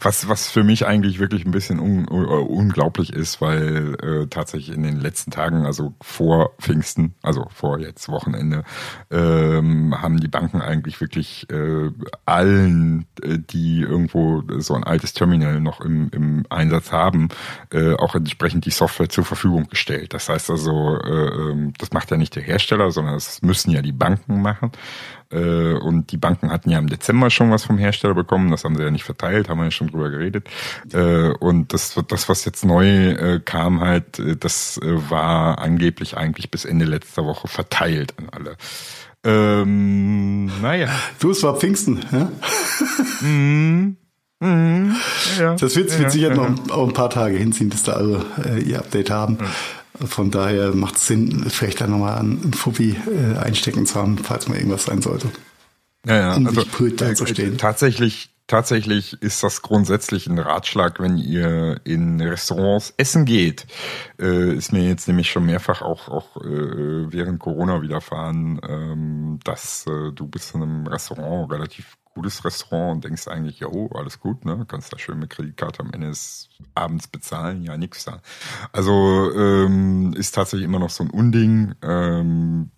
Was, 0.00 0.28
was 0.28 0.48
für 0.48 0.62
mich 0.62 0.86
eigentlich 0.86 1.18
wirklich 1.18 1.44
ein 1.44 1.50
bisschen 1.50 1.80
un, 1.80 2.06
unglaublich 2.06 3.12
ist, 3.12 3.40
weil 3.40 3.96
äh, 4.00 4.26
tatsächlich 4.28 4.76
in 4.76 4.84
den 4.84 5.00
letzten 5.00 5.32
Tagen, 5.32 5.66
also 5.66 5.94
vor 6.00 6.52
Pfingsten, 6.60 7.14
also 7.22 7.48
vor 7.52 7.80
jetzt 7.80 8.08
Wochenende, 8.08 8.62
ähm, 9.10 10.00
haben 10.00 10.18
die 10.18 10.28
Banken 10.28 10.60
eigentlich 10.60 11.00
wirklich 11.00 11.50
äh, 11.50 11.90
allen, 12.24 13.06
äh, 13.20 13.38
die 13.38 13.80
irgendwo 13.80 14.44
so 14.58 14.74
ein 14.74 14.84
altes 14.84 15.12
Terminal 15.12 15.60
noch 15.60 15.80
im, 15.80 16.08
im 16.12 16.44
Einsatz 16.50 16.92
haben, 16.92 17.28
äh, 17.72 17.94
auch 17.94 18.14
entsprechend 18.14 18.64
die 18.64 18.70
Software 18.70 19.08
zur 19.08 19.24
Verfügung 19.24 19.68
gestellt. 19.68 20.14
Das 20.14 20.28
heißt 20.28 20.50
also, 20.50 20.98
äh, 20.98 21.50
ähm, 21.50 21.72
das 21.78 21.92
macht 21.92 22.10
ja 22.10 22.16
nicht 22.16 22.36
der 22.36 22.42
Hersteller, 22.44 22.90
sondern 22.90 23.14
das 23.14 23.42
müssen 23.42 23.70
ja 23.70 23.82
die 23.82 23.92
Banken 23.92 24.40
machen. 24.40 24.70
Äh, 25.30 25.74
und 25.74 26.10
die 26.12 26.16
Banken 26.16 26.50
hatten 26.50 26.70
ja 26.70 26.78
im 26.78 26.88
Dezember 26.88 27.30
schon 27.30 27.50
was 27.50 27.64
vom 27.64 27.78
Hersteller 27.78 28.14
bekommen, 28.14 28.50
das 28.50 28.64
haben 28.64 28.76
sie 28.76 28.82
ja 28.82 28.90
nicht 28.90 29.04
verteilt, 29.04 29.48
haben 29.48 29.58
wir 29.58 29.64
ja 29.64 29.70
schon 29.70 29.88
drüber 29.88 30.10
geredet. 30.10 30.48
Äh, 30.92 31.30
und 31.30 31.72
das, 31.72 32.00
das 32.08 32.28
was 32.28 32.44
jetzt 32.44 32.64
neu 32.64 33.10
äh, 33.10 33.40
kam, 33.44 33.80
halt, 33.80 34.22
das 34.40 34.80
war 34.82 35.58
angeblich 35.58 36.16
eigentlich 36.16 36.50
bis 36.50 36.64
Ende 36.64 36.84
letzter 36.84 37.24
Woche 37.24 37.48
verteilt 37.48 38.14
an 38.18 38.28
alle. 38.30 38.56
Ähm, 39.24 40.46
naja. 40.62 40.88
Du, 41.18 41.30
es 41.30 41.42
war 41.42 41.56
Pfingsten, 41.56 42.00
ja? 42.12 42.30
mhm. 43.20 43.96
Mhm. 44.40 44.94
Ja, 45.38 45.56
das 45.56 45.74
wird, 45.74 45.90
wird 45.90 46.00
ja, 46.00 46.10
sicher 46.10 46.28
ja, 46.28 46.34
noch 46.34 46.70
auch 46.70 46.86
ein 46.86 46.94
paar 46.94 47.10
Tage 47.10 47.36
hinziehen, 47.36 47.70
bis 47.70 47.82
da 47.82 47.94
alle 47.94 48.24
äh, 48.44 48.60
ihr 48.60 48.78
Update 48.78 49.10
haben. 49.10 49.38
Von 50.06 50.30
daher 50.30 50.74
macht 50.74 50.96
es 50.96 51.06
Sinn, 51.06 51.44
vielleicht 51.48 51.80
da 51.80 51.86
nochmal 51.86 52.18
einen 52.18 52.52
Fuffi 52.52 52.96
äh, 53.10 53.36
einstecken 53.38 53.86
zu 53.86 53.96
haben, 53.96 54.18
falls 54.18 54.48
mal 54.48 54.56
irgendwas 54.56 54.84
sein 54.84 55.02
sollte. 55.02 55.28
Ja, 56.06 56.16
ja. 56.16 56.36
Um 56.36 56.46
also, 56.46 56.62
äh, 56.62 57.56
tatsächlich, 57.56 58.30
tatsächlich 58.48 59.22
ist 59.22 59.44
das 59.44 59.62
grundsätzlich 59.62 60.26
ein 60.26 60.38
Ratschlag, 60.38 60.98
wenn 60.98 61.18
ihr 61.18 61.80
in 61.84 62.20
Restaurants 62.20 62.92
essen 62.96 63.24
geht. 63.24 63.66
Äh, 64.18 64.54
ist 64.54 64.72
mir 64.72 64.82
jetzt 64.82 65.06
nämlich 65.06 65.30
schon 65.30 65.46
mehrfach 65.46 65.82
auch, 65.82 66.08
auch 66.08 66.36
äh, 66.38 67.12
während 67.12 67.38
Corona 67.38 67.80
widerfahren, 67.82 68.60
ähm, 68.66 69.38
dass 69.44 69.86
äh, 69.86 70.12
du 70.12 70.26
bist 70.26 70.54
in 70.54 70.62
einem 70.62 70.86
Restaurant 70.86 71.52
relativ 71.52 71.96
gutes 72.14 72.44
Restaurant 72.44 72.96
und 72.96 73.04
denkst 73.04 73.28
eigentlich, 73.28 73.60
ja, 73.60 73.68
alles 73.94 74.18
gut, 74.18 74.44
ne? 74.44 74.64
Kannst 74.66 74.92
da 74.92 74.98
schön 74.98 75.20
mit 75.20 75.30
Kreditkarte 75.30 75.80
am 75.80 75.92
Ende 75.92 76.08
des 76.08 76.48
Abends 76.74 77.06
bezahlen, 77.06 77.62
ja, 77.62 77.76
nix 77.76 78.04
da. 78.04 78.20
Also 78.72 79.30
ähm, 79.36 80.14
ist 80.14 80.34
tatsächlich 80.34 80.64
immer 80.64 80.80
noch 80.80 80.90
so 80.90 81.04
ein 81.04 81.10
Unding. 81.10 81.74
Ähm, 81.82 82.70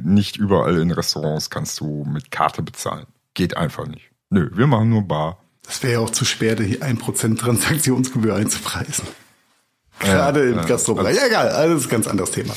nicht 0.00 0.36
überall 0.36 0.78
in 0.78 0.90
Restaurants 0.90 1.48
kannst 1.48 1.78
du 1.78 2.04
mit 2.04 2.32
Karte 2.32 2.62
bezahlen. 2.62 3.06
Geht 3.34 3.56
einfach 3.56 3.86
nicht. 3.86 4.07
Nö, 4.30 4.50
wir 4.52 4.66
machen 4.66 4.90
nur 4.90 5.02
Bar. 5.02 5.42
Das 5.62 5.82
wäre 5.82 5.94
ja 5.94 5.98
auch 6.00 6.10
zu 6.10 6.24
schwer, 6.24 6.56
die 6.56 6.82
1% 6.82 7.38
Transaktionsgebühr 7.38 8.34
einzupreisen. 8.34 9.06
Gerade 10.00 10.50
ja, 10.50 10.60
im 10.60 10.66
Gastrobereich. 10.66 11.20
Also, 11.20 11.20
ja, 11.20 11.26
egal, 11.26 11.68
das 11.68 11.80
ist 11.80 11.86
ein 11.86 11.90
ganz 11.90 12.06
anderes 12.06 12.30
Thema. 12.30 12.54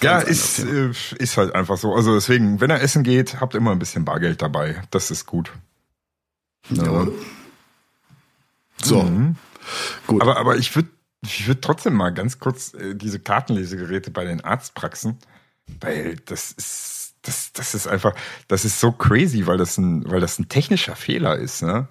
Ganz 0.00 0.24
ja, 0.24 0.30
ist, 0.30 0.56
Thema. 0.56 0.70
Äh, 0.70 1.22
ist 1.22 1.36
halt 1.36 1.54
einfach 1.54 1.78
so. 1.78 1.94
Also 1.94 2.14
deswegen, 2.14 2.60
wenn 2.60 2.70
er 2.70 2.82
essen 2.82 3.02
geht, 3.02 3.40
habt 3.40 3.54
immer 3.54 3.72
ein 3.72 3.78
bisschen 3.78 4.04
Bargeld 4.04 4.42
dabei. 4.42 4.82
Das 4.90 5.10
ist 5.10 5.26
gut. 5.26 5.52
Ja. 6.70 7.06
So. 8.82 9.02
Mhm. 9.02 9.36
Gut. 10.06 10.22
Aber, 10.22 10.36
aber 10.36 10.56
ich 10.56 10.74
würde 10.76 10.88
ich 11.22 11.46
würd 11.48 11.62
trotzdem 11.62 11.94
mal 11.94 12.10
ganz 12.10 12.38
kurz 12.38 12.74
äh, 12.74 12.94
diese 12.94 13.18
Kartenlesegeräte 13.18 14.10
bei 14.10 14.24
den 14.24 14.42
Arztpraxen, 14.42 15.18
weil 15.80 16.16
das 16.26 16.52
ist, 16.52 16.97
das, 17.22 17.52
das 17.52 17.74
ist 17.74 17.86
einfach, 17.86 18.14
das 18.48 18.64
ist 18.64 18.80
so 18.80 18.92
crazy, 18.92 19.46
weil 19.46 19.58
das 19.58 19.78
ein, 19.78 20.10
weil 20.10 20.20
das 20.20 20.38
ein 20.38 20.48
technischer 20.48 20.96
Fehler 20.96 21.36
ist, 21.36 21.62
ne? 21.62 21.88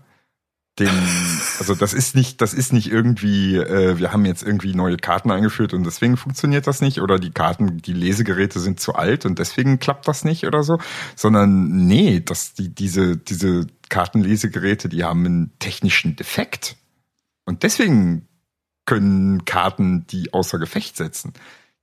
den, 0.80 0.90
also 1.60 1.76
das 1.76 1.94
ist 1.94 2.16
nicht, 2.16 2.42
das 2.42 2.54
ist 2.54 2.74
nicht 2.74 2.92
irgendwie, 2.92 3.56
äh, 3.56 3.98
wir 3.98 4.12
haben 4.12 4.26
jetzt 4.26 4.44
irgendwie 4.44 4.74
neue 4.74 4.98
Karten 4.98 5.32
eingeführt 5.32 5.74
und 5.74 5.84
deswegen 5.84 6.18
funktioniert 6.18 6.68
das 6.68 6.82
nicht 6.82 7.02
oder 7.02 7.20
die 7.20 7.32
Karten, 7.32 7.82
die 7.82 7.94
Lesegeräte 7.94 8.60
sind 8.60 8.80
zu 8.80 8.96
alt 8.96 9.26
und 9.26 9.40
deswegen 9.40 9.80
klappt 9.80 10.08
das 10.08 10.24
nicht 10.24 10.46
oder 10.46 10.64
so, 10.64 10.80
sondern 11.16 11.88
nee, 11.88 12.20
dass 12.20 12.54
die 12.54 12.70
diese 12.74 13.18
diese 13.18 13.68
Kartenlesegeräte, 13.90 14.90
die 14.90 15.04
haben 15.04 15.26
einen 15.26 15.60
technischen 15.60 16.16
Defekt 16.16 16.76
und 17.46 17.64
deswegen 17.64 18.28
können 18.86 19.46
Karten 19.46 20.08
die 20.08 20.34
außer 20.34 20.60
Gefecht 20.60 20.96
setzen. 20.96 21.34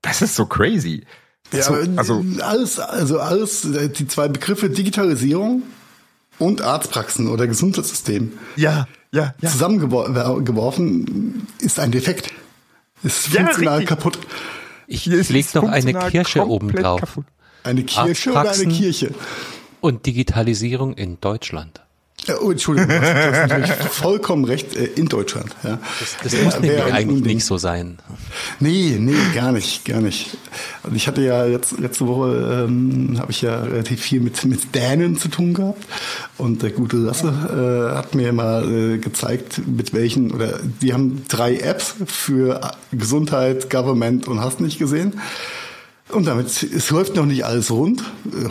Das 0.01 0.23
ist 0.23 0.35
so 0.35 0.47
crazy. 0.47 1.05
Ja, 1.53 1.63
so, 1.63 1.75
also 1.97 2.25
alles, 2.41 2.79
also 2.79 3.21
alles, 3.21 3.69
die 3.97 4.09
zwei 4.09 4.29
Begriffe 4.29 4.71
Digitalisierung 4.71 5.63
und 6.39 6.63
Arztpraxen 6.63 7.29
oder 7.29 7.47
Gesundheitssystem 7.47 8.33
ja, 8.57 8.89
ja, 9.13 9.35
ja. 9.41 9.49
zusammengeworfen 9.51 11.47
ist 11.61 11.79
ein 11.79 11.93
Defekt. 11.93 12.33
Ist 13.03 13.29
funktional 13.29 13.81
ja, 13.81 13.87
kaputt. 13.87 14.19
Ich, 14.87 15.07
lege 15.07 15.47
noch 15.55 15.69
eine 15.69 15.95
Kirsche 16.11 16.47
oben 16.47 16.73
drauf. 16.73 17.21
Eine 17.63 17.85
Kirsche 17.85 18.31
oder 18.31 18.51
eine 18.51 18.69
Kirche? 18.69 19.15
Und 19.81 20.07
Digitalisierung 20.07 20.95
in 20.95 21.21
Deutschland. 21.21 21.83
Oh, 22.41 22.51
Entschuldigung, 22.51 22.89
du 22.89 23.01
hast 23.01 23.49
natürlich 23.49 23.71
vollkommen 23.91 24.45
recht, 24.45 24.77
äh, 24.77 24.85
in 24.85 25.07
Deutschland. 25.07 25.55
Ja. 25.63 25.79
Das, 26.01 26.17
das 26.23 26.43
muss 26.43 26.61
nämlich 26.61 26.83
eigentlich 26.85 27.25
nicht 27.25 27.45
so 27.45 27.59
sein. 27.59 27.99
Nee, 28.61 28.97
nee, 28.99 29.15
gar 29.35 29.53
nicht, 29.53 29.85
gar 29.85 30.01
nicht. 30.01 30.37
Also 30.83 30.97
ich 30.97 31.07
hatte 31.07 31.23
ja 31.23 31.47
jetzt 31.47 31.79
letzte 31.79 32.07
Woche, 32.07 32.65
ähm, 32.67 33.17
habe 33.19 33.31
ich 33.31 33.43
ja 33.43 33.63
relativ 33.63 34.01
viel 34.01 34.21
mit, 34.21 34.45
mit 34.45 34.75
Dänen 34.75 35.19
zu 35.19 35.29
tun 35.29 35.55
gehabt. 35.55 35.85
Und 36.39 36.63
der 36.63 36.71
gute 36.71 36.97
Lasse 36.97 37.29
äh, 37.29 37.97
hat 37.97 38.15
mir 38.15 38.33
mal 38.33 38.95
äh, 38.95 38.99
gezeigt, 38.99 39.61
mit 39.67 39.93
welchen, 39.93 40.31
oder 40.33 40.59
die 40.81 40.93
haben 40.95 41.25
drei 41.29 41.57
Apps 41.59 41.95
für 42.07 42.73
Gesundheit, 42.93 43.71
Government 43.71 44.29
und 44.29 44.41
hast 44.41 44.61
nicht 44.61 44.79
gesehen. 44.79 45.21
Und 46.11 46.27
damit, 46.27 46.63
es 46.63 46.91
läuft 46.91 47.17
noch 47.17 47.25
nicht 47.25 47.47
alles 47.47 47.71
rund, 47.71 48.03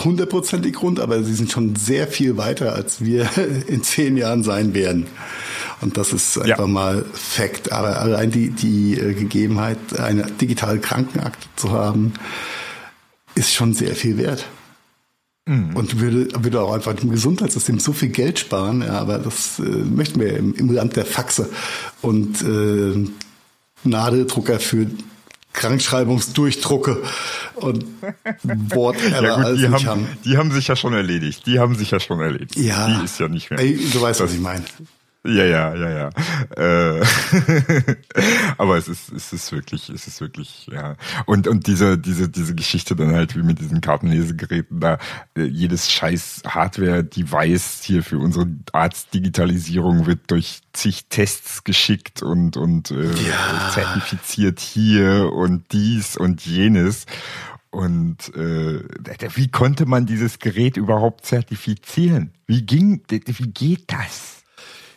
hundertprozentig 0.03 0.81
rund, 0.81 0.99
aber 0.99 1.23
sie 1.23 1.35
sind 1.35 1.51
schon 1.51 1.75
sehr 1.75 2.07
viel 2.07 2.35
weiter, 2.37 2.73
als 2.73 3.03
wir 3.05 3.29
in 3.67 3.83
zehn 3.83 4.17
Jahren 4.17 4.43
sein 4.43 4.73
werden. 4.73 5.05
Und 5.81 5.97
das 5.97 6.13
ist 6.13 6.37
einfach 6.37 6.59
ja. 6.59 6.67
mal 6.67 7.05
Fakt. 7.13 7.71
Aber 7.71 7.99
allein 7.99 8.31
die, 8.31 8.49
die 8.49 8.97
äh, 8.97 9.13
Gegebenheit, 9.13 9.99
eine 9.99 10.23
digitale 10.23 10.79
Krankenakte 10.79 11.47
zu 11.55 11.71
haben, 11.71 12.13
ist 13.35 13.53
schon 13.53 13.73
sehr 13.73 13.95
viel 13.95 14.17
wert. 14.17 14.45
Mhm. 15.45 15.75
Und 15.75 15.99
würde, 15.99 16.29
würde 16.43 16.61
auch 16.61 16.73
einfach 16.73 16.93
dem 16.93 17.11
Gesundheitssystem 17.11 17.79
so 17.79 17.91
viel 17.91 18.09
Geld 18.09 18.39
sparen, 18.39 18.81
ja, 18.81 18.93
aber 18.93 19.19
das 19.19 19.59
äh, 19.59 19.63
möchten 19.63 20.19
wir 20.21 20.37
im, 20.37 20.53
im 20.55 20.71
Land 20.71 20.95
der 20.95 21.05
Faxe 21.05 21.49
und 22.01 22.41
äh, 22.41 23.05
Nadeldrucker 23.83 24.59
für 24.59 24.87
Krankschreibungsdurchdrucke 25.53 27.03
und 27.55 27.85
whatever 28.43 29.21
ja 29.23 29.35
gut, 29.35 29.59
die 29.59 29.67
haben, 29.67 29.85
haben, 29.85 30.07
Die 30.25 30.37
haben 30.37 30.51
sich 30.51 30.67
ja 30.67 30.75
schon 30.75 30.93
erledigt. 30.93 31.45
Die 31.45 31.59
haben 31.59 31.75
sich 31.75 31.91
ja 31.91 31.99
schon 31.99 32.19
erledigt. 32.19 32.55
Ja. 32.55 32.87
Die 32.99 33.05
ist 33.05 33.19
ja 33.19 33.27
nicht 33.27 33.49
mehr. 33.49 33.59
Ey, 33.59 33.79
du 33.91 34.01
weißt, 34.01 34.19
was 34.19 34.33
ich 34.33 34.39
meine. 34.39 34.65
Ja, 35.25 35.45
ja, 35.45 35.73
ja, 35.73 35.89
ja. 35.89 36.09
Äh, 36.57 37.01
aber 38.57 38.77
es 38.77 38.89
ist, 38.89 39.09
es 39.13 39.31
ist 39.31 39.53
wirklich, 39.53 39.89
es 39.89 40.05
ist 40.05 40.19
wirklich, 40.19 40.67
ja. 40.69 40.97
Und 41.25 41.47
und 41.47 41.65
diese 41.65 41.97
diese 41.97 42.27
diese 42.27 42.53
Geschichte 42.55 42.93
dann 42.97 43.13
halt 43.13 43.33
wie 43.37 43.41
mit 43.41 43.59
diesen 43.59 43.79
Kartenlesegeräten 43.79 44.81
da 44.81 44.97
äh, 45.37 45.43
jedes 45.43 45.89
Scheiß 45.89 46.41
Hardware-Device 46.45 47.83
hier 47.83 48.03
für 48.03 48.17
unsere 48.17 48.47
Arztdigitalisierung 48.73 50.07
wird 50.07 50.29
durch 50.29 50.59
zig 50.73 51.05
Tests 51.07 51.63
geschickt 51.63 52.21
und 52.21 52.57
und 52.57 52.91
äh, 52.91 53.05
ja. 53.05 53.71
zertifiziert 53.73 54.59
hier 54.59 55.31
und 55.33 55.71
dies 55.71 56.17
und 56.17 56.45
jenes. 56.45 57.05
Und 57.69 58.35
äh, 58.35 58.83
wie 59.35 59.47
konnte 59.47 59.85
man 59.85 60.05
dieses 60.05 60.39
Gerät 60.39 60.75
überhaupt 60.75 61.25
zertifizieren? 61.25 62.31
Wie 62.45 62.63
ging, 62.63 63.01
wie 63.09 63.47
geht 63.47 63.91
das? 63.91 64.42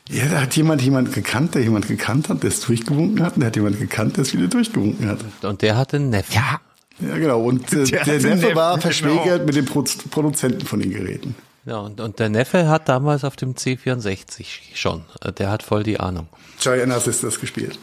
Ja, 0.09 0.27
da 0.27 0.43
hat 0.43 0.57
jemand 0.57 0.83
jemand 0.83 1.13
gekannt, 1.13 1.55
der 1.55 1.63
jemand 1.63 1.89
gekannt 1.89 2.29
hat, 2.29 2.43
der 2.43 2.49
es 2.49 2.61
durchgewunken 2.61 3.25
hat, 3.25 3.35
und 3.35 3.41
der 3.41 3.49
hat 3.49 3.57
jemand 3.57 3.79
gekannt, 3.79 4.17
der 4.17 4.23
es 4.23 4.33
wieder 4.33 4.47
durchgewunken 4.47 5.09
hat. 5.09 5.19
Und 5.43 5.63
der 5.63 5.77
hatte 5.77 5.97
einen 5.97 6.11
Neffen. 6.11 6.35
Ja. 6.35 6.61
Ja, 6.99 7.19
genau. 7.19 7.43
Und 7.43 7.73
äh, 7.73 7.85
der, 7.91 8.05
der 8.05 8.21
Neffe 8.21 8.55
war 8.55 8.73
genau. 8.73 8.83
verschwägert 8.83 9.25
genau. 9.25 9.45
mit 9.45 9.57
dem 9.57 9.65
Pro 9.67 9.85
Produzenten 10.11 10.67
von 10.67 10.81
den 10.81 10.91
Geräten. 10.91 11.35
Ja, 11.65 11.79
und, 11.79 12.01
und 12.01 12.19
der 12.19 12.29
Neffe 12.29 12.69
hat 12.69 12.89
damals 12.89 13.25
auf 13.25 13.37
dem 13.37 13.55
C64 13.55 14.47
schon. 14.75 15.05
Äh, 15.21 15.33
der 15.33 15.51
hat 15.51 15.63
voll 15.63 15.83
die 15.83 15.99
Ahnung. 15.99 16.29
Ist 16.59 17.23
das 17.23 17.41
gespielt. 17.41 17.79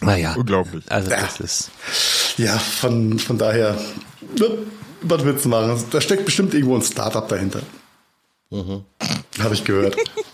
Naja. 0.00 0.34
Unglaublich. 0.34 0.84
Also 0.88 1.10
das 1.10 1.40
ist. 1.40 1.70
Ja, 2.36 2.58
von, 2.58 3.18
von 3.18 3.38
daher, 3.38 3.78
was 5.02 5.24
willst 5.24 5.44
du 5.44 5.48
machen? 5.48 5.82
Da 5.90 6.00
steckt 6.00 6.24
bestimmt 6.24 6.52
irgendwo 6.52 6.74
ein 6.74 6.82
Startup 6.82 7.26
dahinter. 7.28 7.60
Mhm. 8.50 8.84
Habe 9.38 9.54
ich 9.54 9.64
gehört. 9.64 9.96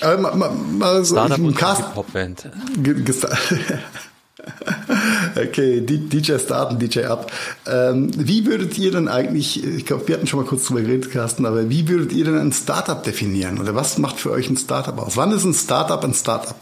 Aber 0.00 0.36
mal, 0.36 0.50
mal 0.50 1.04
so 1.04 1.14
Startup 1.14 1.38
und 1.38 1.56
Cast 1.56 1.94
Popband. 1.94 2.50
Okay, 5.36 5.80
DJ 5.80 6.38
starten, 6.38 6.78
DJ 6.78 7.04
ab. 7.04 7.30
Ähm, 7.66 8.10
wie 8.14 8.46
würdet 8.46 8.78
ihr 8.78 8.90
denn 8.90 9.08
eigentlich, 9.08 9.62
ich 9.62 9.84
glaube, 9.84 10.08
wir 10.08 10.16
hatten 10.16 10.26
schon 10.26 10.40
mal 10.40 10.46
kurz 10.46 10.64
drüber 10.64 10.80
geredet, 10.80 11.10
Carsten, 11.10 11.46
aber 11.46 11.68
wie 11.68 11.88
würdet 11.88 12.12
ihr 12.12 12.24
denn 12.24 12.38
ein 12.38 12.52
Startup 12.52 13.02
definieren? 13.02 13.58
Oder 13.58 13.74
was 13.74 13.98
macht 13.98 14.18
für 14.18 14.30
euch 14.30 14.48
ein 14.48 14.56
Startup 14.56 14.96
aus? 14.98 15.16
Wann 15.16 15.32
ist 15.32 15.44
ein 15.44 15.54
Startup 15.54 16.02
ein 16.02 16.14
Startup? 16.14 16.56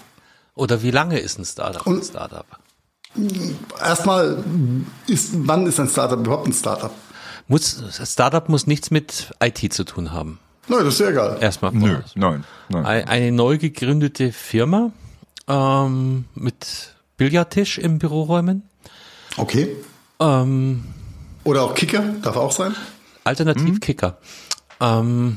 Oder 0.54 0.82
wie 0.82 0.90
lange 0.90 1.18
ist 1.18 1.38
ein 1.38 1.44
Startup 1.44 1.86
ein 1.86 2.02
Startup? 2.02 2.46
Erstmal, 3.80 4.44
ist, 5.06 5.30
wann 5.34 5.66
ist 5.66 5.80
ein 5.80 5.88
Startup 5.88 6.18
überhaupt 6.18 6.46
ein 6.46 6.52
Startup? 6.52 6.92
Muss, 7.48 7.82
Startup 8.04 8.48
muss 8.48 8.66
nichts 8.66 8.90
mit 8.90 9.32
IT 9.40 9.72
zu 9.72 9.84
tun 9.84 10.12
haben. 10.12 10.38
Nein, 10.68 10.84
das 10.84 10.94
ist 10.94 11.00
ja 11.00 11.10
egal. 11.10 11.38
Erstmal 11.40 11.72
Nö, 11.72 12.00
nein, 12.14 12.44
nein. 12.68 12.84
Eine 12.84 13.32
neu 13.32 13.58
gegründete 13.58 14.32
Firma 14.32 14.92
ähm, 15.48 16.24
mit 16.34 16.94
Billardtisch 17.16 17.78
im 17.78 17.98
Büroräumen. 17.98 18.62
Okay. 19.36 19.76
Ähm, 20.20 20.84
Oder 21.44 21.62
auch 21.62 21.74
Kicker, 21.74 22.02
darf 22.22 22.36
auch 22.36 22.52
sein. 22.52 22.74
Alternativ 23.24 23.74
mhm. 23.74 23.80
Kicker. 23.80 24.18
Ähm, 24.80 25.36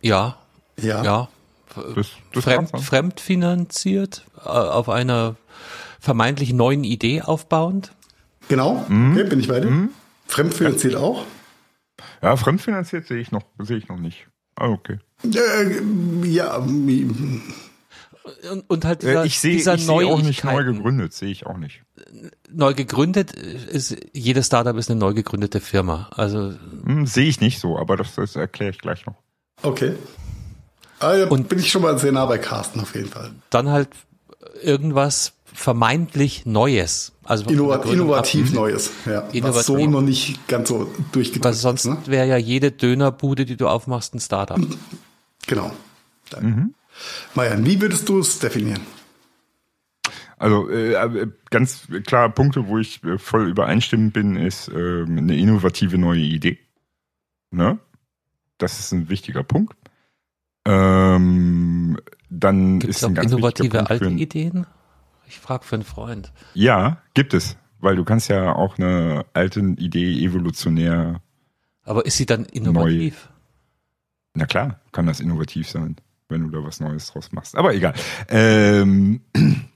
ja. 0.00 0.36
Ja. 0.80 1.04
Ja. 1.04 1.28
Das, 1.94 2.06
das 2.32 2.44
Fremd, 2.44 2.70
fremdfinanziert, 2.80 4.24
äh, 4.44 4.48
auf 4.48 4.88
einer 4.88 5.36
vermeintlich 6.00 6.54
neuen 6.54 6.84
Idee 6.84 7.20
aufbauend. 7.22 7.92
Genau, 8.48 8.86
mhm. 8.88 9.12
okay, 9.12 9.24
bin 9.24 9.40
ich 9.40 9.48
bei 9.48 9.60
dir. 9.60 9.70
Mhm. 9.70 9.90
Fremdfinanziert 10.26 10.94
ja. 10.94 11.00
auch? 11.00 11.24
Ja, 12.26 12.36
fremdfinanziert 12.36 13.06
sehe 13.06 13.20
ich 13.20 13.30
noch, 13.30 13.44
sehe 13.60 13.76
ich 13.76 13.86
noch 13.86 13.98
nicht. 13.98 14.26
Ah, 14.56 14.66
okay. 14.66 14.98
Äh, 15.22 16.26
ja, 16.26 16.56
und, 16.56 17.42
und 18.66 18.84
halt 18.84 19.02
dieser, 19.02 19.22
äh, 19.22 19.26
ich 19.28 19.38
sehe 19.38 19.52
dieser 19.52 19.76
ich 19.76 19.86
seh 19.86 19.92
auch 19.92 20.20
nicht 20.20 20.42
neu 20.42 20.64
gegründet, 20.64 21.12
sehe 21.12 21.30
ich 21.30 21.46
auch 21.46 21.56
nicht. 21.56 21.82
Neu 22.50 22.74
gegründet 22.74 23.30
ist 23.30 23.96
jedes 24.12 24.46
Startup 24.46 24.76
ist 24.76 24.90
eine 24.90 24.98
neu 24.98 25.14
gegründete 25.14 25.60
Firma. 25.60 26.10
Also 26.16 26.54
hm, 26.84 27.06
sehe 27.06 27.28
ich 27.28 27.40
nicht 27.40 27.60
so, 27.60 27.78
aber 27.78 27.96
das, 27.96 28.16
das 28.16 28.34
erkläre 28.34 28.72
ich 28.72 28.78
gleich 28.78 29.06
noch. 29.06 29.14
Okay. 29.62 29.92
Ah, 30.98 31.14
ja, 31.14 31.28
und 31.28 31.48
bin 31.48 31.60
ich 31.60 31.70
schon 31.70 31.82
mal 31.82 31.96
sehr 31.96 32.10
nah 32.10 32.26
bei 32.26 32.38
Carsten 32.38 32.80
auf 32.80 32.96
jeden 32.96 33.08
Fall. 33.08 33.30
Dann 33.50 33.70
halt 33.70 33.90
irgendwas 34.64 35.34
vermeintlich 35.44 36.44
Neues. 36.44 37.12
Also 37.26 37.44
Innovat 37.46 37.84
innovativ 37.86 38.52
Neues, 38.52 38.92
ja. 39.04 39.20
Innovativ. 39.32 39.44
Was 39.44 39.66
so 39.66 39.76
noch 39.86 40.00
nicht 40.00 40.46
ganz 40.48 40.68
so 40.68 40.90
durchgedrückt 41.12 41.44
Weil 41.44 41.54
sonst 41.54 41.86
ne? 41.86 41.98
wäre 42.06 42.26
ja 42.26 42.36
jede 42.36 42.70
Dönerbude, 42.70 43.44
die 43.44 43.56
du 43.56 43.68
aufmachst, 43.68 44.14
ein 44.14 44.20
Startup. 44.20 44.60
Genau. 45.46 45.72
Mhm. 46.40 46.74
Marian, 47.34 47.66
wie 47.66 47.80
würdest 47.80 48.08
du 48.08 48.20
es 48.20 48.38
definieren? 48.38 48.80
Also 50.38 50.68
äh, 50.68 50.92
äh, 50.92 51.28
ganz 51.50 51.88
klar 52.06 52.28
Punkte, 52.30 52.68
wo 52.68 52.78
ich 52.78 53.02
äh, 53.04 53.18
voll 53.18 53.48
übereinstimmend 53.48 54.12
bin, 54.12 54.36
ist 54.36 54.68
äh, 54.68 55.02
eine 55.02 55.36
innovative 55.36 55.98
neue 55.98 56.20
Idee. 56.20 56.58
Ne? 57.50 57.78
Das 58.58 58.78
ist 58.78 58.92
ein 58.92 59.08
wichtiger 59.08 59.42
Punkt. 59.42 59.74
Ähm, 60.66 61.98
dann 62.28 62.80
Gibt's 62.80 62.98
ist 62.98 63.04
ein 63.04 63.14
ganz 63.14 63.32
innovative 63.32 63.88
alte 63.88 64.08
Ideen. 64.08 64.66
Ich 65.26 65.38
frage 65.38 65.64
für 65.64 65.76
einen 65.76 65.84
Freund. 65.84 66.32
Ja, 66.54 67.02
gibt 67.14 67.34
es, 67.34 67.56
weil 67.80 67.96
du 67.96 68.04
kannst 68.04 68.28
ja 68.28 68.54
auch 68.54 68.78
eine 68.78 69.24
alte 69.32 69.60
Idee 69.60 70.24
evolutionär. 70.24 71.20
Aber 71.84 72.06
ist 72.06 72.16
sie 72.16 72.26
dann 72.26 72.44
innovativ? 72.44 73.28
Neu. 73.28 73.34
Na 74.34 74.46
klar, 74.46 74.80
kann 74.92 75.06
das 75.06 75.20
innovativ 75.20 75.68
sein, 75.68 75.96
wenn 76.28 76.42
du 76.42 76.50
da 76.50 76.62
was 76.62 76.80
Neues 76.80 77.12
draus 77.12 77.32
machst. 77.32 77.56
Aber 77.56 77.74
egal. 77.74 77.94
Ähm, 78.28 79.20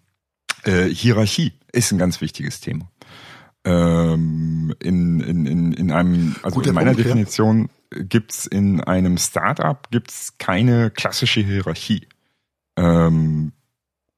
äh, 0.65 0.85
Hierarchie 0.85 1.53
ist 1.73 1.93
ein 1.93 1.99
ganz 1.99 2.21
wichtiges 2.21 2.61
Thema. 2.61 2.91
Ähm, 3.65 4.75
in, 4.81 5.21
in, 5.21 5.47
in, 5.47 5.73
in 5.73 5.93
einem, 5.93 6.37
also 6.43 6.57
Guter 6.57 6.71
in 6.71 6.75
meiner 6.75 6.93
Punkt, 6.93 7.07
Definition 7.07 7.71
ja. 7.93 8.03
gibt's 8.03 8.47
in 8.47 8.81
einem 8.81 9.19
Startup 9.19 9.91
gibt's 9.91 10.39
keine 10.39 10.91
klassische 10.91 11.41
Hierarchie. 11.41 12.07
Ähm, 12.77 13.53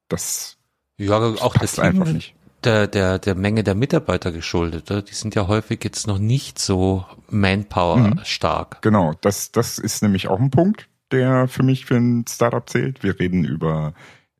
das 0.08 0.58
ja, 0.98 1.18
auch 1.18 1.56
das 1.56 1.78
einfach 1.78 2.06
nicht. 2.06 2.34
Der, 2.64 2.86
der, 2.86 3.18
der 3.18 3.34
Menge 3.34 3.64
der 3.64 3.74
Mitarbeiter 3.74 4.30
geschuldet. 4.30 4.88
Die 4.88 5.14
sind 5.14 5.34
ja 5.34 5.48
häufig 5.48 5.82
jetzt 5.82 6.06
noch 6.06 6.18
nicht 6.18 6.60
so 6.60 7.04
Manpower 7.28 7.96
mhm. 7.96 8.20
stark. 8.22 8.82
Genau, 8.82 9.14
das, 9.20 9.50
das 9.50 9.78
ist 9.78 10.02
nämlich 10.02 10.28
auch 10.28 10.38
ein 10.38 10.50
Punkt, 10.50 10.88
der 11.10 11.48
für 11.48 11.64
mich 11.64 11.86
für 11.86 11.96
ein 11.96 12.24
Startup 12.28 12.68
zählt. 12.68 13.02
Wir 13.02 13.18
reden 13.18 13.44
über 13.44 13.94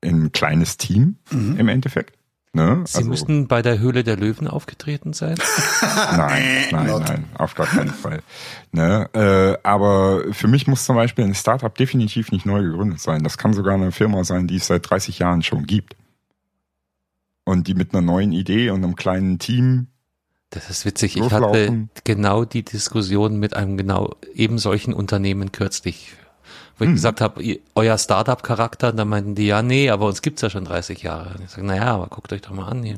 ein 0.05 0.31
kleines 0.31 0.77
Team 0.77 1.17
mhm. 1.33 1.59
im 1.59 1.69
Endeffekt. 1.69 2.17
Ne? 2.55 2.83
Sie 2.87 2.99
also, 2.99 3.09
müssten 3.09 3.49
bei 3.49 3.63
der 3.63 3.79
Höhle 3.79 4.05
der 4.05 4.17
Löwen 4.17 4.47
aufgetreten 4.47 5.15
sein? 5.15 5.37
nein, 6.17 6.45
nein, 6.71 6.87
nein, 6.87 7.25
auf 7.35 7.55
gar 7.55 7.67
keinen 7.67 7.91
Fall. 7.91 8.23
Ne? 8.73 9.09
Äh, 9.15 9.67
aber 9.67 10.33
für 10.33 10.49
mich 10.49 10.67
muss 10.67 10.85
zum 10.85 10.97
Beispiel 10.97 11.25
ein 11.25 11.35
Startup 11.35 11.75
definitiv 11.75 12.31
nicht 12.31 12.45
neu 12.45 12.63
gegründet 12.63 13.01
sein. 13.01 13.25
Das 13.25 13.39
kann 13.39 13.55
sogar 13.55 13.75
eine 13.75 13.91
Firma 13.91 14.23
sein, 14.23 14.47
die 14.47 14.57
es 14.57 14.67
seit 14.67 14.89
30 14.89 15.19
Jahren 15.19 15.43
schon 15.43 15.67
gibt 15.67 15.97
und 17.45 17.67
die 17.67 17.75
mit 17.75 17.93
einer 17.93 18.03
neuen 18.03 18.33
Idee 18.33 18.71
und 18.71 18.85
einem 18.85 18.97
kleinen 18.97 19.39
Team. 19.39 19.89
Das 20.51 20.69
ist 20.69 20.85
witzig. 20.85 21.17
Ich 21.17 21.31
hatte 21.31 21.89
genau 22.05 22.45
die 22.45 22.63
Diskussion 22.63 23.39
mit 23.39 23.55
einem 23.55 23.77
genau 23.77 24.15
eben 24.35 24.59
solchen 24.59 24.93
Unternehmen 24.93 25.51
kürzlich, 25.51 26.13
wo 26.77 26.85
ich 26.85 26.89
hm. 26.89 26.95
gesagt 26.95 27.21
habe, 27.23 27.59
euer 27.75 27.97
Startup-Charakter, 27.97 28.93
da 28.93 29.05
meinten 29.05 29.35
die, 29.35 29.47
ja, 29.47 29.63
nee, 29.63 29.89
aber 29.89 30.07
uns 30.07 30.21
gibt's 30.21 30.43
ja 30.43 30.51
schon 30.51 30.67
30 30.67 31.03
Jahre. 31.03 31.35
Und 31.37 31.45
ich 31.45 31.51
sage, 31.51 31.67
naja, 31.67 31.95
aber 31.95 32.09
guckt 32.09 32.33
euch 32.33 32.43
doch 32.43 32.51
mal 32.51 32.69
an 32.69 32.83
hier. 32.83 32.97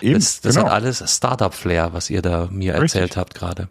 Eben, 0.00 0.14
das 0.14 0.40
das 0.40 0.54
genau. 0.54 0.66
hat 0.66 0.74
alles 0.74 1.02
Startup-Flair, 1.04 1.92
was 1.92 2.08
ihr 2.08 2.22
da 2.22 2.48
mir 2.52 2.74
Richtig. 2.74 3.00
erzählt 3.00 3.16
habt 3.16 3.34
gerade. 3.34 3.68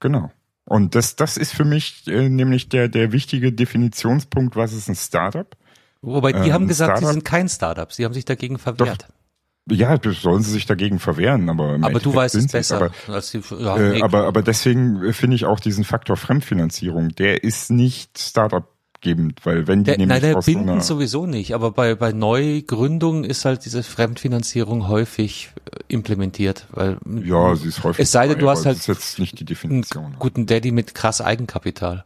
Genau. 0.00 0.32
Und 0.64 0.94
das, 0.94 1.14
das 1.14 1.36
ist 1.36 1.52
für 1.52 1.64
mich 1.64 2.06
äh, 2.08 2.28
nämlich 2.28 2.68
der, 2.68 2.88
der 2.88 3.12
wichtige 3.12 3.52
Definitionspunkt, 3.52 4.56
was 4.56 4.72
ist 4.72 4.88
ein 4.88 4.96
Startup? 4.96 5.46
Wobei 6.02 6.32
die 6.32 6.50
äh, 6.50 6.52
haben 6.52 6.66
gesagt, 6.68 6.98
sie 6.98 7.06
sind 7.06 7.24
kein 7.24 7.48
Startup. 7.48 7.92
Sie 7.92 8.04
haben 8.04 8.14
sich 8.14 8.24
dagegen 8.24 8.58
verwehrt. 8.58 9.02
Doch, 9.02 9.15
ja, 9.70 9.98
sollen 10.02 10.42
sie 10.42 10.52
sich 10.52 10.66
dagegen 10.66 10.98
verwehren, 10.98 11.48
aber 11.48 11.64
aber 11.64 11.74
Endeffekt 11.74 12.06
du 12.06 12.14
weißt 12.14 12.34
es 12.36 12.46
besser. 12.48 12.90
Aber, 13.08 13.20
die, 13.20 13.40
ja, 13.58 13.76
äh, 13.78 14.02
aber 14.02 14.26
aber 14.26 14.42
deswegen 14.42 15.12
finde 15.12 15.36
ich 15.36 15.44
auch 15.44 15.58
diesen 15.58 15.84
Faktor 15.84 16.16
Fremdfinanzierung, 16.16 17.10
der 17.10 17.42
ist 17.42 17.70
nicht 17.70 18.18
Startup 18.18 18.68
gebend, 19.00 19.40
weil 19.44 19.66
wenn 19.66 19.80
die 19.80 19.90
der, 19.90 19.98
nämlich 19.98 20.22
nein, 20.22 20.32
der 20.32 20.40
binden 20.40 20.80
sowieso 20.80 21.26
nicht, 21.26 21.54
aber 21.54 21.72
bei 21.72 21.96
bei 21.96 22.12
Neugründungen 22.12 23.24
ist 23.24 23.44
halt 23.44 23.64
diese 23.64 23.82
Fremdfinanzierung 23.82 24.88
häufig 24.88 25.50
äh, 25.70 25.78
implementiert, 25.88 26.66
weil 26.70 26.98
ja, 27.24 27.54
sie 27.56 27.68
ist 27.68 27.82
häufig. 27.82 28.02
Es 28.02 28.12
sei 28.12 28.28
denn, 28.28 28.38
du 28.38 28.48
hast 28.48 28.66
halt 28.66 28.76
das 28.76 28.88
ist 28.88 28.94
jetzt 28.94 29.18
nicht 29.18 29.40
die 29.40 29.44
Definition. 29.44 30.04
Einen 30.06 30.18
guten 30.18 30.46
Daddy 30.46 30.70
mit 30.70 30.94
krass 30.94 31.20
Eigenkapital. 31.20 32.04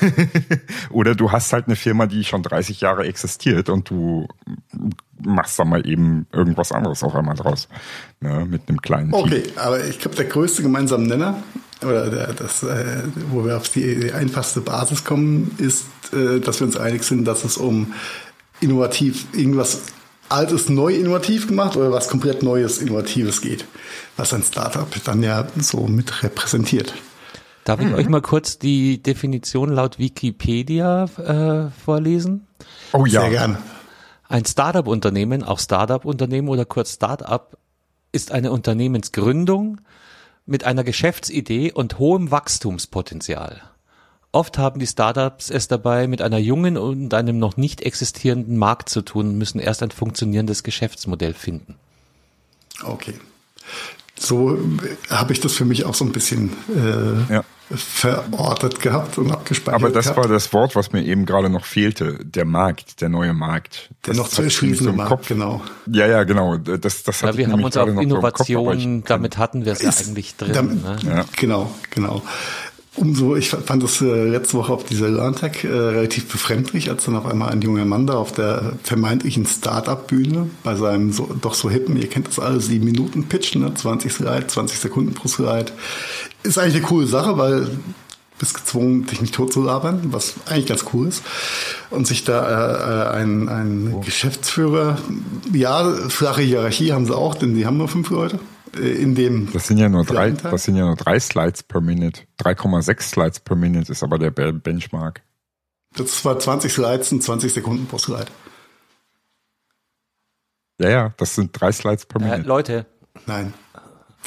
Oder 0.90 1.14
du 1.14 1.30
hast 1.32 1.52
halt 1.52 1.66
eine 1.66 1.76
Firma, 1.76 2.06
die 2.06 2.24
schon 2.24 2.42
30 2.42 2.80
Jahre 2.80 3.06
existiert 3.06 3.68
und 3.68 3.88
du 3.90 4.26
machst 5.22 5.58
da 5.58 5.64
mal 5.64 5.86
eben 5.86 6.26
irgendwas 6.32 6.72
anderes 6.72 7.02
auch 7.02 7.14
einmal 7.14 7.36
draus. 7.36 7.68
Ne, 8.20 8.46
mit 8.48 8.68
einem 8.68 8.80
kleinen 8.80 9.12
Okay, 9.14 9.42
Team. 9.42 9.52
aber 9.56 9.84
ich 9.84 9.98
glaube, 9.98 10.16
der 10.16 10.26
größte 10.26 10.62
gemeinsame 10.62 11.06
Nenner, 11.06 11.42
oder 11.82 12.10
der, 12.10 12.32
das, 12.32 12.62
äh, 12.62 13.02
wo 13.30 13.44
wir 13.44 13.56
auf 13.56 13.68
die, 13.68 13.94
die 14.00 14.12
einfachste 14.12 14.60
Basis 14.60 15.04
kommen, 15.04 15.54
ist, 15.58 15.84
äh, 16.12 16.40
dass 16.40 16.60
wir 16.60 16.66
uns 16.66 16.76
einig 16.76 17.04
sind, 17.04 17.24
dass 17.24 17.44
es 17.44 17.56
um 17.56 17.92
innovativ, 18.60 19.26
irgendwas 19.34 19.82
Altes 20.28 20.68
neu 20.68 20.94
innovativ 20.94 21.46
gemacht 21.46 21.76
oder 21.76 21.92
was 21.92 22.08
komplett 22.08 22.42
Neues, 22.42 22.78
Innovatives 22.78 23.40
geht, 23.40 23.64
was 24.16 24.34
ein 24.34 24.42
Startup 24.42 24.88
dann 25.04 25.22
ja 25.22 25.46
so 25.60 25.86
mit 25.86 26.22
repräsentiert. 26.22 26.94
Darf 27.66 27.80
ich 27.80 27.88
mhm. 27.88 27.94
euch 27.94 28.08
mal 28.08 28.22
kurz 28.22 28.60
die 28.60 29.02
Definition 29.02 29.70
laut 29.70 29.98
Wikipedia 29.98 31.06
äh, 31.18 31.70
vorlesen? 31.84 32.46
Oh 32.92 33.04
ja. 33.06 33.22
Sehr 33.22 33.30
gerne. 33.30 33.58
Ein 34.28 34.44
Startup-Unternehmen, 34.44 35.42
auch 35.42 35.58
Startup-Unternehmen 35.58 36.48
oder 36.48 36.64
kurz 36.64 36.94
Startup, 36.94 37.58
ist 38.12 38.30
eine 38.30 38.52
Unternehmensgründung 38.52 39.80
mit 40.46 40.62
einer 40.62 40.84
Geschäftsidee 40.84 41.72
und 41.72 41.98
hohem 41.98 42.30
Wachstumspotenzial. 42.30 43.60
Oft 44.30 44.58
haben 44.58 44.78
die 44.78 44.86
Startups 44.86 45.50
es 45.50 45.66
dabei 45.66 46.06
mit 46.06 46.22
einer 46.22 46.38
jungen 46.38 46.76
und 46.76 47.12
einem 47.14 47.40
noch 47.40 47.56
nicht 47.56 47.82
existierenden 47.82 48.58
Markt 48.58 48.90
zu 48.90 49.02
tun 49.02 49.30
und 49.30 49.38
müssen 49.38 49.58
erst 49.58 49.82
ein 49.82 49.90
funktionierendes 49.90 50.62
Geschäftsmodell 50.62 51.34
finden. 51.34 51.74
Okay. 52.84 53.14
So 54.16 54.56
habe 55.10 55.32
ich 55.32 55.40
das 55.40 55.54
für 55.54 55.64
mich 55.64 55.84
auch 55.84 55.94
so 55.94 56.04
ein 56.04 56.12
bisschen 56.12 56.52
äh, 56.68 57.34
ja 57.34 57.44
verortet 57.74 58.80
gehabt 58.80 59.18
und 59.18 59.32
abgespeichert. 59.32 59.82
Aber 59.82 59.92
das 59.92 60.06
gehabt. 60.06 60.18
war 60.18 60.28
das 60.28 60.52
Wort, 60.52 60.76
was 60.76 60.92
mir 60.92 61.04
eben 61.04 61.26
gerade 61.26 61.50
noch 61.50 61.64
fehlte. 61.64 62.18
Der 62.24 62.44
Markt, 62.44 63.00
der 63.00 63.08
neue 63.08 63.34
Markt. 63.34 63.90
Der 64.04 64.12
das 64.12 64.16
noch 64.16 64.28
zu 64.28 64.42
erschließende 64.42 64.92
so 64.92 64.96
Markt, 64.96 65.10
Kopf. 65.10 65.28
genau. 65.28 65.62
Ja, 65.90 66.06
ja, 66.06 66.22
genau. 66.24 66.56
Das, 66.58 67.02
das 67.02 67.20
ja, 67.22 67.36
wir 67.36 67.48
haben 67.48 67.64
uns 67.64 67.76
auf 67.76 67.88
Innovation, 67.88 69.00
so 69.00 69.08
damit 69.08 69.38
hatten 69.38 69.64
wir 69.64 69.72
es 69.72 69.82
ja 69.82 69.90
eigentlich 69.90 70.36
drin. 70.36 70.52
Damit, 70.52 70.82
ne? 70.84 70.96
ja. 71.04 71.24
Genau, 71.36 71.74
genau. 71.90 72.22
Umso, 72.96 73.36
ich 73.36 73.50
fand 73.50 73.82
das 73.82 74.00
äh, 74.00 74.24
letzte 74.24 74.56
Woche 74.58 74.72
auf 74.72 74.84
dieser 74.84 75.08
LearnTech 75.08 75.64
äh, 75.64 75.68
relativ 75.68 76.30
befremdlich, 76.30 76.90
als 76.90 77.04
dann 77.04 77.16
auf 77.16 77.26
einmal 77.26 77.50
ein 77.50 77.60
junger 77.60 77.84
Mann 77.84 78.06
da 78.06 78.14
auf 78.14 78.32
der 78.32 78.72
vermeintlichen 78.82 79.46
Startup-Bühne 79.46 80.50
bei 80.64 80.74
seinem 80.76 81.12
so, 81.12 81.28
doch 81.40 81.54
so 81.54 81.70
hippen, 81.70 81.96
ihr 81.96 82.08
kennt 82.08 82.28
das 82.28 82.38
alles, 82.38 82.66
sieben 82.66 82.84
Minuten 82.84 83.24
Pitch, 83.24 83.54
ne, 83.54 83.72
20 83.74 84.12
Slide, 84.12 84.46
20 84.46 84.78
Sekunden 84.78 85.14
pro 85.14 85.28
Slide. 85.28 85.72
Ist 86.42 86.58
eigentlich 86.58 86.76
eine 86.76 86.84
coole 86.84 87.06
Sache, 87.06 87.38
weil 87.38 87.68
bist 88.38 88.54
gezwungen, 88.54 89.06
dich 89.06 89.20
nicht 89.22 89.34
tot 89.34 89.52
zu 89.52 89.62
labern, 89.62 90.00
was 90.10 90.34
eigentlich 90.46 90.66
ganz 90.66 90.84
cool 90.92 91.08
ist. 91.08 91.22
Und 91.90 92.06
sich 92.06 92.24
da 92.24 93.12
äh, 93.12 93.16
ein, 93.16 93.48
ein 93.48 93.94
oh. 93.94 94.00
Geschäftsführer, 94.00 94.98
ja, 95.52 95.90
flache 96.08 96.42
Hierarchie 96.42 96.92
haben 96.92 97.06
sie 97.06 97.16
auch, 97.16 97.34
denn 97.34 97.54
die 97.54 97.66
haben 97.66 97.78
nur 97.78 97.88
fünf 97.88 98.10
Leute. 98.10 98.38
Äh, 98.74 99.02
in 99.02 99.14
dem 99.14 99.52
das 99.52 99.66
sind 99.66 99.78
ja 99.78 99.88
nur 99.88 100.04
drei, 100.04 100.30
das 100.30 100.64
sind 100.64 100.76
ja 100.76 100.86
nur 100.86 100.96
drei 100.96 101.18
Slides 101.20 101.62
per 101.62 101.80
Minute. 101.80 102.22
3,6 102.40 103.02
Slides 103.02 103.40
per 103.40 103.56
Minute 103.56 103.92
ist 103.92 104.02
aber 104.02 104.18
der 104.18 104.30
Benchmark. 104.30 105.22
Das 105.94 106.24
war 106.24 106.38
20 106.38 106.72
Slides 106.72 107.12
und 107.12 107.22
20 107.22 107.52
Sekunden 107.52 107.86
pro 107.86 107.98
Slide. 107.98 108.26
Ja, 110.78 110.90
ja, 110.90 111.14
das 111.16 111.34
sind 111.34 111.58
drei 111.58 111.72
Slides 111.72 112.06
per 112.06 112.20
Minute. 112.20 112.42
Äh, 112.42 112.46
Leute. 112.46 112.86
Nein. 113.26 113.54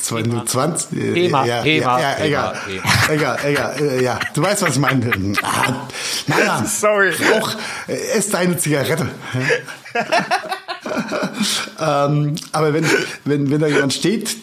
Thema. 0.02 0.46
20, 0.46 0.92
äh, 0.98 1.14
Thema, 1.14 1.46
ja, 1.46 1.62
Thema, 1.62 2.00
ja, 2.00 2.18
ja, 2.18 2.26
egal, 2.26 2.56
egal, 3.10 3.40
egal, 3.44 3.76
äh, 3.82 4.04
ja, 4.04 4.20
du 4.34 4.42
weißt, 4.42 4.62
was 4.62 4.72
ich 4.72 4.80
meine. 4.80 5.12
Ah, 5.42 5.88
nein, 6.28 6.66
Sorry. 6.68 7.12
Rauch, 7.12 7.56
äh, 7.88 8.18
ess 8.18 8.30
deine 8.30 8.58
Zigarette. 8.58 9.08
ähm, 11.80 12.36
aber 12.52 12.74
wenn, 12.74 12.86
wenn, 13.26 13.50
wenn 13.50 13.60
da 13.60 13.68
jemand 13.68 13.94
steht, 13.94 14.36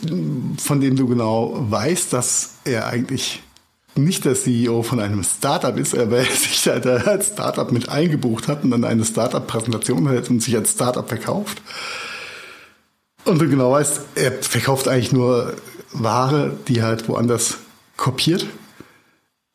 von 0.59 0.81
dem 0.81 0.97
du 0.97 1.07
genau 1.07 1.57
weißt, 1.71 2.13
dass 2.13 2.55
er 2.65 2.87
eigentlich 2.87 3.43
nicht 3.97 4.25
der 4.25 4.35
CEO 4.35 4.83
von 4.83 5.01
einem 5.01 5.25
Startup 5.25 5.77
ist, 5.77 5.97
aber 5.97 6.19
er 6.19 6.25
sich 6.25 6.63
da 6.63 6.97
als 6.97 7.29
Startup 7.29 7.71
mit 7.73 7.89
eingebucht 7.89 8.49
hat 8.49 8.65
und 8.65 8.71
dann 8.71 8.85
eine 8.85 9.05
Startup-Präsentation 9.05 10.09
hält 10.09 10.31
und 10.31 10.43
sich 10.43 10.55
als 10.55 10.73
Startup 10.73 11.09
verkauft. 11.09 11.63
Und 13.27 13.41
du 13.41 13.49
genau 13.49 13.73
weißt, 13.73 14.01
er 14.15 14.33
verkauft 14.33 14.87
eigentlich 14.87 15.13
nur 15.13 15.55
Ware, 15.93 16.57
die 16.69 16.83
halt 16.83 17.09
woanders 17.09 17.59
kopiert. 17.97 18.47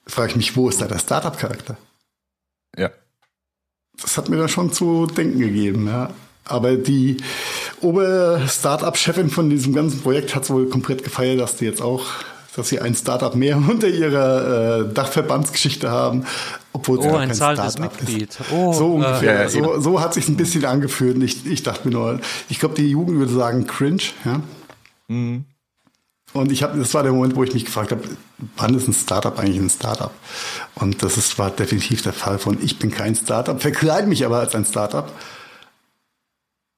Frage 0.05 0.31
ich 0.31 0.35
mich, 0.35 0.55
wo 0.57 0.67
ist 0.67 0.81
da 0.81 0.87
der 0.87 0.99
Startup-Charakter? 0.99 1.77
Ja. 2.77 2.89
Das 4.01 4.17
hat 4.17 4.27
mir 4.27 4.37
dann 4.37 4.49
schon 4.49 4.73
zu 4.73 5.07
denken 5.07 5.39
gegeben, 5.39 5.87
ja. 5.87 6.13
Aber 6.43 6.75
die 6.75 7.17
Ober-Startup-Chefin 7.79 9.29
von 9.29 9.49
diesem 9.49 9.73
ganzen 9.73 10.01
Projekt 10.01 10.35
hat 10.35 10.49
wohl 10.49 10.67
komplett 10.67 11.03
gefeiert, 11.05 11.39
dass 11.39 11.55
die 11.55 11.65
jetzt 11.65 11.81
auch, 11.81 12.07
dass 12.55 12.69
sie 12.69 12.79
ein 12.79 12.95
Startup 12.95 13.33
mehr 13.35 13.57
unter 13.69 13.87
ihrer 13.87 14.81
äh, 14.81 14.93
Dachverbandsgeschichte 14.93 15.89
haben, 15.89 16.25
obwohl 16.73 16.99
oh, 16.99 17.15
ein 17.15 17.33
zahlendes 17.33 17.79
Mitglied. 17.79 18.37
Oh, 18.51 18.73
so 18.73 18.93
ungefähr. 18.95 19.45
Äh, 19.45 19.49
so, 19.49 19.79
so 19.79 20.01
hat 20.01 20.13
sich 20.13 20.27
ein 20.27 20.37
bisschen 20.37 20.65
angefühlt. 20.65 21.21
Ich, 21.23 21.45
ich 21.45 21.63
dachte 21.63 21.87
mir 21.87 21.93
nur, 21.93 22.19
ich 22.49 22.59
glaube, 22.59 22.75
die 22.75 22.89
Jugend 22.89 23.19
würde 23.19 23.33
sagen 23.33 23.67
cringe, 23.67 24.03
ja. 24.25 24.41
Mhm. 25.07 25.45
Und 26.33 26.51
ich 26.51 26.63
habe, 26.63 26.79
das 26.79 26.93
war 26.93 27.03
der 27.03 27.11
Moment, 27.11 27.35
wo 27.35 27.43
ich 27.43 27.53
mich 27.53 27.65
gefragt 27.65 27.91
habe, 27.91 28.03
wann 28.55 28.73
ist 28.73 28.87
ein 28.87 28.93
Startup 28.93 29.37
eigentlich 29.37 29.59
ein 29.59 29.69
Startup? 29.69 30.11
Und 30.75 31.03
das 31.03 31.17
ist, 31.17 31.37
war 31.37 31.49
definitiv 31.49 32.03
der 32.03 32.13
Fall 32.13 32.39
von, 32.39 32.57
ich 32.63 32.79
bin 32.79 32.89
kein 32.89 33.15
Startup, 33.15 33.61
verkleide 33.61 34.07
mich 34.07 34.25
aber 34.25 34.39
als 34.39 34.55
ein 34.55 34.63
Startup 34.63 35.11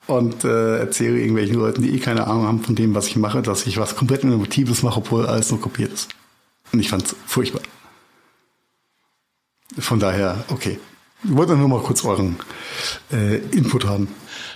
und 0.07 0.43
äh, 0.43 0.79
erzähle 0.79 1.17
irgendwelchen 1.19 1.55
Leuten, 1.55 1.81
die 1.81 1.95
eh 1.95 1.99
keine 1.99 2.27
Ahnung 2.27 2.45
haben 2.45 2.61
von 2.61 2.75
dem, 2.75 2.93
was 2.93 3.07
ich 3.07 3.15
mache, 3.15 3.41
dass 3.41 3.65
ich 3.65 3.77
was 3.77 3.95
komplett 3.95 4.23
Innovatives 4.23 4.83
mache, 4.83 4.97
obwohl 4.97 5.25
alles 5.25 5.49
nur 5.51 5.61
kopiert 5.61 5.93
ist. 5.93 6.09
Und 6.71 6.79
ich 6.79 6.89
fand 6.89 7.05
es 7.05 7.15
furchtbar. 7.25 7.61
Von 9.79 9.99
daher, 9.99 10.43
okay. 10.49 10.79
Ich 11.23 11.33
wollte 11.33 11.55
nur 11.55 11.69
mal 11.69 11.79
kurz 11.79 12.03
euren 12.03 12.35
äh, 13.11 13.37
Input 13.37 13.85
haben. 13.85 14.09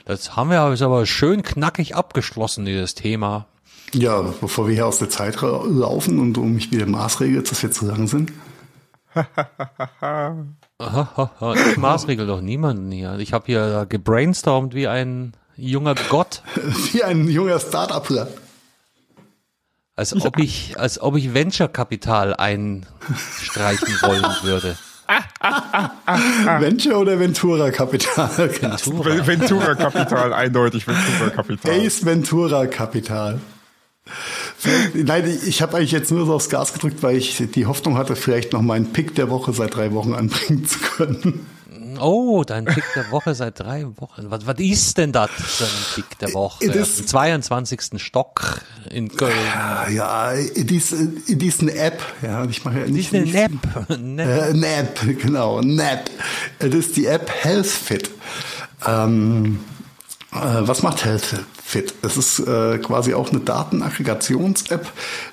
Das 0.06 0.36
haben 0.36 0.50
wir 0.50 0.60
aber 0.60 1.06
schön 1.06 1.42
knackig 1.42 1.96
abgeschlossen, 1.96 2.66
dieses 2.66 2.94
Thema. 2.94 3.48
Ja, 3.94 4.22
bevor 4.42 4.68
wir 4.68 4.74
hier 4.74 4.86
aus 4.86 5.00
der 5.00 5.10
Zeit 5.10 5.42
laufen 5.42 6.20
und 6.20 6.38
um 6.38 6.56
mich 6.56 6.72
wieder 6.72 6.86
maßregelt, 6.86 7.50
dass 7.50 7.64
wir 7.64 7.72
zu 7.72 7.86
lang 7.86 8.08
sind. 8.08 8.34
ich 10.80 11.78
maßregel 11.78 12.28
doch 12.28 12.42
niemanden 12.42 12.92
hier. 12.92 13.18
Ich 13.20 13.34
habe 13.34 13.46
hier 13.48 13.86
gebrainstormt 13.90 14.76
wie 14.76 14.88
ein 14.88 15.34
junger 15.56 15.96
Gott. 16.10 16.44
Wie 16.92 17.04
ein 17.04 17.28
junger 17.28 17.60
Start-upler. 17.60 18.28
Als 19.96 20.14
ob 20.24 20.38
ich, 20.38 20.80
als 20.80 21.02
ob 21.02 21.16
ich 21.16 21.34
Venture-Kapital 21.34 22.36
einstreichen 22.36 23.96
wollen 24.04 24.24
würde. 24.44 24.78
Venture 26.60 27.00
oder 27.00 27.20
Ventura 27.20 27.72
Kapital? 27.72 28.30
Ventura. 28.38 29.26
Ventura 29.26 29.74
Kapital, 29.74 30.34
eindeutig 30.34 30.86
Ventura 30.86 31.32
Kapital. 31.32 31.72
Ace 31.72 32.06
Ventura 32.06 32.68
Kapital. 32.68 33.40
Nein, 34.94 35.40
ich 35.46 35.62
habe 35.62 35.78
eigentlich 35.78 35.92
jetzt 35.92 36.12
nur 36.12 36.26
so 36.26 36.34
aufs 36.34 36.50
Gas 36.50 36.74
gedrückt, 36.74 37.04
weil 37.04 37.18
ich 37.18 37.44
die 37.54 37.66
Hoffnung 37.66 37.98
hatte, 37.98 38.16
vielleicht 38.16 38.54
noch 38.54 38.62
meinen 38.62 38.92
Pick 38.92 39.14
der 39.16 39.30
Woche 39.30 39.54
seit 39.54 39.76
drei 39.76 39.94
Wochen 39.94 40.14
anbringen 40.14 40.66
zu 40.66 40.80
können. 40.80 41.46
Oh, 42.00 42.44
dein 42.44 42.66
Pick 42.66 42.84
der 42.96 43.10
Woche 43.12 43.34
seit 43.34 43.60
drei 43.60 43.86
Wochen. 43.98 44.30
Was, 44.30 44.46
was 44.46 44.60
ist 44.60 44.98
denn 44.98 45.12
das 45.12 45.30
für 45.32 45.64
ein 45.64 45.70
Pick 45.96 46.20
der 46.20 46.34
Woche? 46.34 46.66
Im 46.66 46.84
22. 46.84 47.82
Stock 47.98 48.62
in 48.90 49.10
Köln. 49.10 49.34
Ja, 49.92 50.32
in, 50.32 50.68
dies, 50.68 50.92
in 50.92 51.40
diesen 51.40 51.70
App. 51.70 52.02
Ja, 52.22 52.46
ich 52.46 52.64
mache 52.66 52.82
ja 52.82 52.88
nicht. 52.88 53.14
Eine 53.14 53.26
Nap. 53.26 53.52
Äh, 53.90 54.54
Nap, 54.54 55.00
genau, 55.20 55.62
Nap. 55.62 56.10
Das 56.60 56.74
ist 56.74 56.96
die 56.98 57.06
App 57.06 57.32
HealthFit. 57.44 58.10
Ähm, 58.86 59.60
äh, 60.32 60.38
was 60.62 60.84
macht 60.84 61.04
HealthFit? 61.06 61.46
Fit. 61.68 61.94
Es 62.02 62.16
ist 62.16 62.40
äh, 62.40 62.78
quasi 62.78 63.14
auch 63.14 63.30
eine 63.30 63.42
Datenaggregations-App, 63.42 64.90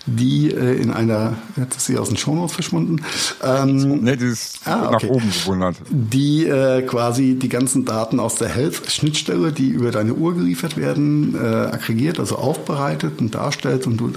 die 0.07 0.51
äh, 0.51 0.75
in 0.83 0.91
einer, 0.91 1.37
jetzt 1.57 1.77
ist 1.77 1.87
sie 1.87 1.97
aus 1.97 2.09
den 2.09 2.17
Shownotes 2.17 2.55
verschwunden. 2.55 3.05
Ähm, 3.41 4.01
nee, 4.03 4.17
die 4.17 4.25
ist 4.25 4.59
ah, 4.65 4.91
okay. 4.93 5.07
nach 5.07 5.15
oben 5.15 5.31
gewundert. 5.31 5.77
Die 5.91 6.45
äh, 6.45 6.83
quasi 6.83 7.37
die 7.37 7.49
ganzen 7.49 7.85
Daten 7.85 8.19
aus 8.19 8.35
der 8.35 8.49
Health-Schnittstelle, 8.49 9.53
die 9.53 9.69
über 9.69 9.93
deine 9.93 10.13
Uhr 10.15 10.35
geliefert 10.35 10.77
werden, 10.77 11.37
äh, 11.37 11.47
aggregiert, 11.47 12.19
also 12.19 12.35
aufbereitet 12.35 13.21
und 13.21 13.33
darstellt 13.33 13.87
und 13.87 13.99
du 13.99 14.11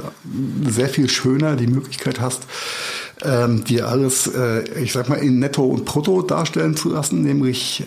sehr 0.68 0.90
viel 0.90 1.12
schöner 1.12 1.56
die 1.56 1.68
Möglichkeit 1.68 2.20
hast, 2.20 2.48
ähm, 3.24 3.64
dir 3.64 3.90
alles, 3.90 4.26
äh, 4.26 4.64
ich 4.82 4.92
sag 4.92 5.08
mal, 5.08 5.18
in 5.18 5.38
Netto 5.38 5.66
und 5.66 5.86
Brutto 5.86 6.24
darstellen 6.24 6.76
zu 6.76 6.90
lassen, 6.90 7.22
nämlich 7.22 7.86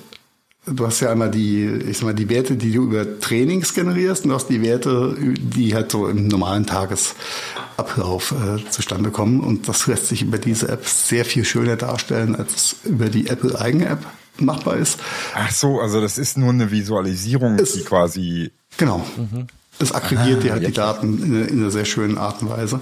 Du 0.66 0.86
hast 0.86 1.00
ja 1.00 1.10
einmal 1.10 1.30
die, 1.30 1.64
ich 1.66 1.98
sag 1.98 2.04
mal, 2.04 2.14
die 2.14 2.28
Werte, 2.28 2.54
die 2.56 2.72
du 2.72 2.84
über 2.84 3.18
Trainings 3.18 3.72
generierst, 3.72 4.24
und 4.24 4.30
du 4.30 4.34
hast 4.34 4.48
die 4.48 4.60
Werte, 4.60 5.16
die 5.18 5.74
halt 5.74 5.90
so 5.90 6.06
im 6.06 6.28
normalen 6.28 6.66
Tagesablauf 6.66 8.32
äh, 8.32 8.70
zustande 8.70 9.10
kommen. 9.10 9.40
Und 9.40 9.68
das 9.68 9.86
lässt 9.86 10.08
sich 10.08 10.22
über 10.22 10.38
diese 10.38 10.68
App 10.68 10.86
sehr 10.86 11.24
viel 11.24 11.44
schöner 11.44 11.76
darstellen, 11.76 12.36
als 12.36 12.76
über 12.84 13.08
die 13.08 13.28
Apple-eigene 13.28 13.86
App 13.86 14.06
machbar 14.38 14.76
ist. 14.76 15.00
Ach 15.34 15.50
so, 15.50 15.80
also 15.80 16.00
das 16.00 16.18
ist 16.18 16.36
nur 16.36 16.50
eine 16.50 16.70
Visualisierung, 16.70 17.58
es, 17.58 17.72
die 17.72 17.80
quasi. 17.80 18.50
Genau. 18.76 19.04
Mhm. 19.16 19.46
Es 19.78 19.92
aggregiert 19.92 20.40
ah, 20.40 20.42
dir 20.42 20.52
halt 20.52 20.66
die 20.66 20.72
Daten 20.72 21.22
in, 21.22 21.48
in, 21.48 21.60
einer 21.60 21.70
sehr 21.70 21.86
schönen 21.86 22.18
Art 22.18 22.42
und 22.42 22.50
Weise. 22.50 22.80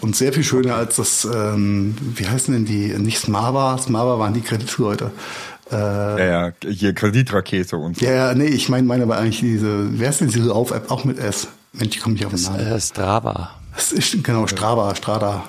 Und 0.00 0.16
sehr 0.16 0.32
viel 0.32 0.42
schöner 0.42 0.74
als 0.74 0.96
das, 0.96 1.24
ähm, 1.24 1.94
wie 2.16 2.26
heißen 2.26 2.52
denn 2.52 2.64
die, 2.64 2.88
nicht 2.98 3.18
Smava, 3.18 3.78
Smava 3.78 4.18
waren 4.18 4.34
die 4.34 4.40
Kreditleute. 4.40 5.04
Äh, 5.04 5.49
ja, 5.76 6.18
ja, 6.48 6.52
hier 6.68 6.94
Kreditrakete 6.94 7.76
und 7.76 7.96
so. 7.96 8.04
Ja, 8.04 8.12
ja, 8.12 8.34
nee, 8.34 8.46
ich 8.46 8.68
meine 8.68 8.86
meine 8.86 9.04
aber 9.04 9.18
eigentlich 9.18 9.40
diese, 9.40 9.98
wer 9.98 10.10
ist 10.10 10.20
denn 10.20 10.28
diese 10.28 10.40
Lauf-App 10.40 10.90
auch 10.90 11.04
mit 11.04 11.18
S? 11.18 11.48
Mensch, 11.72 11.96
ich 11.96 12.02
komme 12.02 12.14
nicht 12.14 12.26
auf 12.26 12.34
den 12.34 12.42
Namen. 12.42 12.66
Äh, 12.66 12.80
Strava. 12.80 13.59
Das 13.80 13.92
ist, 13.92 14.22
genau, 14.22 14.46
Strava, 14.46 14.94
Strada. 14.94 15.44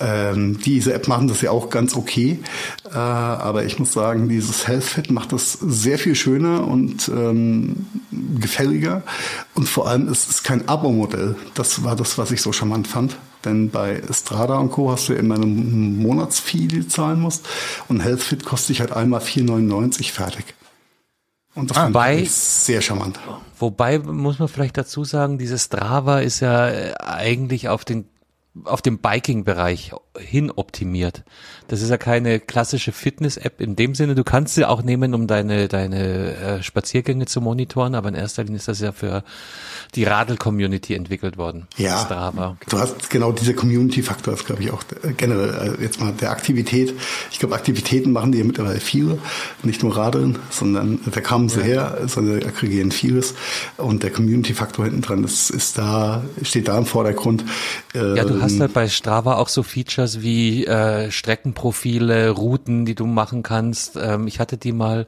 Ähm, 0.00 0.58
diese 0.58 0.92
App 0.92 1.08
machen 1.08 1.28
das 1.28 1.40
ja 1.40 1.50
auch 1.50 1.70
ganz 1.70 1.96
okay. 1.96 2.38
Äh, 2.92 2.98
aber 2.98 3.64
ich 3.64 3.78
muss 3.78 3.94
sagen, 3.94 4.28
dieses 4.28 4.68
HealthFit 4.68 5.10
macht 5.10 5.32
das 5.32 5.54
sehr 5.54 5.98
viel 5.98 6.14
schöner 6.14 6.68
und 6.68 7.08
ähm, 7.08 7.86
gefälliger. 8.38 9.02
Und 9.54 9.66
vor 9.66 9.88
allem 9.88 10.08
ist 10.08 10.28
es 10.28 10.42
kein 10.42 10.68
Abo-Modell. 10.68 11.36
Das 11.54 11.82
war 11.82 11.96
das, 11.96 12.18
was 12.18 12.30
ich 12.32 12.42
so 12.42 12.52
charmant 12.52 12.86
fand. 12.86 13.16
Denn 13.46 13.70
bei 13.70 14.02
Strada 14.12 14.58
und 14.58 14.72
Co. 14.72 14.92
hast 14.92 15.08
du 15.08 15.14
immer 15.14 15.36
eine 15.36 15.46
Monatsfee, 15.46 16.66
die 16.66 16.80
du 16.80 16.88
zahlen 16.88 17.18
musst. 17.18 17.48
Und 17.88 18.04
HealthFit 18.04 18.44
kostet 18.44 18.68
sich 18.68 18.80
halt 18.80 18.92
einmal 18.92 19.20
4,99 19.20 20.12
fertig. 20.12 20.54
Und 21.54 21.70
das 21.70 21.88
wobei, 21.88 22.24
sehr 22.24 22.80
charmant. 22.80 23.18
Wobei 23.58 23.98
muss 23.98 24.38
man 24.38 24.48
vielleicht 24.48 24.78
dazu 24.78 25.04
sagen, 25.04 25.36
dieses 25.36 25.64
Strava 25.64 26.20
ist 26.20 26.40
ja 26.40 26.68
äh, 26.68 26.94
eigentlich 26.98 27.68
auf 27.68 27.84
den 27.84 28.06
auf 28.64 28.82
dem 28.82 28.98
Biking-Bereich 28.98 29.92
hin 30.18 30.50
optimiert. 30.50 31.22
Das 31.68 31.82
ist 31.82 31.90
ja 31.90 31.96
keine 31.96 32.40
klassische 32.40 32.90
Fitness-App 32.90 33.60
in 33.60 33.76
dem 33.76 33.94
Sinne. 33.94 34.16
Du 34.16 34.24
kannst 34.24 34.56
sie 34.56 34.64
auch 34.64 34.82
nehmen, 34.82 35.14
um 35.14 35.28
deine, 35.28 35.68
deine 35.68 36.34
äh, 36.34 36.62
Spaziergänge 36.64 37.26
zu 37.26 37.40
monitoren, 37.40 37.94
aber 37.94 38.08
in 38.08 38.16
erster 38.16 38.42
Linie 38.42 38.58
ist 38.58 38.66
das 38.66 38.80
ja 38.80 38.90
für 38.90 39.22
die 39.94 40.02
Radl-Community 40.02 40.94
entwickelt 40.94 41.36
worden. 41.36 41.68
Ja, 41.76 42.00
Strava. 42.04 42.56
du 42.68 42.78
hast 42.78 43.08
genau 43.08 43.30
dieser 43.30 43.54
Community-Faktor, 43.54 44.34
ist 44.34 44.46
glaube 44.46 44.64
ich 44.64 44.72
auch 44.72 44.82
äh, 45.04 45.12
generell 45.12 45.76
äh, 45.78 45.82
jetzt 45.82 46.00
mal 46.00 46.12
der 46.12 46.32
Aktivität. 46.32 46.92
Ich 47.30 47.38
glaube, 47.38 47.54
Aktivitäten 47.54 48.10
machen 48.10 48.32
die 48.32 48.38
ja 48.38 48.44
mittlerweile 48.44 48.80
viele, 48.80 49.18
nicht 49.62 49.84
nur 49.84 49.96
Radeln, 49.96 50.40
sondern 50.50 50.98
da 51.08 51.20
kamen 51.20 51.48
sie 51.48 51.60
ja. 51.60 51.66
her, 51.66 51.98
sondern 52.06 52.42
aggregieren 52.42 52.90
vieles. 52.90 53.34
Und 53.76 54.02
der 54.02 54.10
Community-Faktor 54.10 54.86
hinten 54.86 55.02
dran, 55.02 55.22
das 55.22 55.50
ist 55.50 55.78
da, 55.78 56.24
steht 56.42 56.66
da 56.66 56.76
im 56.76 56.86
Vordergrund. 56.86 57.44
Ja, 57.94 58.24
du 58.24 58.42
hast 58.42 58.58
halt 58.58 58.72
bei 58.72 58.88
Strava 58.88 59.36
auch 59.36 59.48
so 59.48 59.62
Features 59.62 59.99
wie 60.22 60.66
äh, 60.66 61.10
Streckenprofile, 61.10 62.30
Routen, 62.30 62.84
die 62.84 62.94
du 62.94 63.06
machen 63.06 63.42
kannst. 63.42 63.96
Ähm, 63.96 64.26
ich 64.26 64.40
hatte 64.40 64.56
die 64.56 64.72
mal, 64.72 65.06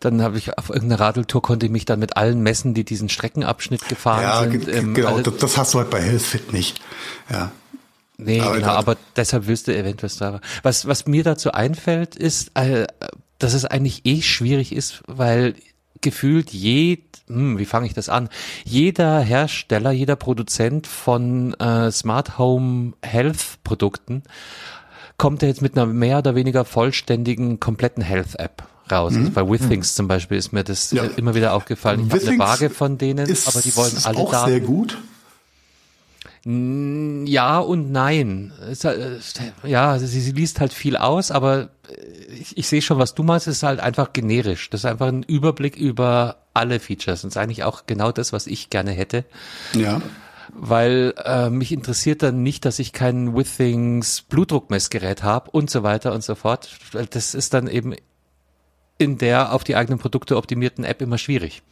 dann 0.00 0.22
habe 0.22 0.38
ich 0.38 0.58
auf 0.58 0.70
irgendeiner 0.70 1.00
Radeltour 1.00 1.42
konnte 1.42 1.66
ich 1.66 1.72
mich 1.72 1.84
dann 1.84 1.98
mit 1.98 2.16
allen 2.16 2.40
messen, 2.42 2.74
die 2.74 2.84
diesen 2.84 3.08
Streckenabschnitt 3.08 3.88
gefahren 3.88 4.22
ja, 4.22 4.42
sind. 4.42 4.68
Ähm, 4.68 4.94
genau, 4.94 5.16
also, 5.16 5.30
das 5.30 5.56
hast 5.56 5.74
du 5.74 5.78
halt 5.78 5.90
bei 5.90 6.00
Healthfit 6.00 6.52
nicht. 6.52 6.80
Ja. 7.30 7.52
Nee, 8.16 8.40
aber, 8.40 8.56
genau, 8.56 8.68
aber 8.68 8.96
deshalb 9.16 9.46
willst 9.46 9.66
du 9.66 9.76
eventuell 9.76 10.10
Strava. 10.10 10.40
Was, 10.62 10.86
was 10.86 11.06
mir 11.06 11.24
dazu 11.24 11.52
einfällt, 11.52 12.14
ist, 12.14 12.52
äh, 12.54 12.86
dass 13.38 13.54
es 13.54 13.64
eigentlich 13.64 14.06
eh 14.06 14.22
schwierig 14.22 14.72
ist, 14.72 15.02
weil 15.06 15.54
gefühlt 16.04 16.52
je, 16.52 16.98
hm, 17.26 17.58
wie 17.58 17.64
fange 17.64 17.86
ich 17.86 17.94
das 17.94 18.08
an? 18.08 18.28
Jeder 18.64 19.18
Hersteller, 19.18 19.90
jeder 19.90 20.14
Produzent 20.14 20.86
von 20.86 21.54
äh, 21.54 21.90
Smart 21.90 22.38
Home 22.38 22.92
Health 23.02 23.58
Produkten 23.64 24.22
kommt 25.16 25.42
ja 25.42 25.48
jetzt 25.48 25.62
mit 25.62 25.76
einer 25.76 25.86
mehr 25.86 26.18
oder 26.18 26.34
weniger 26.34 26.64
vollständigen, 26.64 27.58
kompletten 27.58 28.02
Health 28.02 28.38
App 28.38 28.62
raus. 28.90 29.12
Mhm. 29.12 29.18
Also 29.18 29.30
bei 29.32 29.48
Withings 29.48 29.92
mhm. 29.92 29.96
zum 29.96 30.08
Beispiel 30.08 30.36
ist 30.38 30.52
mir 30.52 30.64
das 30.64 30.90
ja. 30.90 31.04
immer 31.16 31.34
wieder 31.34 31.54
aufgefallen. 31.54 32.06
Ich 32.06 32.12
habe 32.12 32.28
eine 32.28 32.38
Waage 32.38 32.70
von 32.70 32.98
denen, 32.98 33.26
aber 33.46 33.60
die 33.60 33.76
wollen 33.76 33.92
alle 34.04 34.18
auch 34.18 34.30
Daten. 34.30 34.50
sehr 34.50 34.60
gut. 34.60 34.98
Ja 36.46 37.58
und 37.58 37.90
nein. 37.90 38.52
Äh, 38.60 39.18
ja, 39.68 39.98
sie, 39.98 40.20
sie 40.20 40.32
liest 40.32 40.60
halt 40.60 40.74
viel 40.74 40.96
aus, 40.96 41.30
aber 41.30 41.70
ich, 42.38 42.58
ich 42.58 42.68
sehe 42.68 42.82
schon, 42.82 42.98
was 42.98 43.14
du 43.14 43.22
meinst, 43.22 43.46
ist 43.46 43.62
halt 43.62 43.80
einfach 43.80 44.12
generisch. 44.12 44.68
Das 44.70 44.82
ist 44.82 44.84
einfach 44.84 45.08
ein 45.08 45.22
Überblick 45.22 45.76
über 45.76 46.36
alle 46.52 46.80
Features 46.80 47.24
und 47.24 47.28
ist 47.28 47.36
eigentlich 47.36 47.64
auch 47.64 47.86
genau 47.86 48.12
das, 48.12 48.32
was 48.32 48.46
ich 48.46 48.68
gerne 48.68 48.92
hätte. 48.92 49.24
Ja. 49.74 50.02
Weil 50.52 51.14
äh, 51.24 51.48
mich 51.48 51.72
interessiert 51.72 52.22
dann 52.22 52.42
nicht, 52.42 52.66
dass 52.66 52.78
ich 52.78 52.92
kein 52.92 53.34
Withings 53.34 54.22
Blutdruckmessgerät 54.22 55.22
habe 55.22 55.50
und 55.50 55.70
so 55.70 55.82
weiter 55.82 56.12
und 56.12 56.22
so 56.22 56.34
fort. 56.34 56.76
Das 57.10 57.34
ist 57.34 57.54
dann 57.54 57.66
eben 57.66 57.94
in 58.98 59.18
der 59.18 59.52
auf 59.52 59.64
die 59.64 59.76
eigenen 59.76 59.98
Produkte 59.98 60.36
optimierten 60.36 60.84
App 60.84 61.00
immer 61.00 61.18
schwierig. 61.18 61.62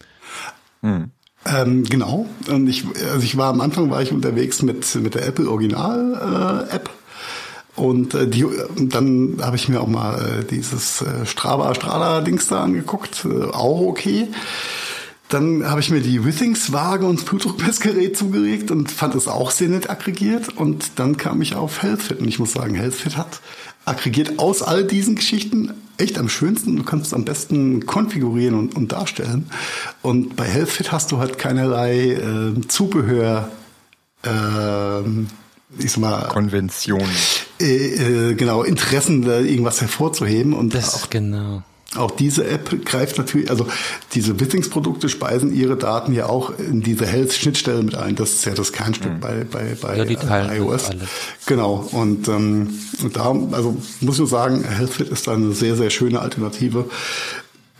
Hm. 0.81 1.11
Ähm, 1.45 1.85
genau. 1.85 2.27
Und 2.49 2.69
ich, 2.69 2.85
also 3.13 3.25
ich 3.25 3.37
war 3.37 3.49
am 3.51 3.61
Anfang 3.61 3.91
war 3.91 4.01
ich 4.03 4.13
unterwegs 4.13 4.63
mit 4.63 4.95
mit 4.97 5.15
der 5.15 5.27
Apple 5.27 5.49
Original 5.49 6.69
äh, 6.71 6.75
App 6.75 6.91
und 7.75 8.15
äh, 8.15 8.29
die, 8.29 8.45
dann 8.77 9.39
habe 9.41 9.57
ich 9.57 9.69
mir 9.69 9.81
auch 9.81 9.87
mal 9.89 10.41
äh, 10.41 10.45
dieses 10.45 11.01
äh, 11.03 11.25
Strava 11.25 11.75
Strada 11.75 12.21
Dings 12.21 12.49
da 12.49 12.63
angeguckt, 12.63 13.25
äh, 13.25 13.45
auch 13.45 13.81
okay. 13.81 14.29
Dann 15.29 15.67
habe 15.67 15.81
ich 15.81 15.89
mir 15.89 16.03
die 16.03 16.27
Withings-Waage 16.27 17.07
und 17.07 17.21
das 17.21 17.25
Blutdruckmessgerät 17.25 18.19
zugelegt 18.19 18.71
und 18.71 18.91
fand 18.91 19.15
es 19.15 19.29
auch 19.29 19.51
sehr 19.51 19.71
nett 19.71 19.89
aggregiert. 19.89 20.59
Und 20.59 20.91
dann 20.97 21.17
kam 21.17 21.41
ich 21.41 21.55
auf 21.55 21.83
Healthfit. 21.83 22.21
Und 22.21 22.29
ich 22.29 22.39
muss 22.39 22.53
sagen, 22.53 22.75
Healthfit 22.75 23.17
hat 23.17 23.41
aggregiert 23.87 24.39
aus 24.39 24.61
all 24.61 24.85
diesen 24.85 25.15
Geschichten 25.17 25.73
echt 25.99 26.19
am 26.19 26.29
schönsten. 26.29 26.77
Du 26.77 26.85
kannst 26.85 27.07
es 27.07 27.15
am 27.15 27.25
besten 27.25 27.87
konfigurieren 27.87 28.59
und, 28.59 28.77
und 28.77 28.93
darstellen. 28.93 29.51
Und 30.03 30.37
bei 30.37 30.45
Healthfit 30.45 30.93
hast 30.93 31.13
du 31.13 31.19
halt 31.19 31.39
keinerlei 31.39 32.13
äh, 32.13 32.61
Zubehör. 32.69 33.51
Äh, 34.25 35.01
ich 35.79 35.93
sag 35.93 35.99
mal, 35.99 36.29
Konventionen. 36.29 37.09
Äh, 37.61 38.31
äh, 38.31 38.35
genau, 38.35 38.63
Interessen, 38.63 39.23
da 39.23 39.41
irgendwas 39.41 39.81
hervorzuheben. 39.81 40.53
Und 40.53 40.75
das 40.75 40.95
auch, 40.95 41.11
genau. 41.11 41.63
Auch 41.95 42.11
diese 42.11 42.47
App 42.47 42.85
greift 42.87 43.19
natürlich, 43.19 43.51
also 43.51 43.67
diese 44.13 44.41
Withings-Produkte 44.41 45.11
speisen 45.11 45.55
ihre 45.55 45.77
Daten 45.77 46.15
ja 46.15 46.27
auch 46.27 46.59
in 46.59 46.81
diese 46.81 47.07
Health-Schnittstelle 47.07 47.83
mit 47.83 47.97
ein. 47.97 48.17
Das 48.17 48.33
ist 48.33 48.47
ja 48.47 48.55
das 48.55 48.73
Kernstück 48.73 49.13
mhm. 49.13 49.21
bei, 49.21 49.45
bei, 49.45 49.77
bei 49.81 49.97
ja, 49.99 50.05
die 50.07 50.15
äh, 50.15 50.59
iOS. 50.59 50.91
Genau. 51.45 51.87
Und, 51.93 52.29
ähm, 52.29 52.79
und 53.03 53.17
da, 53.17 53.37
also 53.53 53.77
muss 54.01 54.15
ich 54.15 54.21
nur 54.21 54.29
sagen, 54.29 54.65
HealthFit 54.65 55.09
ist 55.09 55.27
da 55.27 55.35
eine 55.35 55.53
sehr, 55.53 55.77
sehr 55.77 55.91
schöne 55.91 56.21
Alternative, 56.21 56.87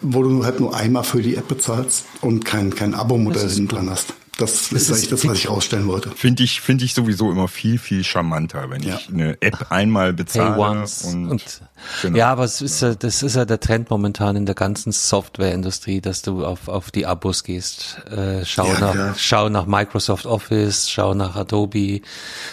wo 0.03 0.23
du 0.23 0.45
halt 0.45 0.61
nur 0.61 0.77
einmal 0.77 1.05
für 1.05 1.23
die 1.23 1.37
App 1.37 1.49
bezahlst 1.49 2.05
und 2.21 2.45
kein, 2.45 2.75
kein 2.75 2.95
Abo-Modell 2.95 3.49
hinten 3.49 3.69
dran 3.69 3.89
hast. 3.89 4.15
Das, 4.39 4.71
das 4.71 4.83
ist 4.83 4.91
eigentlich 4.91 5.09
das, 5.11 5.29
was 5.29 5.39
ich 5.39 5.51
rausstellen 5.51 5.87
wollte. 5.87 6.11
Finde 6.11 6.43
ich, 6.43 6.63
finde 6.63 6.87
ich 6.87 6.95
sowieso 6.95 7.31
immer 7.31 7.49
viel, 7.49 7.79
viel 7.79 8.03
charmanter, 8.03 8.71
wenn 8.71 8.83
ja. 8.83 8.97
ich 8.97 9.11
eine 9.11 9.37
App 9.43 9.67
einmal 9.71 10.15
bezahle. 10.15 10.55
Pay 10.55 10.59
once 10.59 11.05
und, 11.05 11.31
und 11.31 11.61
genau. 12.01 12.17
Ja, 12.17 12.33
aber 12.33 12.45
es 12.45 12.63
ist 12.63 12.81
ja, 12.81 12.95
das 12.95 13.23
ist 13.23 13.37
ja 13.37 13.45
der 13.45 13.61
Trend 13.61 13.91
momentan 13.91 14.37
in 14.37 14.47
der 14.47 14.55
ganzen 14.55 14.91
Softwareindustrie, 14.91 16.01
dass 16.01 16.23
du 16.23 16.47
auf, 16.47 16.69
auf 16.69 16.91
die 16.91 17.05
Abos 17.05 17.45
gehst. 17.45 17.99
Äh, 18.11 18.47
schau 18.47 18.67
ja, 18.69 18.81
nach, 18.81 18.95
ja. 18.95 19.15
schau 19.19 19.51
nach 19.51 19.67
Microsoft 19.67 20.25
Office, 20.25 20.89
schau 20.89 21.13
nach 21.13 21.37
Adobe. 21.37 22.01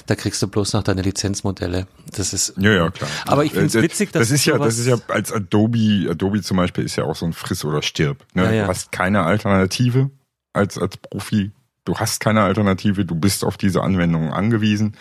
Da 0.06 0.16
kriegst 0.16 0.42
du 0.42 0.48
bloß 0.48 0.74
noch 0.74 0.84
deine 0.84 1.02
Lizenzmodelle. 1.02 1.88
Das 2.12 2.34
ist. 2.34 2.56
Ja, 2.58 2.72
ja, 2.72 2.90
klar. 2.92 3.10
Aber 3.26 3.46
ich 3.46 3.54
finde 3.54 3.68
es 3.68 3.76
äh, 3.76 3.82
witzig, 3.82 4.12
dass 4.12 4.28
das 4.28 4.32
ist 4.32 4.46
ja, 4.46 4.58
das 4.58 4.78
ist 4.78 4.88
ja 4.88 4.98
als 5.08 5.32
Adobe, 5.32 6.10
Adobe 6.10 6.42
zum 6.42 6.58
Beispiel 6.58 6.84
ist 6.84 6.98
ja 6.98 7.06
auch 7.06 7.16
so 7.16 7.26
ein 7.26 7.32
Friss 7.32 7.64
oder 7.64 7.82
Stirb. 7.82 8.26
Ne? 8.34 8.44
Ja, 8.44 8.52
ja. 8.52 8.64
Du 8.64 8.70
hast 8.70 8.92
keine 8.92 9.24
Alternative 9.24 10.10
als, 10.52 10.78
als 10.78 10.98
Profi 10.98 11.52
Du 11.86 11.96
hast 11.96 12.20
keine 12.20 12.44
Alternative, 12.44 13.06
du 13.06 13.16
bist 13.16 13.44
auf 13.44 13.58
diese 13.58 13.82
Anwendungen 13.82 14.32
angewiesen, 14.32 14.96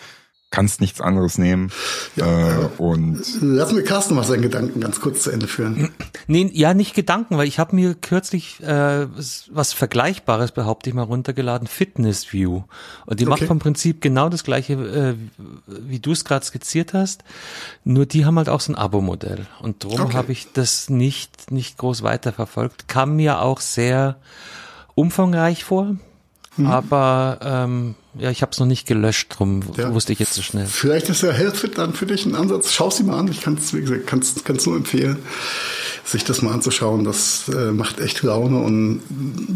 kannst 0.51 0.81
nichts 0.81 0.99
anderes 0.99 1.37
nehmen. 1.37 1.71
Ja, 2.15 2.63
äh, 2.63 2.69
und 2.77 3.21
Lass 3.41 3.71
mir 3.71 3.83
Carsten 3.83 4.15
mal 4.15 4.23
seinen 4.23 4.41
Gedanken 4.41 4.79
ganz 4.79 4.99
kurz 4.99 5.21
zu 5.23 5.31
Ende 5.31 5.47
führen. 5.47 5.91
Nee, 6.31 6.49
ja, 6.53 6.75
nicht 6.75 6.93
Gedanken, 6.93 7.37
weil 7.37 7.47
ich 7.47 7.57
habe 7.57 7.75
mir 7.75 7.95
kürzlich 7.95 8.61
äh, 8.61 9.07
was 9.51 9.73
Vergleichbares, 9.73 10.51
behaupte 10.51 10.89
ich 10.89 10.95
mal, 10.95 11.01
runtergeladen, 11.01 11.67
Fitness 11.67 12.31
View. 12.31 12.63
Und 13.07 13.19
die 13.19 13.25
okay. 13.25 13.29
macht 13.29 13.43
vom 13.47 13.57
Prinzip 13.57 13.99
genau 13.99 14.29
das 14.29 14.43
gleiche, 14.43 14.73
äh, 14.73 15.15
wie 15.65 15.99
du 15.99 16.11
es 16.11 16.25
gerade 16.25 16.45
skizziert 16.45 16.93
hast. 16.93 17.23
Nur 17.83 18.05
die 18.05 18.25
haben 18.25 18.37
halt 18.37 18.47
auch 18.49 18.61
so 18.61 18.73
ein 18.73 18.75
Abo-Modell. 18.75 19.47
Und 19.61 19.83
darum 19.83 20.01
okay. 20.01 20.17
habe 20.17 20.31
ich 20.31 20.51
das 20.53 20.89
nicht, 20.89 21.51
nicht 21.51 21.77
groß 21.77 22.03
weiterverfolgt. 22.03 22.87
Kam 22.87 23.15
mir 23.15 23.41
auch 23.41 23.59
sehr 23.59 24.17
umfangreich 24.93 25.63
vor 25.63 25.95
Mhm. 26.57 26.67
Aber 26.67 27.39
ähm, 27.41 27.95
ja, 28.17 28.31
ich 28.31 28.41
habe 28.41 28.51
es 28.51 28.59
noch 28.59 28.65
nicht 28.65 28.87
gelöscht, 28.87 29.35
drum 29.37 29.61
ja. 29.77 29.93
wusste 29.93 30.13
ich 30.13 30.19
jetzt 30.19 30.33
so 30.33 30.41
schnell. 30.41 30.65
Vielleicht 30.65 31.09
ist 31.09 31.21
ja 31.21 31.31
Healthfit 31.31 31.77
dann 31.77 31.93
für 31.93 32.05
dich 32.05 32.25
ein 32.25 32.35
Ansatz. 32.35 32.71
Schau 32.71 32.89
sie 32.89 33.03
mal 33.03 33.19
an. 33.19 33.27
Ich 33.29 33.41
kann 33.41 33.55
es, 33.55 33.73
wie 33.73 33.81
gesagt, 33.81 34.07
kann's, 34.07 34.35
kann's 34.43 34.65
nur 34.65 34.75
empfehlen, 34.75 35.19
sich 36.03 36.23
das 36.23 36.41
mal 36.41 36.51
anzuschauen. 36.51 37.03
Das 37.03 37.47
äh, 37.49 37.71
macht 37.71 37.99
echt 37.99 38.23
Laune 38.23 38.61
und 38.61 39.01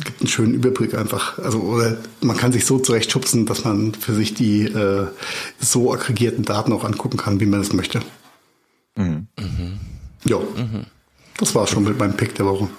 gibt 0.06 0.22
einen 0.22 0.30
schönen 0.30 0.54
Überblick 0.54 0.94
einfach. 0.94 1.40
Also 1.40 1.60
oder 1.60 1.98
man 2.22 2.38
kann 2.38 2.52
sich 2.54 2.66
so 2.66 2.80
zurechtschubsen, 2.80 3.46
dass 3.46 3.64
man 3.66 3.94
für 3.96 4.14
sich 4.14 4.34
die 4.34 4.64
äh, 4.64 5.08
so 5.60 5.92
aggregierten 5.94 6.46
Daten 6.46 6.72
auch 6.74 6.84
angucken 6.84 7.18
kann, 7.18 7.40
wie 7.40 7.48
man 7.48 7.60
es 7.60 7.74
möchte. 7.74 8.02
Mhm. 8.96 9.28
Mhm. 9.38 9.80
Ja, 10.26 10.38
mhm. 10.38 10.86
das 11.38 11.56
war 11.56 11.68
schon 11.68 11.84
mit 11.84 11.98
meinem 11.98 12.16
Pick 12.16 12.36
der 12.36 12.46
Woche. 12.46 12.70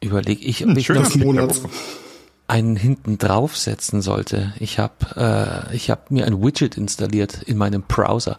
Überleg 0.00 0.46
ich, 0.46 0.64
ob 0.64 0.76
ich 0.76 0.88
noch 0.88 1.14
Monats 1.16 1.60
einen 2.48 2.76
hinten 2.76 3.18
draufsetzen 3.18 4.00
sollte. 4.00 4.54
Ich 4.58 4.78
habe 4.78 5.68
äh, 5.70 5.76
ich 5.76 5.90
hab 5.90 6.10
mir 6.10 6.26
ein 6.26 6.42
Widget 6.42 6.76
installiert 6.76 7.42
in 7.42 7.58
meinem 7.58 7.82
Browser. 7.82 8.38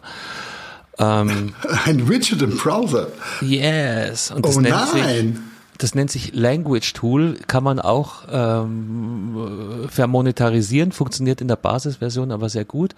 Ähm, 0.98 1.54
ein 1.84 2.08
Widget 2.08 2.42
im 2.42 2.56
Browser? 2.56 3.08
Yes. 3.40 4.32
Und 4.32 4.44
das 4.44 4.56
oh 4.56 4.60
nennt 4.60 4.74
nein. 4.94 5.26
Sich, 5.34 5.42
das 5.78 5.94
nennt 5.94 6.10
sich 6.10 6.34
Language 6.34 6.92
Tool, 6.92 7.38
kann 7.46 7.64
man 7.64 7.80
auch 7.80 8.24
ähm, 8.30 9.86
vermonetarisieren, 9.88 10.92
funktioniert 10.92 11.40
in 11.40 11.48
der 11.48 11.56
Basisversion 11.56 12.32
aber 12.32 12.50
sehr 12.50 12.66
gut. 12.66 12.94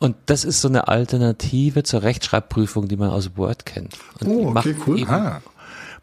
Und 0.00 0.16
das 0.26 0.44
ist 0.44 0.60
so 0.60 0.68
eine 0.68 0.88
Alternative 0.88 1.84
zur 1.84 2.02
Rechtschreibprüfung, 2.02 2.88
die 2.88 2.96
man 2.96 3.10
aus 3.10 3.36
Word 3.36 3.66
kennt. 3.66 3.98
Und 4.20 4.28
oh, 4.28 4.48
okay, 4.56 4.74
cool. 4.86 5.04
Ah 5.06 5.40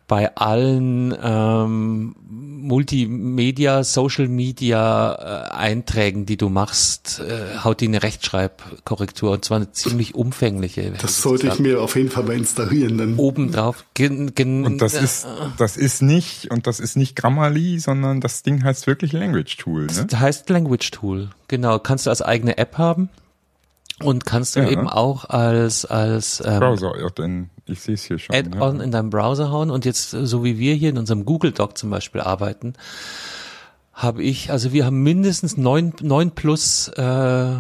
bei 0.08 0.36
allen 0.36 1.16
ähm, 1.22 2.16
Multimedia, 2.30 3.84
Social 3.84 4.28
Media 4.28 5.48
äh, 5.50 5.52
Einträgen, 5.54 6.26
die 6.26 6.38
du 6.38 6.50
machst, 6.50 7.22
äh, 7.28 7.58
haut 7.64 7.82
die 7.82 7.88
eine 7.88 8.04
Rechtschreibkorrektur 8.04 9.32
und 9.32 9.46
zwar 9.46 9.58
eine 9.58 9.72
ziemlich 9.72 10.16
umfängliche. 10.16 10.94
Das 11.02 11.22
sollte 11.22 11.48
ich 11.48 11.60
mir 11.60 11.82
auf 11.82 11.96
jeden 11.96 12.10
Fall 12.10 12.24
mal 12.24 12.36
installieren. 12.36 12.98
Dann. 12.98 13.18
Obendrauf. 13.18 13.86
Gen, 13.94 14.36
gen, 14.36 14.66
und 14.66 14.80
das 14.80 14.96
äh, 14.96 15.04
ist, 15.04 15.28
das 15.58 15.78
ist 15.78 16.02
nicht, 16.02 16.52
und 16.52 16.68
das 16.68 16.80
ist 16.80 16.98
nicht 16.98 17.16
Grammarly, 17.16 17.80
sondern 17.80 18.22
das 18.22 18.44
Ding 18.44 18.64
heißt 18.64 18.88
wirklich 18.88 19.12
Language 19.12 19.58
Tool. 19.58 19.88
Ne? 19.88 20.06
Das 20.08 20.20
heißt 20.20 20.50
Language 20.50 20.92
Tool. 20.92 21.30
Genau. 21.48 21.80
Kannst 21.80 22.06
du 22.06 22.10
als 22.10 22.22
eigene 22.22 22.58
App 22.58 22.78
haben. 22.78 23.10
Und 24.04 24.26
kannst 24.26 24.56
du 24.56 24.60
Ja. 24.60 24.70
eben 24.70 24.90
auch 24.90 25.26
als, 25.26 25.86
als 25.86 26.44
ähm, 26.46 26.60
Browser, 26.60 27.00
ja, 27.00 27.10
denn 27.10 27.50
ich 27.66 27.80
sehe 27.82 27.96
es 27.96 28.04
hier 28.04 28.20
schon. 28.20 28.36
Add-on 28.36 28.78
ja. 28.78 28.84
in 28.84 28.92
deinem 28.92 29.10
Browser 29.10 29.52
hauen 29.52 29.72
und 29.72 29.86
jetzt, 29.86 30.14
äh, 30.14 30.26
so 30.26 30.44
wie 30.44 30.60
wir 30.60 30.74
hier 30.74 30.90
in 30.90 30.98
unserem 30.98 31.24
Google 31.24 31.52
Doc 31.54 31.78
zum 31.78 31.90
Beispiel 31.90 32.22
arbeiten, 32.22 32.74
habe 33.94 34.22
ich, 34.22 34.52
also 34.52 34.74
wir 34.74 34.86
haben 34.86 35.02
mindestens 35.02 35.56
neun, 35.56 35.94
neun 36.02 36.32
plus 36.32 36.90
äh, 36.90 37.56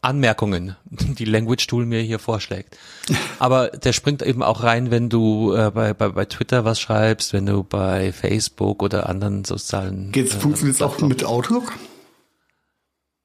Anmerkungen, 0.00 0.74
die 0.90 1.26
Language 1.26 1.66
Tool 1.66 1.84
mir 1.84 2.00
hier 2.00 2.18
vorschlägt. 2.18 2.78
Aber 3.38 3.68
der 3.68 3.92
springt 3.92 4.22
eben 4.22 4.42
auch 4.42 4.62
rein, 4.62 4.90
wenn 4.90 5.10
du 5.10 5.54
äh, 5.54 5.70
bei, 5.70 5.92
bei, 5.92 6.08
bei 6.08 6.24
Twitter 6.24 6.64
was 6.64 6.80
schreibst, 6.80 7.34
wenn 7.34 7.44
du 7.44 7.62
bei 7.62 8.12
Facebook 8.12 8.82
oder 8.82 9.08
anderen 9.08 9.44
sozialen 9.44 10.12
Geht's, 10.12 10.34
äh, 10.34 10.38
funktioniert 10.38 10.76
es 10.76 10.82
auch 10.82 10.98
mit 11.00 11.24
Outlook? 11.24 11.74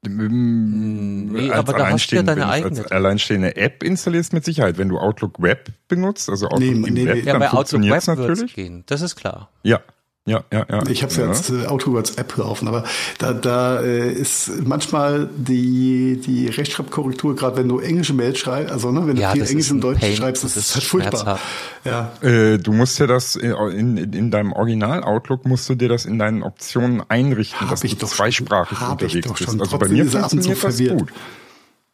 Nee, 0.08 1.50
als 1.50 1.58
aber 1.58 1.72
da 1.78 1.88
hast 1.90 2.10
du 2.10 2.16
ja 2.16 2.22
alleinstehende- 2.22 2.24
deine 2.26 2.40
wenn 2.42 2.48
eigene. 2.48 2.74
du 2.76 2.82
Als 2.82 2.92
alleinstehende 2.92 3.56
App 3.56 3.82
installierst 3.82 4.32
mit 4.32 4.44
Sicherheit, 4.44 4.78
wenn 4.78 4.88
du 4.88 4.98
Outlook 4.98 5.40
Web 5.42 5.70
benutzt, 5.88 6.28
also 6.28 6.46
Outlook 6.46 6.60
Nee, 6.60 6.68
im 6.88 6.94
nee, 6.94 7.06
Web, 7.06 7.14
nee. 7.16 7.20
Ja, 7.22 7.32
dann 7.32 7.40
bei 7.40 7.50
Outlook 7.52 7.82
Web 7.82 8.06
natürlich. 8.06 8.54
gehen. 8.54 8.84
Das 8.86 9.00
ist 9.02 9.16
klar. 9.16 9.50
Ja, 9.62 9.80
ja, 10.28 10.44
ja, 10.52 10.66
ja. 10.70 10.82
Ich 10.88 11.02
habe 11.02 11.10
es 11.10 11.16
ja. 11.16 11.24
ja. 11.24 11.32
jetzt 11.32 11.50
äh, 11.50 11.66
Outlook 11.66 11.96
als 11.96 12.10
App 12.16 12.36
laufen, 12.36 12.68
aber 12.68 12.84
da, 13.18 13.32
da 13.32 13.80
äh, 13.80 14.12
ist 14.12 14.50
manchmal 14.64 15.28
die, 15.36 16.20
die 16.24 16.46
Rechtschreibkorrektur, 16.48 17.34
gerade 17.34 17.56
wenn 17.56 17.68
du 17.68 17.80
englische 17.80 18.12
Mails 18.14 18.38
schreibst, 18.38 18.72
also 18.72 18.92
ne, 18.92 19.06
wenn 19.06 19.16
du 19.16 19.22
Ja, 19.22 19.32
viel 19.32 19.40
das 19.40 19.50
Englisch 19.50 19.70
und 19.70 19.80
Deutsch 19.80 20.00
Pain, 20.00 20.14
schreibst, 20.16 20.44
das, 20.44 20.54
das 20.54 20.66
ist 20.66 20.74
halt 20.74 20.84
furchtbar. 20.84 21.38
Ja. 21.84 22.12
Äh, 22.22 22.58
du 22.58 22.72
musst 22.72 22.98
dir 23.00 23.06
das 23.06 23.34
in, 23.36 23.52
in, 23.52 23.96
in 24.12 24.30
deinem 24.30 24.52
Original 24.52 25.02
Outlook 25.02 25.46
musst 25.46 25.68
du 25.68 25.74
dir 25.74 25.88
das 25.88 26.04
in 26.04 26.18
deinen 26.18 26.42
Optionen 26.42 27.02
einrichten, 27.08 27.60
Hab 27.62 27.70
dass 27.70 27.84
ich 27.84 27.92
du 27.96 28.00
doch 28.00 28.08
schon. 28.08 28.16
zweisprachig 28.16 28.78
ich 28.80 28.88
unterwegs 28.88 29.26
doch 29.26 29.36
bist. 29.36 29.50
schon. 29.50 29.60
Also 29.60 29.78
bei 29.78 29.86
Trotzdem 29.86 29.96
mir 29.96 30.04
und 30.04 30.10
zu 30.10 30.18
funktioniert 30.18 30.64
das 30.64 30.76
verwirrt. 30.76 30.98
gut. 30.98 31.12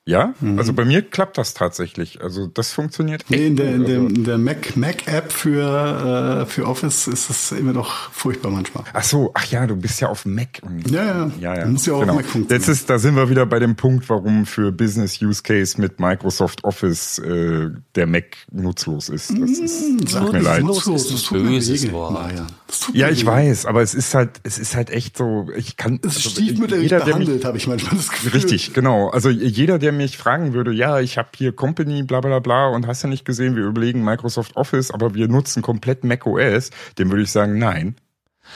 Ja, 0.07 0.35
Mhm. 0.41 0.59
also 0.59 0.75
bei 0.75 0.85
mir 0.85 1.01
klappt 1.01 1.39
das 1.39 1.55
tatsächlich. 1.55 2.21
Also 2.21 2.47
das 2.47 2.73
funktioniert 2.73 3.23
echt 3.23 3.31
Nee, 3.31 3.47
in 3.47 3.57
der, 3.57 3.75
in 3.75 3.85
der, 3.87 3.97
Also, 4.01 4.07
in 4.09 4.25
der 4.25 4.37
Mac, 4.37 4.77
Mac 4.77 5.07
App 5.09 5.33
für, 5.33 6.43
äh, 6.43 6.47
für 6.47 6.67
Office 6.67 7.07
ist 7.07 7.31
es 7.31 7.53
immer 7.53 7.73
noch 7.73 8.11
furchtbar 8.13 8.51
manchmal. 8.51 8.85
Ach 8.93 9.03
so, 9.03 9.31
ach 9.33 9.47
ja, 9.47 9.67
du 9.67 9.77
bist 9.77 10.03
ja 10.03 10.09
auf 10.09 10.27
Mac. 10.27 10.61
und- 10.63 10.91
Ja, 10.91 11.05
ja. 11.05 11.31
ja, 11.41 11.57
ja. 11.61 11.67
Muss 11.67 11.87
ja 11.87 11.95
auch 11.95 11.97
auf 11.99 12.03
genau. 12.03 12.15
Mac 12.17 12.27
funktionieren. 12.27 12.61
Jetzt 12.61 12.69
ist, 12.69 12.91
da 12.91 12.99
sind 12.99 13.17
wir 13.17 13.31
wieder 13.31 13.47
bei 13.47 13.59
dem 13.59 13.77
Punkt, 13.77 14.07
warum 14.11 14.45
für 14.45 14.73
Business 14.73 15.23
Use 15.23 15.43
Case 15.43 15.81
mit 15.81 15.99
Microsoft 15.99 16.65
Office 16.65 17.19
äh, 17.21 17.71
der 17.95 18.07
Mac 18.07 18.37
nutzlos 18.53 19.09
ist. 19.09 19.31
Das 19.31 19.51
ist, 19.53 20.11
Sag 20.11 20.25
tut 20.25 20.33
mir 20.33 20.39
nicht 20.41 20.45
leid. 20.47 20.65
nutzlos. 20.65 21.11
ist 21.11 21.33
ein 21.33 21.45
böses 21.45 21.93
Wort. 21.93 22.31
Das 22.67 22.81
tut 22.81 22.95
Ja, 22.95 23.09
ich 23.09 23.25
weiß, 23.25 23.65
aber 23.65 23.81
es 23.81 23.95
ist 23.95 24.13
halt, 24.15 24.33
es 24.43 24.59
ist 24.59 24.77
halt 24.77 24.91
echt 24.91 25.17
so, 25.17 25.49
ich 25.57 25.79
kann. 25.79 25.99
Es 26.03 26.17
ist 26.19 26.27
also 26.27 26.31
stiefmütterlich 26.43 26.91
jeder, 26.91 27.03
behandelt, 27.07 27.45
habe 27.47 27.57
ich 27.57 27.67
manchmal 27.67 27.97
das 27.97 28.11
Gefühl. 28.11 28.33
Richtig, 28.33 28.75
genau. 28.75 29.09
Also 29.09 29.31
jeder, 29.31 29.79
der 29.79 29.94
mich 29.97 30.19
fragen 30.19 30.53
würde, 30.53 30.73
ja, 30.73 31.01
ich 31.01 31.17
habe 31.19 31.29
hier 31.37 31.55
Company, 31.55 32.03
bla 32.03 32.21
bla 32.21 32.39
bla 32.41 32.69
und 32.69 32.87
hast 32.87 33.03
ja 33.03 33.09
nicht 33.09 33.25
gesehen, 33.25 33.57
wir 33.57 33.65
überlegen 33.65 34.05
Microsoft 34.05 34.57
Office, 34.57 34.91
aber 34.91 35.15
wir 35.15 35.29
nutzen 35.29 35.63
komplett 35.63 36.05
Mac 36.05 36.27
OS, 36.27 36.71
dem 36.99 37.11
würde 37.11 37.23
ich 37.23 37.31
sagen, 37.33 37.59
nein. 37.59 37.97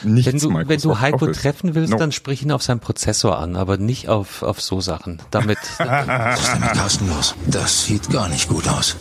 Nichts 0.03 0.31
Wenn 0.31 0.39
du, 0.39 0.53
wenn 0.69 0.79
du 0.79 0.99
Heiko 0.99 1.25
Office. 1.25 1.41
treffen 1.41 1.73
willst, 1.73 1.91
No. 1.91 1.97
dann 1.97 2.11
sprich 2.11 2.43
ihn 2.43 2.51
auf 2.51 2.61
seinen 2.61 2.79
Prozessor 2.79 3.39
an, 3.39 3.55
aber 3.55 3.77
nicht 3.77 4.07
auf, 4.07 4.43
auf 4.43 4.61
so 4.61 4.81
Sachen. 4.81 5.19
Damit, 5.31 5.57
Was 5.79 6.39
ist 6.41 6.53
denn 6.53 6.59
mit 6.61 6.73
Thorsten 6.73 7.07
los? 7.09 7.33
Das 7.47 7.85
sieht 7.85 8.07
gar 8.11 8.29
nicht 8.29 8.47
gut 8.49 8.67
aus. 8.67 8.95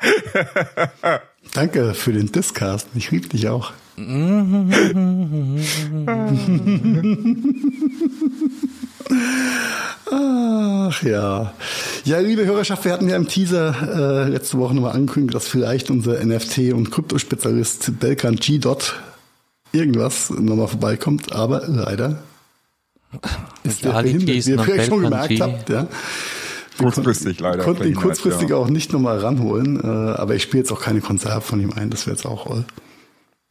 Danke 1.54 1.94
für 1.94 2.12
den 2.12 2.30
Discast. 2.32 2.88
Ich 2.94 3.10
lieb 3.12 3.30
dich 3.30 3.48
auch. 3.48 3.72
Ach 10.10 11.02
ja. 11.02 11.52
Ja, 12.04 12.18
liebe 12.20 12.46
Hörerschaft, 12.46 12.84
wir 12.84 12.92
hatten 12.92 13.08
ja 13.08 13.16
im 13.16 13.28
Teaser 13.28 14.24
äh, 14.26 14.28
letzte 14.30 14.58
Woche 14.58 14.74
nochmal 14.74 14.92
angekündigt, 14.94 15.34
dass 15.34 15.46
vielleicht 15.48 15.90
unser 15.90 16.12
NFT- 16.20 16.72
und 16.72 16.90
Kryptospezialist 16.90 17.98
Belkan 18.00 18.36
G. 18.36 18.58
Dot 18.58 18.98
irgendwas 19.72 20.30
nochmal 20.30 20.68
vorbeikommt, 20.68 21.32
aber 21.32 21.64
leider 21.68 22.22
ist 23.64 23.84
der 23.84 23.92
verhindert, 23.92 24.28
wie 24.28 24.50
ihr 24.50 24.58
vielleicht 24.60 24.88
schon 24.88 25.02
gemerkt 25.02 25.28
G. 25.28 25.40
habt. 25.40 25.68
Ja. 25.68 25.86
Kurzfristig 26.78 27.40
leider. 27.40 27.64
konnten 27.64 27.84
ihn 27.84 27.94
kurzfristig 27.96 28.50
ja. 28.50 28.56
auch 28.56 28.68
nicht 28.68 28.92
nochmal 28.92 29.18
ranholen, 29.18 29.80
äh, 29.82 29.86
aber 29.86 30.36
ich 30.36 30.42
spiele 30.44 30.62
jetzt 30.62 30.72
auch 30.72 30.80
keine 30.80 31.00
Konserve 31.00 31.40
von 31.42 31.60
ihm 31.60 31.72
ein, 31.72 31.90
das 31.90 32.06
wäre 32.06 32.16
jetzt 32.16 32.24
auch 32.24 32.46
all. 32.46 32.64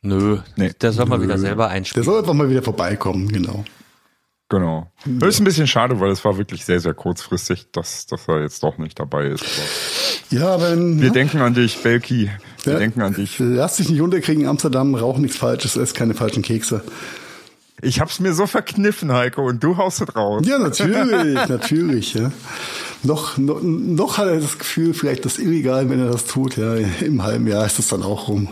nö, 0.02 0.38
Nee. 0.56 0.72
der 0.82 0.92
soll 0.94 1.06
mal 1.08 1.22
wieder 1.22 1.36
Nö. 1.36 1.42
selber 1.42 1.66
Der 1.66 1.72
einspielen. 1.74 2.06
soll 2.06 2.20
einfach 2.20 2.34
mal 2.34 2.50
wieder 2.50 2.64
vorbeikommen, 2.64 3.28
genau. 3.28 3.66
Genau. 4.50 4.90
Das 5.06 5.30
ist 5.36 5.42
ein 5.42 5.44
bisschen 5.44 5.68
schade, 5.68 6.00
weil 6.00 6.10
es 6.10 6.24
war 6.24 6.38
wirklich 6.38 6.64
sehr, 6.64 6.80
sehr 6.80 6.94
kurzfristig, 6.94 7.68
dass, 7.74 8.06
dass 8.06 8.28
er 8.30 8.42
jetzt 8.42 8.64
doch 8.64 8.78
nicht 8.78 8.98
dabei 8.98 9.26
ist. 9.28 9.44
Aber 9.44 10.40
Ja, 10.42 10.54
aber 10.54 10.70
in, 10.72 11.02
wir 11.02 11.12
denken 11.12 11.40
an 11.40 11.54
dich, 11.54 11.78
Belki. 11.84 12.32
Wir 12.64 12.74
Ja. 12.74 12.80
denken 12.80 13.02
an 13.02 13.14
dich. 13.14 13.36
lass 13.40 13.76
dich 13.78 13.90
nicht 13.90 14.02
unterkriegen, 14.02 14.44
in 14.44 14.48
Amsterdam, 14.50 14.96
rauch 14.96 15.18
nichts 15.18 15.36
Falsches, 15.38 15.76
ess 15.76 15.94
keine 15.94 16.14
falschen 16.14 16.44
Kekse. 16.44 16.82
Ich 17.82 18.00
hab's 18.00 18.20
mir 18.22 18.34
so 18.34 18.48
verkniffen, 18.48 19.12
Heiko, 19.12 19.46
und 19.46 19.64
du 19.64 19.78
haust 19.78 20.02
es 20.02 20.16
raus. 20.16 20.44
Ja, 20.48 20.58
natürlich, 20.60 21.48
natürlich. 21.48 22.14
Ja. 22.14 22.32
Noch, 23.04 23.38
noch, 23.38 23.60
noch 23.62 24.18
hat 24.18 24.28
er 24.28 24.40
das 24.40 24.58
Gefühl, 24.58 24.94
vielleicht 24.94 25.26
das 25.26 25.38
illegal, 25.40 25.90
wenn 25.90 26.00
er 26.00 26.10
das 26.10 26.24
tut. 26.26 26.56
Ja, 26.58 26.74
im 26.76 27.22
halben 27.24 27.48
Jahr 27.48 27.66
ist 27.66 27.80
es 27.80 27.90
dann 27.90 28.02
auch 28.02 28.30
rum. 28.30 28.48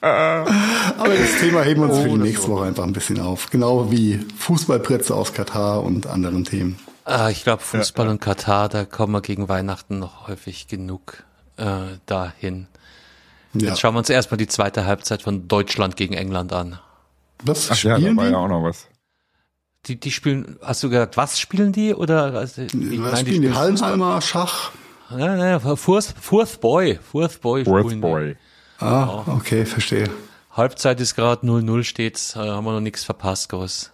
Aber 0.00 1.14
das 1.16 1.40
Thema 1.40 1.62
heben 1.62 1.82
wir 1.82 1.90
uns 1.90 1.98
für 1.98 2.08
die 2.08 2.16
nächste 2.18 2.48
Woche 2.48 2.66
einfach 2.66 2.84
ein 2.84 2.92
bisschen 2.92 3.20
auf. 3.20 3.50
Genau 3.50 3.90
wie 3.90 4.20
Fußballplätze 4.38 5.14
aus 5.14 5.32
Katar 5.32 5.82
und 5.82 6.06
anderen 6.06 6.44
Themen. 6.44 6.78
Ah, 7.04 7.30
ich 7.30 7.42
glaube, 7.42 7.62
Fußball 7.62 8.08
und 8.08 8.20
Katar, 8.20 8.68
da 8.68 8.84
kommen 8.84 9.12
wir 9.12 9.22
gegen 9.22 9.48
Weihnachten 9.48 9.98
noch 9.98 10.28
häufig 10.28 10.68
genug 10.68 11.24
äh, 11.56 11.98
dahin. 12.06 12.68
Ja. 13.54 13.70
Jetzt 13.70 13.80
schauen 13.80 13.94
wir 13.94 13.98
uns 13.98 14.08
erstmal 14.08 14.38
die 14.38 14.46
zweite 14.46 14.86
Halbzeit 14.86 15.22
von 15.22 15.48
Deutschland 15.48 15.96
gegen 15.96 16.14
England 16.14 16.52
an. 16.52 16.78
Was 17.44 17.70
Ach 17.70 17.82
ja, 17.82 17.90
da 17.90 17.96
spielen 17.98 18.16
war 18.16 18.26
die? 18.26 18.32
ja 18.32 18.38
auch 18.38 18.48
noch 18.48 18.62
was. 18.62 18.86
Die, 19.86 19.98
die 19.98 20.12
spielen, 20.12 20.58
hast 20.62 20.82
du 20.84 20.90
gesagt, 20.90 21.16
was 21.16 21.40
spielen 21.40 21.72
die? 21.72 21.92
Oder 21.92 22.34
also, 22.34 22.62
meine, 22.72 23.16
spielen 23.16 23.42
die 23.42 23.48
Fußball. 23.48 23.62
Hallenheimer, 23.62 24.20
Schach? 24.20 24.70
Ja, 25.18 25.36
ja, 25.36 25.76
Fourth, 25.76 26.14
Fourth 26.20 26.60
Boy. 26.60 26.98
Fourth 27.10 27.40
Boy. 27.40 27.64
Fourth 27.64 27.92
die. 27.92 27.96
Boy. 27.96 28.36
Ah, 28.78 29.22
okay, 29.26 29.64
verstehe. 29.64 30.08
Halbzeit 30.50 31.00
ist 31.00 31.14
gerade 31.14 31.46
0-0 31.46 31.84
steht's, 31.84 32.36
äh, 32.36 32.40
haben 32.40 32.64
wir 32.64 32.72
noch 32.72 32.80
nichts 32.80 33.04
verpasst, 33.04 33.48
groß. 33.48 33.90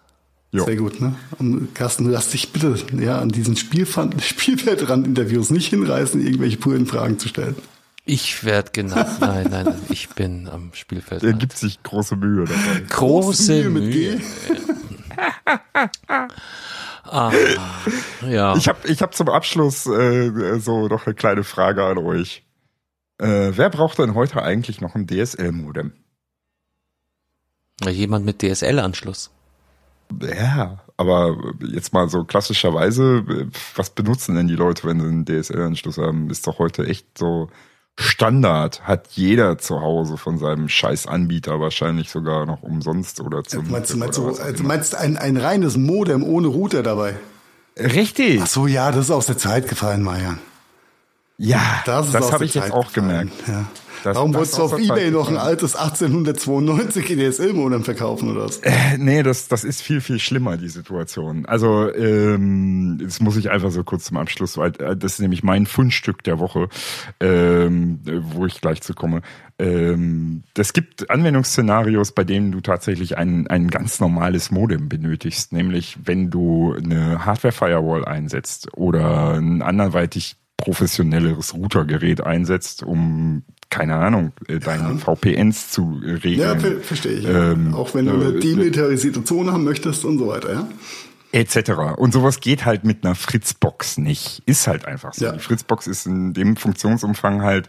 Jo. 0.50 0.64
Sehr 0.64 0.76
gut, 0.76 1.00
ne? 1.00 1.14
Und 1.38 1.74
Carsten, 1.74 2.10
lass 2.10 2.30
dich 2.30 2.52
bitte 2.52 2.74
ja, 2.98 3.18
an 3.18 3.28
diesen 3.28 3.54
Spielfan- 3.54 4.18
Spielfeldrand-Interviews 4.20 5.50
nicht 5.50 5.68
hinreißen, 5.68 6.24
irgendwelche 6.24 6.56
puren 6.56 6.86
Fragen 6.86 7.18
zu 7.18 7.28
stellen. 7.28 7.54
Ich 8.06 8.42
werde 8.44 8.70
genannt. 8.72 9.10
Nein, 9.20 9.46
nein, 9.50 9.74
ich 9.90 10.08
bin 10.08 10.48
am 10.48 10.70
Spielfeld. 10.72 11.22
Er 11.22 11.34
gibt 11.34 11.58
sich 11.58 11.82
große 11.82 12.16
Mühe 12.16 12.46
dabei. 12.46 12.82
Große 12.88 13.52
Mühe 13.52 13.70
mit 13.70 13.84
Mühe. 13.84 14.20
Ah, 17.10 17.32
ja. 18.28 18.56
Ich 18.56 18.68
habe 18.68 18.86
ich 18.88 19.02
hab 19.02 19.14
zum 19.14 19.28
Abschluss 19.28 19.86
äh, 19.86 20.58
so 20.58 20.88
noch 20.88 21.06
eine 21.06 21.14
kleine 21.14 21.44
Frage 21.44 21.84
an 21.84 21.98
euch. 21.98 22.44
Äh, 23.18 23.52
wer 23.54 23.70
braucht 23.70 23.98
denn 23.98 24.14
heute 24.14 24.42
eigentlich 24.42 24.80
noch 24.80 24.94
ein 24.94 25.06
DSL-Modem? 25.06 25.92
Jemand 27.88 28.24
mit 28.24 28.42
DSL-Anschluss. 28.42 29.30
Ja, 30.20 30.78
aber 30.96 31.36
jetzt 31.60 31.92
mal 31.92 32.08
so 32.08 32.24
klassischerweise, 32.24 33.24
was 33.76 33.90
benutzen 33.90 34.34
denn 34.34 34.48
die 34.48 34.56
Leute, 34.56 34.86
wenn 34.88 35.00
sie 35.00 35.06
einen 35.06 35.26
DSL-Anschluss 35.26 35.98
haben? 35.98 36.30
Ist 36.30 36.46
doch 36.46 36.58
heute 36.58 36.86
echt 36.86 37.18
so 37.18 37.50
Standard. 38.00 38.82
Hat 38.84 39.08
jeder 39.10 39.58
zu 39.58 39.80
Hause 39.80 40.16
von 40.16 40.38
seinem 40.38 40.68
scheiß 40.68 41.06
Anbieter 41.08 41.58
wahrscheinlich 41.60 42.10
sogar 42.10 42.46
noch 42.46 42.62
umsonst 42.62 43.20
oder 43.20 43.42
zum 43.42 43.68
Meinst 43.70 43.92
du, 43.92 43.96
meinst 43.96 44.18
du, 44.18 44.28
oder 44.28 44.42
also 44.44 44.58
immer. 44.60 44.68
meinst 44.68 44.94
ein, 44.94 45.16
ein 45.16 45.36
reines 45.36 45.76
Modem 45.76 46.22
ohne 46.22 46.46
Router 46.46 46.82
dabei? 46.84 47.16
Richtig. 47.76 48.40
Ach 48.42 48.46
so, 48.46 48.66
ja, 48.68 48.92
das 48.92 49.06
ist 49.06 49.10
aus 49.10 49.26
der 49.26 49.36
Zeit 49.36 49.68
gefallen, 49.68 50.02
Marian. 50.02 50.38
Ja, 51.38 51.60
Das, 51.86 52.10
das 52.12 52.32
habe 52.32 52.44
ich 52.44 52.54
jetzt 52.54 52.64
Zeit 52.64 52.72
auch 52.72 52.92
gefallen. 52.92 53.30
gemerkt. 53.36 53.48
Ja. 53.48 53.64
Das- 54.04 54.16
Warum 54.16 54.32
das 54.32 54.38
wolltest 54.38 54.58
du 54.58 54.62
auf 54.62 54.78
Ebay 54.78 55.10
noch 55.10 55.28
ein 55.28 55.36
altes 55.36 55.74
1892 55.76 57.06
DSL-Modem 57.06 57.84
verkaufen 57.84 58.30
oder 58.30 58.44
was? 58.44 58.58
Äh, 58.58 58.98
nee, 58.98 59.22
das, 59.22 59.48
das 59.48 59.64
ist 59.64 59.82
viel, 59.82 60.00
viel 60.00 60.18
schlimmer, 60.18 60.56
die 60.56 60.68
Situation. 60.68 61.46
Also, 61.46 61.92
ähm, 61.94 62.98
das 63.02 63.20
muss 63.20 63.36
ich 63.36 63.50
einfach 63.50 63.70
so 63.70 63.84
kurz 63.84 64.04
zum 64.04 64.16
Abschluss, 64.16 64.56
weil 64.56 64.72
äh, 64.80 64.96
das 64.96 65.14
ist 65.14 65.20
nämlich 65.20 65.42
mein 65.42 65.66
Fundstück 65.66 66.22
der 66.22 66.38
Woche, 66.38 66.68
ähm, 67.20 68.00
äh, 68.06 68.12
wo 68.22 68.46
ich 68.46 68.60
gleich 68.60 68.80
zu 68.82 68.94
komme. 68.94 69.22
Ähm, 69.58 70.44
es 70.56 70.72
gibt 70.72 71.10
Anwendungsszenarios, 71.10 72.12
bei 72.12 72.22
denen 72.24 72.52
du 72.52 72.60
tatsächlich 72.60 73.18
ein, 73.18 73.48
ein 73.48 73.68
ganz 73.68 73.98
normales 74.00 74.50
Modem 74.52 74.88
benötigst, 74.88 75.52
nämlich 75.52 75.98
wenn 76.04 76.30
du 76.30 76.74
eine 76.74 77.24
Hardware-Firewall 77.26 78.04
einsetzt 78.04 78.68
oder 78.76 79.34
ein 79.34 79.62
anderweitig 79.62 80.36
professionelleres 80.56 81.54
Routergerät 81.54 82.20
einsetzt, 82.20 82.82
um 82.82 83.42
keine 83.70 83.96
Ahnung, 83.96 84.32
äh, 84.46 84.58
deine 84.58 84.98
VPNs 84.98 85.70
zu 85.70 86.00
regeln. 86.02 86.38
Ja, 86.38 86.56
ver 86.58 86.80
verstehe 86.80 87.12
ich. 87.12 87.24
ja. 87.24 87.52
Ähm, 87.52 87.74
Auch 87.74 87.94
wenn 87.94 88.06
du 88.06 88.12
eine 88.12 88.36
äh, 88.36 88.40
demilitarisierte 88.40 89.24
Zone 89.24 89.52
haben 89.52 89.64
möchtest 89.64 90.04
und 90.04 90.18
so 90.18 90.28
weiter, 90.28 90.52
ja? 90.52 90.68
Etc. 91.32 91.96
Und 91.96 92.12
sowas 92.12 92.40
geht 92.40 92.64
halt 92.64 92.84
mit 92.84 93.04
einer 93.04 93.14
Fritzbox 93.14 93.98
nicht. 93.98 94.42
Ist 94.46 94.66
halt 94.66 94.86
einfach 94.86 95.12
so. 95.12 95.26
Ja. 95.26 95.32
Die 95.32 95.38
Fritzbox 95.38 95.86
ist 95.86 96.06
in 96.06 96.32
dem 96.32 96.56
Funktionsumfang 96.56 97.42
halt, 97.42 97.68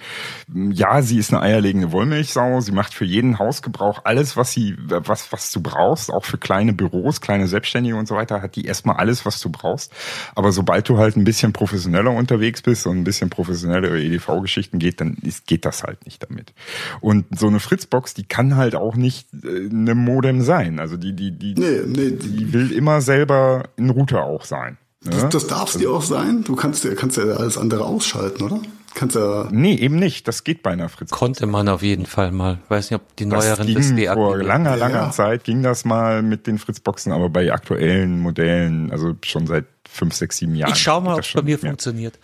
ja, 0.53 1.01
sie 1.01 1.17
ist 1.17 1.33
eine 1.33 1.41
eierlegende 1.41 1.91
Wollmilchsau. 1.91 2.61
Sie 2.61 2.71
macht 2.71 2.93
für 2.93 3.05
jeden 3.05 3.37
Hausgebrauch 3.37 4.01
alles, 4.05 4.37
was 4.37 4.53
sie, 4.53 4.75
was, 4.79 5.31
was 5.31 5.51
du 5.51 5.61
brauchst. 5.61 6.09
Auch 6.11 6.23
für 6.23 6.37
kleine 6.37 6.73
Büros, 6.73 7.19
kleine 7.19 7.47
Selbstständige 7.47 7.95
und 7.95 8.07
so 8.07 8.15
weiter 8.15 8.41
hat 8.41 8.55
die 8.55 8.65
erstmal 8.65 8.95
alles, 8.95 9.25
was 9.25 9.41
du 9.41 9.49
brauchst. 9.49 9.91
Aber 10.35 10.51
sobald 10.51 10.87
du 10.87 10.97
halt 10.97 11.17
ein 11.17 11.25
bisschen 11.25 11.51
professioneller 11.51 12.11
unterwegs 12.11 12.61
bist 12.61 12.87
und 12.87 12.97
ein 12.97 13.03
bisschen 13.03 13.29
professionellere 13.29 14.01
EDV-Geschichten 14.01 14.79
geht, 14.79 15.01
dann 15.01 15.17
ist, 15.21 15.47
geht 15.47 15.65
das 15.65 15.83
halt 15.83 16.05
nicht 16.05 16.23
damit. 16.23 16.53
Und 17.01 17.25
so 17.37 17.47
eine 17.47 17.59
Fritzbox, 17.59 18.13
die 18.13 18.23
kann 18.23 18.55
halt 18.55 18.75
auch 18.75 18.95
nicht 18.95 19.27
äh, 19.33 19.69
eine 19.69 19.95
Modem 19.95 20.41
sein. 20.41 20.79
Also 20.79 20.95
die, 20.95 21.13
die, 21.13 21.31
die, 21.31 21.55
Nee, 21.55 21.81
nee, 21.85 22.11
die 22.11 22.53
will 22.53 22.71
immer 22.71 23.01
selber 23.01 23.48
ein 23.77 23.89
Router 23.89 24.23
auch 24.23 24.45
sein. 24.45 24.77
Ne? 25.03 25.11
Das, 25.11 25.29
das 25.29 25.47
darf 25.47 25.69
es 25.73 25.77
dir 25.79 25.91
auch 25.91 26.01
sein. 26.03 26.43
Du 26.43 26.55
kannst 26.55 26.83
ja, 26.83 26.93
kannst 26.95 27.17
ja 27.17 27.23
alles 27.23 27.57
andere 27.57 27.85
ausschalten, 27.85 28.43
oder? 28.43 28.59
Kannst 28.95 29.15
ja. 29.15 29.47
Nee, 29.51 29.75
eben 29.75 29.95
nicht. 29.97 30.27
Das 30.27 30.43
geht 30.43 30.63
bei 30.63 30.71
einer 30.71 30.89
Fritzbox. 30.89 31.17
Konnte 31.17 31.45
man 31.45 31.69
auf 31.69 31.81
jeden 31.83 32.05
Fall 32.05 32.31
mal. 32.31 32.57
Weiß 32.69 32.89
nicht, 32.89 32.99
ob 32.99 33.15
die 33.15 33.29
Das 33.29 33.45
neueren 33.45 33.67
ging 33.67 33.75
das 34.03 34.13
vor 34.15 34.37
langer, 34.37 34.75
langer 34.75 34.95
Ja. 35.03 35.11
Zeit 35.11 35.43
ging 35.43 35.61
das 35.63 35.85
mal 35.85 36.21
mit 36.23 36.47
den 36.47 36.57
Fritzboxen, 36.57 37.11
aber 37.13 37.29
bei 37.29 37.53
aktuellen 37.53 38.19
Modellen, 38.19 38.91
also 38.91 39.13
schon 39.23 39.45
seit 39.47 39.65
fünf, 39.87 40.15
sechs, 40.15 40.37
sieben 40.37 40.55
Jahren. 40.55 40.73
Ich 40.73 40.79
schau 40.79 40.99
mal, 41.01 41.13
ob 41.15 41.21
es 41.21 41.31
bei 41.31 41.43
mir 41.43 41.57
mehr. 41.57 41.59
funktioniert. 41.59 42.19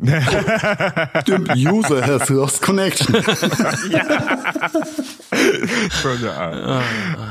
Stimmt, 1.22 1.54
User 1.54 2.04
has 2.04 2.28
lost 2.28 2.60
connection. 2.62 3.14
Schon 6.02 6.20
der 6.20 6.36
Arm. 6.36 6.82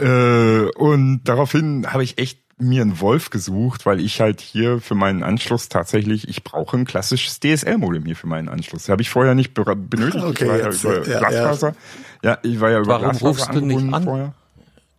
Äh, 0.01 0.69
und 0.77 1.23
daraufhin 1.25 1.91
habe 1.91 2.03
ich 2.03 2.17
echt 2.17 2.39
mir 2.57 2.81
einen 2.81 2.99
Wolf 3.01 3.29
gesucht, 3.29 3.85
weil 3.85 3.99
ich 3.99 4.21
halt 4.21 4.39
hier 4.41 4.79
für 4.79 4.95
meinen 4.95 5.23
Anschluss 5.23 5.69
tatsächlich, 5.69 6.27
ich 6.27 6.43
brauche 6.43 6.77
ein 6.77 6.85
klassisches 6.85 7.39
DSL-Modem 7.39 8.05
hier 8.05 8.15
für 8.15 8.27
meinen 8.27 8.47
Anschluss. 8.49 8.87
Habe 8.89 9.01
ich 9.01 9.09
vorher 9.09 9.35
nicht 9.35 9.53
be- 9.53 9.75
benötigt. 9.75 10.23
Okay, 10.23 10.43
ich 10.45 10.49
war 10.49 10.57
jetzt, 10.57 10.83
ja 10.83 10.91
über 10.93 11.07
ja, 11.09 11.19
Glasfaser. 11.19 11.75
Ja. 12.23 12.37
ich 12.43 12.59
war 12.59 12.69
ja 12.71 12.77
über 12.79 12.87
Warum 12.87 13.03
Glasfaser 13.09 13.27
rufst 13.27 13.53
du 13.53 13.59
nicht 13.65 13.93
an? 13.93 14.03
vorher. 14.03 14.33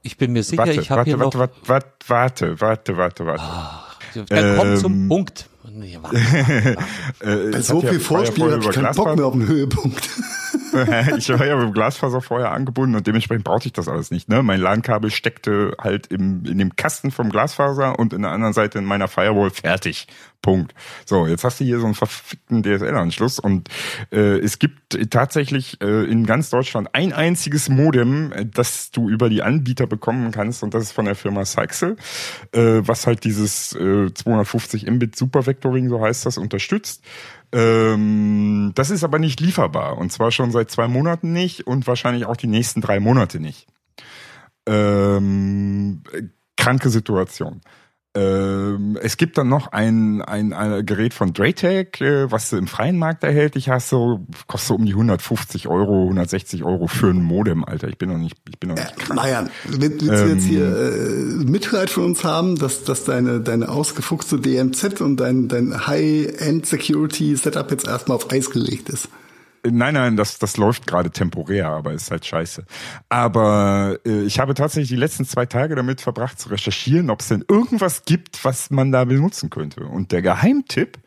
Ich 0.03 0.19
bin 0.19 0.33
mir 0.33 0.43
sicher, 0.43 0.59
Warte, 0.59 0.73
ich 0.81 0.91
habe 0.91 0.99
warte, 0.99 1.11
hier 1.11 1.19
warte, 1.21 1.39
noch. 1.39 1.49
warte, 1.67 1.87
warte, 2.07 2.61
warte, 2.61 2.97
warte, 2.99 3.27
warte, 3.27 3.43
warte. 4.15 4.25
Der 4.31 4.57
kommt 4.57 4.79
zum 4.79 4.93
Ähm, 4.93 5.09
Punkt. 5.09 5.49
Nee, 5.73 5.99
warte. 6.03 6.17
Äh, 7.21 7.51
Bei 7.53 7.59
ich 7.59 7.65
so 7.67 7.81
viel 7.81 7.99
Vorspiel 8.01 8.53
habe 8.53 8.63
ich 8.63 8.71
keinen 8.71 8.95
Bock 8.95 9.17
mehr 9.17 9.25
auf 9.27 9.33
den 9.33 9.47
Höhepunkt. 9.47 10.09
ich 11.17 11.29
war 11.29 11.47
ja 11.47 11.57
mit 11.57 11.67
dem 11.67 11.73
Glasfaser 11.73 12.21
vorher 12.21 12.53
angebunden 12.53 12.97
und 12.97 13.07
dementsprechend 13.07 13.45
brauchte 13.45 13.67
ich 13.67 13.73
das 13.73 13.89
alles 13.89 14.11
nicht. 14.11 14.29
Ne? 14.29 14.43
Mein 14.43 14.61
LAN-Kabel 14.61 15.11
steckte 15.11 15.77
halt 15.81 16.09
im, 16.09 16.45
in 16.45 16.59
dem 16.59 16.77
Kasten 16.77 17.11
vom 17.11 17.31
Glasfaser 17.31 17.99
und 17.99 18.13
in 18.13 18.23
der 18.23 18.33
anderen 18.33 18.53
Seite 18.53 18.79
in 18.79 18.85
meiner 18.85 19.09
Firewall 19.09 19.51
fertig. 19.51 20.07
Punkt. 20.45 20.75
So, 21.07 21.27
jetzt 21.27 21.43
hast 21.43 21.59
du 21.59 21.65
hier 21.65 21.79
so 21.79 21.87
einen 21.87 21.95
verfickten 21.95 22.63
DSL-Anschluss 22.63 23.39
und 23.39 23.71
äh, 24.13 24.39
es 24.41 24.59
gibt 24.59 25.11
tatsächlich 25.11 25.81
äh, 25.81 26.05
in 26.05 26.27
ganz 26.27 26.51
Deutschland 26.51 26.91
ein 26.93 27.15
einziges 27.15 27.71
Modem, 27.71 28.31
äh, 28.31 28.45
das 28.45 28.91
du 28.91 29.09
über 29.09 29.31
die 29.31 29.43
Anbieter 29.43 29.87
bekommen 29.87 30.33
kannst 30.33 30.63
und 30.63 30.75
das 30.75 30.83
ist 30.83 30.93
von 30.93 31.07
der 31.07 31.15
Firma 31.15 31.47
Sixel, 31.47 31.97
äh, 32.53 32.83
was 32.83 33.07
halt 33.07 33.25
dieses 33.25 33.75
äh, 33.75 34.13
250 34.13 34.87
Mbit 34.91 35.17
Supervectoring, 35.17 35.89
so 35.89 36.03
heißt 36.03 36.27
das, 36.27 36.37
unterstützt. 36.37 37.03
Ähm, 37.55 38.73
das 38.75 38.91
ist 38.91 39.05
aber 39.05 39.21
nicht 39.21 39.41
lieferbar 39.41 39.97
und 39.97 40.11
zwar 40.11 40.33
schon 40.33 40.51
seit 40.51 40.73
zwei 40.73 40.89
Monaten 40.89 41.33
nicht 41.33 41.69
und 41.69 41.87
wahrscheinlich 41.87 42.27
auch 42.27 42.37
die 42.37 42.49
nächsten 42.49 42.81
drei 42.81 42.99
Monate 42.99 43.39
nicht. 43.39 43.69
Ähm, 44.67 46.03
äh, 46.13 46.23
kranke 46.57 46.91
Situation. 46.91 47.61
Ähm, 48.17 48.97
es 49.03 49.17
gibt 49.17 49.37
dann 49.39 49.49
noch 49.49 49.73
ein, 49.73 50.23
ein, 50.23 50.53
ein 50.53 50.87
Gerät 50.87 51.15
von 51.15 51.33
Draytec, 51.33 52.01
äh, 52.01 52.31
was 52.31 52.51
du 52.51 52.57
im 52.57 52.69
freien 52.69 52.97
Markt 52.97 53.25
erhältlich 53.25 53.71
hast, 53.71 53.89
so 53.89 54.25
kostet 54.47 54.69
so 54.69 54.75
um 54.77 54.85
die 54.85 54.93
150 54.93 55.67
Euro, 55.67 56.05
160 56.05 56.63
Euro 56.63 56.87
für 56.87 57.09
ein 57.09 57.23
Modem, 57.23 57.65
Alter. 57.65 57.89
Ich 57.89 57.99
bin 57.99 58.11
noch 58.11 58.19
nicht, 58.19 58.37
ich 58.49 58.61
bin 58.61 58.69
noch 58.69 58.77
nicht 58.77 58.97
krank. 58.97 59.17
Marian, 59.17 59.51
willst 59.65 60.03
du 60.03 60.13
Ähm, 60.13 60.29
jetzt 60.29 60.45
hier 60.45 60.65
äh, 60.65 61.45
Mitleid 61.45 61.91
von 61.91 62.05
uns 62.05 62.23
haben, 62.23 62.57
dass, 62.57 62.85
dass 62.85 63.03
deine, 63.03 63.41
deine 63.41 63.69
ausgefuchste 63.69 64.39
DMZ 64.39 65.01
und 65.01 65.17
dein, 65.17 65.49
dein 65.49 65.87
High-End-Security-Setup 65.87 67.69
jetzt 67.73 67.89
erstmal 67.89 68.15
auf 68.15 68.31
Eis 68.31 68.51
gelegt 68.51 68.91
ist? 68.91 69.09
Nein, 69.67 69.95
nein, 69.95 70.17
das, 70.17 70.39
das 70.39 70.57
läuft 70.57 70.87
gerade 70.87 71.11
temporär, 71.11 71.69
aber 71.69 71.93
ist 71.93 72.11
halt 72.11 72.27
scheiße. 72.27 72.65
Aber 73.09 73.99
äh, 74.05 74.23
ich 74.23 74.39
habe 74.39 74.55
tatsächlich 74.55 74.91
die 74.91 74.97
letzten 74.97 75.25
zwei 75.25 75.47
Tage 75.47 75.75
damit 75.75 76.01
verbracht 76.01 76.39
zu 76.39 76.51
recherchieren, 76.51 77.11
ob 77.11 77.21
es 77.21 77.29
denn 77.29 77.45
irgendwas 77.49 78.05
gibt, 78.05 78.45
was 78.45 78.71
man 78.71 78.93
da 78.93 79.05
benutzen 79.05 79.51
könnte. 79.51 79.85
Und 79.85 80.13
der 80.13 80.23
Geheimtipp 80.23 80.99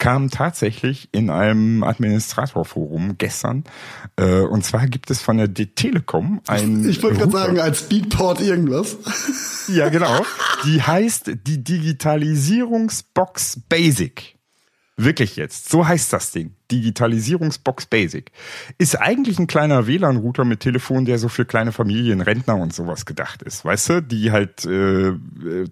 kam 0.00 0.30
tatsächlich 0.30 1.08
in 1.12 1.30
einem 1.30 1.84
Administratorforum 1.84 3.16
gestern. 3.18 3.62
Äh, 4.16 4.40
und 4.40 4.64
zwar 4.64 4.88
gibt 4.88 5.10
es 5.10 5.20
von 5.20 5.36
der 5.36 5.46
D-Telekom 5.46 6.40
ein 6.48 6.88
Ich 6.88 7.00
wollte 7.02 7.18
gerade 7.18 7.32
sagen, 7.32 7.60
als 7.60 7.80
Speedport 7.80 8.40
irgendwas. 8.40 8.96
Ja, 9.68 9.90
genau. 9.90 10.24
Die 10.64 10.82
heißt 10.82 11.32
die 11.46 11.62
Digitalisierungsbox 11.62 13.60
Basic. 13.68 14.36
Wirklich 14.96 15.36
jetzt. 15.36 15.68
So 15.70 15.86
heißt 15.86 16.12
das 16.12 16.32
Ding. 16.32 16.56
Digitalisierungsbox 16.70 17.86
Basic. 17.86 18.30
Ist 18.78 19.00
eigentlich 19.00 19.38
ein 19.38 19.46
kleiner 19.46 19.86
WLAN-Router 19.86 20.44
mit 20.44 20.60
Telefon, 20.60 21.04
der 21.04 21.18
so 21.18 21.28
für 21.28 21.44
kleine 21.44 21.72
Familien, 21.72 22.20
Rentner 22.20 22.56
und 22.56 22.72
sowas 22.72 23.06
gedacht 23.06 23.42
ist. 23.42 23.64
Weißt 23.64 23.88
du? 23.88 24.02
Die 24.02 24.30
halt 24.32 24.64
äh, 24.64 25.12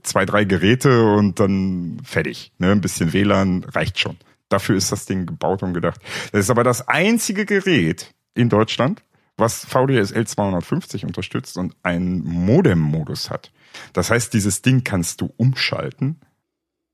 zwei, 0.02 0.24
drei 0.26 0.44
Geräte 0.44 1.04
und 1.04 1.40
dann 1.40 2.00
fertig. 2.04 2.52
Ne? 2.58 2.72
Ein 2.72 2.80
bisschen 2.80 3.12
WLAN 3.12 3.64
reicht 3.64 3.98
schon. 3.98 4.16
Dafür 4.48 4.76
ist 4.76 4.92
das 4.92 5.06
Ding 5.06 5.26
gebaut 5.26 5.62
und 5.62 5.74
gedacht. 5.74 6.00
Das 6.32 6.40
ist 6.40 6.50
aber 6.50 6.64
das 6.64 6.88
einzige 6.88 7.44
Gerät 7.44 8.14
in 8.34 8.48
Deutschland, 8.48 9.02
was 9.36 9.64
VDSL 9.64 10.26
250 10.26 11.04
unterstützt 11.04 11.56
und 11.58 11.76
einen 11.82 12.24
Modem-Modus 12.24 13.30
hat. 13.30 13.52
Das 13.92 14.10
heißt, 14.10 14.32
dieses 14.32 14.62
Ding 14.62 14.84
kannst 14.84 15.20
du 15.20 15.32
umschalten 15.36 16.20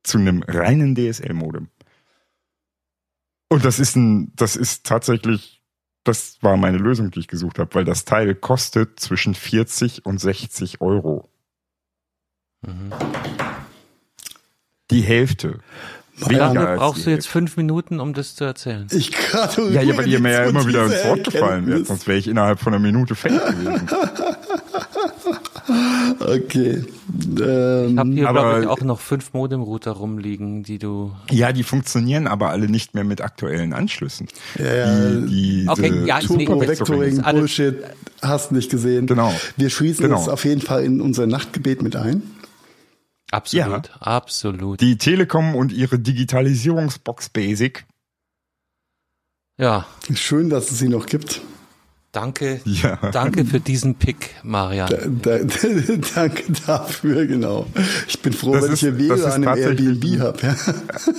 zu 0.03 0.19
einem 0.19 0.43
reinen 0.43 0.95
DSL-Modem. 0.95 1.69
Und 3.55 3.65
das 3.65 3.79
ist 3.79 3.95
ein, 3.95 4.33
das 4.35 4.57
ist 4.57 4.85
tatsächlich, 4.85 5.63
das 6.03 6.39
war 6.41 6.57
meine 6.57 6.77
Lösung, 6.77 7.13
die 7.13 7.21
ich 7.21 7.29
gesucht 7.29 7.61
habe, 7.61 7.73
weil 7.77 7.85
das 7.85 8.05
Teil 8.05 8.35
kostet 8.35 8.99
zwischen 8.99 9.37
40 9.37 10.05
und 10.05 10.19
60 10.19 10.81
Euro. 10.81 11.31
Mhm. 12.67 12.93
Die 14.91 15.03
Hälfte. 15.03 15.61
Wie 16.17 16.35
lange 16.35 16.77
brauchst 16.77 17.07
du 17.07 17.11
jetzt 17.11 17.29
fünf 17.29 17.57
Minuten, 17.57 18.01
um 18.01 18.13
das 18.13 18.35
zu 18.35 18.43
erzählen? 18.43 18.89
Ich 18.91 19.13
gratuliere 19.13 19.75
Ja, 19.75 19.83
ja, 19.83 19.97
weil 19.97 20.09
ihr 20.09 20.19
mir 20.19 20.33
ja 20.33 20.45
immer 20.47 20.67
wieder 20.67 20.87
ins 20.87 21.05
Wort 21.05 21.23
gefallen 21.23 21.69
wärt, 21.69 21.87
sonst 21.87 22.09
wäre 22.09 22.19
ich 22.19 22.27
innerhalb 22.27 22.59
von 22.59 22.75
einer 22.75 22.83
Minute 22.83 23.15
fertig 23.15 23.41
gewesen. 23.41 23.89
Okay. 26.21 26.85
Ich 26.85 27.41
Ähm, 27.41 27.99
habe 27.99 28.11
hier, 28.13 28.29
aber- 28.29 28.41
glaube 28.41 28.61
ich, 28.63 28.67
auch 28.69 28.81
noch 28.83 29.01
fünf 29.01 29.33
Modem-Router 29.33 29.93
rumliegen, 29.93 30.63
die 30.63 30.79
du. 30.79 31.13
Ja, 31.31 31.53
die 31.53 31.63
funktionieren 31.63 32.27
aber 32.27 32.51
alle 32.51 32.69
nicht 32.69 32.95
mehr 32.95 33.05
mit 33.05 33.21
aktuellen 33.21 33.73
Anschlüssen. 33.73 34.29
Ja, 34.59 34.75
ja. 34.75 35.11
Die, 35.21 35.61
diese 35.61 35.71
Okay, 35.71 36.05
ja, 36.07 36.21
Turbo 36.21 36.45
Turbo 36.45 36.61
Vectoring, 36.69 37.21
Alles- 37.21 37.41
Bullshit, 37.41 37.77
hast 38.23 38.53
nicht 38.53 38.71
gesehen. 38.71 39.07
Genau. 39.07 39.33
Wir 39.57 39.71
schließen 39.71 40.05
Genau. 40.05 40.17
das 40.17 40.29
auf 40.29 40.45
jeden 40.45 40.61
Fall 40.61 40.85
in 40.85 41.01
unser 41.01 41.27
Nachtgebet 41.27 41.83
mit 41.83 41.97
ein. 41.97 42.23
Absolut, 43.31 43.91
absolut. 44.01 44.81
Die 44.81 44.97
Telekom 44.99 45.55
und 45.57 45.73
ihre 45.73 45.99
Digitalisierungsbox 45.99 47.31
Basic. 47.31 47.85
ja, 49.59 49.87
Schön, 50.15 50.51
dass 50.51 50.71
es 50.71 50.79
sie 50.79 50.89
noch 50.89 51.07
gibt. 51.07 51.41
Danke, 52.15 52.61
Ja. 52.65 52.97
danke 53.13 53.45
für 53.45 53.61
diesen 53.61 53.97
Pick, 53.97 54.31
Marian. 54.43 54.89
Da, 55.23 55.39
da, 55.39 55.39
danke 56.15 56.45
dafür, 56.67 57.27
genau. 57.27 57.67
Ich 58.09 58.21
bin 58.23 58.33
froh, 58.33 58.55
Das 58.55 58.65
wenn 58.65 58.73
ist- 58.73 58.83
ich 58.83 58.97
hier 58.97 59.09
das 59.09 59.21
ist 59.21 59.25
WLAN 59.27 59.43
im 59.43 59.49
tatsächlich- 59.49 60.13
Airbnb 60.13 60.21
habe. 60.21 60.57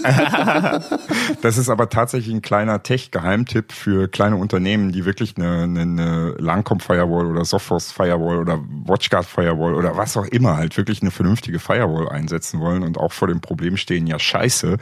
Ja. 0.03 0.79
Das 1.41 1.57
ist 1.57 1.69
aber 1.69 1.89
tatsächlich 1.89 2.33
ein 2.33 2.41
kleiner 2.41 2.81
Tech-Geheimtipp 2.81 3.71
für 3.71 4.07
kleine 4.07 4.35
Unternehmen, 4.37 4.91
die 4.91 5.05
wirklich 5.05 5.35
eine, 5.37 5.63
eine, 5.63 5.81
eine 5.81 6.29
Langcom-Firewall 6.39 7.25
oder 7.27 7.45
Sophos-Firewall 7.45 8.37
oder 8.39 8.59
WatchGuard-Firewall 8.85 9.75
oder 9.75 9.95
was 9.97 10.17
auch 10.17 10.25
immer 10.25 10.57
halt 10.57 10.75
wirklich 10.77 11.01
eine 11.01 11.11
vernünftige 11.11 11.59
Firewall 11.59 12.09
einsetzen 12.09 12.59
wollen 12.59 12.83
und 12.83 12.97
auch 12.97 13.11
vor 13.11 13.27
dem 13.27 13.41
Problem 13.41 13.77
stehen, 13.77 14.07
ja 14.07 14.17
scheiße, 14.17 14.77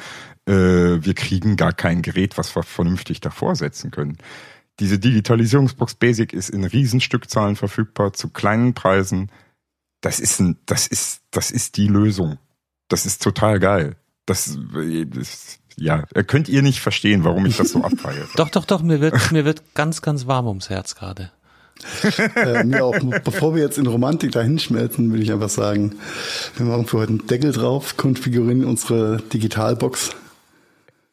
äh, 0.45 0.52
wir 0.53 1.14
kriegen 1.15 1.56
gar 1.57 1.73
kein 1.73 2.02
Gerät, 2.02 2.38
was 2.38 2.56
wir 2.56 2.64
vernünftig 2.64 3.19
davor 3.22 3.56
setzen 3.56 3.91
können. 3.91 4.18
Diese 4.80 4.98
Digitalisierungsbox 4.98 5.95
Basic 5.95 6.34
ist 6.34 6.50
in 6.50 6.64
Riesenstückzahlen 6.64 7.56
verfügbar 7.56 8.14
zu 8.14 8.30
kleinen 8.30 8.74
Preisen. 8.74 9.32
Das 10.02 10.20
ist 10.20 10.40
ein, 10.40 10.58
das 10.66 10.88
ist, 10.88 11.22
das 11.32 11.52
ist 11.52 11.78
die 11.78 11.88
Lösung. 11.88 12.38
Das 12.88 13.06
ist 13.06 13.22
total 13.22 13.60
geil. 13.60 13.95
Das, 14.26 14.58
das 15.08 15.60
ja, 15.76 16.04
könnt 16.28 16.50
ihr 16.50 16.62
nicht 16.62 16.80
verstehen, 16.80 17.24
warum 17.24 17.45
ich 17.45 17.58
das 17.58 17.72
so 17.72 17.84
abfeiere. 17.84 18.28
Doch, 18.36 18.50
doch, 18.50 18.66
doch, 18.66 18.82
mir 18.82 19.02
wird, 19.02 19.32
mir 19.32 19.45
wird 19.45 19.74
ganz, 19.74 20.02
ganz 20.02 20.28
warm 20.28 20.48
ums 20.48 20.70
Herz 20.70 20.95
gerade. 20.95 21.32
äh, 22.36 22.64
mir 22.64 22.86
auch, 22.86 22.98
bevor 23.24 23.56
wir 23.56 23.64
jetzt 23.64 23.78
in 23.78 23.88
Romantik 23.88 24.32
dahin 24.32 24.60
schmelzen, 24.60 25.10
würde 25.12 25.24
ich 25.24 25.32
einfach 25.32 25.50
sagen, 25.50 25.95
wir 26.56 26.66
machen 26.66 26.86
für 26.86 27.00
heute 27.00 27.10
einen 27.10 27.28
Deckel 27.28 27.52
drauf, 27.52 27.98
konfigurieren 27.98 28.64
unsere 28.64 29.18
Digitalbox. 29.34 30.12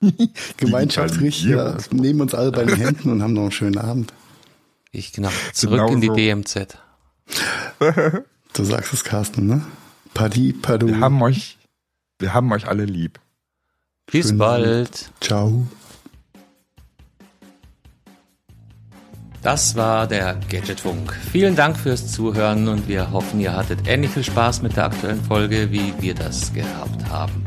Gemeinschaftsrichter, 0.56 1.48
ja, 1.48 1.77
nehmen 1.90 2.22
uns 2.22 2.35
alle 2.35 2.52
bei 2.52 2.64
den 2.64 2.77
Händen 2.77 3.10
und 3.10 3.22
haben 3.22 3.35
noch 3.35 3.43
einen 3.43 3.51
schönen 3.52 3.78
Abend. 3.78 4.12
Ich 4.93 5.12
genau 5.12 5.31
zurück 5.52 5.78
genau 5.78 5.93
in 5.93 6.01
die 6.01 6.09
so. 6.09 6.14
DMZ. 6.14 6.78
Du 8.52 8.64
sagst 8.64 8.93
es, 8.93 9.05
Carsten, 9.05 9.47
ne? 9.47 9.64
Paddy, 10.14 10.52
Padu. 10.52 10.89
Wir 10.89 11.01
haben 11.01 11.22
euch, 11.22 11.59
wir 12.18 12.35
haben 12.35 12.51
euch 12.52 12.66
alle 12.66 12.85
lieb. 12.85 13.20
Bis 14.10 14.27
Schönen 14.27 14.39
bald. 14.39 14.89
Abend. 14.89 15.12
Ciao. 15.20 15.66
Das 19.43 19.74
war 19.74 20.06
der 20.06 20.39
Gadgetfunk. 20.51 21.16
Vielen 21.32 21.56
Dank 21.56 21.78
fürs 21.78 22.12
Zuhören 22.12 22.68
und 22.68 22.89
wir 22.89 23.10
hoffen, 23.10 23.40
ihr 23.40 23.56
hattet 23.56 23.86
ähnlich 23.86 24.10
viel 24.10 24.24
Spaß 24.24 24.60
mit 24.60 24.77
der 24.77 24.86
aktuellen 24.86 25.22
Folge, 25.24 25.70
wie 25.70 25.94
wir 26.01 26.14
das 26.14 26.52
gehabt 26.52 27.09
haben. 27.09 27.47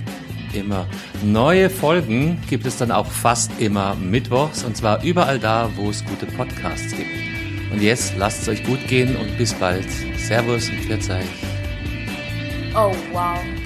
immer. 0.55 0.87
Neue 1.23 1.69
Folgen 1.69 2.41
gibt 2.49 2.65
es 2.65 2.77
dann 2.77 2.91
auch 2.91 3.07
fast 3.07 3.51
immer 3.59 3.95
mittwochs 3.95 4.63
und 4.63 4.77
zwar 4.77 5.03
überall 5.03 5.39
da, 5.39 5.69
wo 5.75 5.89
es 5.89 6.03
gute 6.05 6.25
Podcasts 6.25 6.95
gibt. 6.95 7.09
Und 7.71 7.81
jetzt 7.81 8.17
lasst 8.17 8.41
es 8.41 8.49
euch 8.49 8.63
gut 8.63 8.85
gehen 8.87 9.15
und 9.15 9.37
bis 9.37 9.53
bald. 9.53 9.87
Servus 10.17 10.69
und 10.69 10.79
Pfiat 10.79 11.09
euch. 11.09 11.25
Oh 12.75 12.93
wow. 13.11 13.60